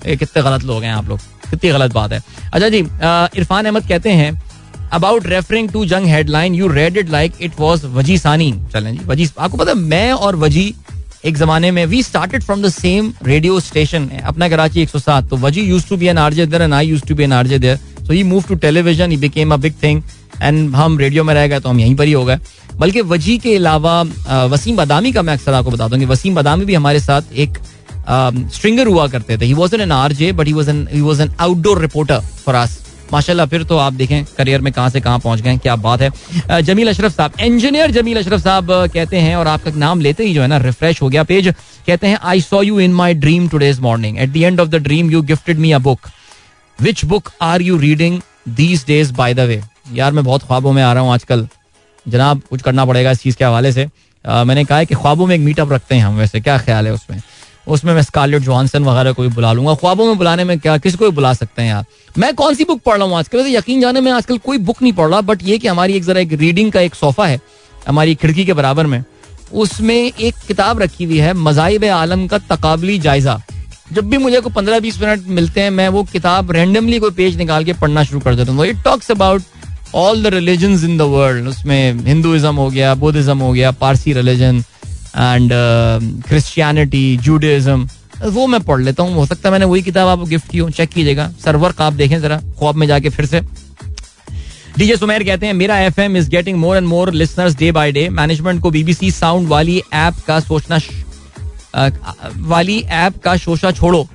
कितने 0.05 0.43
गलत 0.43 0.63
लोग 0.63 0.83
हैं 0.83 0.93
आप 0.93 1.09
लोग। 1.09 1.19
कितनी 1.49 1.69
गलत 1.71 1.93
बात 1.93 2.11
है। 2.11 2.21
अच्छा 2.53 2.69
जी 2.69 2.79
इरफान 3.39 3.65
अहमद 3.65 3.87
कहते 3.87 4.09
हैं 4.11 4.31
about 4.93 5.25
referring 5.27 5.69
to 5.69 5.85
Jang 5.85 6.07
headline 6.07 6.55
you 6.55 6.67
read 6.69 6.97
it 6.97 7.09
like 7.09 7.33
it 7.41 7.59
was 7.59 7.85
Waji 7.87 8.17
Sani. 8.17 8.51
चलें 8.73 8.91
जी, 8.91 9.05
वजी, 9.05 9.29
आपको 9.39 9.57
पता 9.57 9.71
है, 9.71 9.77
मैं 9.77 10.11
और 10.11 10.35
वजी 10.35 10.73
एक 11.25 11.37
जमाने 11.37 11.71
में 11.71 11.85
we 11.85 12.01
started 12.03 12.43
from 12.43 12.61
the 12.61 12.69
same 12.69 13.13
radio 13.25 13.59
station 13.59 14.07
अपना 14.23 14.49
कराची 14.49 14.85
107 14.85 15.29
तो 15.29 15.37
Waji 15.37 15.61
used 15.61 15.87
to 15.89 15.97
be 15.97 16.07
an 16.07 16.17
RJ 16.17 16.45
there 16.45 16.61
and 16.61 16.73
I 16.73 16.87
used 16.87 17.03
to 17.07 17.15
be 17.15 17.23
an 17.23 17.33
RJ 17.33 17.59
there 17.59 17.77
so 17.77 18.13
he 18.13 18.23
move 18.23 18.43
to 18.49 18.55
television 18.55 19.11
he 19.11 19.17
became 19.17 19.53
a 19.53 19.57
big 19.57 19.73
thing 19.83 20.01
and 20.41 20.75
हम 20.75 20.97
radio 20.99 21.23
में 21.23 21.33
रह 21.33 21.47
गए 21.47 21.59
तो 21.59 21.69
हम 21.69 21.79
यहीं 21.79 21.95
पर 21.95 22.05
ही 22.05 22.11
हो 22.11 22.23
गए। 22.25 22.37
बल्कि 22.77 23.01
वजी 23.03 23.37
के 23.37 23.55
अलावा 23.55 24.01
वसीम 24.47 24.77
बदामी 24.77 25.11
का 25.11 25.21
मैं 25.21 25.33
अक्सर 25.33 25.53
आपको 25.53 25.71
बता 25.71 25.87
दूँगी 25.87 26.05
वसीम 26.05 26.35
बदामी 26.35 26.65
भी 26.65 26.73
हमारे 26.73 26.99
साथ 26.99 27.33
एक 27.33 27.57
स्ट्रिंगर 28.53 28.87
हुआ 28.87 29.07
करते 29.07 29.37
थे। 29.37 29.45
He 29.45 29.53
was 29.53 29.75
an 29.75 29.91
R 29.91 30.13
J 30.13 30.31
but 30.31 30.47
he 30.47 30.53
was 30.53 30.69
an 30.69 30.87
he 30.93 31.01
was 31.01 31.21
an 31.21 31.31
outdoor 31.41 31.81
reporter 31.81 32.19
for 32.45 32.55
us 32.55 32.81
माशाल्लाह, 33.13 33.45
फिर 33.45 33.63
तो 33.63 33.77
आप 33.77 33.93
देखें 33.93 34.23
करियर 34.37 34.61
में 34.61 34.71
कहाँ 34.73 34.89
से 34.89 34.99
कहाँ 35.01 35.19
पहुँच 35.19 35.41
गए 35.41 35.57
क्या 35.57 35.75
बात 35.77 36.01
है। 36.01 36.61
जमील 36.61 36.87
अशरफ 36.89 37.15
साहब 37.15 37.33
इंजीनियर 37.41 37.91
जमील 37.91 38.17
अशरफ 38.17 38.41
साहब 38.43 38.71
कहते 38.93 39.17
हैं, 39.17 39.35
और 39.35 39.47
आपका 39.47 39.71
नाम 39.75 39.99
लेते 40.01 40.23
ही 40.23 40.33
जो 40.33 40.41
है 40.41 40.47
ना 40.47 40.57
रिफ्रेश 40.57 41.01
हो 41.01 41.09
गया 41.09 41.23
पेज 41.23 41.53
कहते 41.87 42.07
हैं 42.07 42.17
I 42.23 42.41
saw 42.41 42.61
you 42.61 42.79
in 42.79 42.93
my 42.93 43.13
dream 43.15 43.47
today's 43.49 43.79
morning 43.79 44.17
at 44.19 44.29
the 44.29 44.37
end 44.37 44.59
of 44.59 44.69
the 44.69 44.75
dream 44.83 45.11
you 45.11 45.21
gifted 45.23 45.59
me 45.59 45.71
a 45.71 45.79
book 45.79 46.07
which 46.79 47.05
book 47.05 47.29
are 47.41 47.61
you 47.61 47.77
reading 47.77 48.19
these 48.55 48.83
days 48.87 49.13
by 49.13 49.33
the 49.33 49.39
way 49.39 49.61
यार 49.85 50.11
मैं 50.11 50.23
बहुत 50.23 50.43
ख्वाबों 50.43 50.71
में 50.73 50.81
आ 50.83 50.91
रहा 50.93 51.03
हूँ 51.03 51.13
आजकल। 51.13 51.47
जनाब 52.05 52.41
कुछ 52.49 52.61
करना 52.61 52.85
पड़ेगा 52.85 53.11
इस 53.11 53.21
चीज़ 53.21 53.35
के 53.37 53.45
हवाले 53.45 53.71
से। 53.71 53.87
आ, 54.25 54.43
मैंने 54.43 54.63
कहा 54.65 54.77
है 54.77 54.85
कि 54.85 54.95
ख्वाबों 54.95 55.25
में 55.27 55.35
एक 55.35 55.41
मीटअप 55.41 55.71
रखते 55.71 55.95
हैं 55.95 56.03
हम 56.03 56.17
वैसे 56.17 56.39
क्या 56.41 56.57
ख्याल 56.57 56.87
है 56.87 56.93
उसमें? 56.93 57.21
उसमें 57.67 57.93
मैं 57.93 58.01
स्कारलेट 58.01 58.41
जॉनसन 58.41 58.83
वगैरह 58.83 59.11
को 59.13 59.21
भी 59.21 59.27
बुला 59.27 59.51
लूँगा। 59.53 59.73
ख्वाबों 59.75 60.05
में 60.05 60.17
बुलाने 60.17 60.43
में 60.43 60.59
क्या 60.59 60.77
किसको 60.77 61.05
भी 61.05 61.11
बुला 61.11 61.33
सकते 61.33 61.61
हैं 61.61 61.69
यार। 61.69 61.85
मैं 62.17 62.33
कौन 62.35 62.55
सी 62.55 62.63
बुक 62.63 62.81
पढ़ 62.81 62.97
रहा 62.97 63.07
हूँ 63.07 63.17
आजकल? 63.17 63.37
वैसे 63.37 63.55
यकीन 63.55 63.81
जाने 63.81 64.01
में 64.01 64.11
आजकल 64.11 64.37
कोई 64.37 64.57
बुक 64.59 64.81
नहीं 64.81 64.93
पढ़ 64.93 65.09
रहा 65.09 65.21
बट 65.21 65.43
ये 65.43 65.57
कि 65.57 65.67
हमारी 65.67 65.93
एक 65.93 66.03
जरा 66.03 66.19
एक 66.19 66.33
रीडिंग 66.33 66.71
का 66.71 66.81
एक 66.81 66.95
सोफा 66.95 67.27
है 67.27 67.39
हमारी 67.87 68.15
खिड़की 68.15 68.45
के 68.45 68.53
बराबर 68.53 68.85
में 68.85 69.03
उसमें 69.53 69.95
एक 69.95 70.35
किताब 70.47 70.81
रखी 70.81 71.03
हुई 71.03 71.17
है 71.17 71.33
मजाइब 71.33 71.85
आलम 71.85 72.27
का 72.27 72.37
तकाबली 72.47 72.97
जायजा। 72.99 73.39
जब 73.93 74.09
भी 74.09 74.17
मुझे 74.17 74.39
को 74.41 74.49
पंद्रह 74.49 74.79
बीस 74.79 75.01
मिनट 75.01 75.27
मिलते 75.29 75.61
हैं 75.61 75.69
मैं 75.71 75.87
वो 75.89 76.03
किताब 76.03 76.51
रैंडमली 76.51 76.99
कोई 76.99 77.11
पेज 77.11 77.35
निकाल 77.37 77.65
के 77.65 77.73
पढ़ना 77.73 78.03
शुरू 78.03 78.19
कर 78.19 78.35
देता 78.35 78.51
हूँ। 78.51 78.65
It 78.65 78.83
talks 78.83 79.11
about 79.11 79.41
all 79.95 80.23
the 80.23 80.27
religion 80.33 80.73
in 80.85 80.97
the 80.97 81.01
world 81.11 81.47
उसमें 81.47 82.05
हिंदुइज्म 82.05 82.55
हो 82.55 82.69
गया 82.69 82.93
बुद्धिज्म 82.95 83.37
हो 83.39 83.51
गया 83.53 83.71
Parsi 83.73 84.13
religion 84.13 84.63
and 85.17 85.51
Christianity 86.27 87.05
Judaism 87.17 87.87
वो 88.25 88.45
मैं 88.47 88.59
पढ़ 88.61 88.81
लेता 88.81 89.03
हूँ। 89.03 89.13
हो 89.15 89.25
सकता 89.25 89.47
है 89.49 89.51
मैंने 89.51 89.65
वही 89.65 89.81
किताब 89.81 90.07
आपको 90.07 90.25
गिफ्ट 90.25 90.49
की 90.51 90.57
हो 90.57 90.69
चेक 90.69 90.89
कीजिएगा। 90.89 91.29
सर्वर 91.45 91.71
का 91.71 91.85
आप 91.85 91.93
देखें 91.93 92.19
जरा 92.21 92.37
ख्वाब 92.59 92.75
में 92.75 92.85
जाके 92.87 93.09
फिर 93.09 93.25
से। 93.25 93.41
डीजे 94.77 94.95
सुमेर 94.97 95.23
कहते 95.23 95.45
हैं, 95.45 95.53
मेरा 95.53 95.79
F 95.79 95.99
M 96.01 96.17
is 96.17 96.29
getting 96.29 96.57
more 96.59 96.77
and 96.77 96.87
more 96.87 97.11
listeners 97.13 97.55
day 97.57 97.71
by 97.71 97.91
day 97.91 98.07
management 98.11 98.61
को 98.61 98.71
बीबीसी 98.71 99.11
साउंड 99.11 99.47
वाली 99.47 99.81
ऐप 99.93 100.15
का 100.27 100.39
सोचना 100.41 100.79
वाली 102.47 102.79
ऐप 102.79 103.17
का 103.23 103.35
शोशा 103.37 103.71
छोड़ो। 103.71 104.07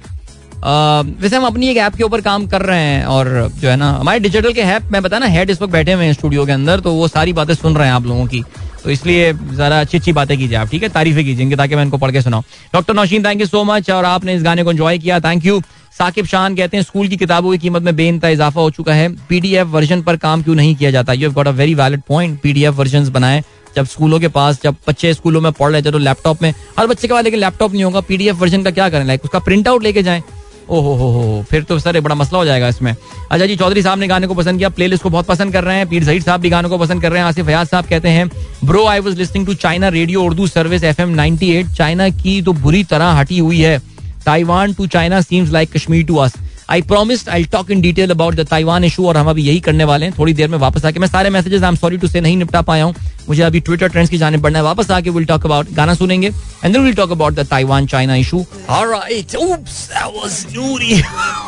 वैसे 0.62 1.36
हम 1.36 1.44
अपनी 1.44 1.68
एक 1.68 1.76
ऐप 1.76 1.94
के 1.94 2.02
ऊपर 2.04 2.20
काम 2.20 2.46
कर 2.46 2.62
रहे 2.62 2.80
हैं 2.80 3.04
और 3.06 3.28
जो 3.54 3.68
है 3.68 3.76
ना, 3.76 3.90
हमारे 3.90 4.20
डिजिटल 4.20 4.52
के 4.52 4.60
ऐप 4.60 4.90
मैं 4.92 5.02
बता 5.02 5.18
ना 5.18 5.26
हेड 5.26 5.50
इस 5.50 5.60
वक्त 5.62 5.72
बैठे 5.72 5.92
हुए 5.92 6.04
हैं 6.04 6.12
स्टूडियो 6.12 6.44
के 6.46 6.52
अंदर 6.52 6.80
तो 6.80 6.92
वो 6.92 7.08
सारी 7.08 7.32
बातें 7.32 7.54
सुन 7.54 7.76
रहे 7.76 7.86
हैं 7.86 7.94
आप 7.94 8.06
लोगों 8.06 8.26
की। 8.26 8.42
तो 8.84 8.90
इसलिए 8.90 9.32
जरा 9.32 9.80
अच्छी 9.80 9.98
अच्छी 9.98 10.12
बातें 10.12 10.36
कीजिए 10.38 10.56
आप, 10.56 10.68
ठीक 10.68 10.82
है? 10.82 10.88
तारीफें 10.88 11.24
कीजिए 11.24 11.56
ताकि 11.56 11.76
मैं 11.76 11.82
इनको 11.84 11.98
पढ़ 11.98 12.10
के 12.12 12.22
सुनाऊं। 12.22 12.42
Doctor 12.74 12.94
Nausheen 12.94 13.24
thank 13.24 13.40
you 13.40 13.46
so 13.46 13.62
much 13.64 13.90
और 13.90 14.04
आपने 14.04 14.34
इस 14.34 14.42
गाने 14.42 14.64
को 14.64 14.70
एंजॉय 14.70 14.98
किया 14.98 15.20
थैंक 15.20 15.46
यू 15.46 15.60
साकिब 15.98 16.26
शान 16.26 16.54
कहते 16.56 16.76
हैं, 16.76 16.84
स्कूल 16.84 17.08
की 17.08 17.16
किताबों 17.16 17.52
की 17.52 17.58
कीमत 17.58 17.82
में 17.82 17.94
बेनता 17.96 18.28
इजाफा 18.28 18.60
हो 18.60 18.70
चुका 18.70 18.94
है। 18.94 19.08
पीडीएफ 19.28 19.66
वर्जन 19.66 20.02
पर 20.02 20.16
काम 20.16 20.42
क्यों 20.42 20.54
नहीं 20.54 20.74
किया 20.74 20.90
जाता? 20.90 21.12
You 21.12 21.30
got 21.30 21.48
a 21.48 21.50
very 21.52 21.74
valid 21.74 22.00
point 22.08 22.40
PDF 22.40 22.74
version 22.74 23.10
बनाए। 23.10 23.42
जब 23.76 23.86
स्कूलों 23.86 24.20
के 24.20 24.28
पास, 24.28 24.58
जब 24.64 24.76
बच्चे 24.88 25.14
स्कूलों 25.14 25.40
में 25.40 25.52
पढ़ 25.52 25.70
रहे 25.72 25.82
थे 25.82 25.90
तो 25.90 25.98
लैपटॉप 25.98 26.42
में, 26.42 26.52
हर 26.78 26.86
बच्चे 26.86 27.08
के 27.08 27.14
पास 27.14 27.24
लेकिन 27.24 27.40
लैपटॉप 27.40 27.72
नहीं 27.72 27.84
होगा। 27.84 28.00
पीडीएफ 28.00 28.36
वर्जन 28.36 28.62
का 28.62 28.70
क्या 28.70 28.88
करें? 28.88 29.04
लाइक 29.04 29.24
उसका 29.24 29.38
प्रिंट 29.38 29.68
आउट 29.68 29.82
लेके 29.82 30.02
जाएँ। 30.02 30.22
ओहो 30.70 30.94
हो 30.94 31.10
हो 31.12 31.44
फिर 31.50 31.62
तो 31.62 31.78
सर 31.78 32.00
बड़ा 32.00 32.14
मसला 32.14 32.38
हो 32.38 32.44
जाएगा 32.44 32.68
इसमें। 32.68 32.94
अच्छा 33.30 33.46
जी, 33.46 33.56
चौधरी 33.56 33.82
साहब 33.82 33.98
ने 33.98 34.06
गाने 34.08 34.26
को 34.26 34.34
पसंद 34.34 34.58
किया 34.58 34.68
प्लेलिस्ट 34.70 35.02
को 35.02 35.10
बहुत 35.10 35.26
पसंद 35.26 35.52
कर 35.52 35.64
रहे 35.64 35.76
हैं, 35.76 35.88
पीर 35.88 36.04
जहीर 36.04 36.22
साहब 36.22 36.40
भी 36.40 36.50
गानों 36.50 36.70
को 36.70 36.78
पसंद 36.78 37.02
कर 37.02 37.10
रहे 37.10 37.20
हैं, 37.20 37.28
आसिफ 37.28 37.46
फयाज 37.46 37.66
साहब 37.68 37.86
कहते 37.86 38.08
हैं 38.08 38.28
bro 38.64 38.86
I 38.86 39.00
was 39.00 39.16
listening 39.18 39.46
to 39.46 39.54
China 39.56 39.88
radio 39.90 40.22
Urdu 40.22 40.46
service 40.48 40.84
F 40.84 41.00
M 41.00 41.36
China 41.68 42.08
की 42.10 42.40
तो 42.42 42.52
बुरी 42.54 42.84
तरह 42.84 43.18
हटी 43.20 43.38
हुई 43.38 43.60
है। 43.60 43.78
Taiwan 44.26 44.72
to 44.74 44.86
China 44.86 45.20
seems 45.20 45.50
like 45.50 45.72
Kashmir 45.72 46.06
to 46.06 46.16
us 46.16 46.32
I 46.70 46.82
promised 46.82 47.28
I 47.28 47.44
talk 47.52 47.70
in 47.70 47.80
detail 47.80 48.10
about 48.10 48.34
the 48.34 48.46
Taiwan 48.48 48.84
issue 48.84 49.06
और 49.08 49.16
हम 49.16 49.28
अभी 49.30 49.42
यही 49.42 49.60
करने 49.60 49.84
वाले 49.84 50.06
हैं। 50.06 50.14
थोड़ी 50.18 50.32
देर 50.32 50.48
में 50.48 50.58
वापस 50.58 50.84
आके 50.84 51.00
मैं 51.00 51.08
सारे 51.08 51.30
messages 51.30 51.62
I 51.62 51.68
am 51.68 51.76
sorry 51.76 51.96
to 51.98 52.08
से 52.08 52.20
नहीं 52.20 52.36
निपटा 52.36 52.60
पाया 52.62 52.84
हूँ। 52.84 52.94
मुझे 53.30 53.42
अभी 53.42 53.60
ट्विटर 53.60 53.88
ट्रेंड्स 53.88 54.10
की 54.10 54.18
जाने 54.18 54.38
बढ़ना 54.38 54.58
है। 54.58 54.64
वापस 54.64 54.90
आके 54.90 55.10
विल 55.10 55.24
टॉक 55.24 55.44
अबाउट 55.46 55.72
गाना 55.74 55.94
सुनेंगे 55.94 56.28
and 56.28 56.72
then 56.72 56.82
will 56.82 56.94
talk 56.94 57.10
about 57.12 57.34
the 57.34 57.46
Taiwan 57.50 57.86
China 57.86 58.14
issue 58.16 58.44
alright 58.70 59.34
oops 59.36 59.76
that 59.88 60.14
was 60.16 60.46
Noori 60.56 61.00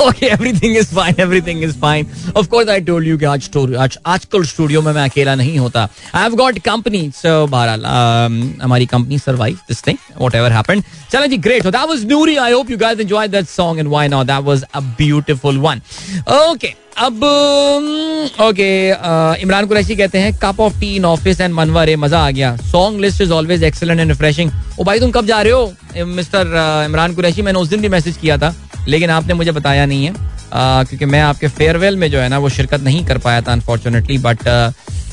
okay 0.06 0.26
everything 0.26 0.76
is 0.76 0.94
fine 0.94 1.20
everything 1.20 1.62
is 1.64 1.76
fine 1.80 2.06
of 2.36 2.48
course 2.48 2.68
I 2.68 2.80
told 2.80 3.08
you 3.08 3.18
कि 3.18 3.24
आज 3.24 3.50
आज, 3.78 3.98
आजकल 4.06 4.44
स्टूडियो 4.44 4.82
में 4.82 4.92
मैं 4.92 5.02
अकेला 5.02 5.34
नहीं 5.34 5.58
होता। 5.58 5.88
I 6.14 6.22
have 6.22 6.34
got 6.36 6.58
company 6.64 7.00
so 7.16 7.46
बहरहाल 7.46 7.84
हमारी 8.62 8.86
company 8.86 9.18
survive 9.18 9.58
this 9.68 9.86
thing 9.86 9.98
whatever 10.18 10.52
happened 10.52 10.82
चलें 11.12 11.28
जी 11.30 11.36
great 11.38 11.66
that 11.66 11.88
was 11.88 12.04
Noori 12.10 12.36
I 12.36 12.52
hope 12.52 12.70
you 12.70 12.78
guys 12.78 13.00
enjoyed 13.00 13.30
that 13.30 13.48
song 13.48 13.78
and 13.78 13.88
why 13.88 14.08
not 14.08 14.26
that 14.26 14.44
was 14.44 14.64
a 14.64 14.80
beautiful 14.80 15.58
one 15.58 15.82
okay. 16.28 16.74
अब 16.98 17.22
okay 18.42 18.66
Imran 19.42 19.66
Qureshi 19.66 19.96
कहते 19.96 20.18
हैं 20.18 20.32
cup 20.42 20.60
of 20.60 20.78
tea 20.80 20.94
in 20.96 21.04
office 21.04 21.40
and 21.40 21.54
Manwar 21.54 21.88
है 21.88 21.96
मज़ा 21.96 22.18
आ 22.18 22.30
गया 22.30 22.56
song 22.56 23.00
list 23.00 23.20
is 23.20 23.32
always 23.32 23.64
excellent 23.64 24.00
and 24.00 24.10
refreshing 24.10 24.50
ओ 24.80 24.84
भाई 24.84 25.00
तुम 25.00 25.10
कब 25.10 25.26
जा 25.26 25.40
रहे 25.42 25.52
हो? 25.52 25.72
मिस्टर 26.06 26.84
इमरान 26.86 27.14
कुरैशी, 27.14 27.42
मैंने 27.42 27.58
उस 27.58 27.68
दिन 27.68 27.80
भी 27.80 27.88
मैसेज 27.88 28.16
किया 28.16 28.36
था, 28.38 28.54
लेकिन 28.88 29.10
आपने 29.10 29.34
मुझे 29.34 29.52
बताया 29.52 29.86
नहीं 29.86 30.04
है। 30.04 30.14
क्योंकि 30.54 31.04
मैं 31.04 31.20
आपके 31.22 31.48
फेयरवेल 31.48 31.96
में 31.96 32.10
जो 32.10 32.18
है 32.18 32.28
ना, 32.28 32.38
वो 32.38 32.48
शिरकत 32.48 32.80
नहीं 32.82 33.04
कर 33.04 33.18
पाया 33.18 33.40
था 33.40 33.52
अनफॉर्चुनेटली 33.52 34.18
बट 34.18 34.48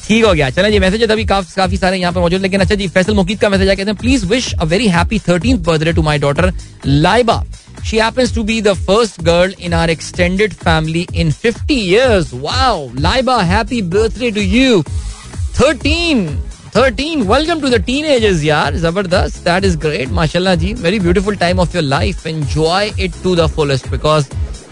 ठीक 0.07 0.25
हो 0.25 0.33
गया। 0.33 0.49
चलें 0.49 0.71
जी 0.71 0.79
मैसेज 0.79 1.03
अभी 1.03 1.25
काफ़ी 1.25 1.77
सारे 1.77 1.97
यहाँ 1.97 2.13
पे 2.13 2.19
मौजूद, 2.19 2.41
लेकिन 2.41 2.59
अच्छा 2.59 2.75
जी, 2.75 2.87
फैसल 2.87 3.13
मुकीद 3.15 3.39
का 3.39 3.49
मैसेज 3.49 3.67
कहते 3.67 3.83
हैं 3.83 3.95
please 3.95 4.25
wish 4.25 4.53
a 4.53 4.65
very 4.65 4.87
happy 4.89 5.19
thirteen 5.27 5.57
birthday 5.63 5.93
to 5.93 6.01
my 6.01 6.17
daughter 6.19 6.51
Laiba. 6.85 7.43
She 7.83 7.97
happens 7.97 8.31
to 8.33 8.43
be 8.43 8.61
the 8.61 8.75
first 8.75 9.23
girl 9.23 9.51
in 9.57 9.73
our 9.73 9.89
extended 9.89 10.55
family 10.55 11.07
in 11.13 11.31
50 11.31 11.73
years. 11.73 12.33
Wow. 12.33 12.91
Laiba, 12.93 13.43
happy 13.43 13.81
birthday 13.81 14.31
to 14.31 14.43
you. 14.43 14.83
13. 14.83 16.37
13. 16.71 17.25
Welcome 17.25 17.61
to 17.61 17.69
the 17.69 17.79
teenagers, 17.79 18.43
yaar. 18.43 18.73
Zabardast. 18.73 19.43
That 19.43 19.63
is 19.63 19.75
great. 19.75 20.11
Mashallah 20.11 20.55
ji. 20.57 20.73
Very 20.73 20.99
beautiful 20.99 21.35
time 21.35 21.59
of 21.59 21.73
your 21.73 21.83
life. 21.83 22.25
Enjoy 22.25 22.91
it 22.97 23.11
to 23.23 23.35
the 23.35 23.49
fullest 23.49 23.89
because 23.89 24.29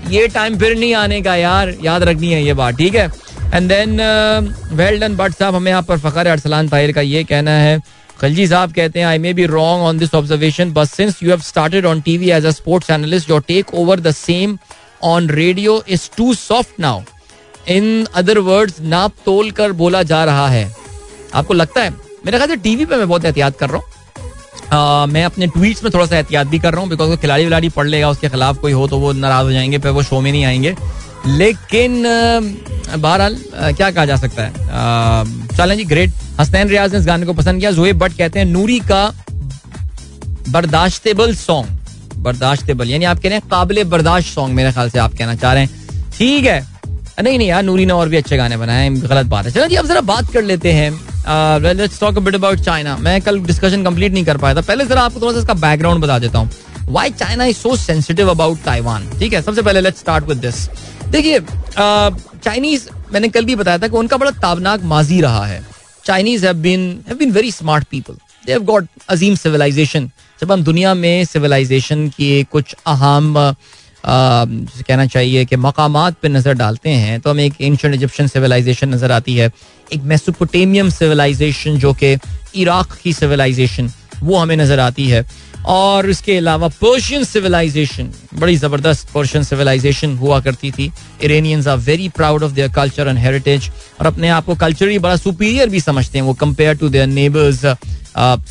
ये 0.10 0.28
time 0.34 0.58
फिर 0.60 0.78
नहीं 0.78 0.94
आने 0.96 1.22
का 1.22 1.36
यार 1.36 1.70
याद 1.84 2.04
रखनी 2.04 2.32
है 2.32 2.42
ये 2.44 2.54
बात 2.54 2.76
ठीक 2.78 2.96
है 2.96 3.06
and 3.54 3.68
then 3.70 4.00
well 4.78 5.00
done 5.00 5.16
but 5.16 5.34
साहब 5.36 5.56
हमें 5.56 5.70
यहाँ 5.72 5.82
पर 5.88 5.98
फ़खर 6.00 6.28
अरसलान 6.28 6.68
ताहिर 6.70 6.92
का 6.94 7.02
ये 7.02 7.24
कहना 7.24 7.52
है 7.52 7.82
खलजी 8.22 8.48
साहब 8.48 8.74
कहते 8.74 9.00
हैं 9.00 9.06
I 9.08 9.18
may 9.18 9.34
be 9.34 9.46
wrong 9.46 9.84
on 9.84 9.98
this 9.98 10.14
observation 10.16 10.72
but 10.74 10.88
since 10.88 11.20
you 11.24 11.30
have 11.30 11.42
started 11.42 11.86
on 11.86 12.02
TV 12.02 12.30
as 12.32 12.46
a 12.46 12.52
sports 12.52 12.90
analyst 12.90 13.30
your 13.30 13.42
take 13.48 13.74
over 13.74 14.00
the 14.00 14.12
same 14.12 14.58
on 15.04 15.30
radio 15.30 15.84
is 15.90 16.10
too 16.18 16.34
soft 16.34 16.80
now 16.80 17.02
in 17.70 18.06
other 18.16 18.38
words 18.40 18.82
नाप 18.82 19.14
तोल 19.26 19.52
कर 19.52 19.72
बोला 19.82 20.04
जा 20.04 20.24
रहा 20.26 20.48
है। 20.50 20.66
आपको 21.34 21.54
लगता 21.54 21.82
है? 21.84 21.90
मेरे 22.26 22.38
ख्याल 22.38 22.50
से 22.50 22.56
टीवी 22.56 22.86
पे 22.86 22.96
मैं 22.96 23.08
बहुत 23.08 23.26
एहतियात 23.26 23.58
कर 23.60 23.70
रहा 23.70 23.78
हूँ। 23.78 23.96
Uh, 24.68 25.08
मैं 25.14 25.24
अपने 25.26 25.48
ट्वीट्स 25.48 25.84
में 25.84 25.92
थोड़ा 25.94 26.06
सा 26.06 26.16
एहतियात 26.18 26.48
भी 26.48 26.60
कर 26.60 26.74
रहा 26.74 26.82
हूँ 26.82 26.90
बिकॉज़ 26.90 27.16
खिलाड़ी 27.20 27.44
विलाड़ी 27.44 27.70
पढ़ 27.70 27.88
लेगा 27.88 28.10
उसके 28.10 28.30
खिलाफ 28.30 28.58
कोई 28.62 28.72
हो 28.72 28.88
तो 28.88 28.98
वो 29.00 29.12
नाराज़ 29.14 29.46
हो 29.46 29.52
जाएँगे 29.52 29.78
फिर 29.78 29.92
वो 29.92 30.04
शो 30.04 30.20
में 30.22 30.32
नहीं 30.32 30.44
आएँगे। 30.46 30.76
लेकिन 31.28 32.04
बहरहाल 32.96 33.38
क्या 33.54 33.90
कहा 33.92 34.06
जा 34.06 34.16
सकता 34.16 34.44
है? 34.44 35.47
चलें 35.58 35.76
जी 35.78 35.84
ग्रेट 35.86 36.12
हसनैन 36.40 36.70
रियाज 36.70 36.94
ने 36.94 37.00
इस 37.00 37.06
गाने 37.06 37.26
को 37.26 37.34
पसंद 37.34 37.60
किया। 37.60 37.72
जोएब 37.72 37.98
बट 38.00 38.18
कहते 38.18 38.40
हैं, 38.40 38.46
नूरी 38.48 38.80
का 38.82 39.12
बर्दाश्तेबल 40.50 41.34
सॉन्ग 41.36 42.22
बर्दाश्तेबल, 42.24 42.90
यानी 42.90 43.06
आप 43.06 43.20
कह 43.20 43.30
रहे 43.30 43.38
हैं 43.38 43.48
काबिल 43.50 43.84
बर्दाश्त 43.86 44.34
सॉन्ग 44.34 44.56
मेरे 44.56 44.72
ख्याल 44.72 44.90
से 44.90 45.00
आप 45.00 45.14
कहना 45.18 45.36
चाह 45.36 45.54
रहे 45.54 45.64
हैं। 45.64 45.70
ठीक 46.18 46.46
है। 46.46 46.60
नहीं 47.20 47.38
नहीं 47.38 47.48
यार, 47.48 47.64
नूरी 47.64 47.86
ने 47.86 47.94
और 47.94 48.10
भी 48.10 48.18
अच्छे 48.18 48.38
गाने 48.38 48.58
बनाए 48.58 48.90
गलत 48.90 49.26
बात 49.26 49.46
है। 49.46 49.52
चलो 49.52 49.68
जी, 49.68 49.76
अब 49.76 49.88
जरा 49.88 50.02
बात 50.04 50.32
कर 50.34 50.44
लेते 50.44 50.72
हैं। 50.74 50.92
Let's 51.64 52.00
talk 52.00 52.20
bit 52.20 52.36
about 52.36 52.60
China 52.60 52.96
मैं 52.98 53.22
कल 53.22 53.40
डिस्कशन 53.42 53.84
कंप्लीट 53.84 54.14
नहीं 54.14 54.26
कर 54.26 54.38
पाया 54.38 54.56
था। 54.56 54.62
पहले 54.62 54.86
जरा 54.86 55.02
आपको 55.02 55.22
थोड़ा 55.22 55.34
सा 55.34 55.40
इसका 55.40 55.54
बैकग्राउंड 55.56 56.02
बता 56.02 56.20
देता 56.20 56.40
हूँ। 56.40 56.50
Why 56.90 57.10
China 57.12 57.46
is 57.46 57.58
so 57.58 57.76
sensitive 57.78 58.30
about 58.30 58.58
Taiwan 58.66 59.10
ठीक 59.20 59.34
है, 59.34 59.42
सबसे 59.42 59.62
पहले 59.62 59.82
लेट्स 59.82 60.00
स्टार्ट 60.00 60.28
विद 60.28 60.38
दिस 60.38 60.68
देखिए 61.12 61.40
चाइनीज़ 61.40 62.88
मैंने 63.14 63.30
कल 63.30 63.46
भी 63.46 63.56
बताया 63.56 63.78
था 63.78 63.88
कि 63.88 63.98
उनका 63.98 64.18
बड़ा 64.18 64.32
ताबनाक 64.42 64.84
माजी 64.84 65.20
रहा 65.22 65.46
है। 65.46 65.62
Chinese 66.06 66.46
have 66.46 66.56
been 66.58 66.82
have 67.08 67.18
been 67.18 67.32
very 67.32 67.52
smart 67.52 67.88
people 67.92 68.14
they 68.46 68.52
have 68.52 68.64
got 68.64 68.88
Azeem 69.10 69.36
civilisation 69.36 70.10
जब 70.40 70.52
हम 70.52 70.64
दुनिया 70.64 70.94
में 70.94 71.26
सिविलाइजेशन 71.26 72.08
की 72.10 72.44
कुछ 72.52 72.76
अहम 72.88 73.34
कहना 74.06 75.06
चाहिए 75.06 75.46
कि 75.46 75.56
मकाम 75.56 75.94
पर 76.12 76.30
नज़र 76.30 76.54
डालते 76.54 76.90
हैं 76.90 77.20
तो 77.22 77.30
हमें 77.30 77.44
एक 77.46 77.62
एंशंट 77.62 77.96
इजिप्शियन 77.96 78.28
सिविलाइजेशन 78.28 78.94
नज़र 78.94 79.12
आती 79.12 79.36
है। 79.36 79.52
एक 79.94 80.02
मेसोपोटेमियम 80.04 80.90
सिविलाइजेशन 80.90 81.78
जो 81.80 81.94
कि 81.94 82.18
इराक 82.56 82.98
की 83.04 83.14
सिविलाइजेशन 83.14 83.88
वो 84.24 84.38
हमें 84.38 84.56
नज़र 84.58 84.80
आती 84.80 85.08
है। 85.08 85.26
और 85.68 86.10
इसके 86.10 86.38
अलावा 86.38 86.68
पर्शियन 86.82 87.24
सिविलाइजेशन 87.24 88.10
बड़ी 88.34 88.56
ज़बरदस्त 88.58 89.10
पर्शियन 89.14 89.44
सिविलाइजेशन 89.44 90.16
हुआ 90.18 90.40
करती 90.42 90.72
थी। 90.72 90.92
Iranians 91.24 91.68
are 91.68 91.78
very 91.80 92.10
proud 92.18 92.44
of 92.44 92.52
their 92.54 92.72
culture 92.74 93.08
and 93.08 93.18
heritage 93.20 93.70
और 94.00 94.08
अपने 94.08 94.30
आप 94.30 94.46
को 94.46 94.56
कल्चरली 94.56 95.00
बड़ा 95.00 95.16
सुपीरियर 95.18 95.70
भी 95.70 95.80
समझते 95.80 96.18
हैं। 96.18 96.26
वो 96.26 96.34
compare 96.36 96.76
to 96.78 96.90
their 96.90 97.08
neighbours 97.08 97.66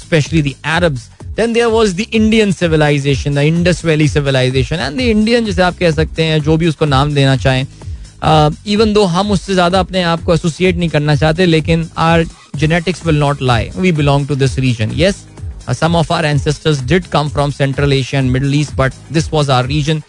especially 0.00 0.42
the 0.42 0.54
Arabs 0.66 1.08
then 1.36 1.52
there 1.52 1.66
was 1.68 1.94
the 1.94 2.06
Indian 2.12 2.52
civilisation 2.52 3.34
the 3.34 3.38
Indus 3.46 3.84
valley 3.84 4.08
civilisation 4.08 4.76
and 4.76 4.96
the 4.98 5.00
Indian 5.00 5.44
जिसे 5.44 5.62
आप 5.62 5.78
कह 5.78 5.90
सकते 5.92 6.24
हैं 6.24 6.40
जो 6.42 6.56
भी 6.56 6.68
उसको 6.68 6.84
नाम 6.86 7.14
देना 7.14 7.36
चाहें। 7.36 7.66
इवन 8.66 8.88
uh, 8.88 8.94
दो 8.94 9.04
हम 9.04 9.30
उससे 9.30 9.54
ज़्यादा 9.54 9.80
अपने 9.80 10.02
आप 10.02 10.22
को 10.24 10.34
एसोसिएट 10.34 10.76
नहीं 10.76 10.88
करना 10.88 11.16
चाहते 11.16 11.46
लेकिन 11.46 11.88
our 11.98 12.24
genetics 12.56 13.04
will 13.06 13.18
not 13.18 13.42
lie 13.42 13.68
we 13.76 13.92
belong 13.92 14.26
to 14.28 14.34
this 14.34 14.58
region 14.58 14.92
yes 14.96 15.24
some 15.74 15.96
of 15.96 16.10
our 16.10 16.24
ancestors 16.24 16.80
did 16.82 17.10
come 17.10 17.30
from 17.30 17.52
Central 17.52 17.92
Asia 17.92 18.16
and 18.16 18.32
Middle 18.32 18.54
East, 18.54 18.76
but 18.76 18.94
this 19.10 19.30
was 19.32 19.48
our 19.48 19.66
region. 19.66 20.02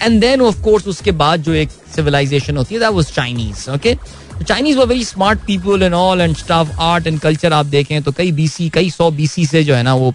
And 0.00 0.22
then, 0.22 0.40
of 0.40 0.60
course, 0.62 0.86
उसके 0.88 1.12
बाद 1.12 1.42
जो 1.42 1.52
एक 1.54 1.70
civilization 1.96 2.56
होती 2.56 2.74
है, 2.74 2.80
that 2.80 2.94
was 2.94 3.10
Chinese. 3.12 3.68
Okay, 3.68 3.96
Chinese 4.42 4.76
वो 4.78 4.86
very 4.86 5.04
smart 5.04 5.38
people 5.46 5.82
and 5.82 5.94
all 5.94 6.20
and 6.20 6.36
stuff 6.36 6.70
art 6.80 7.06
and 7.06 7.18
culture 7.20 7.52
आप 7.52 7.66
देखें 7.66 8.02
तो 8.02 8.12
कई 8.12 8.32
बीसी 8.32 8.68
कई 8.74 8.90
सौ 8.90 9.10
बीसी 9.10 9.46
से 9.46 9.62
जो 9.64 9.74
है 9.74 9.82
ना 9.82 9.94
वो 9.94 10.12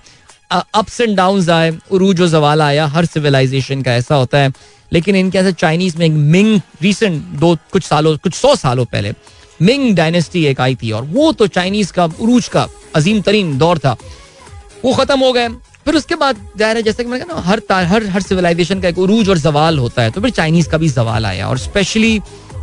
अप्स 0.52 1.00
एंड 1.02 1.16
डाउन 1.18 1.50
आए 1.50 1.72
उरूज 1.92 2.22
जवाल 2.22 2.62
आया 2.62 2.86
हर 2.88 3.06
सिविलाइजेशन 3.06 3.82
का 3.82 3.94
ऐसा 3.94 4.16
होता 4.16 4.38
है 4.38 4.52
लेकिन 4.94 5.16
इनके 5.16 5.38
ऐसे 5.38 5.52
चाइनीज़ 5.54 5.98
में 5.98 6.06
एक 6.06 6.12
मिंग 6.12 6.60
रिसेंट 6.82 7.22
दो 7.40 7.56
कुछ 7.72 7.84
सालों 7.84 8.16
कुछ 8.18 8.34
सौ 8.34 8.56
सालों 8.56 8.86
पहले 8.86 9.14
मिंग 9.62 9.96
डायनेस्टी 9.96 10.46
एक 10.46 10.62
आई 10.62 10.76
थी 10.76 10.92
और 10.92 11.04
वो 11.04 11.32
तो 11.32 11.48
चाइनीज़ 11.48 11.94
का 11.94 12.06
उरूज 12.06 12.48
का 12.48 12.68
अजीम 12.96 13.22
तरीन 13.22 13.58
दौर 13.58 13.80
था 13.80 13.96
वो 14.86 14.94
खत्म 14.94 15.20
हो 15.20 15.32
गए। 15.34 15.48
फिर 15.86 15.96
उसके 15.96 16.16
बाद 16.16 16.36
ज़ाहिर 16.58 16.78
है, 16.78 16.84
जैसे 16.84 17.04
कि 17.04 17.10
मैंने 17.10 17.26
कहा 17.26 17.36
ना, 17.36 17.42
हर 17.42 17.62
हर 17.86 18.06
हर 18.08 18.22
सिविलाइजेशन 18.22 18.80
का 18.82 18.88
एक 18.88 18.98
उरूज 18.98 19.30
और 19.30 19.38
जवाल 19.38 19.80
होता 19.80 20.02
है। 20.02 20.12
तो 20.12 20.22
फिर 20.22 20.30
चाइनीज़ 20.32 20.70
का 20.70 20.78
भी 20.78 20.90
जवाल 20.90 21.26
आया 21.26 21.48
और 21.48 21.58
स्पेशली 21.58 22.20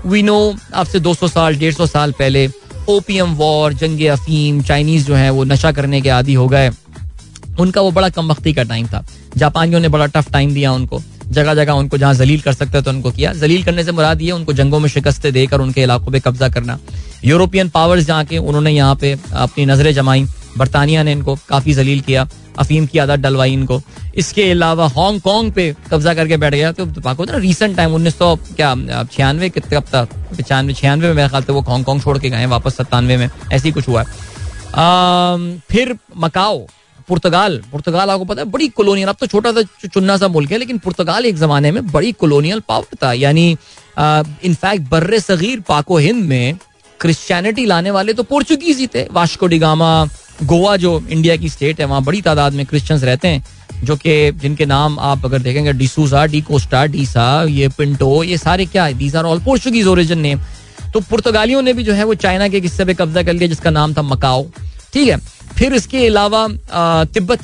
वी 0.07 0.23
नो 0.23 0.55
आपसे 0.75 1.01
200 1.01 1.29
साल 1.29 1.57
150 1.57 1.87
साल 1.87 2.13
पहले 2.13 2.49
ओपीएम 2.89 3.35
वॉर 3.35 3.73
जंग 3.75 4.07
अफीम 4.09 4.63
चाइनीज़ 4.63 5.07
जो 5.07 5.15
है 5.15 5.31
वो 5.31 5.45
नशा 5.45 5.73
करने 5.73 6.01
के 6.01 6.09
आदि 6.09 6.35
हो 6.35 6.47
गए। 6.49 6.71
उनका 7.61 7.81
वो 7.81 7.91
बड़ा 7.91 8.09
कम 8.09 8.31
वक्ती 8.31 8.53
का 8.53 8.63
टाइम 8.63 8.87
था। 8.87 9.05
जापानियों 9.37 9.81
ने 9.81 9.89
बड़ा 9.89 10.07
टफ 10.07 10.31
टाइम 10.33 10.55
दिया 10.55 10.73
उनको। 10.73 11.03
जगह 11.27 11.55
जगह 11.55 11.73
उनको 11.73 11.99
जहाँ 11.99 12.15
जलील 12.15 12.41
कर 12.41 12.53
सकते 12.53 12.83
थे 12.83 12.91
उनको 12.91 13.11
किया। 13.11 13.33
जलील 13.33 13.65
करने 13.65 13.85
से 13.85 13.93
मुराद 13.93 14.23
ये, 14.23 14.31
उनको 14.31 14.53
जंगों 14.53 14.79
में 14.81 14.89
शिकस्तें 14.89 15.33
देकर 15.33 15.61
उनके 15.61 15.83
इलाकों 15.83 16.13
पर 16.13 16.19
कब्जा 16.19 16.49
करना। 16.49 16.79
यूरोपियन 17.25 17.69
पावर्स 17.69 18.05
जहाँ 18.05 18.25
के 18.25 18.39
उन्होंने 18.39 18.71
यहाँ 18.71 18.95
पे 18.95 19.17
अपनी 19.33 19.67
नज़रें 19.67 19.93
जमाई। 19.95 20.27
बरतानिया 20.57 21.03
ने 21.03 21.13
इनको 21.13 21.37
काफ़ी 21.49 21.73
जलील 21.75 22.01
किया, 22.01 22.29
अफीम 22.59 22.87
की 22.87 22.99
आदत 22.99 23.21
डलवाई 23.21 23.53
इनको। 23.53 23.81
इसके 24.17 24.51
अलावा 24.51 24.87
हांगकांग 24.89 25.51
पे 25.53 25.75
कब्जा 25.91 26.15
करके 26.15 26.37
बैठ 26.37 26.55
गया 26.55 26.71
तो 26.73 26.87
पाक 26.87 27.21
ना 27.23 27.37
रिसेंट 27.39 27.77
टाइम 27.77 27.95
उन्नीस 27.95 28.19
सौ, 28.19 28.35
क्या, 28.37 28.75
छियानवे 29.05 29.49
कितने 29.51 29.79
कब 29.79 29.85
तक, 29.93 30.09
पचानवे, 30.33 30.75
छियानवे 30.75 31.09
में 31.09 31.15
मेरे 31.15 31.29
ख्याल 31.29 31.43
से 31.43 31.53
वो 31.53 31.61
हांगकांग 31.63 32.01
छोड़ 32.03 32.19
के 32.19 32.31
गए 32.31 32.47
वापस 32.49 32.77
सत्तानवे 32.77 33.17
में, 33.17 33.29
ऐसी 33.53 33.73
कुछ 33.73 33.89
हुआ 33.89 34.03
है। 34.03 34.07
फिर 35.71 35.97
मकाओ, 36.17 36.67
पुर्तगाल 37.09 37.63
पुर्तगाल 37.73 38.11
आपको 38.11 38.25
पता 38.25 38.43
है, 38.43 38.49
बड़ी 38.51 38.69
कॉलोनियल 38.69 39.09
अब 39.09 39.17
तो 39.21 39.27
छोटा 39.27 39.53
सा 39.53 39.63
चुन्ना 39.87 40.17
सा 40.17 40.29
मुल्क 40.29 40.53
है, 40.53 40.59
लेकिन 40.59 40.79
पुर्तगाल 40.79 41.27
एक 41.27 41.37
जमाने 41.37 41.71
में 41.73 41.91
बड़ी 41.93 42.13
कॉलोनियल 42.15 42.61
पावर 42.69 42.97
था। 43.03 43.13
यानी 43.15 43.51
इनफैक्ट 43.99 44.89
बर्र 44.91 45.19
सगीर 45.21 45.61
पाको 45.69 45.99
हिंद 45.99 46.25
में 46.25 46.59
क्रिश्चियनिटी 47.01 47.65
लाने 47.67 47.91
वाले 47.91 48.13
तो 48.13 48.23
पोर्चुगीज 48.25 48.79
ही 48.79 48.87
थे, 48.87 49.07
वास्को 49.13 49.47
डिगामा 49.47 50.09
गोवा 50.43 50.77
जो 50.77 51.01
इंडिया 51.11 51.37
की 51.37 51.49
स्टेट 51.49 51.81
है, 51.81 51.87
वहाँ 51.87 52.03
बड़ी 52.05 52.21
तादाद 52.23 52.53
में 52.53 52.65
क्रिश्चियंस 52.67 53.03
रहते 53.05 53.29
हैं, 53.29 53.45
जो 53.85 53.97
कि 53.97 54.33
जिनके 54.33 54.67
नाम 54.67 54.99
आप 55.01 55.25
अगर 55.25 55.39
देखेंगे 55.39 55.73
डिसूसा 55.73 56.25
डी 56.27 56.41
कोस्टा 56.41 56.85
डीसा 56.87 57.43
ये 57.45 57.69
पिंटो, 57.69 58.23
ये 58.25 58.39
सारे 58.39 58.67
क्या 58.67 58.85
है? 58.85 58.95
These 58.95 59.17
are 59.17 59.25
all 59.25 59.41
Portuguese 59.45 59.87
origin 59.87 60.19
name 60.19 60.41
तो 60.87 61.01
पुर्तगालियों 61.01 61.63
ने 61.63 61.73
भी 61.73 61.83
जो 61.85 61.93
है 61.93 62.05
वो 62.05 62.15
चाइना 62.17 62.49
के 62.49 62.59
हिस्से 62.59 62.85
पे 62.85 62.95
कब्जा 62.95 63.23
कर 63.23 63.33
लिया, 63.33 63.49
जिसका 63.49 63.71
नाम 63.71 63.95
था 63.95 64.03
मकाओ। 64.03 64.47
ठीक 64.93 65.09
है? 65.09 65.17
फिर 65.57 65.75
इसके 65.75 66.07
अलावा 66.07 66.47
तिब्बत, 67.07 67.41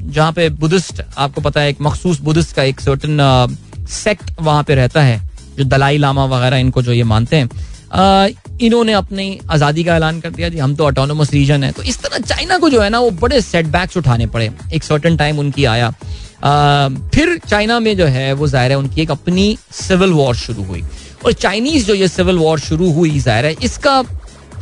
जहाँ 0.00 0.32
पे 0.32 0.48
बुद्धिस्ट, 0.50 1.02
आपको 1.18 1.40
पता 1.40 1.60
है, 1.60 1.68
एक 1.68 1.80
मखसूस 1.82 2.20
बुद्धिस्ट 2.20 2.54
का 2.56 2.62
एक 2.62 2.80
सर्टन 2.80 3.56
सेक्ट 3.90 4.30
वहाँ 4.40 4.62
पे 4.62 4.74
रहता 4.74 5.02
है, 5.02 5.20
जो 5.58 5.64
दलाई 5.64 5.98
लामा 5.98 6.24
वगैरह 6.26 6.56
इनको 6.56 6.82
जो 6.82 6.92
ये 6.92 7.04
मानते 7.04 7.36
हैं। 7.36 7.48
इन्होंने 7.94 8.92
अपनी 8.92 9.38
आज़ादी 9.50 9.84
का 9.84 9.96
ऐलान 9.96 10.20
कर 10.20 10.30
दिया 10.30 10.48
जी। 10.48 10.58
हम 10.58 10.74
तो 10.76 10.84
ऑटोनोमस 10.84 11.32
रीजन 11.32 11.64
है। 11.64 11.70
तो 11.72 11.82
इस 11.82 11.98
तरह 11.98 12.18
चाइना 12.18 12.58
को 12.58 12.68
जो 12.70 12.80
है 12.80 12.88
ना, 12.90 12.98
वो 13.00 13.10
बड़े 13.12 13.40
सेटबैक्स 13.42 13.96
उठाने 13.96 14.26
पड़े। 14.26 14.50
एक 14.74 14.84
सर्टन 14.84 15.16
टाइम 15.16 15.38
उनकी 15.38 15.64
आया। 15.64 15.90
फिर 17.14 17.38
चाइना 17.48 17.78
में 17.80 17.96
जो 17.96 18.06
है, 18.06 18.32
वो 18.32 18.46
ज़ाहिर 18.48 18.70
है, 18.70 18.78
उनकी 18.78 19.02
एक 19.02 19.10
अपनी 19.10 19.56
सिविल 19.72 20.12
वॉर 20.12 20.34
शुरू 20.36 20.64
हुई। 20.64 20.84
और 21.24 21.32
चाइनीज़ 21.34 21.86
जो 21.86 21.94
ये 21.94 22.08
सिविल 22.08 22.38
वॉर 22.38 22.58
शुरू 22.60 22.90
हुई, 22.92 23.18
ज़ाहिर 23.20 23.46
है, 23.46 23.56
इसका 23.62 24.02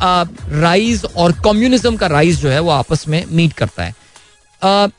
राइज 0.01 1.05
और 1.17 1.31
कम्युनिज्म 1.45 1.95
का 1.95 2.07
राइज 2.07 2.39
जो 2.41 2.49
है, 2.49 2.59
वो 2.59 2.71
आपस 2.71 3.07
में 3.07 3.23
मीट 3.29 3.53
करता 3.53 3.83
है। 3.83 3.95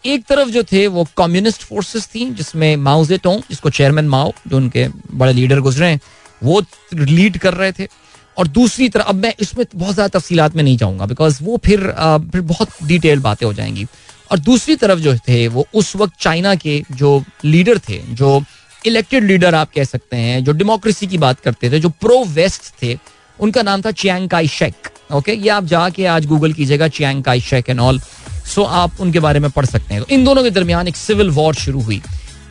एक 0.07 0.25
तरफ़ 0.29 0.49
जो 0.49 0.63
थे, 0.63 0.87
वो 0.89 1.07
कम्युनिस्ट 1.17 1.63
फोर्सेस 1.63 2.07
थी, 2.07 2.31
जिसमें 2.33 2.77
माओ 2.79 3.05
टोंग 3.15 3.43
जिसको 3.51 3.71
चेयरमैन 3.71 4.09
माओ 4.09 4.33
जो 4.49 4.57
उनके 4.57 4.89
बड़े 5.13 5.33
लीडर 5.33 5.61
गुजरे 5.61 5.87
हैं, 5.87 6.01
वो 6.43 6.63
लीड 6.95 7.39
कर 7.39 7.55
रहे 7.55 7.73
थे। 7.73 7.87
और 8.37 8.49
दूसरी 8.51 8.89
तरफ़ 8.89 9.07
अब 9.09 9.15
मैं 9.15 9.33
इसमें 9.41 9.65
बहुत 9.75 9.95
ज़्यादा 9.95 10.19
तफसीलात 10.19 10.57
में 10.57 10.63
नहीं 10.63 10.77
जाऊँगा 10.77 11.07
बिकॉज़ 11.07 11.39
वो 11.43 11.57
फिर 11.65 11.89
आ, 11.91 12.19
फिर 12.19 12.41
बहुत 12.43 12.71
डिटेल 12.85 13.21
बातें 13.21 13.47
हो 13.47 13.53
जाएँगी। 13.55 13.87
और 14.31 14.39
दूसरी 14.41 14.77
तरफ़ 14.77 15.01
जो 15.01 15.17
थे 15.19 15.47
वो 15.49 15.67
उस 15.75 15.95
वक्त 15.97 16.21
चाइना 16.21 16.55
के 16.57 16.83
जो 16.93 17.23
लीडर 17.45 17.79
थे 17.89 17.99
जो 18.13 18.41
इलेक्टेड 18.83 19.25
लीडर 19.25 19.55
आप 19.55 19.71
कह 19.75 19.85
सकते 19.85 20.17
हैं 20.17 20.43
जो 20.45 20.53
डेमोक्रेसी 20.53 21.07
की 21.07 21.19
बात 21.19 21.41
करते 21.41 21.71
थे 21.71 21.81
जो 21.81 21.89
प्रो 22.01 22.23
वेस्ट 22.25 22.73
थे 22.83 22.97
उनका 23.39 23.63
नाम 23.63 23.83
था 23.83 23.91
चियांग 23.93 24.29
काई 24.29 24.49
शेक 24.49 24.89
ओके 25.13 25.33
ये 25.33 25.49
आप 25.51 25.65
जाके 25.67 26.05
आज 26.07 26.27
गूगल 26.27 26.53
कीजिएगा 26.53 26.89
Chiang 26.89 27.23
Kai 27.25 27.41
Shek 27.43 27.71
and 27.71 27.81
all 27.81 28.01
so 28.47 28.63
आप 28.79 29.01
उनके 29.01 29.21
बारे 29.21 29.41
में 29.41 29.51
पढ़ 29.51 29.67
सकते 29.67 29.95
हैं। 29.95 30.03
तो 30.03 30.15
इन 30.15 30.25
दोनों 30.25 30.43
के 30.43 30.51
दरमियान 30.51 30.89
एक 30.89 30.97
सिविल 30.97 31.31
वॉर 31.31 31.55
शुरू 31.55 31.81
हुई। 31.81 32.01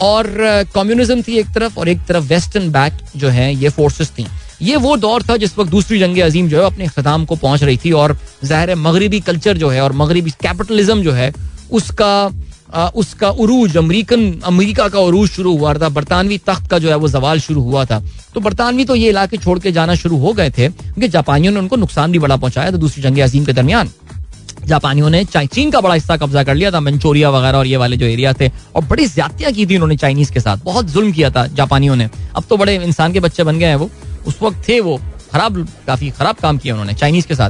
और 0.01 0.27
कम्युनिज्म 0.75 1.21
थी 1.21 1.37
एक 1.39 1.51
तरफ़ 1.53 1.77
और 1.79 1.89
एक 1.89 1.99
तरफ़ 2.07 2.23
वेस्टर्न 2.23 2.71
बैक 2.71 2.93
जो 3.15 3.29
है 3.29 3.53
ये 3.55 3.69
फोर्सेस 3.69 4.09
थी। 4.09 4.25
ये 4.63 4.75
वो 4.77 4.95
दौर 4.97 5.23
था 5.23 5.37
जिस 5.37 5.57
वक्त 5.57 5.71
दूसरी 5.71 5.99
जंग 5.99 6.17
अजीम 6.21 6.47
जो 6.49 6.59
है 6.59 6.65
अपने 6.65 6.87
खदाम 6.89 7.25
को 7.25 7.35
पहुँच 7.37 7.63
रही 7.63 7.77
थी 7.77 7.91
और 7.93 8.17
ज़ाहिर 8.43 8.69
है 8.69 8.75
मगरबी 8.77 9.19
कल्चर 9.21 9.57
जो 9.57 9.69
है 9.69 9.81
और 9.81 9.93
मगरबी 9.95 10.31
कैपिटलिज्म 10.41 11.01
जो 11.03 11.11
है 11.13 11.33
उसका 11.71 12.13
आ, 12.73 12.87
उसका 12.89 13.29
उरूज 13.29 13.75
अमरीकन 13.77 14.21
अमेरिका 14.45 14.87
का 14.89 14.99
उरूज 15.01 15.29
शुरू 15.29 15.55
हुआ 15.57 15.73
था 15.73 15.89
बरतानवी 15.91 16.37
तख्त 16.39 16.69
का 16.69 16.77
जो 16.79 16.89
है 16.89 16.95
वो 16.95 17.07
जवाल 17.09 17.39
शुरू 17.39 17.61
हुआ 17.61 17.83
था। 17.85 17.99
तो 18.33 18.39
बरतानवी 18.39 18.85
तो 18.85 18.95
ये 18.95 19.09
इलाके 19.09 19.37
छोड़ 19.37 19.57
के 19.59 19.71
जाना 19.71 19.95
शुरू 19.95 20.17
हो 20.17 20.33
गए 20.33 20.49
थे 20.49 20.69
क्योंकि 20.69 21.07
जापानियों 21.09 21.53
ने 21.53 21.59
उनको 21.59 21.75
नुकसान 21.75 22.11
भी 22.11 22.19
बड़ा 22.19 22.35
पहुँचाया 22.37 22.71
था 22.71 22.77
दूसरी 22.77 23.03
जंग 23.03 23.19
अजीम 23.21 23.45
के 23.45 23.53
दरमियान। 23.53 23.89
जापानियों 24.67 25.09
ने 25.09 25.23
चीन 25.25 25.71
का 25.71 25.81
बड़ा 25.81 25.93
हिस्सा 25.93 26.17
कब्जा 26.17 26.43
कर 26.43 26.55
लिया 26.55 26.71
था 26.71 26.79
मंचोरिया 26.79 27.29
वगैरह 27.29 27.57
और 27.57 27.67
ये 27.67 27.77
वाले 27.77 27.97
जो 27.97 28.05
एरिया 28.07 28.33
थे 28.33 28.49
और 28.75 28.85
बड़ी 28.85 29.05
ज़्यादा 29.07 29.51
की 29.51 29.65
थी 29.65 29.75
उन्होंने 29.75 29.97
चाइनीज़ 29.97 30.31
के 30.33 30.39
साथ 30.39 30.63
बहुत 30.65 30.91
जुल्म 30.91 31.11
किया 31.11 31.29
था 31.29 31.45
जापानियों 31.53 31.95
ने। 31.95 32.09
अब 32.35 32.43
तो 32.49 32.57
बड़े 32.57 32.75
इंसान 32.75 33.13
के 33.13 33.19
बच्चे 33.19 33.43
बन 33.43 33.59
गए 33.59 33.67
हैं 33.67 33.75
वो। 33.75 33.89
उस 34.27 34.41
वक्त 34.41 34.67
थे 34.69 34.79
वो 34.79 34.97
खराब, 35.31 35.57
काफ़ी 35.87 36.09
खराब 36.11 36.35
काम 36.35 36.57
किया 36.57 36.73
उन्होंने 36.73 36.93
चाइनीज़ 36.93 37.27
के 37.27 37.35
साथ। 37.35 37.49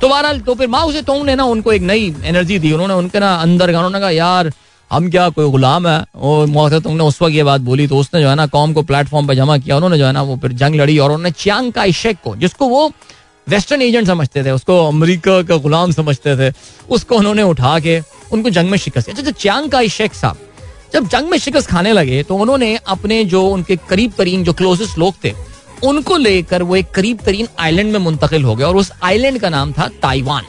तो 0.00 0.08
बहरहाल 0.08 0.40
तो 0.40 0.54
फिर 0.54 0.68
माओ 0.68 0.92
से 0.92 1.02
तो 1.02 1.22
ने 1.24 1.34
ना, 1.34 1.44
उनको 1.44 1.72
एक 1.72 1.82
नई 1.82 2.14
एनर्जी 2.24 2.58
दी। 2.58 2.72
उन्होंने 2.72 2.94
उनके 2.94 3.20
ना 3.20 3.34
अंदर 3.36 3.70
उन्होंने 3.70 4.00
कहा, 4.00 4.10
यार, 4.10 4.52
हम 4.90 5.08
क्या 5.10 5.28
कोई 5.28 5.50
गुलाम 5.50 5.86
है? 5.88 6.04
और 6.16 6.46
मौत 6.48 6.74
तुमने 6.74 7.04
उस 7.04 7.20
वक्त 7.22 7.34
ये 7.34 7.42
बात 7.42 7.60
बोली 7.60 7.86
तो 7.86 7.98
उसने 7.98 8.20
जो 8.20 8.28
है 8.28 8.34
ना, 8.34 8.46
कौम 8.48 8.72
को 8.72 8.82
प्लेटफॉर्म 8.82 9.28
पे 9.28 9.34
जमा 9.34 9.56
किया। 9.58 9.76
उन्होंने 9.76 9.98
जो 9.98 10.06
है 10.06 10.12
ना, 10.12 10.22
वो 10.22 10.36
फिर 10.36 10.52
जंग 10.52 10.74
लड़ी 10.74 10.98
और 10.98 11.10
उन्होंने 11.10 11.30
चियांग 11.32 11.72
का 11.72 11.90
शेख 11.92 12.16
को, 12.24 12.34
जिसको 12.36 12.68
वो 12.68 12.90
वेस्टर्न 13.46 13.82
एजेंट 13.82 14.06
समझते 14.06 14.44
थे, 14.44 14.50
उसको 14.50 14.78
अमेरिका 14.88 15.40
का 15.42 15.56
गुलाम 15.58 15.92
समझते 15.92 16.36
थे, 16.36 16.52
उसको 16.90 17.16
उन्होंने 17.16 17.42
उठा 17.44 17.78
के 17.78 18.00
उनको 18.32 18.50
जंग 18.50 18.70
में 18.70 18.78
शिकस्त 18.78 19.08
अच्छा 19.10 19.30
चियांग 19.30 19.70
का 19.70 19.86
शेख 19.88 20.14
साहब, 20.14 20.36
जब 20.94 21.08
जंग 21.08 21.30
में 21.30 21.38
शिकस्त 21.38 21.68
खाने 21.68 21.92
लगे 21.92 22.22
तो 22.22 22.36
उन्होंने 22.36 22.76
अपने 22.86 23.24
जो 23.24 23.42
उनके 23.48 23.76
करीब 23.88 24.12
करीब 24.12 24.42
जो 24.44 24.52
क्लोजेस्ट 24.52 24.98
लोग 24.98 25.14
थे 25.24 25.32
उनको 25.84 26.16
लेकर 26.16 26.62
वो 26.62 26.76
एक 26.76 26.90
करीब 26.90 27.18
तरीन 27.26 27.48
आइलैंड 27.60 27.92
में 27.92 27.98
मुंतकिल 28.00 28.44
हो 28.44 28.54
गया 28.56 28.68
और 28.68 28.76
उस 28.76 28.92
आइलैंड 29.02 29.38
का 29.40 29.48
नाम 29.48 29.72
था 29.72 29.88
ताइवान। 30.02 30.44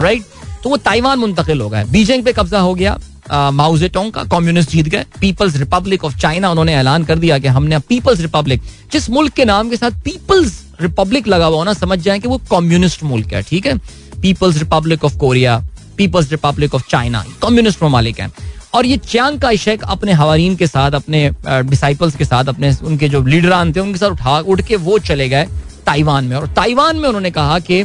राइट 0.00 0.22
तो 0.64 0.70
वो 0.70 0.76
ताइवान 0.78 1.18
मुंतकिल 1.18 1.60
हो 1.60 1.68
गया 1.68 1.84
बीजिंग 1.86 2.24
पे 2.24 2.32
कब्जा 2.32 2.60
हो 2.60 2.74
गया 2.74 2.98
माउजेटोंग 3.32 4.10
का 4.12 4.22
कम्युनिस्ट 4.26 4.70
जीत 4.70 4.88
गए। 4.88 5.04
पीपल्स 5.20 5.56
रिपब्लिक 5.56 6.04
ऑफ़ 6.04 6.16
चाइना 6.18 6.50
उन्होंने 6.50 6.74
ऐलान 6.74 7.04
कर 7.04 7.18
दिया 7.18 7.38
कि 7.38 7.48
हमने 7.48 7.78
पीपल्स 7.78 8.20
रिपब्लिक 8.20 8.62
जिस 8.92 9.08
मुल्क 9.10 9.32
के 9.32 9.44
नाम 9.44 9.70
के 9.70 9.76
साथ 9.76 10.00
पीपल्स 10.04 10.60
रिपब्लिक 10.80 11.28
लगा 11.28 11.46
हुआ 11.46 11.64
ना, 11.64 11.72
समझ 11.74 11.98
जाए 11.98 12.18
कि 12.18 12.28
वो 12.28 12.38
कम्युनिस्ट 12.50 13.02
मुल्क 13.04 13.32
है, 13.32 13.42
ठीक 13.42 13.66
है? 13.66 13.76
People's 14.22 14.58
republic 14.58 15.04
of 15.04 15.16
Korea 15.18 15.62
people's 15.96 16.30
republic 16.30 16.74
of 16.74 16.88
China 16.90 17.24
communist 17.42 17.82
ममालिक 17.82 18.20
है। 18.20 18.30
और 18.74 18.86
ये 18.86 18.96
चांग 18.96 19.40
का 19.40 19.54
शेख 19.54 19.82
अपने 19.82 20.12
हवारीन 20.12 20.56
के 20.56 20.66
साथ, 20.66 20.92
अपने 20.92 21.30
डिसाइपल्स 21.46 22.16
के 22.16 22.24
साथ, 22.24 22.44
अपने 22.44 22.72
उनके 22.82 23.08
जो 23.08 23.22
लीडरान 23.22 23.72
थे, 23.72 23.80
उनके 23.80 23.98
साथ 23.98 24.10
उठा, 24.10 24.38
उठ 24.38 24.60
के 24.60 24.76
वो 24.76 24.98
चले 24.98 25.28
गए 25.28 25.46
ताइवान 25.86 26.24
में। 26.24 26.36
और 26.36 26.46
ताइवान 26.46 26.96
में 26.96 27.08
उन्होंने 27.08 27.30
कहा 27.30 27.58
कि 27.58 27.80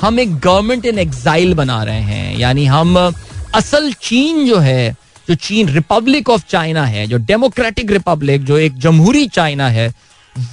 हम 0.00 0.20
एक 0.20 0.38
गवर्नमेंट 0.38 0.86
इन 0.86 0.98
एग्जाइल 0.98 1.54
बना 1.54 1.82
रहे 1.82 2.00
हैं। 2.00 2.36
यानी 2.38 2.64
हम, 2.64 2.96
असल 3.54 3.92
चीन 3.92 4.46
जो 4.46 4.58
है, 4.58 4.96
जो 5.28 5.34
चीन 5.34 5.68
रिपब्लिक 5.68 6.30
ऑफ़ 6.30 6.44
चाइना 6.48 6.84
है, 6.86 7.06
जो 7.06 7.16
डेमोक्रेटिक 7.16 7.90
रिपब्लिक 7.90 8.44
जो 8.44 8.58
एक 8.58 8.78
जमहूरी 8.78 9.26
चाइना 9.26 9.68
है, 9.68 9.92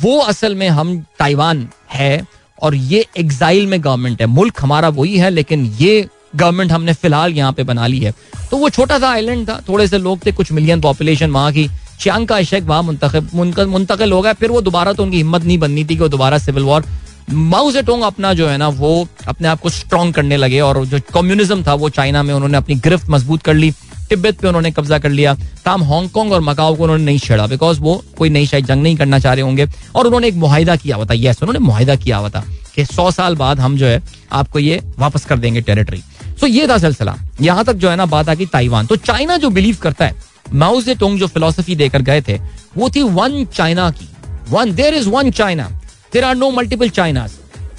वो 0.02 0.18
असल 0.20 0.56
में 0.56 0.68
हम 0.70 0.98
ताइवान 1.20 1.68
है 1.94 2.26
और 2.62 2.76
ये 2.76 3.06
एग्जाइल 3.18 3.68
में 3.68 3.84
गवर्नमेंट 3.84 4.22
है। 4.22 4.28
मुल्क 4.28 4.62
हमारा 4.62 4.90
वही 4.90 5.18
है, 5.18 5.30
लेकिन 5.30 5.66
ये 5.80 6.08
गवर्नमेंट 6.38 6.72
हमने 6.72 6.94
फ़िलहाल 6.94 7.34
यहाँ 7.34 7.52
पे 7.54 7.64
बना 7.64 7.88
ली 7.88 8.00
है। 8.00 8.14
तो 8.52 8.58
वो 8.58 8.70
छोटा 8.70 9.00
सा 9.00 9.10
आइलैंड 9.10 9.48
था, 9.50 9.60
थोड़े 9.70 9.88
से 9.88 9.98
लोग 9.98 10.26
थे, 10.26 10.32
कुछ 10.32 10.52
मिलियन 10.52 10.82
पॉपुलेशन 10.82 11.32
वहाँ 11.32 11.52
की। 11.52 11.70
चियांग 12.00 12.28
का 12.28 12.42
शेख 12.44 12.64
वहाँ 12.64 12.84
मुंतकिल 12.84 14.12
हो 14.12 14.22
गया। 14.22 14.34
फिर 14.34 14.52
वो 14.52 14.62
दोबारा 14.62 14.94
तो 14.94 15.04
उनकी 15.04 15.18
हिम्मत 15.18 15.44
नहीं 15.44 15.58
बननी 15.58 15.84
थी 15.84 15.88
कि 15.88 16.02
वो 16.02 16.08
दोबारा 16.10 16.38
सिविल 16.38 16.64
वॉर 16.64 16.84
माउ 17.30 17.72
से 17.72 17.82
टोंग 17.82 18.04
अपना 18.04 18.34
जो 18.34 18.48
है 18.48 18.58
ना, 18.58 18.68
वो 18.68 19.08
अपने 19.28 19.48
आप 19.48 19.60
को 19.62 19.70
स्ट्रॉन्ग 19.70 20.14
करने 20.14 20.38
लगे 20.38 20.60
और 20.60 20.86
जो 20.86 21.00
कम्युनिज्म 21.14 21.64
था, 21.64 21.74
वो 21.74 21.90
चाइना 21.90 22.24
में 22.24 22.34
उन्होंने 22.34 22.58
अपनी 22.58 22.76
गिरफ्त 22.78 23.10
मज़बूत 23.10 23.42
कर 23.44 23.54
ली। 23.54 23.72
तिब्बत 24.10 24.38
पे 24.40 24.48
उन्होंने 24.48 24.72
कब्जा 24.72 24.98
कर 25.00 25.10
लिया। 25.10 25.34
ताम 25.66 25.84
हांगकांग 25.84 26.32
और 26.34 26.42
मकाओ 26.42 26.76
को 26.76 26.84
उन्होंने 26.84 27.04
नहीं 27.04 27.20
छेड़ा 27.20 27.48
बिकॉज़ 27.48 27.80
वो 27.80 28.04
कोई 28.18 28.30
नई, 28.30 28.46
शायद 28.46 28.66
जंग 28.66 28.84
नहीं 28.84 28.96
करना 28.96 29.20
चाह 29.20 29.34
रहे 29.34 29.44
होंगे। 29.44 29.68
और 29.96 30.06
उन्होंने 30.06 30.28
एक 30.28 30.36
मुहिदा 30.36 30.76
किया 30.76 30.96
हुआ 30.96 31.06
था। 31.06 31.14
यस 31.18 31.42
उन्होंने 31.42 31.60
मुहिदा 31.66 31.96
किया 31.98 32.18
हुआ 32.18 32.30
था 32.30 32.44
कि 32.76 32.86
सौ 32.86 33.10
साल 33.12 33.36
बाद 33.36 33.60
हम 33.60 33.78
जो 33.78 33.86
है, 33.86 34.02
आपको 34.32 34.60
ये 34.60 34.82
वापस 35.00 35.26
कर 35.26 35.38
देंगे 35.38 35.62
टेरिटरी 35.62 36.02
सो 36.38 36.48
ये 36.48 36.68
था 36.68 36.78
सिलसिला। 36.78 37.16
यहाँ 37.42 37.64
तक 37.66 37.74
जो 37.74 37.90
है 37.90 37.96
ना 37.96 38.06
बात 38.06 38.30
आ 38.30 38.34
गई 38.34 38.46
ताइवान। 38.46 38.86
तो 38.88 38.96
चाइना 38.98 39.38
जो 39.38 39.50
बिलीव 39.50 39.78
करता 39.82 40.06
है 40.06 40.16
माउ 40.54 40.82
से 40.82 40.96
टोंग 40.96 41.18
जो 41.20 41.28
फिलोसफी 41.28 41.76
देकर 41.76 42.02
गए 42.02 42.22
थे, 42.22 42.40
वो 42.78 42.90
थी 42.90 43.02
वन 43.04 43.46
चाइना 43.54 43.90
की। 43.92 44.08
One 44.50 44.74
there 44.76 44.94
is 44.94 45.10
one 45.10 45.32
China 45.32 45.70
there 46.14 46.24
are 46.24 46.36
no 46.36 46.50
multiple 46.52 46.90
China 46.90 47.28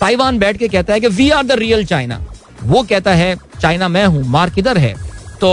Taiwan 0.01 0.39
बैठ 0.39 0.57
के 0.57 0.69
कहता 0.69 0.93
है 0.93 1.01
कि 1.01 1.09
we 1.09 1.29
are 1.31 1.45
the 1.47 1.53
real 1.59 1.85
China 1.85 2.21
वो 2.63 2.83
कहता 2.83 3.15
है, 3.15 3.37
चाइना 3.61 3.89
मैं 3.89 4.07
हूँ 4.07 4.23
मार 4.27 4.51
किधर 4.51 4.79
है। 4.79 4.95
तो 5.41 5.49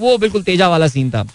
वो 0.00 0.16
बिल्कुल 0.18 0.42
तेजा 0.42 0.68
वाला 0.68 0.86
सीन 0.88 1.10
था। 1.10 1.26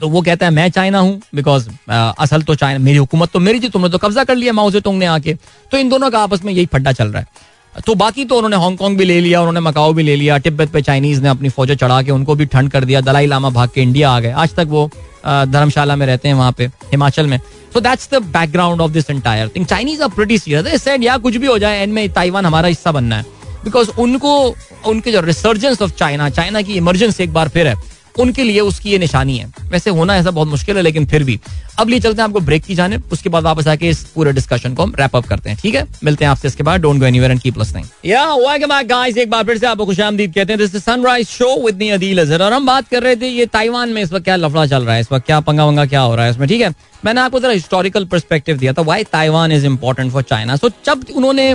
तो 0.00 0.08
वो 0.08 0.20
कहता 0.22 0.46
है, 0.46 0.52
मैं 0.52 0.68
चाइना 0.70 0.98
हूँ 0.98 1.20
बिकॉज़ 1.34 1.68
असल 1.90 2.42
तो 2.42 2.54
चाइना, 2.54 2.78
मेरी 2.78 2.98
हुकूमत 2.98 3.30
तो 3.32 3.38
मेरी 3.38 3.60
थी, 3.60 3.68
तुमने 3.68 3.88
तो 3.88 3.98
कब्जा 3.98 4.24
कर 4.24 4.36
लिया 4.36 4.52
माओ 4.52 4.70
से 4.70 4.82
ने 4.86 5.06
आके। 5.06 5.34
तो 5.70 5.78
इन 5.78 5.88
दोनों 5.88 6.10
का 6.10 6.18
आपस 6.18 6.44
में 6.44 6.52
यही 6.52 6.66
फड्डा 6.66 6.92
चल 6.92 7.08
रहा 7.08 7.20
है। 7.20 7.26
तो 7.74 7.94
बाकी 7.94 8.24
तो 8.24 8.36
उन्होंने 8.36 8.56
हांगकांग 8.56 8.96
भी 8.98 9.04
ले 9.04 9.20
लिया, 9.20 9.40
उन्होंने 9.40 9.60
मकाओ 9.60 9.92
भी 9.92 10.02
ले 10.02 10.16
लिया 10.16 10.38
तिब्बत 10.38 10.70
पे 10.70 10.80
चाइनीज़ 10.82 11.20
ने 11.22 11.28
अपनी 11.28 11.48
फौजें 11.48 11.74
चढ़ा 11.74 12.00
के 12.02 12.10
उनको 12.10 12.34
भी 12.34 12.46
ठंड 12.46 12.70
कर 12.70 12.84
दिया, 12.84 13.00
दलाई 13.00 13.26
लामा 13.26 13.50
भाग 13.50 13.70
के 13.74 13.82
इंडिया 13.82 14.10
आ 14.10 14.20
गए। 14.20 14.30
आज 14.32 14.54
तक 14.54 14.66
वो 14.68 14.90
धर्मशाला 15.24 15.96
में 15.96 16.06
रहते 16.06 16.28
हैं 16.28 16.34
वहाँ 16.34 16.52
पे, 16.52 16.66
हिमाचल 16.66 17.26
में। 17.26 17.38
So 17.72 17.80
that's 17.80 18.08
the 18.12 18.22
background 18.32 18.80
of 18.80 18.92
this 18.92 19.10
entire 19.10 19.48
thing 19.56 19.66
Chinese 19.66 20.02
are 20.02 20.08
pretty 20.08 20.38
serious 20.38 20.82
said 20.82 21.04
या 21.04 21.16
कुछ 21.18 21.36
भी 21.36 21.46
हो 21.46 21.58
जाए 21.58 21.82
एंड 21.82 21.92
में 21.92 22.08
ताइवान 22.12 22.46
हमारा 22.46 22.68
हिस्सा 22.68 22.92
बनना 22.92 23.16
है. 23.16 23.24
बिकॉज़ 23.64 23.90
उनको, 23.98 24.54
उनके 24.88 25.12
जो 25.12 25.20
रिसर्जेंस 25.20 25.82
ऑफ़ 25.82 25.92
चाइना 25.92 26.28
चाइना 26.30 26.62
की 26.62 26.74
इमरजेंस 26.74 27.20
एक 27.20 27.32
बार 27.32 27.48
फिर 27.48 27.68
है। 27.68 27.74
उनके 28.18 28.44
लिए 28.44 28.60
उसकी 28.60 28.90
ये 28.90 28.98
निशानी 28.98 29.36
है। 29.38 29.52
वैसे 29.70 29.90
होना 29.90 30.16
ऐसा 30.16 30.30
बहुत 30.30 30.48
मुश्किल 30.48 30.76
है, 30.76 30.82
लेकिन 30.82 31.06
फिर 31.06 31.24
भी। 31.24 31.38
अब 31.78 31.88
लिए 31.88 32.00
चलते 32.00 32.22
हैं 32.22 32.28
आपको 32.28 32.40
ब्रेक 32.40 32.64
की 32.64 32.74
जाने 32.74 32.96
उसके 33.12 33.28
बाद 33.28 33.44
वापस 33.44 33.68
आके 33.68 33.88
इस 33.88 34.02
पूरे 34.14 34.32
डिस्कशन 34.32 34.74
को 34.74 34.82
हम 34.82 34.94
रैप 34.98 35.16
अप 35.16 35.26
करते 35.26 35.50
हैं, 35.50 35.58
ठीक 35.62 35.74
है? 35.74 35.86
मिलते 36.04 36.24
हैं 36.24 36.30
आपसे 36.30 36.48
इसके 36.48 36.62
बाद 36.62 36.80
don't 36.80 36.98
go 37.00 37.06
anywhere 37.06 37.30
and 37.30 37.40
keep 37.40 37.58
listening 37.58 37.86
yeah 38.06 38.82
guys 38.82 39.16
एक 39.16 39.30
बार 39.30 39.44
फिर 39.44 39.58
से 39.58 39.66
आपको 39.66 39.86
खुशामदीद 39.86 40.34
कहते 40.34 40.52
हैं 40.52 40.58
this 40.58 40.74
is 40.74 40.82
sunrise 40.82 41.28
show 41.28 41.54
with 41.64 41.76
me 41.76 41.88
Adeel 41.90 42.20
Azhar 42.20 42.42
और 42.42 42.52
हम 42.52 42.66
बात 42.66 42.88
कर 42.88 43.02
रहे 43.02 43.16
थे 43.16 43.28
ये 43.28 43.46
ताइवान 43.48 43.88
में 43.88 44.02
इस 44.02 44.12
वक्त 44.12 44.24
क्या 44.24 44.36
लफड़ा 44.36 44.66
चल 44.66 44.84
रहा 44.84 44.94
है, 44.94 45.00
इस 45.00 45.12
वक्त 45.12 45.26
क्या 45.26 45.40
पंगा 45.40 45.64
वंगा 45.64 45.86
क्या 45.86 46.00
हो 46.00 46.14
रहा 46.14 46.24
है 46.24 46.30
इसमें, 46.30 46.46
ठीक 46.48 46.60
है? 46.60 46.74
मैंने 47.04 47.20
आपको 47.20 47.40
जरा 47.40 47.52
हिस्टोरिकल 47.52 48.04
परस्पेक्टिव 48.06 48.58
दिया 48.58 48.72
था 48.72 48.82
why 48.82 49.04
Taiwan 49.12 49.52
is 49.52 49.66
important 49.66 50.12
for 50.12 50.22
China 50.22 50.56
so 50.56 50.70
जब 50.86 51.04
उन्होंने 51.16 51.54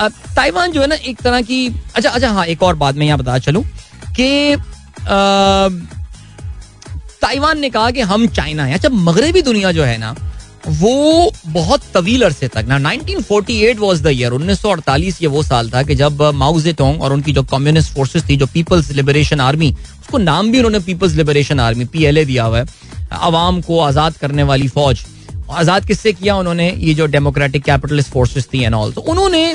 ताइवान 0.00 0.72
जो 0.72 0.80
है 0.80 0.86
ना, 0.86 0.94
एक 0.94 1.20
तरह 1.20 1.40
की 1.42 1.66
अच्छा 1.94 2.08
अच्छा 2.08 2.30
हाँ 2.30 2.44
एक 2.46 2.62
और 2.62 2.74
बात 2.76 2.94
मैं 2.94 3.06
यहाँ 3.06 3.18
बता 3.18 3.38
चलूँ, 3.40 3.64
कि 4.16 4.56
ताइवान 7.20 7.58
ने 7.60 7.70
कहा 7.70 7.90
कि 7.90 8.00
हम 8.02 8.26
चाइना 8.28 8.64
है। 8.64 8.74
अच्छा 8.74 8.88
मगरबी 8.90 9.42
दुनिया 9.42 9.72
जो 9.72 9.84
है 9.84 9.96
ना, 9.98 10.14
वो 10.70 11.32
बहुत 11.48 11.82
तवील 11.94 12.22
अरसे 12.22 12.48
तक, 12.48 12.64
ना 12.68 12.78
1948 12.80 13.78
वाज 13.78 14.00
द 14.02 14.06
ईयर 14.08 14.32
1948 14.32 15.20
ये 15.22 15.28
वो 15.28 15.42
साल 15.42 15.70
था 15.70 15.82
कि 15.82 15.94
जब 15.94 16.22
माउजे 16.34 16.72
टोंग 16.72 17.02
और 17.02 17.12
उनकी 17.12 17.32
जो 17.32 17.42
कम्युनिस्ट 17.44 17.92
फोर्सेस 17.94 18.28
थी, 18.28 18.36
जो 18.36 18.46
पीपल्स 18.48 18.90
लिबरेशन 18.92 19.40
आर्मी 19.40 19.70
उसको 20.00 20.18
नाम 20.18 20.50
भी 20.50 20.58
उन्होंने 20.58 20.80
पीपल्स 20.80 21.14
लिबरेशन 21.14 21.60
आर्मी 21.60 21.84
पीएलए 21.86 22.24
दिया 22.24 22.44
हुआ 22.44 22.58
है, 22.58 22.66
आवाम 23.12 23.60
को 23.62 23.80
आज़ाद 23.80 24.16
करने 24.16 24.42
वाली 24.42 24.68
फौज। 24.68 25.04
आज़ाद 25.50 25.84
किससे 25.86 26.12
किया 26.12 26.34
उन्होंने? 26.36 26.70
ये 26.70 26.94
जो 26.94 27.06
डेमोक्रेटिक 27.08 27.64
कैपिटलिस्ट 27.64 28.10
फोर्सेस 28.10 28.48
थी 28.54 28.62
एंड 28.62 28.74
ऑल 28.74 28.92
तो 28.92 29.00
उन्होंने 29.02 29.54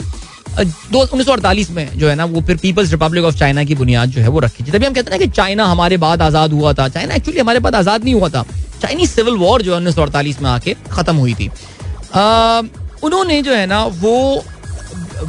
उन्नीस 0.60 1.26
सौ 1.26 1.32
अड़तालीस 1.32 1.70
में 1.72 1.97
जो 1.97 2.10
है 2.10 2.16
ना, 2.16 2.26
वो 2.26 2.41
फिर 2.41 2.58
पीपल्स 2.58 2.91
रिपब्लिक 2.91 3.24
ऑफ़ 3.26 3.36
चाइना 3.38 3.64
की 3.64 3.76
बुनियाद 3.76 4.10
जो 4.10 4.22
है 4.22 4.28
वो 4.28 4.39
रखी 4.39 4.64
थी। 4.64 4.72
तभी 4.72 4.86
हम 4.86 4.93
कहते 4.93 5.12
हैं 5.12 5.20
कि 5.20 5.28
चाइना 5.30 5.66
हमारे 5.66 5.97
बाद 5.97 6.22
आज़ाद 6.22 6.54
हुआ 6.54 6.74
था। 6.74 6.88
चाइना 6.89 7.16
एक्चुअली 7.16 7.39
हमारे 7.39 7.60
बाद 7.60 7.76
आज़ाद 7.76 8.04
नहीं 8.04 8.14
हुआ 8.14 8.30
था। 8.30 8.45
चाइनीज़ 8.82 9.10
सिविल 9.10 9.36
वॉर 9.36 9.62
जो 9.62 9.72
है 9.72 9.78
उन्नीस 9.78 9.95
सौ 9.95 10.01
अड़तालीस 10.01 10.41
में 10.41 10.49
आके 10.49 10.76
खत्म 10.91 11.16
हुई 11.16 11.34
थी। 11.34 11.47
उन्होंने 13.04 13.41
जो 13.41 13.54
है 13.54 13.66
ना, 13.66 13.84
वो 13.86 14.43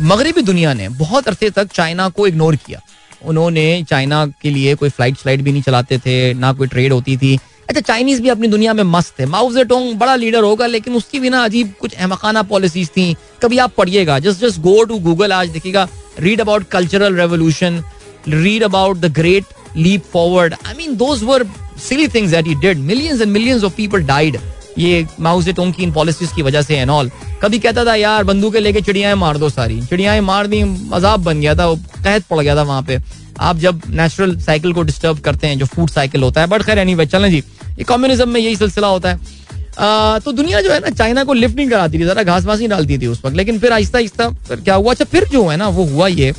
मगरबी 0.02 0.42
दुनिया 0.42 0.72
ने 0.74 0.88
बहुत 0.90 1.28
अरसे 1.28 1.50
तक 1.50 1.72
चाइना 1.72 2.08
को 2.08 2.26
इग्नोर 2.26 2.56
किया। 2.56 2.80
उन्होंने 3.24 3.84
चाइना 3.90 4.24
के 4.42 4.50
लिए 4.50 4.74
कोई 4.74 4.88
फ़्लाइट 4.88 5.18
स्लाइट 5.18 5.40
भी 5.40 5.52
नहीं 5.52 5.62
चलाते 5.62 5.98
थे, 5.98 6.34
ना 6.34 6.52
कोई 6.52 6.66
ट्रेड 6.66 6.92
होती 6.92 7.16
थी। 7.16 7.38
अच्छा 7.68 7.80
चाइनीज़ 7.80 8.20
भी 8.22 8.28
अपनी 8.28 8.48
दुनिया 8.48 8.72
में 8.74 8.82
मस्त 8.84 9.20
है। 9.20 9.26
माउजे 9.26 9.64
टोंग 9.64 9.94
बड़ा 9.98 10.14
लीडर 10.16 10.42
होगा, 10.42 10.66
लेकिन 10.66 10.94
उसकी 10.94 11.20
भी 11.20 11.30
ना 11.30 11.44
अजीब 11.44 11.72
कुछ 11.80 11.94
अहमकाना 11.94 12.42
पॉलिसीज़ 12.44 12.88
थी। 12.88 13.14
कभी 13.42 13.58
आप 13.58 13.72
पढ़िएगा 13.78 14.18
just 14.18 14.40
just 14.40 14.60
go 14.60 14.82
to 14.84 14.98
Google 15.00 15.32
आज 15.32 15.48
देखिएगा। 15.48 15.88
Read 16.20 16.40
about 16.40 16.68
cultural 16.68 17.16
revolution 17.16 17.82
read 18.28 18.62
about 18.62 18.96
the 18.96 19.12
great 19.12 19.44
leap 19.76 20.02
forward 20.12 20.54
I 20.66 20.74
mean 20.74 20.96
those 20.96 21.22
were 21.22 21.46
silly 21.88 22.08
things 22.08 22.30
that 22.30 22.46
he 22.46 22.54
did 22.54 22.78
millions 22.80 23.20
and 23.20 23.32
millions 23.32 23.64
of 23.64 23.72
people 23.76 24.02
died 24.04 24.38
ये 24.78 25.06
माउजे 25.20 25.52
टोंग 25.52 25.72
की 25.74 25.82
इन 25.82 25.92
policies 25.92 26.34
की 26.34 26.42
वजह 26.42 26.62
से 26.62 26.76
and 26.76 26.90
all 26.90 27.10
कभी 27.42 27.58
कहता 27.58 27.84
था, 27.84 27.94
यार, 27.94 28.24
बंदूकें 28.24 28.60
लेके 28.60 28.80
चिड़ियाएँ 28.80 29.14
मार 29.14 29.38
दो 29.38 29.48
सारी। 29.50 29.80
चिड़ियाएँ 29.82 30.20
मार 30.20 30.46
दी 30.46 30.60
अजाब 30.92 31.22
बन 31.24 31.40
गया 31.40 31.54
था, 31.54 31.74
कहत 31.74 32.24
पड़ 32.30 32.40
गया 32.40 32.56
था 32.56 32.62
वहाँ 32.62 32.82
पे। 32.82 32.98
आप 33.40 33.56
जब 33.56 33.80
नेचुरल 33.90 34.36
साइकिल 34.38 34.72
को 34.72 34.82
डिस्टर्ब 34.82 35.18
करते 35.18 35.46
हैं, 35.46 35.58
जो 35.58 35.66
फ़ूड 35.66 35.90
साइकिल 35.90 36.22
होता 36.22 36.40
है 36.40 36.46
बट 36.46 36.62
खैर 36.62 36.78
एनी 36.78 36.94
वे 36.94 37.06
चलें 37.06 37.30
जी। 37.30 37.42
ये 37.78 37.84
कम्युनिज्म 37.84 38.28
में 38.28 38.40
यही 38.40 38.56
सिलसिला 38.56 38.88
होता 38.88 39.10
है। 39.10 39.42
आ, 39.78 40.18
तो 40.18 40.32
दुनिया 40.32 40.60
जो 40.60 40.72
है 40.72 40.78
ना 40.80 40.90
चाइना 40.90 41.24
को 41.24 41.32
लिफ्ट 41.32 41.56
नहीं 41.56 41.68
कराती 41.68 41.98
थी 41.98 42.04
जरा 42.04 42.22
घास 42.22 42.44
वास 42.44 42.58
नहीं 42.58 42.68
डालती 42.68 42.98
थी 42.98 43.06
उस 43.06 43.24
वक्त। 43.24 43.36
लेकिन 43.36 43.58
फिर 43.58 43.72
आहिस्ता 43.72 43.98
आहिस्ता 43.98 44.28
फिर 44.48 44.60
क्या 44.60 44.74
हुआ? 44.74 44.92
अच्छा 44.92 45.04
फिर 45.04 45.24
जो 45.32 45.46
है 45.48 45.56
ना 45.56 45.68
वो 45.68 45.84
हुआ 45.86 46.06
ये 46.08 46.32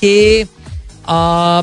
कि 0.00 0.44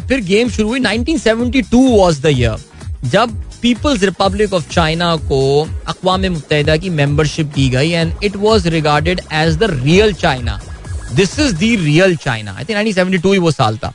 फिर 0.08 0.22
गेम 0.26 0.50
शुरू 0.50 0.68
हुई। 0.70 0.80
1972 0.80 1.84
वाज 1.98 2.20
द 2.22 2.34
ईयर 2.38 2.58
जब 3.06 3.44
पीपल्स 3.62 4.04
रिपब्लिक 4.04 4.54
ऑफ़ 4.54 4.70
चाइना 4.72 5.16
को 5.30 5.40
अकवा 5.88 6.18
मुतहदा 6.18 6.76
की 6.78 6.90
मेंबरशिप 6.92 7.46
दी 7.56 7.70
गई 7.70 7.90
and 7.92 8.14
it 8.24 8.36
was 8.38 8.68
regarded 8.70 9.22
as 9.34 9.58
the 9.58 9.70
real 9.74 10.14
China 10.16 10.60
this 11.14 11.40
is 11.40 11.56
the 11.56 11.78
real 11.84 12.16
China 12.16 12.52
I 12.54 12.64
think 12.64 12.78
1972 12.80 13.34
ही 13.34 13.40
वो 13.40 13.52
साल 13.52 13.78
था। 13.78 13.94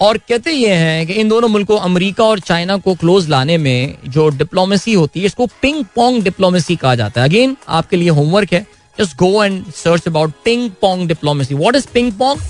और 0.00 0.18
कहते 0.18 0.52
ये 0.52 0.74
हैं 0.74 1.06
कि 1.06 1.12
इन 1.12 1.28
दोनों 1.28 1.48
मुल्कों, 1.48 1.78
अमेरिका 1.80 2.24
और 2.24 2.40
चाइना 2.40 2.76
को 2.76 2.94
क्लोज 2.94 3.28
लाने 3.28 3.56
में 3.58 3.96
जो 4.06 4.28
डिप्लोमेसी 4.28 4.92
होती 4.92 5.20
है, 5.20 5.26
इसको 5.26 5.46
पिंग 5.62 5.84
पोंग 5.94 6.22
डिप्लोमेसी 6.22 6.76
कहा 6.76 6.94
जाता 6.94 7.20
है। 7.20 7.28
अगेन 7.28 7.56
आपके 7.68 7.96
लिए 7.96 8.08
होमवर्क 8.10 8.52
है। 8.52 8.66
Just 8.98 9.16
go 9.16 9.44
and 9.44 9.64
search 9.74 10.08
about 10.08 10.32
ping 10.44 10.70
pong 10.80 11.06
diplomacy 11.08 11.54
what 11.54 11.76
is 11.76 11.86
ping 11.94 12.12
pong 12.12 12.40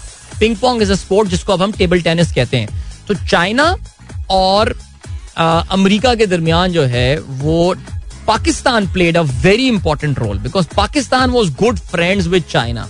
ping 0.40 0.56
pong 0.56 0.82
is 0.82 0.92
a 0.92 0.96
sport 0.96 1.28
जिसको 1.28 1.52
अब 1.52 1.62
हम 1.62 1.72
टेबल 1.72 2.00
टेनिस 2.02 2.32
कहते 2.34 2.56
हैं। 2.56 2.82
तो 3.08 3.14
चाइना 3.26 3.74
और 4.30 4.74
अमेरिका 5.38 6.14
के 6.14 6.26
दरमियान 6.26 6.72
जो 6.72 6.82
है, 6.82 7.18
वो 7.18 7.74
Pakistan 8.26 8.86
played 8.92 9.16
a 9.16 9.22
very 9.22 9.66
important 9.68 10.18
role 10.18 10.38
because 10.38 10.66
Pakistan 10.76 11.30
was 11.30 11.54
good 11.54 11.78
friends 11.80 12.26
with 12.26 12.44
China. 12.50 12.88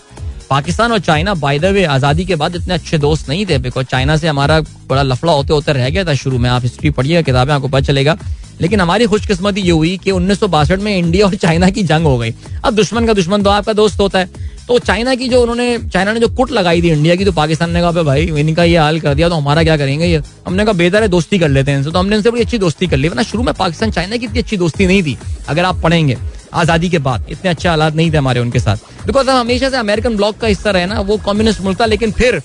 Pakistan 0.55 0.93
और 0.93 0.99
चाइना 1.01 1.33
बाय 1.35 1.59
द 1.59 1.65
वे 1.75 1.85
आज़ादी 1.85 2.25
के 2.25 2.35
बाद 2.37 2.57
इतने 2.57 2.75
अच्छे 2.75 2.99
दोस्त 2.99 3.29
नहीं 3.29 3.45
थे 3.47 3.57
बिकॉज़ 3.59 3.87
चाइना 3.87 4.17
से 4.17 4.29
हमारा 4.29 4.61
बड़ा 4.89 5.03
लफड़ा 5.03 5.33
होते 5.33 5.53
होते 5.53 5.73
रह 5.73 5.89
गया 5.91 6.05
था 6.05 6.15
शुरू 6.15 6.39
में। 6.39 6.49
आप 6.51 6.63
हिस्ट्री 6.63 6.91
पढ़िएगा 6.91 7.23
किताबें 7.23 7.53
आपको 7.55 7.69
पता 7.69 7.81
चलेगा। 7.81 8.17
लेकिन 8.61 8.81
हमारी 8.81 9.07
खुशकिस्मती 9.07 9.61
ये 9.61 9.71
हुई 9.71 9.97
कि 9.99 10.11
उन्नीस 10.11 10.41
सौ 10.41 10.49
बासठ 10.49 10.81
में 10.81 10.97
इंडिया 10.97 11.27
और 11.27 11.35
चाइना 11.37 11.71
की 11.71 11.83
जंग 11.83 12.07
हो 12.07 12.17
गई। 12.19 12.35
अब 12.65 12.75
दुश्मन 12.75 13.07
का 13.07 13.13
दुश्मन 13.13 13.43
तो 13.43 13.51
आपका 13.51 13.73
दोस्त 13.73 14.01
होता 14.01 14.19
है। 14.19 14.31
तो 14.69 14.79
चाइना 14.79 15.15
की 15.15 15.29
जो 15.29 15.41
उन्होंने, 15.43 15.79
चाइना 15.93 16.13
ने 16.13 16.21
जो 16.21 16.29
कुट 16.29 16.51
लगाई 16.53 16.83
थी 16.83 16.91
इंडिया 16.91 17.15
की 17.17 17.25
तो 17.25 17.33
पाकिस्तान 17.33 17.71
ने 17.71 17.81
कहा 17.81 18.03
भाई 18.03 18.23
इनका 18.41 18.65
ये 18.65 18.77
हाल 18.77 19.01
कर 19.01 19.15
दिया 19.15 19.29
तो 19.29 19.35
हमारा 19.35 19.63
क्या 19.63 19.77
करेंगे 19.77 20.07
ये? 20.07 20.21
हमने 20.47 20.65
कहा 20.65 20.73
बेहतर 20.73 21.03
है, 21.03 21.09
दोस्ती 21.09 21.39
कर 21.39 21.49
लेते 21.49 21.71
हैं 21.71 21.79
इनसे। 21.79 21.91
तो 21.91 21.99
हमने 21.99 22.17
इनसे 22.17 22.31
बड़ी 22.31 22.43
अच्छी 22.43 22.59
दोस्ती 22.59 22.87
कर 22.87 22.97
ली। 22.97 23.09
वरना 23.09 23.23
शुरू 23.23 23.43
में 23.43 23.53
पाकिस्तान, 23.55 23.91
चाइना 23.91 24.17
की 24.17 24.27
इतनी 24.27 24.39
अच्छी 24.39 24.57
दोस्ती 24.57 24.87
नहीं 24.87 25.03
थी, 25.03 25.17
अगर 25.49 25.65
आप 25.65 25.83
पढ़ेंगे, 25.83 26.17
आज़ादी 26.55 26.89
के 26.89 26.99
बाद 27.01 27.27
इतने 27.31 27.51
अच्छे 27.51 27.69
हालात 27.69 27.95
नहीं 27.95 28.13
थे 28.13 28.17
हमारे 28.17 28.41
उनके 28.41 28.61
साथ। 28.61 29.07
बिकॉज़ 29.07 29.31
हम 29.31 29.39
हमेशा 29.39 29.71
से 29.71 29.77
अमेरिकन 29.77 30.17
ब्लॉक 30.17 30.39
का 30.39 30.47
हिस्सा 30.47 30.71
रहे 30.71 30.87
ना, 30.87 31.01
वो 31.01 31.17
कम्युनिस्ट 31.27 31.61
मुल्क 31.61 31.81
था, 31.81 31.87
लेकिन 31.87 32.13
फिर 32.13 32.41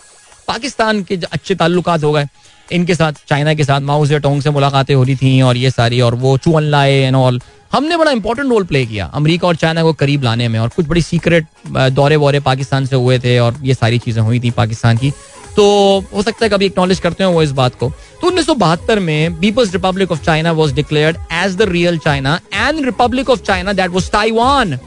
पाकिस्तान 0.48 1.04
के 1.04 1.20
अच्छे 1.32 1.56
ताल्लुक 1.56 1.90
हो 1.90 2.12
गए। 2.12 2.26
इनके 2.72 2.96
साथ, 2.96 3.14
चाइना 3.30 3.54
के 3.54 3.64
साथ 3.64 3.82
माउ 3.82 4.06
से 4.06 4.20
टोंग 4.20 4.42
से 4.42 4.50
मुलाकातें 4.50 4.94
हो 4.96 5.04
रही 5.04 5.16
थी 5.16 5.42
और 5.42 5.58
ये 5.58 5.70
सारी 5.72 6.02
और 6.02 6.16
वो 6.16 6.38
चुअन 6.38 6.64
लाए 6.66 6.94
एंड 6.94 7.16
ऑल 7.16 7.42
हमने 7.74 7.98
बड़ा 7.98 8.12
इंपॉर्टेंट 8.12 8.50
रोल 8.50 8.64
प्ले 8.66 8.86
किया 8.86 9.06
अमेरिका 9.16 9.48
और 9.48 9.56
चाइना 9.56 9.84
को 9.84 9.94
करीब 9.94 10.24
लाने 10.24 10.48
में 10.48 10.60
और 10.60 10.70
कुछ 10.76 10.86
बड़ी 10.88 11.02
सीक्रेट 11.02 11.48
दौरे 11.68 12.16
वौरे 12.16 12.40
पाकिस्तान 12.40 12.86
से 12.86 12.96
हुए 12.96 13.20
थे 13.20 13.38
और 13.40 13.58
ये 13.64 13.74
सारी 13.74 14.00
चीज़ें 14.00 14.22
हुई 14.22 14.40
थी 14.40 14.52
पाकिस्तान 14.52 14.98
की। 14.98 15.12
तो 15.56 15.66
हो 16.14 16.22
सकता 16.22 16.46
है 16.46 16.50
कभी 16.50 16.66
एक्नॉलेज 16.66 17.00
करते 17.00 17.24
हो 17.24 17.32
वो 17.32 17.42
इस 17.44 17.52
बात 17.52 17.76
को। 17.76 17.92
तो 18.22 18.28
उन्नीस 18.28 18.46
सौ 18.46 18.54
बहत्तर 18.56 19.00
में 19.00 19.40
people's 19.40 19.74
republic 19.74 20.12
of 20.12 20.24
China 20.26 20.52
was 20.52 20.74
declared 20.76 21.18
as 21.34 21.56
the 21.58 21.70
real 21.70 21.98
China 21.98 22.40
and 22.54 22.84
republic 22.86 23.30
of 23.30 23.42
China 23.42 23.74
that 23.74 23.92
was 23.92 24.10
Taiwan 24.12 24.78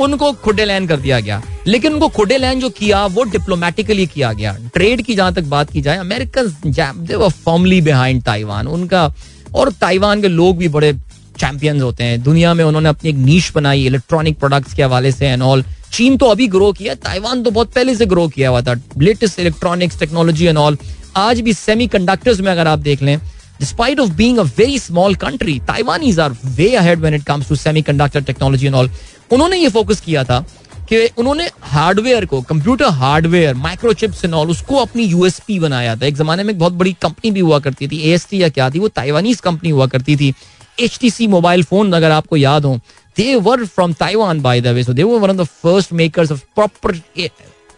उनको 0.00 0.32
खुडे 0.34 0.64
लैंड 0.64 0.88
कर 0.88 0.96
दिया 0.96 1.20
गया। 1.20 1.42
लेकिन 1.66 1.92
उनको 1.92 2.08
खुडे 2.08 2.38
लैंड 2.38 2.60
जो 2.60 2.70
किया, 2.70 3.04
वो 3.06 3.24
डिप्लोमेटिकली 3.24 4.06
किया 4.06 4.32
गया। 4.32 4.56
ट्रेड 4.74 5.02
की 5.02 5.14
जहाँ 5.14 5.34
तक 5.34 5.44
बात 5.46 5.70
की 5.70 5.80
जाए 5.80 5.98
अमेरिकन 5.98 7.28
फॉर्मली 7.44 7.80
बिहाइंड 7.80 8.22
ताइवान 8.22 8.66
उनका 8.68 9.12
और 9.54 9.72
ताइवान 9.72 10.22
के 10.22 10.28
लोग 10.28 10.56
भी 10.58 10.68
बड़े 10.68 10.92
चैंपियंस 11.38 11.82
होते 11.82 12.04
हैं। 12.04 12.22
दुनिया 12.22 12.54
में 12.54 12.64
उन्होंने 12.64 12.88
अपनी 12.88 13.10
एक 13.10 13.16
नीच 13.16 13.50
बनाई 13.54 13.84
इलेक्ट्रॉनिक 13.86 14.38
प्रोडक्ट्स 14.38 14.74
के 14.74 14.82
हवाले 14.82 15.12
से 15.12 15.26
एंड 15.26 15.42
ऑल 15.42 15.64
चीन 15.92 16.16
तो 16.16 16.26
अभी 16.26 16.46
ग्रो 16.48 16.72
किया 16.72 16.94
ताइवान 17.04 17.42
तो 17.42 17.50
बहुत 17.50 17.72
पहले 17.72 17.94
से 17.94 18.06
ग्रो 18.06 18.26
किया 18.28 18.48
हुआ 18.48 18.60
था। 18.62 18.74
Latest 18.98 19.40
electronics 19.40 19.98
technology 19.98 20.46
and 20.46 20.58
all 20.58 20.78
आज 21.16 21.40
भी 21.40 21.52
सेमी 21.52 21.86
कंडक्टर्स 21.86 22.40
में 22.40 22.50
अगर 22.52 22.68
आप 22.68 22.78
देख 22.78 23.02
लें 23.02 23.18
despite 23.60 24.00
of 24.00 24.10
being 24.12 24.38
a 24.38 24.42
very 24.58 24.78
small 24.78 25.14
country 25.16 25.58
Taiwanese 25.66 26.18
are 26.20 26.32
way 26.44 26.74
ahead 26.76 27.00
when 27.00 27.14
it 27.14 27.24
comes 27.24 27.48
to 27.48 27.56
semiconductor 27.56 28.22
technology 28.22 28.66
and 28.66 28.74
all 28.74 28.90
उन्होंने 29.34 29.56
ये 29.56 29.68
फोकस 29.76 30.00
किया 30.00 30.24
था 30.24 30.44
कि 30.88 31.06
उन्होंने 31.18 31.48
हार्डवेयर 31.72 32.26
को 32.26 32.40
computer 32.48 32.88
hardware 33.02 33.54
microchips 33.54 34.24
and 34.24 34.34
all 34.34 34.50
उसको 34.50 34.76
अपनी 34.76 35.04
यूएसपी 35.04 35.58
बनाया 35.60 35.94
था 35.96 36.06
एक 36.06 36.16
जमाने 36.16 36.42
में 36.42 36.52
एक 36.54 36.58
बहुत 36.58 36.72
बड़ी 36.82 36.92
कंपनी 37.02 37.30
भी 37.30 37.40
हुआ 37.40 37.58
करती 37.66 37.88
थी 37.88 38.00
ए 38.10 38.18
या 38.34 38.48
क्या 38.48 38.68
थी 38.70 38.78
वो 38.78 38.88
ताइवानीज 39.00 39.40
कंपनी 39.40 39.70
हुआ 39.70 39.86
करती 39.94 40.16
थी 40.16 40.34
एच 40.80 41.20
मोबाइल 41.30 41.62
फ़ोन 41.64 41.92
अगर 41.92 42.10
आपको 42.10 42.36
याद 42.36 42.64
हो 42.64 42.78
they 43.16 43.34
were 43.48 43.64
from 43.64 43.92
Taiwan 44.00 44.40
by 44.42 44.60
the 44.60 44.74
way 44.76 44.84
so 44.84 44.92
they 44.92 45.02
were 45.02 45.20
one 45.20 45.30
of 45.30 45.36
the 45.36 45.48
first 45.62 45.92
makers 46.02 46.32
of 46.32 46.40
proper 46.54 47.00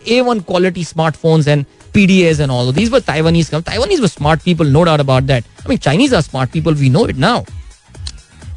A1 0.07 0.45
quality 0.47 0.85
smartphones 0.85 1.47
and 1.47 1.66
PDAs 1.95 2.41
and 2.41 2.53
all. 2.53 2.69
of 2.69 2.74
These 2.74 2.91
were 2.91 3.01
Taiwanese. 3.01 3.51
Taiwanese 3.62 4.01
were 4.01 4.09
smart 4.09 4.43
people, 4.43 4.66
no 4.66 4.85
doubt 4.85 5.01
about 5.01 5.27
that. 5.27 5.45
I 5.65 5.69
mean, 5.69 5.78
Chinese 5.78 6.12
are 6.12 6.23
smart 6.23 6.53
people. 6.53 6.74
We 6.74 6.89
know 6.89 7.07
it 7.07 7.16
now. 7.19 7.39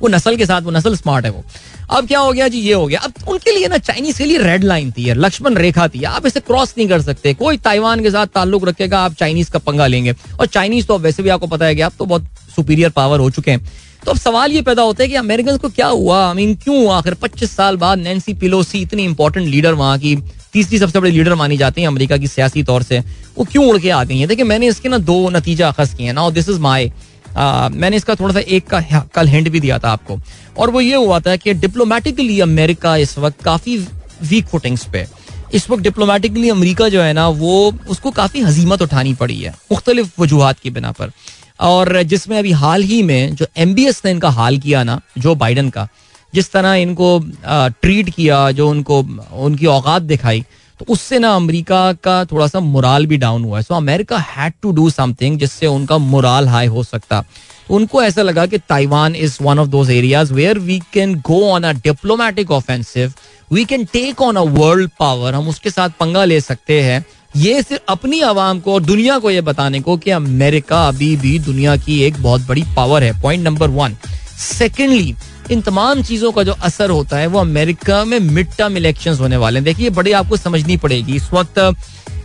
वो 0.01 0.07
नस्ल 0.07 0.37
के 0.37 0.45
साथ 0.45 0.61
वो 0.61 0.71
नस्ल 0.71 0.95
smart 0.95 1.25
है 1.25 1.31
वो 1.31 1.43
अब 1.89 2.07
क्या 2.07 2.19
हो 2.19 2.31
गया 2.33 2.47
जी? 2.47 2.59
ये 2.59 2.73
हो 2.73 2.87
गया। 2.87 2.99
अब 2.99 3.13
उनके 3.27 3.51
लिए 3.51 3.67
ना 3.67 3.77
चाइनीज़ 3.77 4.17
के 4.17 4.25
लिए 4.25 4.37
रेड 4.37 4.63
लाइन 4.63 4.91
थी 4.91 5.13
लक्ष्मण 5.13 5.55
रेखा 5.55 5.87
थी। 5.87 6.03
आप 6.03 6.25
इसे 6.25 6.39
क्रॉस 6.39 6.73
नहीं 6.77 6.87
कर 6.87 7.01
सकते। 7.01 7.33
कोई 7.33 7.57
ताइवान 7.57 8.03
के 8.03 8.11
साथ 8.11 8.27
ताल्लुक 8.27 8.67
रखेगा, 8.67 8.99
आप 8.99 9.13
चाइनीज़ 9.13 9.51
का 9.51 9.59
पंगा 9.59 9.87
लेंगे। 9.87 10.15
और 10.39 10.45
चाइनीज़ 10.45 10.85
तो 10.85 10.97
वैसे 10.97 11.23
भी 11.23 11.29
आपको 11.29 11.47
पता 11.47 11.65
है 11.65 11.75
कि 11.75 11.81
आप 11.81 11.93
तो 11.99 12.05
बहुत 12.05 12.27
सुपीरियर 12.55 12.89
पावर 12.89 13.19
हो 13.19 13.29
चुके 13.29 13.51
हैं। 13.51 13.71
तो 14.05 14.11
अब 14.11 14.17
सवाल 14.17 14.51
ये 14.51 14.61
पैदा 14.61 14.81
होता 14.81 15.03
है 15.03 15.09
कि 15.09 15.15
अमेरिकन 15.15 15.57
को 15.57 15.69
क्या 15.69 15.87
हुआ? 15.87 16.27
आई 16.29 16.35
मीन 16.35 16.55
क्यों 16.55 16.91
आखिर 16.91 17.13
25 17.13 17.55
साल 17.55 17.77
बाद 17.77 17.97
नैन्सी 17.97 18.33
पिलोसी 18.33 18.81
इतनी 18.81 19.03
इंपॉर्टेंट 19.03 19.47
लीडर 19.47 19.73
वहाँ 19.73 19.97
की, 19.99 20.15
तीसरी 20.53 20.79
सबसे 20.79 20.99
बड़ी 20.99 21.11
लीडर 21.11 21.35
मानी 21.35 21.57
जाती 21.57 21.81
है 21.81 21.87
अमेरिका 21.87 22.17
की 22.17 22.27
सियासी 22.27 22.63
तौर 22.63 22.83
से, 22.83 22.99
वो 23.37 23.43
क्यों 23.43 23.65
उड़ 23.69 23.77
के 23.77 23.89
आ 23.89 24.03
गई 24.03 24.19
है? 24.19 24.27
देखिए, 24.27 24.45
मैंने 24.45 24.67
इसके 24.67 24.89
ना 24.89 24.97
दो 24.97 25.29
नतीजा 25.29 25.69
अखज 25.69 25.93
किए 25.93 26.05
हैं। 26.05 26.13
नाउ 26.13 26.31
दिस 26.31 26.49
इज़ 26.49 26.59
माई 26.59 26.91
मैंने 27.37 27.97
इसका 27.97 28.15
थोड़ा 28.15 28.33
सा 28.33 28.39
एक 28.39 28.67
का 28.67 28.79
कल 29.15 29.27
हिंट 29.27 29.49
भी 29.49 29.59
दिया 29.59 29.79
था 29.79 29.91
आपको। 29.91 30.19
और 30.57 30.69
वो 30.69 30.81
ये 30.81 30.95
हुआ 30.95 31.19
था 31.19 31.35
कि 31.35 31.53
डिप्लोमेटिकली 31.55 32.39
अमेरिका 32.39 32.95
इस 32.97 33.17
वक्त 33.17 33.41
काफ़ी 33.43 33.77
वीक 34.23 34.47
फुटिंग्स 34.47 34.85
पे। 34.85 35.05
इस 35.53 35.69
वक्त 35.69 35.83
डिप्लोमेटिकली 35.83 36.49
अमेरिका 36.49 36.89
जो 36.89 37.01
है 37.01 37.13
ना, 37.13 37.27
वो, 37.27 37.73
उसको 37.89 38.11
काफ़ी 38.11 38.41
हजीमत 38.41 38.81
उठानी 38.81 39.13
पड़ी 39.13 39.39
है, 39.39 39.53
मुख्तलिफ़ 39.71 40.21
वजूहत 40.21 40.59
की 40.59 40.69
बिना 40.69 40.91
पर। 40.91 41.11
और 41.59 42.01
जिसमें 42.03 42.37
अभी 42.39 42.51
हाल 42.51 42.83
ही 42.83 43.01
में 43.03 43.35
जो 43.35 43.45
एम 43.57 43.73
बी 43.73 43.85
एस 43.85 44.01
ने 44.05 44.11
इनका 44.11 44.29
हाल 44.29 44.57
किया 44.57 44.83
ना, 44.83 44.99
जो 45.17 45.35
बाइडन 45.35 45.69
का, 45.69 45.87
जिस 46.33 46.51
तरह 46.51 46.73
इनको 46.73 47.19
ट्रीट 47.45 48.09
किया, 48.09 48.51
जो 48.51 48.69
उनको, 48.69 48.99
उनकी 49.33 49.65
औकात 49.65 50.01
दिखाई 50.01 50.43
तो 50.79 50.85
उससे 50.89 51.19
ना 51.19 51.33
अमेरिका 51.35 51.91
का 51.93 52.23
थोड़ा 52.25 52.47
सा 52.47 52.59
मोराल 52.59 53.05
भी 53.05 53.17
डाउन 53.17 53.43
हुआ 53.43 53.57
है। 53.57 53.63
So 53.63 53.73
America 53.75 54.17
had 54.17 54.53
to 54.61 54.71
do 54.71 54.89
something 54.89 55.37
जिससे 55.39 55.67
उनका 55.67 55.97
मोराल 55.97 56.47
हाई 56.47 56.67
हो 56.67 56.83
सकता। 56.83 57.23
उनको 57.69 58.01
ऐसा 58.03 58.21
लगा 58.21 58.45
कि 58.45 58.57
Taiwan 58.59 59.15
is 59.15 59.37
one 59.41 59.59
of 59.59 59.67
those 59.67 59.89
areas 59.91 60.33
where 60.33 60.59
we 60.59 60.79
can 60.93 61.15
go 61.21 61.41
on 61.49 61.63
a 61.63 61.71
diplomatic 61.73 62.51
offensive 62.51 63.13
we 63.51 63.65
can 63.65 63.85
take 63.85 64.21
on 64.21 64.35
a 64.35 64.41
world 64.51 64.89
power 64.99 65.35
हम 65.35 65.49
उसके 65.49 65.69
साथ 65.69 65.89
पंगा 65.99 66.23
ले 66.25 66.39
सकते 66.41 66.81
हैं। 66.81 67.05
ये 67.37 67.61
सिर्फ़ 67.63 67.91
अपनी 67.91 68.21
आवाम 68.21 68.59
को 68.59 68.73
और 68.73 68.81
दुनिया 68.83 69.17
को 69.19 69.31
ये 69.31 69.41
बताने 69.41 69.79
को 69.81 69.97
कि 69.97 70.11
अमेरिका 70.11 70.87
अभी 70.87 71.15
भी 71.17 71.37
दुनिया 71.39 71.75
की 71.77 72.01
एक 72.03 72.21
बहुत 72.21 72.47
बड़ी 72.47 72.63
पावर 72.75 73.03
है। 73.03 73.21
पॉइंट 73.21 73.43
नंबर 73.43 73.69
वन 73.69 73.97
सेकेंडली 74.39 75.13
इन 75.51 75.61
तमाम 75.61 76.01
चीज़ों 76.03 76.31
का 76.31 76.43
जो 76.43 76.53
असर 76.53 76.89
होता 76.89 77.17
है, 77.17 77.27
वो 77.27 77.39
अमेरिका 77.39 78.03
में 78.05 78.19
मिड 78.19 78.47
टर्म 78.57 78.77
इलेक्शन 78.77 79.13
होने 79.13 79.37
वाले 79.37 79.59
हैं। 79.59 79.63
देखिए 79.65 79.89
बड़ी 79.89 80.11
आपको 80.11 80.37
समझनी 80.37 80.77
पड़ेगी। 80.77 81.15
इस 81.15 81.29
वक्त, 81.33 81.59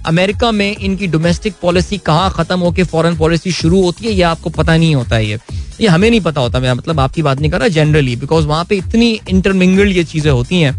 अमेरिका 0.06 0.50
में 0.52 0.76
इनकी 0.76 1.06
डोमेस्टिक 1.06 1.54
पॉलिसी 1.62 1.98
कहाँ 1.98 2.30
खत्म 2.30 2.58
होकर 2.60 2.84
फॉरेन 2.84 3.16
पॉलिसी 3.16 3.52
शुरू 3.52 3.82
होती 3.82 4.06
है, 4.06 4.12
ये 4.12 4.22
आपको 4.22 4.50
पता 4.50 4.76
नहीं 4.76 4.94
होता 4.94 5.16
है 5.16 5.26
ये। 5.26 5.38
ये 5.80 5.86
हमें 5.88 6.08
नहीं 6.10 6.20
पता 6.20 6.40
होता, 6.40 6.60
मैं 6.60 6.72
मतलब 6.72 7.00
आपकी 7.00 7.22
बात 7.22 7.40
नहीं 7.40 7.50
कर 7.50 7.58
रहा 7.58 7.68
जनरली 7.68 8.16
बिकॉज़ 8.16 8.46
वहाँ 8.46 8.64
पे 8.64 8.76
इतनी 8.76 9.08
इंटरमिंगल्ड 9.30 9.96
ये 9.96 10.04
चीज़ें 10.04 10.30
होती 10.32 10.60
हैं। 10.60 10.74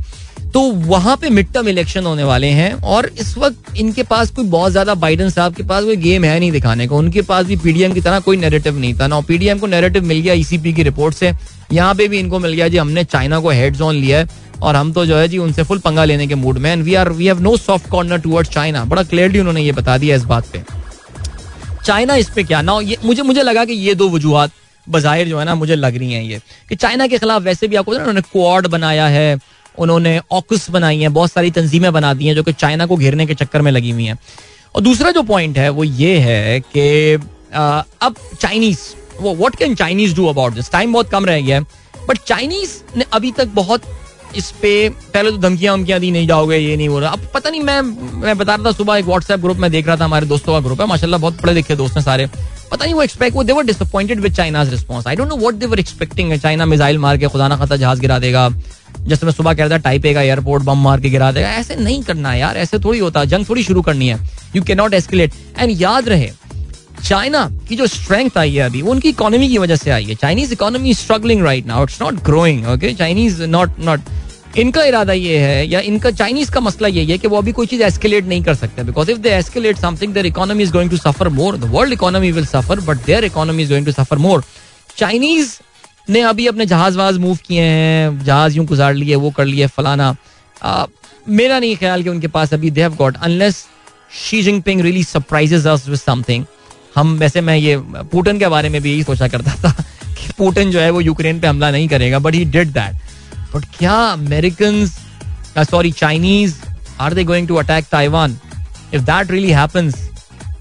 तो 0.55 0.61
वहाँ 0.61 1.15
पे 1.17 1.29
मिड 1.29 1.51
टर्म 1.53 1.67
इलेक्शन 1.67 2.05
होने 2.05 2.23
वाले 2.23 2.47
हैं 2.49 2.71
और 2.73 3.05
इस 3.19 3.37
वक्त 3.37 3.77
इनके 3.77 4.03
पास 4.03 4.29
कोई 4.31 4.45
बहुत 4.49 4.71
ज़्यादा 4.71 4.93
बाइडन 4.95 5.29
साहब 5.29 5.55
के 5.55 5.63
पास 5.63 5.83
कोई 5.83 5.95
गेम 5.95 6.23
है 6.23 6.37
नहीं 6.39 6.51
दिखाने 6.51 6.87
को। 6.87 6.97
उनके 6.97 7.21
पास 7.21 7.45
भी 7.45 7.55
पीडीएम 7.55 7.93
की 7.93 8.01
तरह 8.01 8.19
कोई 8.19 8.37
नेरेटिव 8.37 8.77
नहीं 8.79 8.93
था। 8.93 9.07
ना 9.07 9.19
पीडीएम 9.21 9.59
को 9.59 9.67
नेरेटिव 9.67 10.03
मिल 10.03 10.19
गया 10.19 10.33
ईसीपी 10.33 10.71
e 10.71 10.75
की 10.75 10.83
रिपोर्ट 10.83 11.15
से। 11.15 11.31
यहाँ 11.71 11.95
पे 11.95 12.07
भी 12.07 12.19
इनको 12.19 12.39
मिल 12.39 12.53
गया, 12.53 12.67
जी, 12.67 12.77
हमने 12.77 13.03
चाइना 13.03 13.39
को 13.39 13.49
हेड 13.49 13.75
जोन 13.75 13.95
लिया 13.95 14.19
है 14.19 14.27
और 14.61 14.75
हम 14.75 14.93
तो 14.93 15.05
जो 15.05 15.17
है 15.17 15.27
जी 15.27 15.37
उनसे 15.37 15.63
फुल 15.63 15.79
पंगा 15.79 16.05
लेने 16.05 16.27
के 16.27 16.35
मूड 16.35 16.57
में 16.57 16.71
and 16.71 16.83
we 16.83 16.95
are 16.95 17.09
we 17.11 17.27
have 17.27 17.41
no 17.41 17.55
soft 17.57 17.89
corner 17.89 18.19
towards 18.19 18.49
China 18.49 18.83
बड़ा 18.85 19.03
क्लियरली 19.03 19.39
उन्होंने 19.39 19.61
ये 19.61 19.71
बता 19.71 19.97
दिया 19.97 20.15
इस 20.15 20.23
बात 20.25 20.47
पे। 20.53 20.61
चाइना 21.85 22.15
इस 22.15 22.29
पे 22.29 22.43
क्या? 22.43 22.61
ना 22.61 22.79
ये, 22.81 22.97
मुझे 23.05 23.23
मुझे 23.23 23.43
लगा 23.43 23.65
कि 23.65 23.73
ये 23.73 23.95
दो 23.95 24.09
वजूहत 24.09 24.51
बाहिर 24.87 25.27
जो 25.27 25.39
है 25.39 25.45
ना, 25.45 25.55
मुझे 25.55 25.75
लग 25.75 25.97
रही 25.97 26.13
हैं 26.13 26.23
ये। 26.23 26.39
कि 26.69 26.75
चाइना 26.77 27.07
के 27.07 27.17
खिलाफ 27.17 27.41
वैसे 27.41 27.67
भी 27.67 27.75
आपको 27.75 27.91
उन्होंने 27.91 28.21
क्वाड 28.23 28.67
बनाया 28.67 29.07
है। 29.09 29.37
उन्होंने 29.79 30.19
ऑकुस 30.31 30.69
बनाई 30.71 30.99
है, 30.99 31.09
बहुत 31.09 31.31
सारी 31.31 31.51
तंजीमें 31.51 31.91
बना 31.93 32.13
दी 32.13 32.25
हैं 32.25 32.35
जो 32.35 32.43
कि 32.43 32.53
चाइना 32.53 32.85
को 32.85 32.97
घेरने 32.97 33.25
के 33.25 33.35
चक्कर 33.35 33.61
में 33.61 33.71
लगी 33.71 33.91
हुई 33.91 34.05
हैं। 34.05 34.17
और 34.75 34.81
दूसरा 34.81 35.11
जो 35.11 35.23
पॉइंट 35.23 35.57
है, 35.57 35.69
वो 35.69 35.83
ये 35.83 36.17
है 36.19 36.59
कि 36.61 37.13
अब 37.55 38.15
चाइनीज़ 38.39 38.79
वो 39.19 39.35
what 39.35 39.55
can 39.55 39.75
Chinese 39.75 40.15
do 40.15 40.25
about 40.27 40.53
this 40.53 40.71
time 40.71 40.93
बहुत 40.93 41.09
कम 41.09 41.25
रह 41.25 41.41
गया 41.41 41.59
है। 41.59 41.65
बट 42.07 42.17
चाइनीज़ 42.17 42.73
ने 42.97 43.05
अभी 43.13 43.31
तक 43.31 43.47
बहुत 43.55 43.83
इस 44.35 44.49
पे, 44.61 44.89
पहले 44.89 45.31
तो 45.31 45.37
धमकियाँ 45.37 45.73
वमकियाँ 45.73 45.99
दी, 45.99 46.09
नहीं 46.11 46.27
जाओगे, 46.27 46.57
ये 46.57 46.75
नहीं 46.77 46.87
हो 46.87 46.99
रहा। 46.99 47.11
अब 47.11 47.27
पता 47.33 47.49
नहीं, 47.49 47.61
मैं 47.61 47.81
मैं 47.81 48.37
बता 48.37 48.55
रहा 48.55 48.65
था, 48.65 48.71
सुबह 48.71 48.97
एक 48.97 49.05
व्हाट्सएप 49.05 49.39
ग्रुप 49.39 49.57
में 49.57 49.69
देख 49.71 49.87
रहा 49.87 49.95
था, 49.97 50.05
हमारे 50.05 50.25
दोस्तों 50.25 50.53
का 50.53 50.59
ग्रुप 50.59 50.81
है, 50.81 50.87
माशाल्लाह 50.87 51.19
बहुत 51.19 51.39
पढ़े 51.41 51.53
लिखे 51.53 51.75
दोस्त 51.75 51.97
हैं 51.97 52.03
सारे। 52.03 52.25
पता 52.71 52.83
नहीं, 52.83 52.93
वो 52.93 53.01
एक्सपेक्ट 53.03 53.35
वो 53.35 53.43
they 53.43 53.53
were 53.53 53.63
disappointed 53.63 54.19
with 54.19 54.33
China's 54.35 54.69
response 54.69 55.07
I 55.07 55.15
don't 55.15 55.29
know 55.29 55.35
what 55.37 55.53
they 55.53 55.65
were 55.65 55.79
expecting 55.79 56.37
China 56.37 56.65
missile 56.65 56.97
मार 56.97 57.17
के 57.17 57.27
खुदा 57.27 57.47
ना 57.47 57.57
खाता 57.57 57.75
जहाज़ 57.75 58.01
गिरा 58.01 58.19
देगा। 58.19 58.47
जैसे 59.07 59.25
मैं 59.25 59.33
सुबह 59.33 59.53
कह 59.53 59.63
रहा 59.63 59.69
था 59.69 59.81
टाइपे 59.83 60.13
का 60.13 60.21
एयरपोर्ट 60.21 60.63
बम 60.63 60.77
मार 60.83 61.01
के 61.01 61.09
गिरा 61.09 61.31
देगा। 61.31 61.49
ऐसे 61.49 61.75
नहीं 61.75 62.01
करना 62.03 62.33
यार, 62.35 62.57
ऐसे 62.57 62.79
थोड़ी 62.79 62.99
होता। 62.99 63.25
जंग 63.25 63.45
थोड़ी 63.49 63.63
शुरू 63.63 63.81
करनी 63.81 64.07
है। 64.07 64.19
You 64.55 64.63
can 64.63 64.77
not 64.77 64.93
escalate 64.93 65.33
and 65.59 65.81
याद 65.81 66.09
रहे 66.09 66.31
चाइना 67.03 67.49
की 67.69 67.75
जो 67.75 67.87
स्ट्रेंथ 67.87 68.37
आई 68.37 68.53
है 68.53 68.61
अभी, 68.61 68.81
वो 68.81 68.91
उनकी 68.91 69.09
इकोनॉमी 69.09 69.47
की 69.49 69.57
वजह 69.57 69.75
से 69.75 69.91
आई 69.91 70.03
है। 70.03 70.15
Chinese 70.15 70.53
economy 70.53 70.93
struggling 70.93 71.43
right 71.43 71.65
now 71.67 71.83
it's 71.83 72.01
not 72.01 72.23
growing 72.25 72.67
okay 72.67 72.93
Chinese 72.93 73.43
not 73.45 73.79
not 73.79 74.01
इनका 74.57 74.83
इरादा 74.83 75.13
ये 75.13 75.37
है, 75.37 75.67
या 75.67 75.79
इनका 75.81 76.11
चाइनीज़ 76.11 76.51
का 76.51 76.59
मसला 76.59 76.87
ये 76.87 77.03
है 77.05 77.17
कि 77.17 77.27
वो 77.27 77.37
अभी 77.37 77.51
कोई 77.51 77.67
चीज़ 77.67 77.81
एस्केलेट 77.83 78.25
नहीं 78.27 78.43
कर 78.43 78.55
सकते। 78.55 78.83
Because 78.83 79.11
if 79.11 79.17
they 79.17 79.29
escalate 79.29 79.77
something 79.77 80.13
their 80.13 80.25
economy 80.25 80.63
is 80.63 80.71
going 80.73 80.89
to 80.89 80.97
suffer 80.97 81.29
more 81.31 81.57
the 81.57 81.69
world 81.71 81.93
economy 81.93 82.31
will 82.31 82.45
suffer 82.45 82.79
but 82.81 83.05
their 83.05 83.25
economy 83.25 83.63
is 83.63 83.69
going 83.69 83.85
to 83.85 83.91
suffer 83.91 84.17
more 84.17 84.43
Chinese 84.97 85.51
ने 86.09 86.21
अभी 86.21 86.47
अपने 86.47 86.65
जहाज़ 86.65 86.97
वहाज 86.97 87.17
मूव 87.17 87.37
किए 87.47 87.61
हैं 87.61 88.23
जहाज़ 88.23 88.57
यूँ 88.57 88.65
गुजार 88.65 88.93
लिए 88.93 89.15
वो 89.15 89.31
कर 89.31 89.45
लिए 89.45 89.67
फलाना। 89.67 90.15
आ, 90.61 90.85
मेरा 91.29 91.59
नहीं 91.59 91.75
ख्याल 91.75 92.03
कि 92.03 92.09
उनके 92.09 92.27
पास 92.27 92.53
अभी 92.53 92.71
they 92.71 92.81
have 92.81 92.95
got 92.95 93.17
unless 93.17 93.65
Xi 94.23 94.41
Jinping 94.43 94.81
really 94.81 95.03
surprises 95.03 95.67
us 95.67 95.87
with 95.89 95.99
something 95.99 96.45
हम 96.95 97.17
वैसे 97.19 97.41
मैं 97.41 97.57
ये 97.57 97.77
पुटन 98.11 98.39
के 98.39 98.47
बारे 98.47 98.69
में 98.69 98.81
भी 98.81 98.91
यही 98.91 99.03
सोचा 99.03 99.27
करता 99.27 99.55
था 99.63 99.71
कि 100.05 100.33
पुटन 100.37 100.71
जो 100.71 100.79
है 100.79 100.89
वो 100.89 101.01
यूक्रेन 101.01 101.39
पे 101.39 101.47
हमला 101.47 101.71
नहीं 101.71 101.87
करेगा 101.87 102.19
but 102.19 102.35
he 102.35 102.45
did 102.45 102.71
that 102.73 102.95
but 103.55 103.65
क्या 103.79 103.93
American 103.93 104.85
sorry 105.71 105.91
Chinese 105.91 106.55
are 106.99 107.13
they 107.13 107.23
going 107.23 107.47
to 107.47 107.55
attack 107.55 107.85
Taiwan 107.91 108.37
if 108.93 109.01
that 109.01 109.31
really 109.31 109.51
happens 109.51 109.95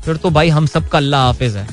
फिर 0.05 0.17
तो 0.17 0.31
भाई 0.31 0.49
हम 0.49 0.67
सबका 0.67 0.99
अल्लाह 0.99 1.21
हाफिज 1.21 1.57
है। 1.57 1.67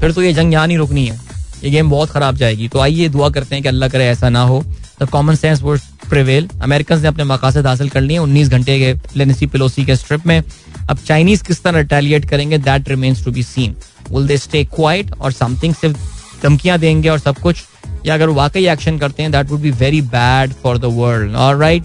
फिर 0.00 0.12
तो 0.12 0.22
ये 0.22 0.32
जंग 0.32 0.52
यहाँ 0.52 0.66
नहीं 0.66 0.78
रुकनी 0.78 1.06
है। 1.06 1.20
ये 1.64 1.70
गेम 1.70 1.90
बहुत 1.90 2.10
खराब 2.10 2.36
जाएगी। 2.36 2.68
तो 2.68 2.78
आइए 2.78 3.08
दुआ 3.08 3.28
करते 3.30 3.54
हैं 3.54 3.62
कि 3.62 3.68
अल्लाह 3.68 3.88
करे 3.88 4.06
ऐसा 4.06 4.28
ना 4.28 4.42
हो। 4.42 4.64
द 5.02 5.08
कॉमन 5.10 5.34
सेंस 5.34 5.62
वो 5.62 5.76
प्रिवेल 6.08 6.48
अमेरिकन 6.62 7.00
ने 7.00 7.08
अपने 7.08 7.24
मकासद 7.24 7.66
हासिल 7.66 7.88
कर 7.88 8.00
लिए 8.00 8.18
उन्नीस 8.18 8.48
घंटे 8.48 8.78
के 8.78 9.18
लेनेसी 9.18 9.46
पिलोसी 9.46 9.84
के 9.84 9.96
स्ट्रिप 9.96 10.26
में। 10.26 10.42
अब 10.90 10.98
चाइनीज़ 10.98 11.42
किस 11.44 11.62
तरह 11.62 11.78
रिटेलिएट 11.78 12.28
करेंगे 12.30 12.58
that 12.60 12.88
remains 12.88 13.24
to 13.24 13.30
be 13.30 13.42
seen 13.42 13.74
will 14.10 14.26
they 14.26 14.38
stay 14.38 14.64
quiet 14.66 15.12
और 15.12 15.32
समथिंग 15.32 15.74
सिर्फ़ 15.74 15.98
धमकियाँ 16.42 16.78
देंगे 16.78 17.08
और 17.08 17.18
सब 17.18 17.38
कुछ? 17.38 17.64
या 18.06 18.14
अगर 18.14 18.28
वाकई 18.30 18.66
एक्शन 18.68 18.98
करते 18.98 19.22
हैं 19.22 19.32
that 19.32 19.50
would 19.50 19.60
be 19.60 19.70
very 19.72 20.00
bad 20.08 20.52
for 20.62 20.78
the 20.78 20.84
world 20.94 21.34
और 21.36 21.56
राइट 21.56 21.84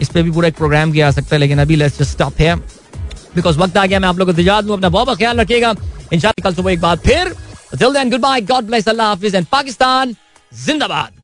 इस 0.00 0.08
पर 0.08 0.22
भी 0.22 0.30
पूरा 0.30 0.48
एक 0.48 0.56
प्रोग्राम 0.56 0.92
किया 0.92 1.06
जा 1.06 1.10
सकता 1.12 1.34
है, 1.36 1.40
लेकिन 1.40 1.58
अभी 1.58 1.76
लेट्स 1.76 1.98
जस्ट 1.98 2.10
स्टॉप 2.10 2.40
है 2.40 2.54
बिकॉज़ 3.34 3.58
वक्त 3.58 3.76
आ 3.76 3.84
गया, 3.86 3.98
मैं 4.00 4.08
आप 4.08 4.18
लोगों 4.18 4.32
को 4.32 4.36
दिजात 4.36 4.64
दूँ, 4.64 4.76
अपना 4.76 4.88
बहुत 4.88 5.18
ख्याल 5.18 5.40
रखिएगा। 5.40 5.74
इंशाल्लाह 6.12 6.42
कल 6.42 6.54
सुबह 6.54 6.72
एक 6.72 6.80
बार 6.80 6.96
फिर 6.96 7.34
Till 7.76 7.92
then, 7.92 8.10
goodbye. 8.10 8.40
God 8.40 8.66
bless. 8.66 8.86
Allah 8.86 9.14
Hafiz. 9.14 9.34
And 9.34 9.48
Pakistan, 9.50 10.16
Zindabad. 10.52 11.10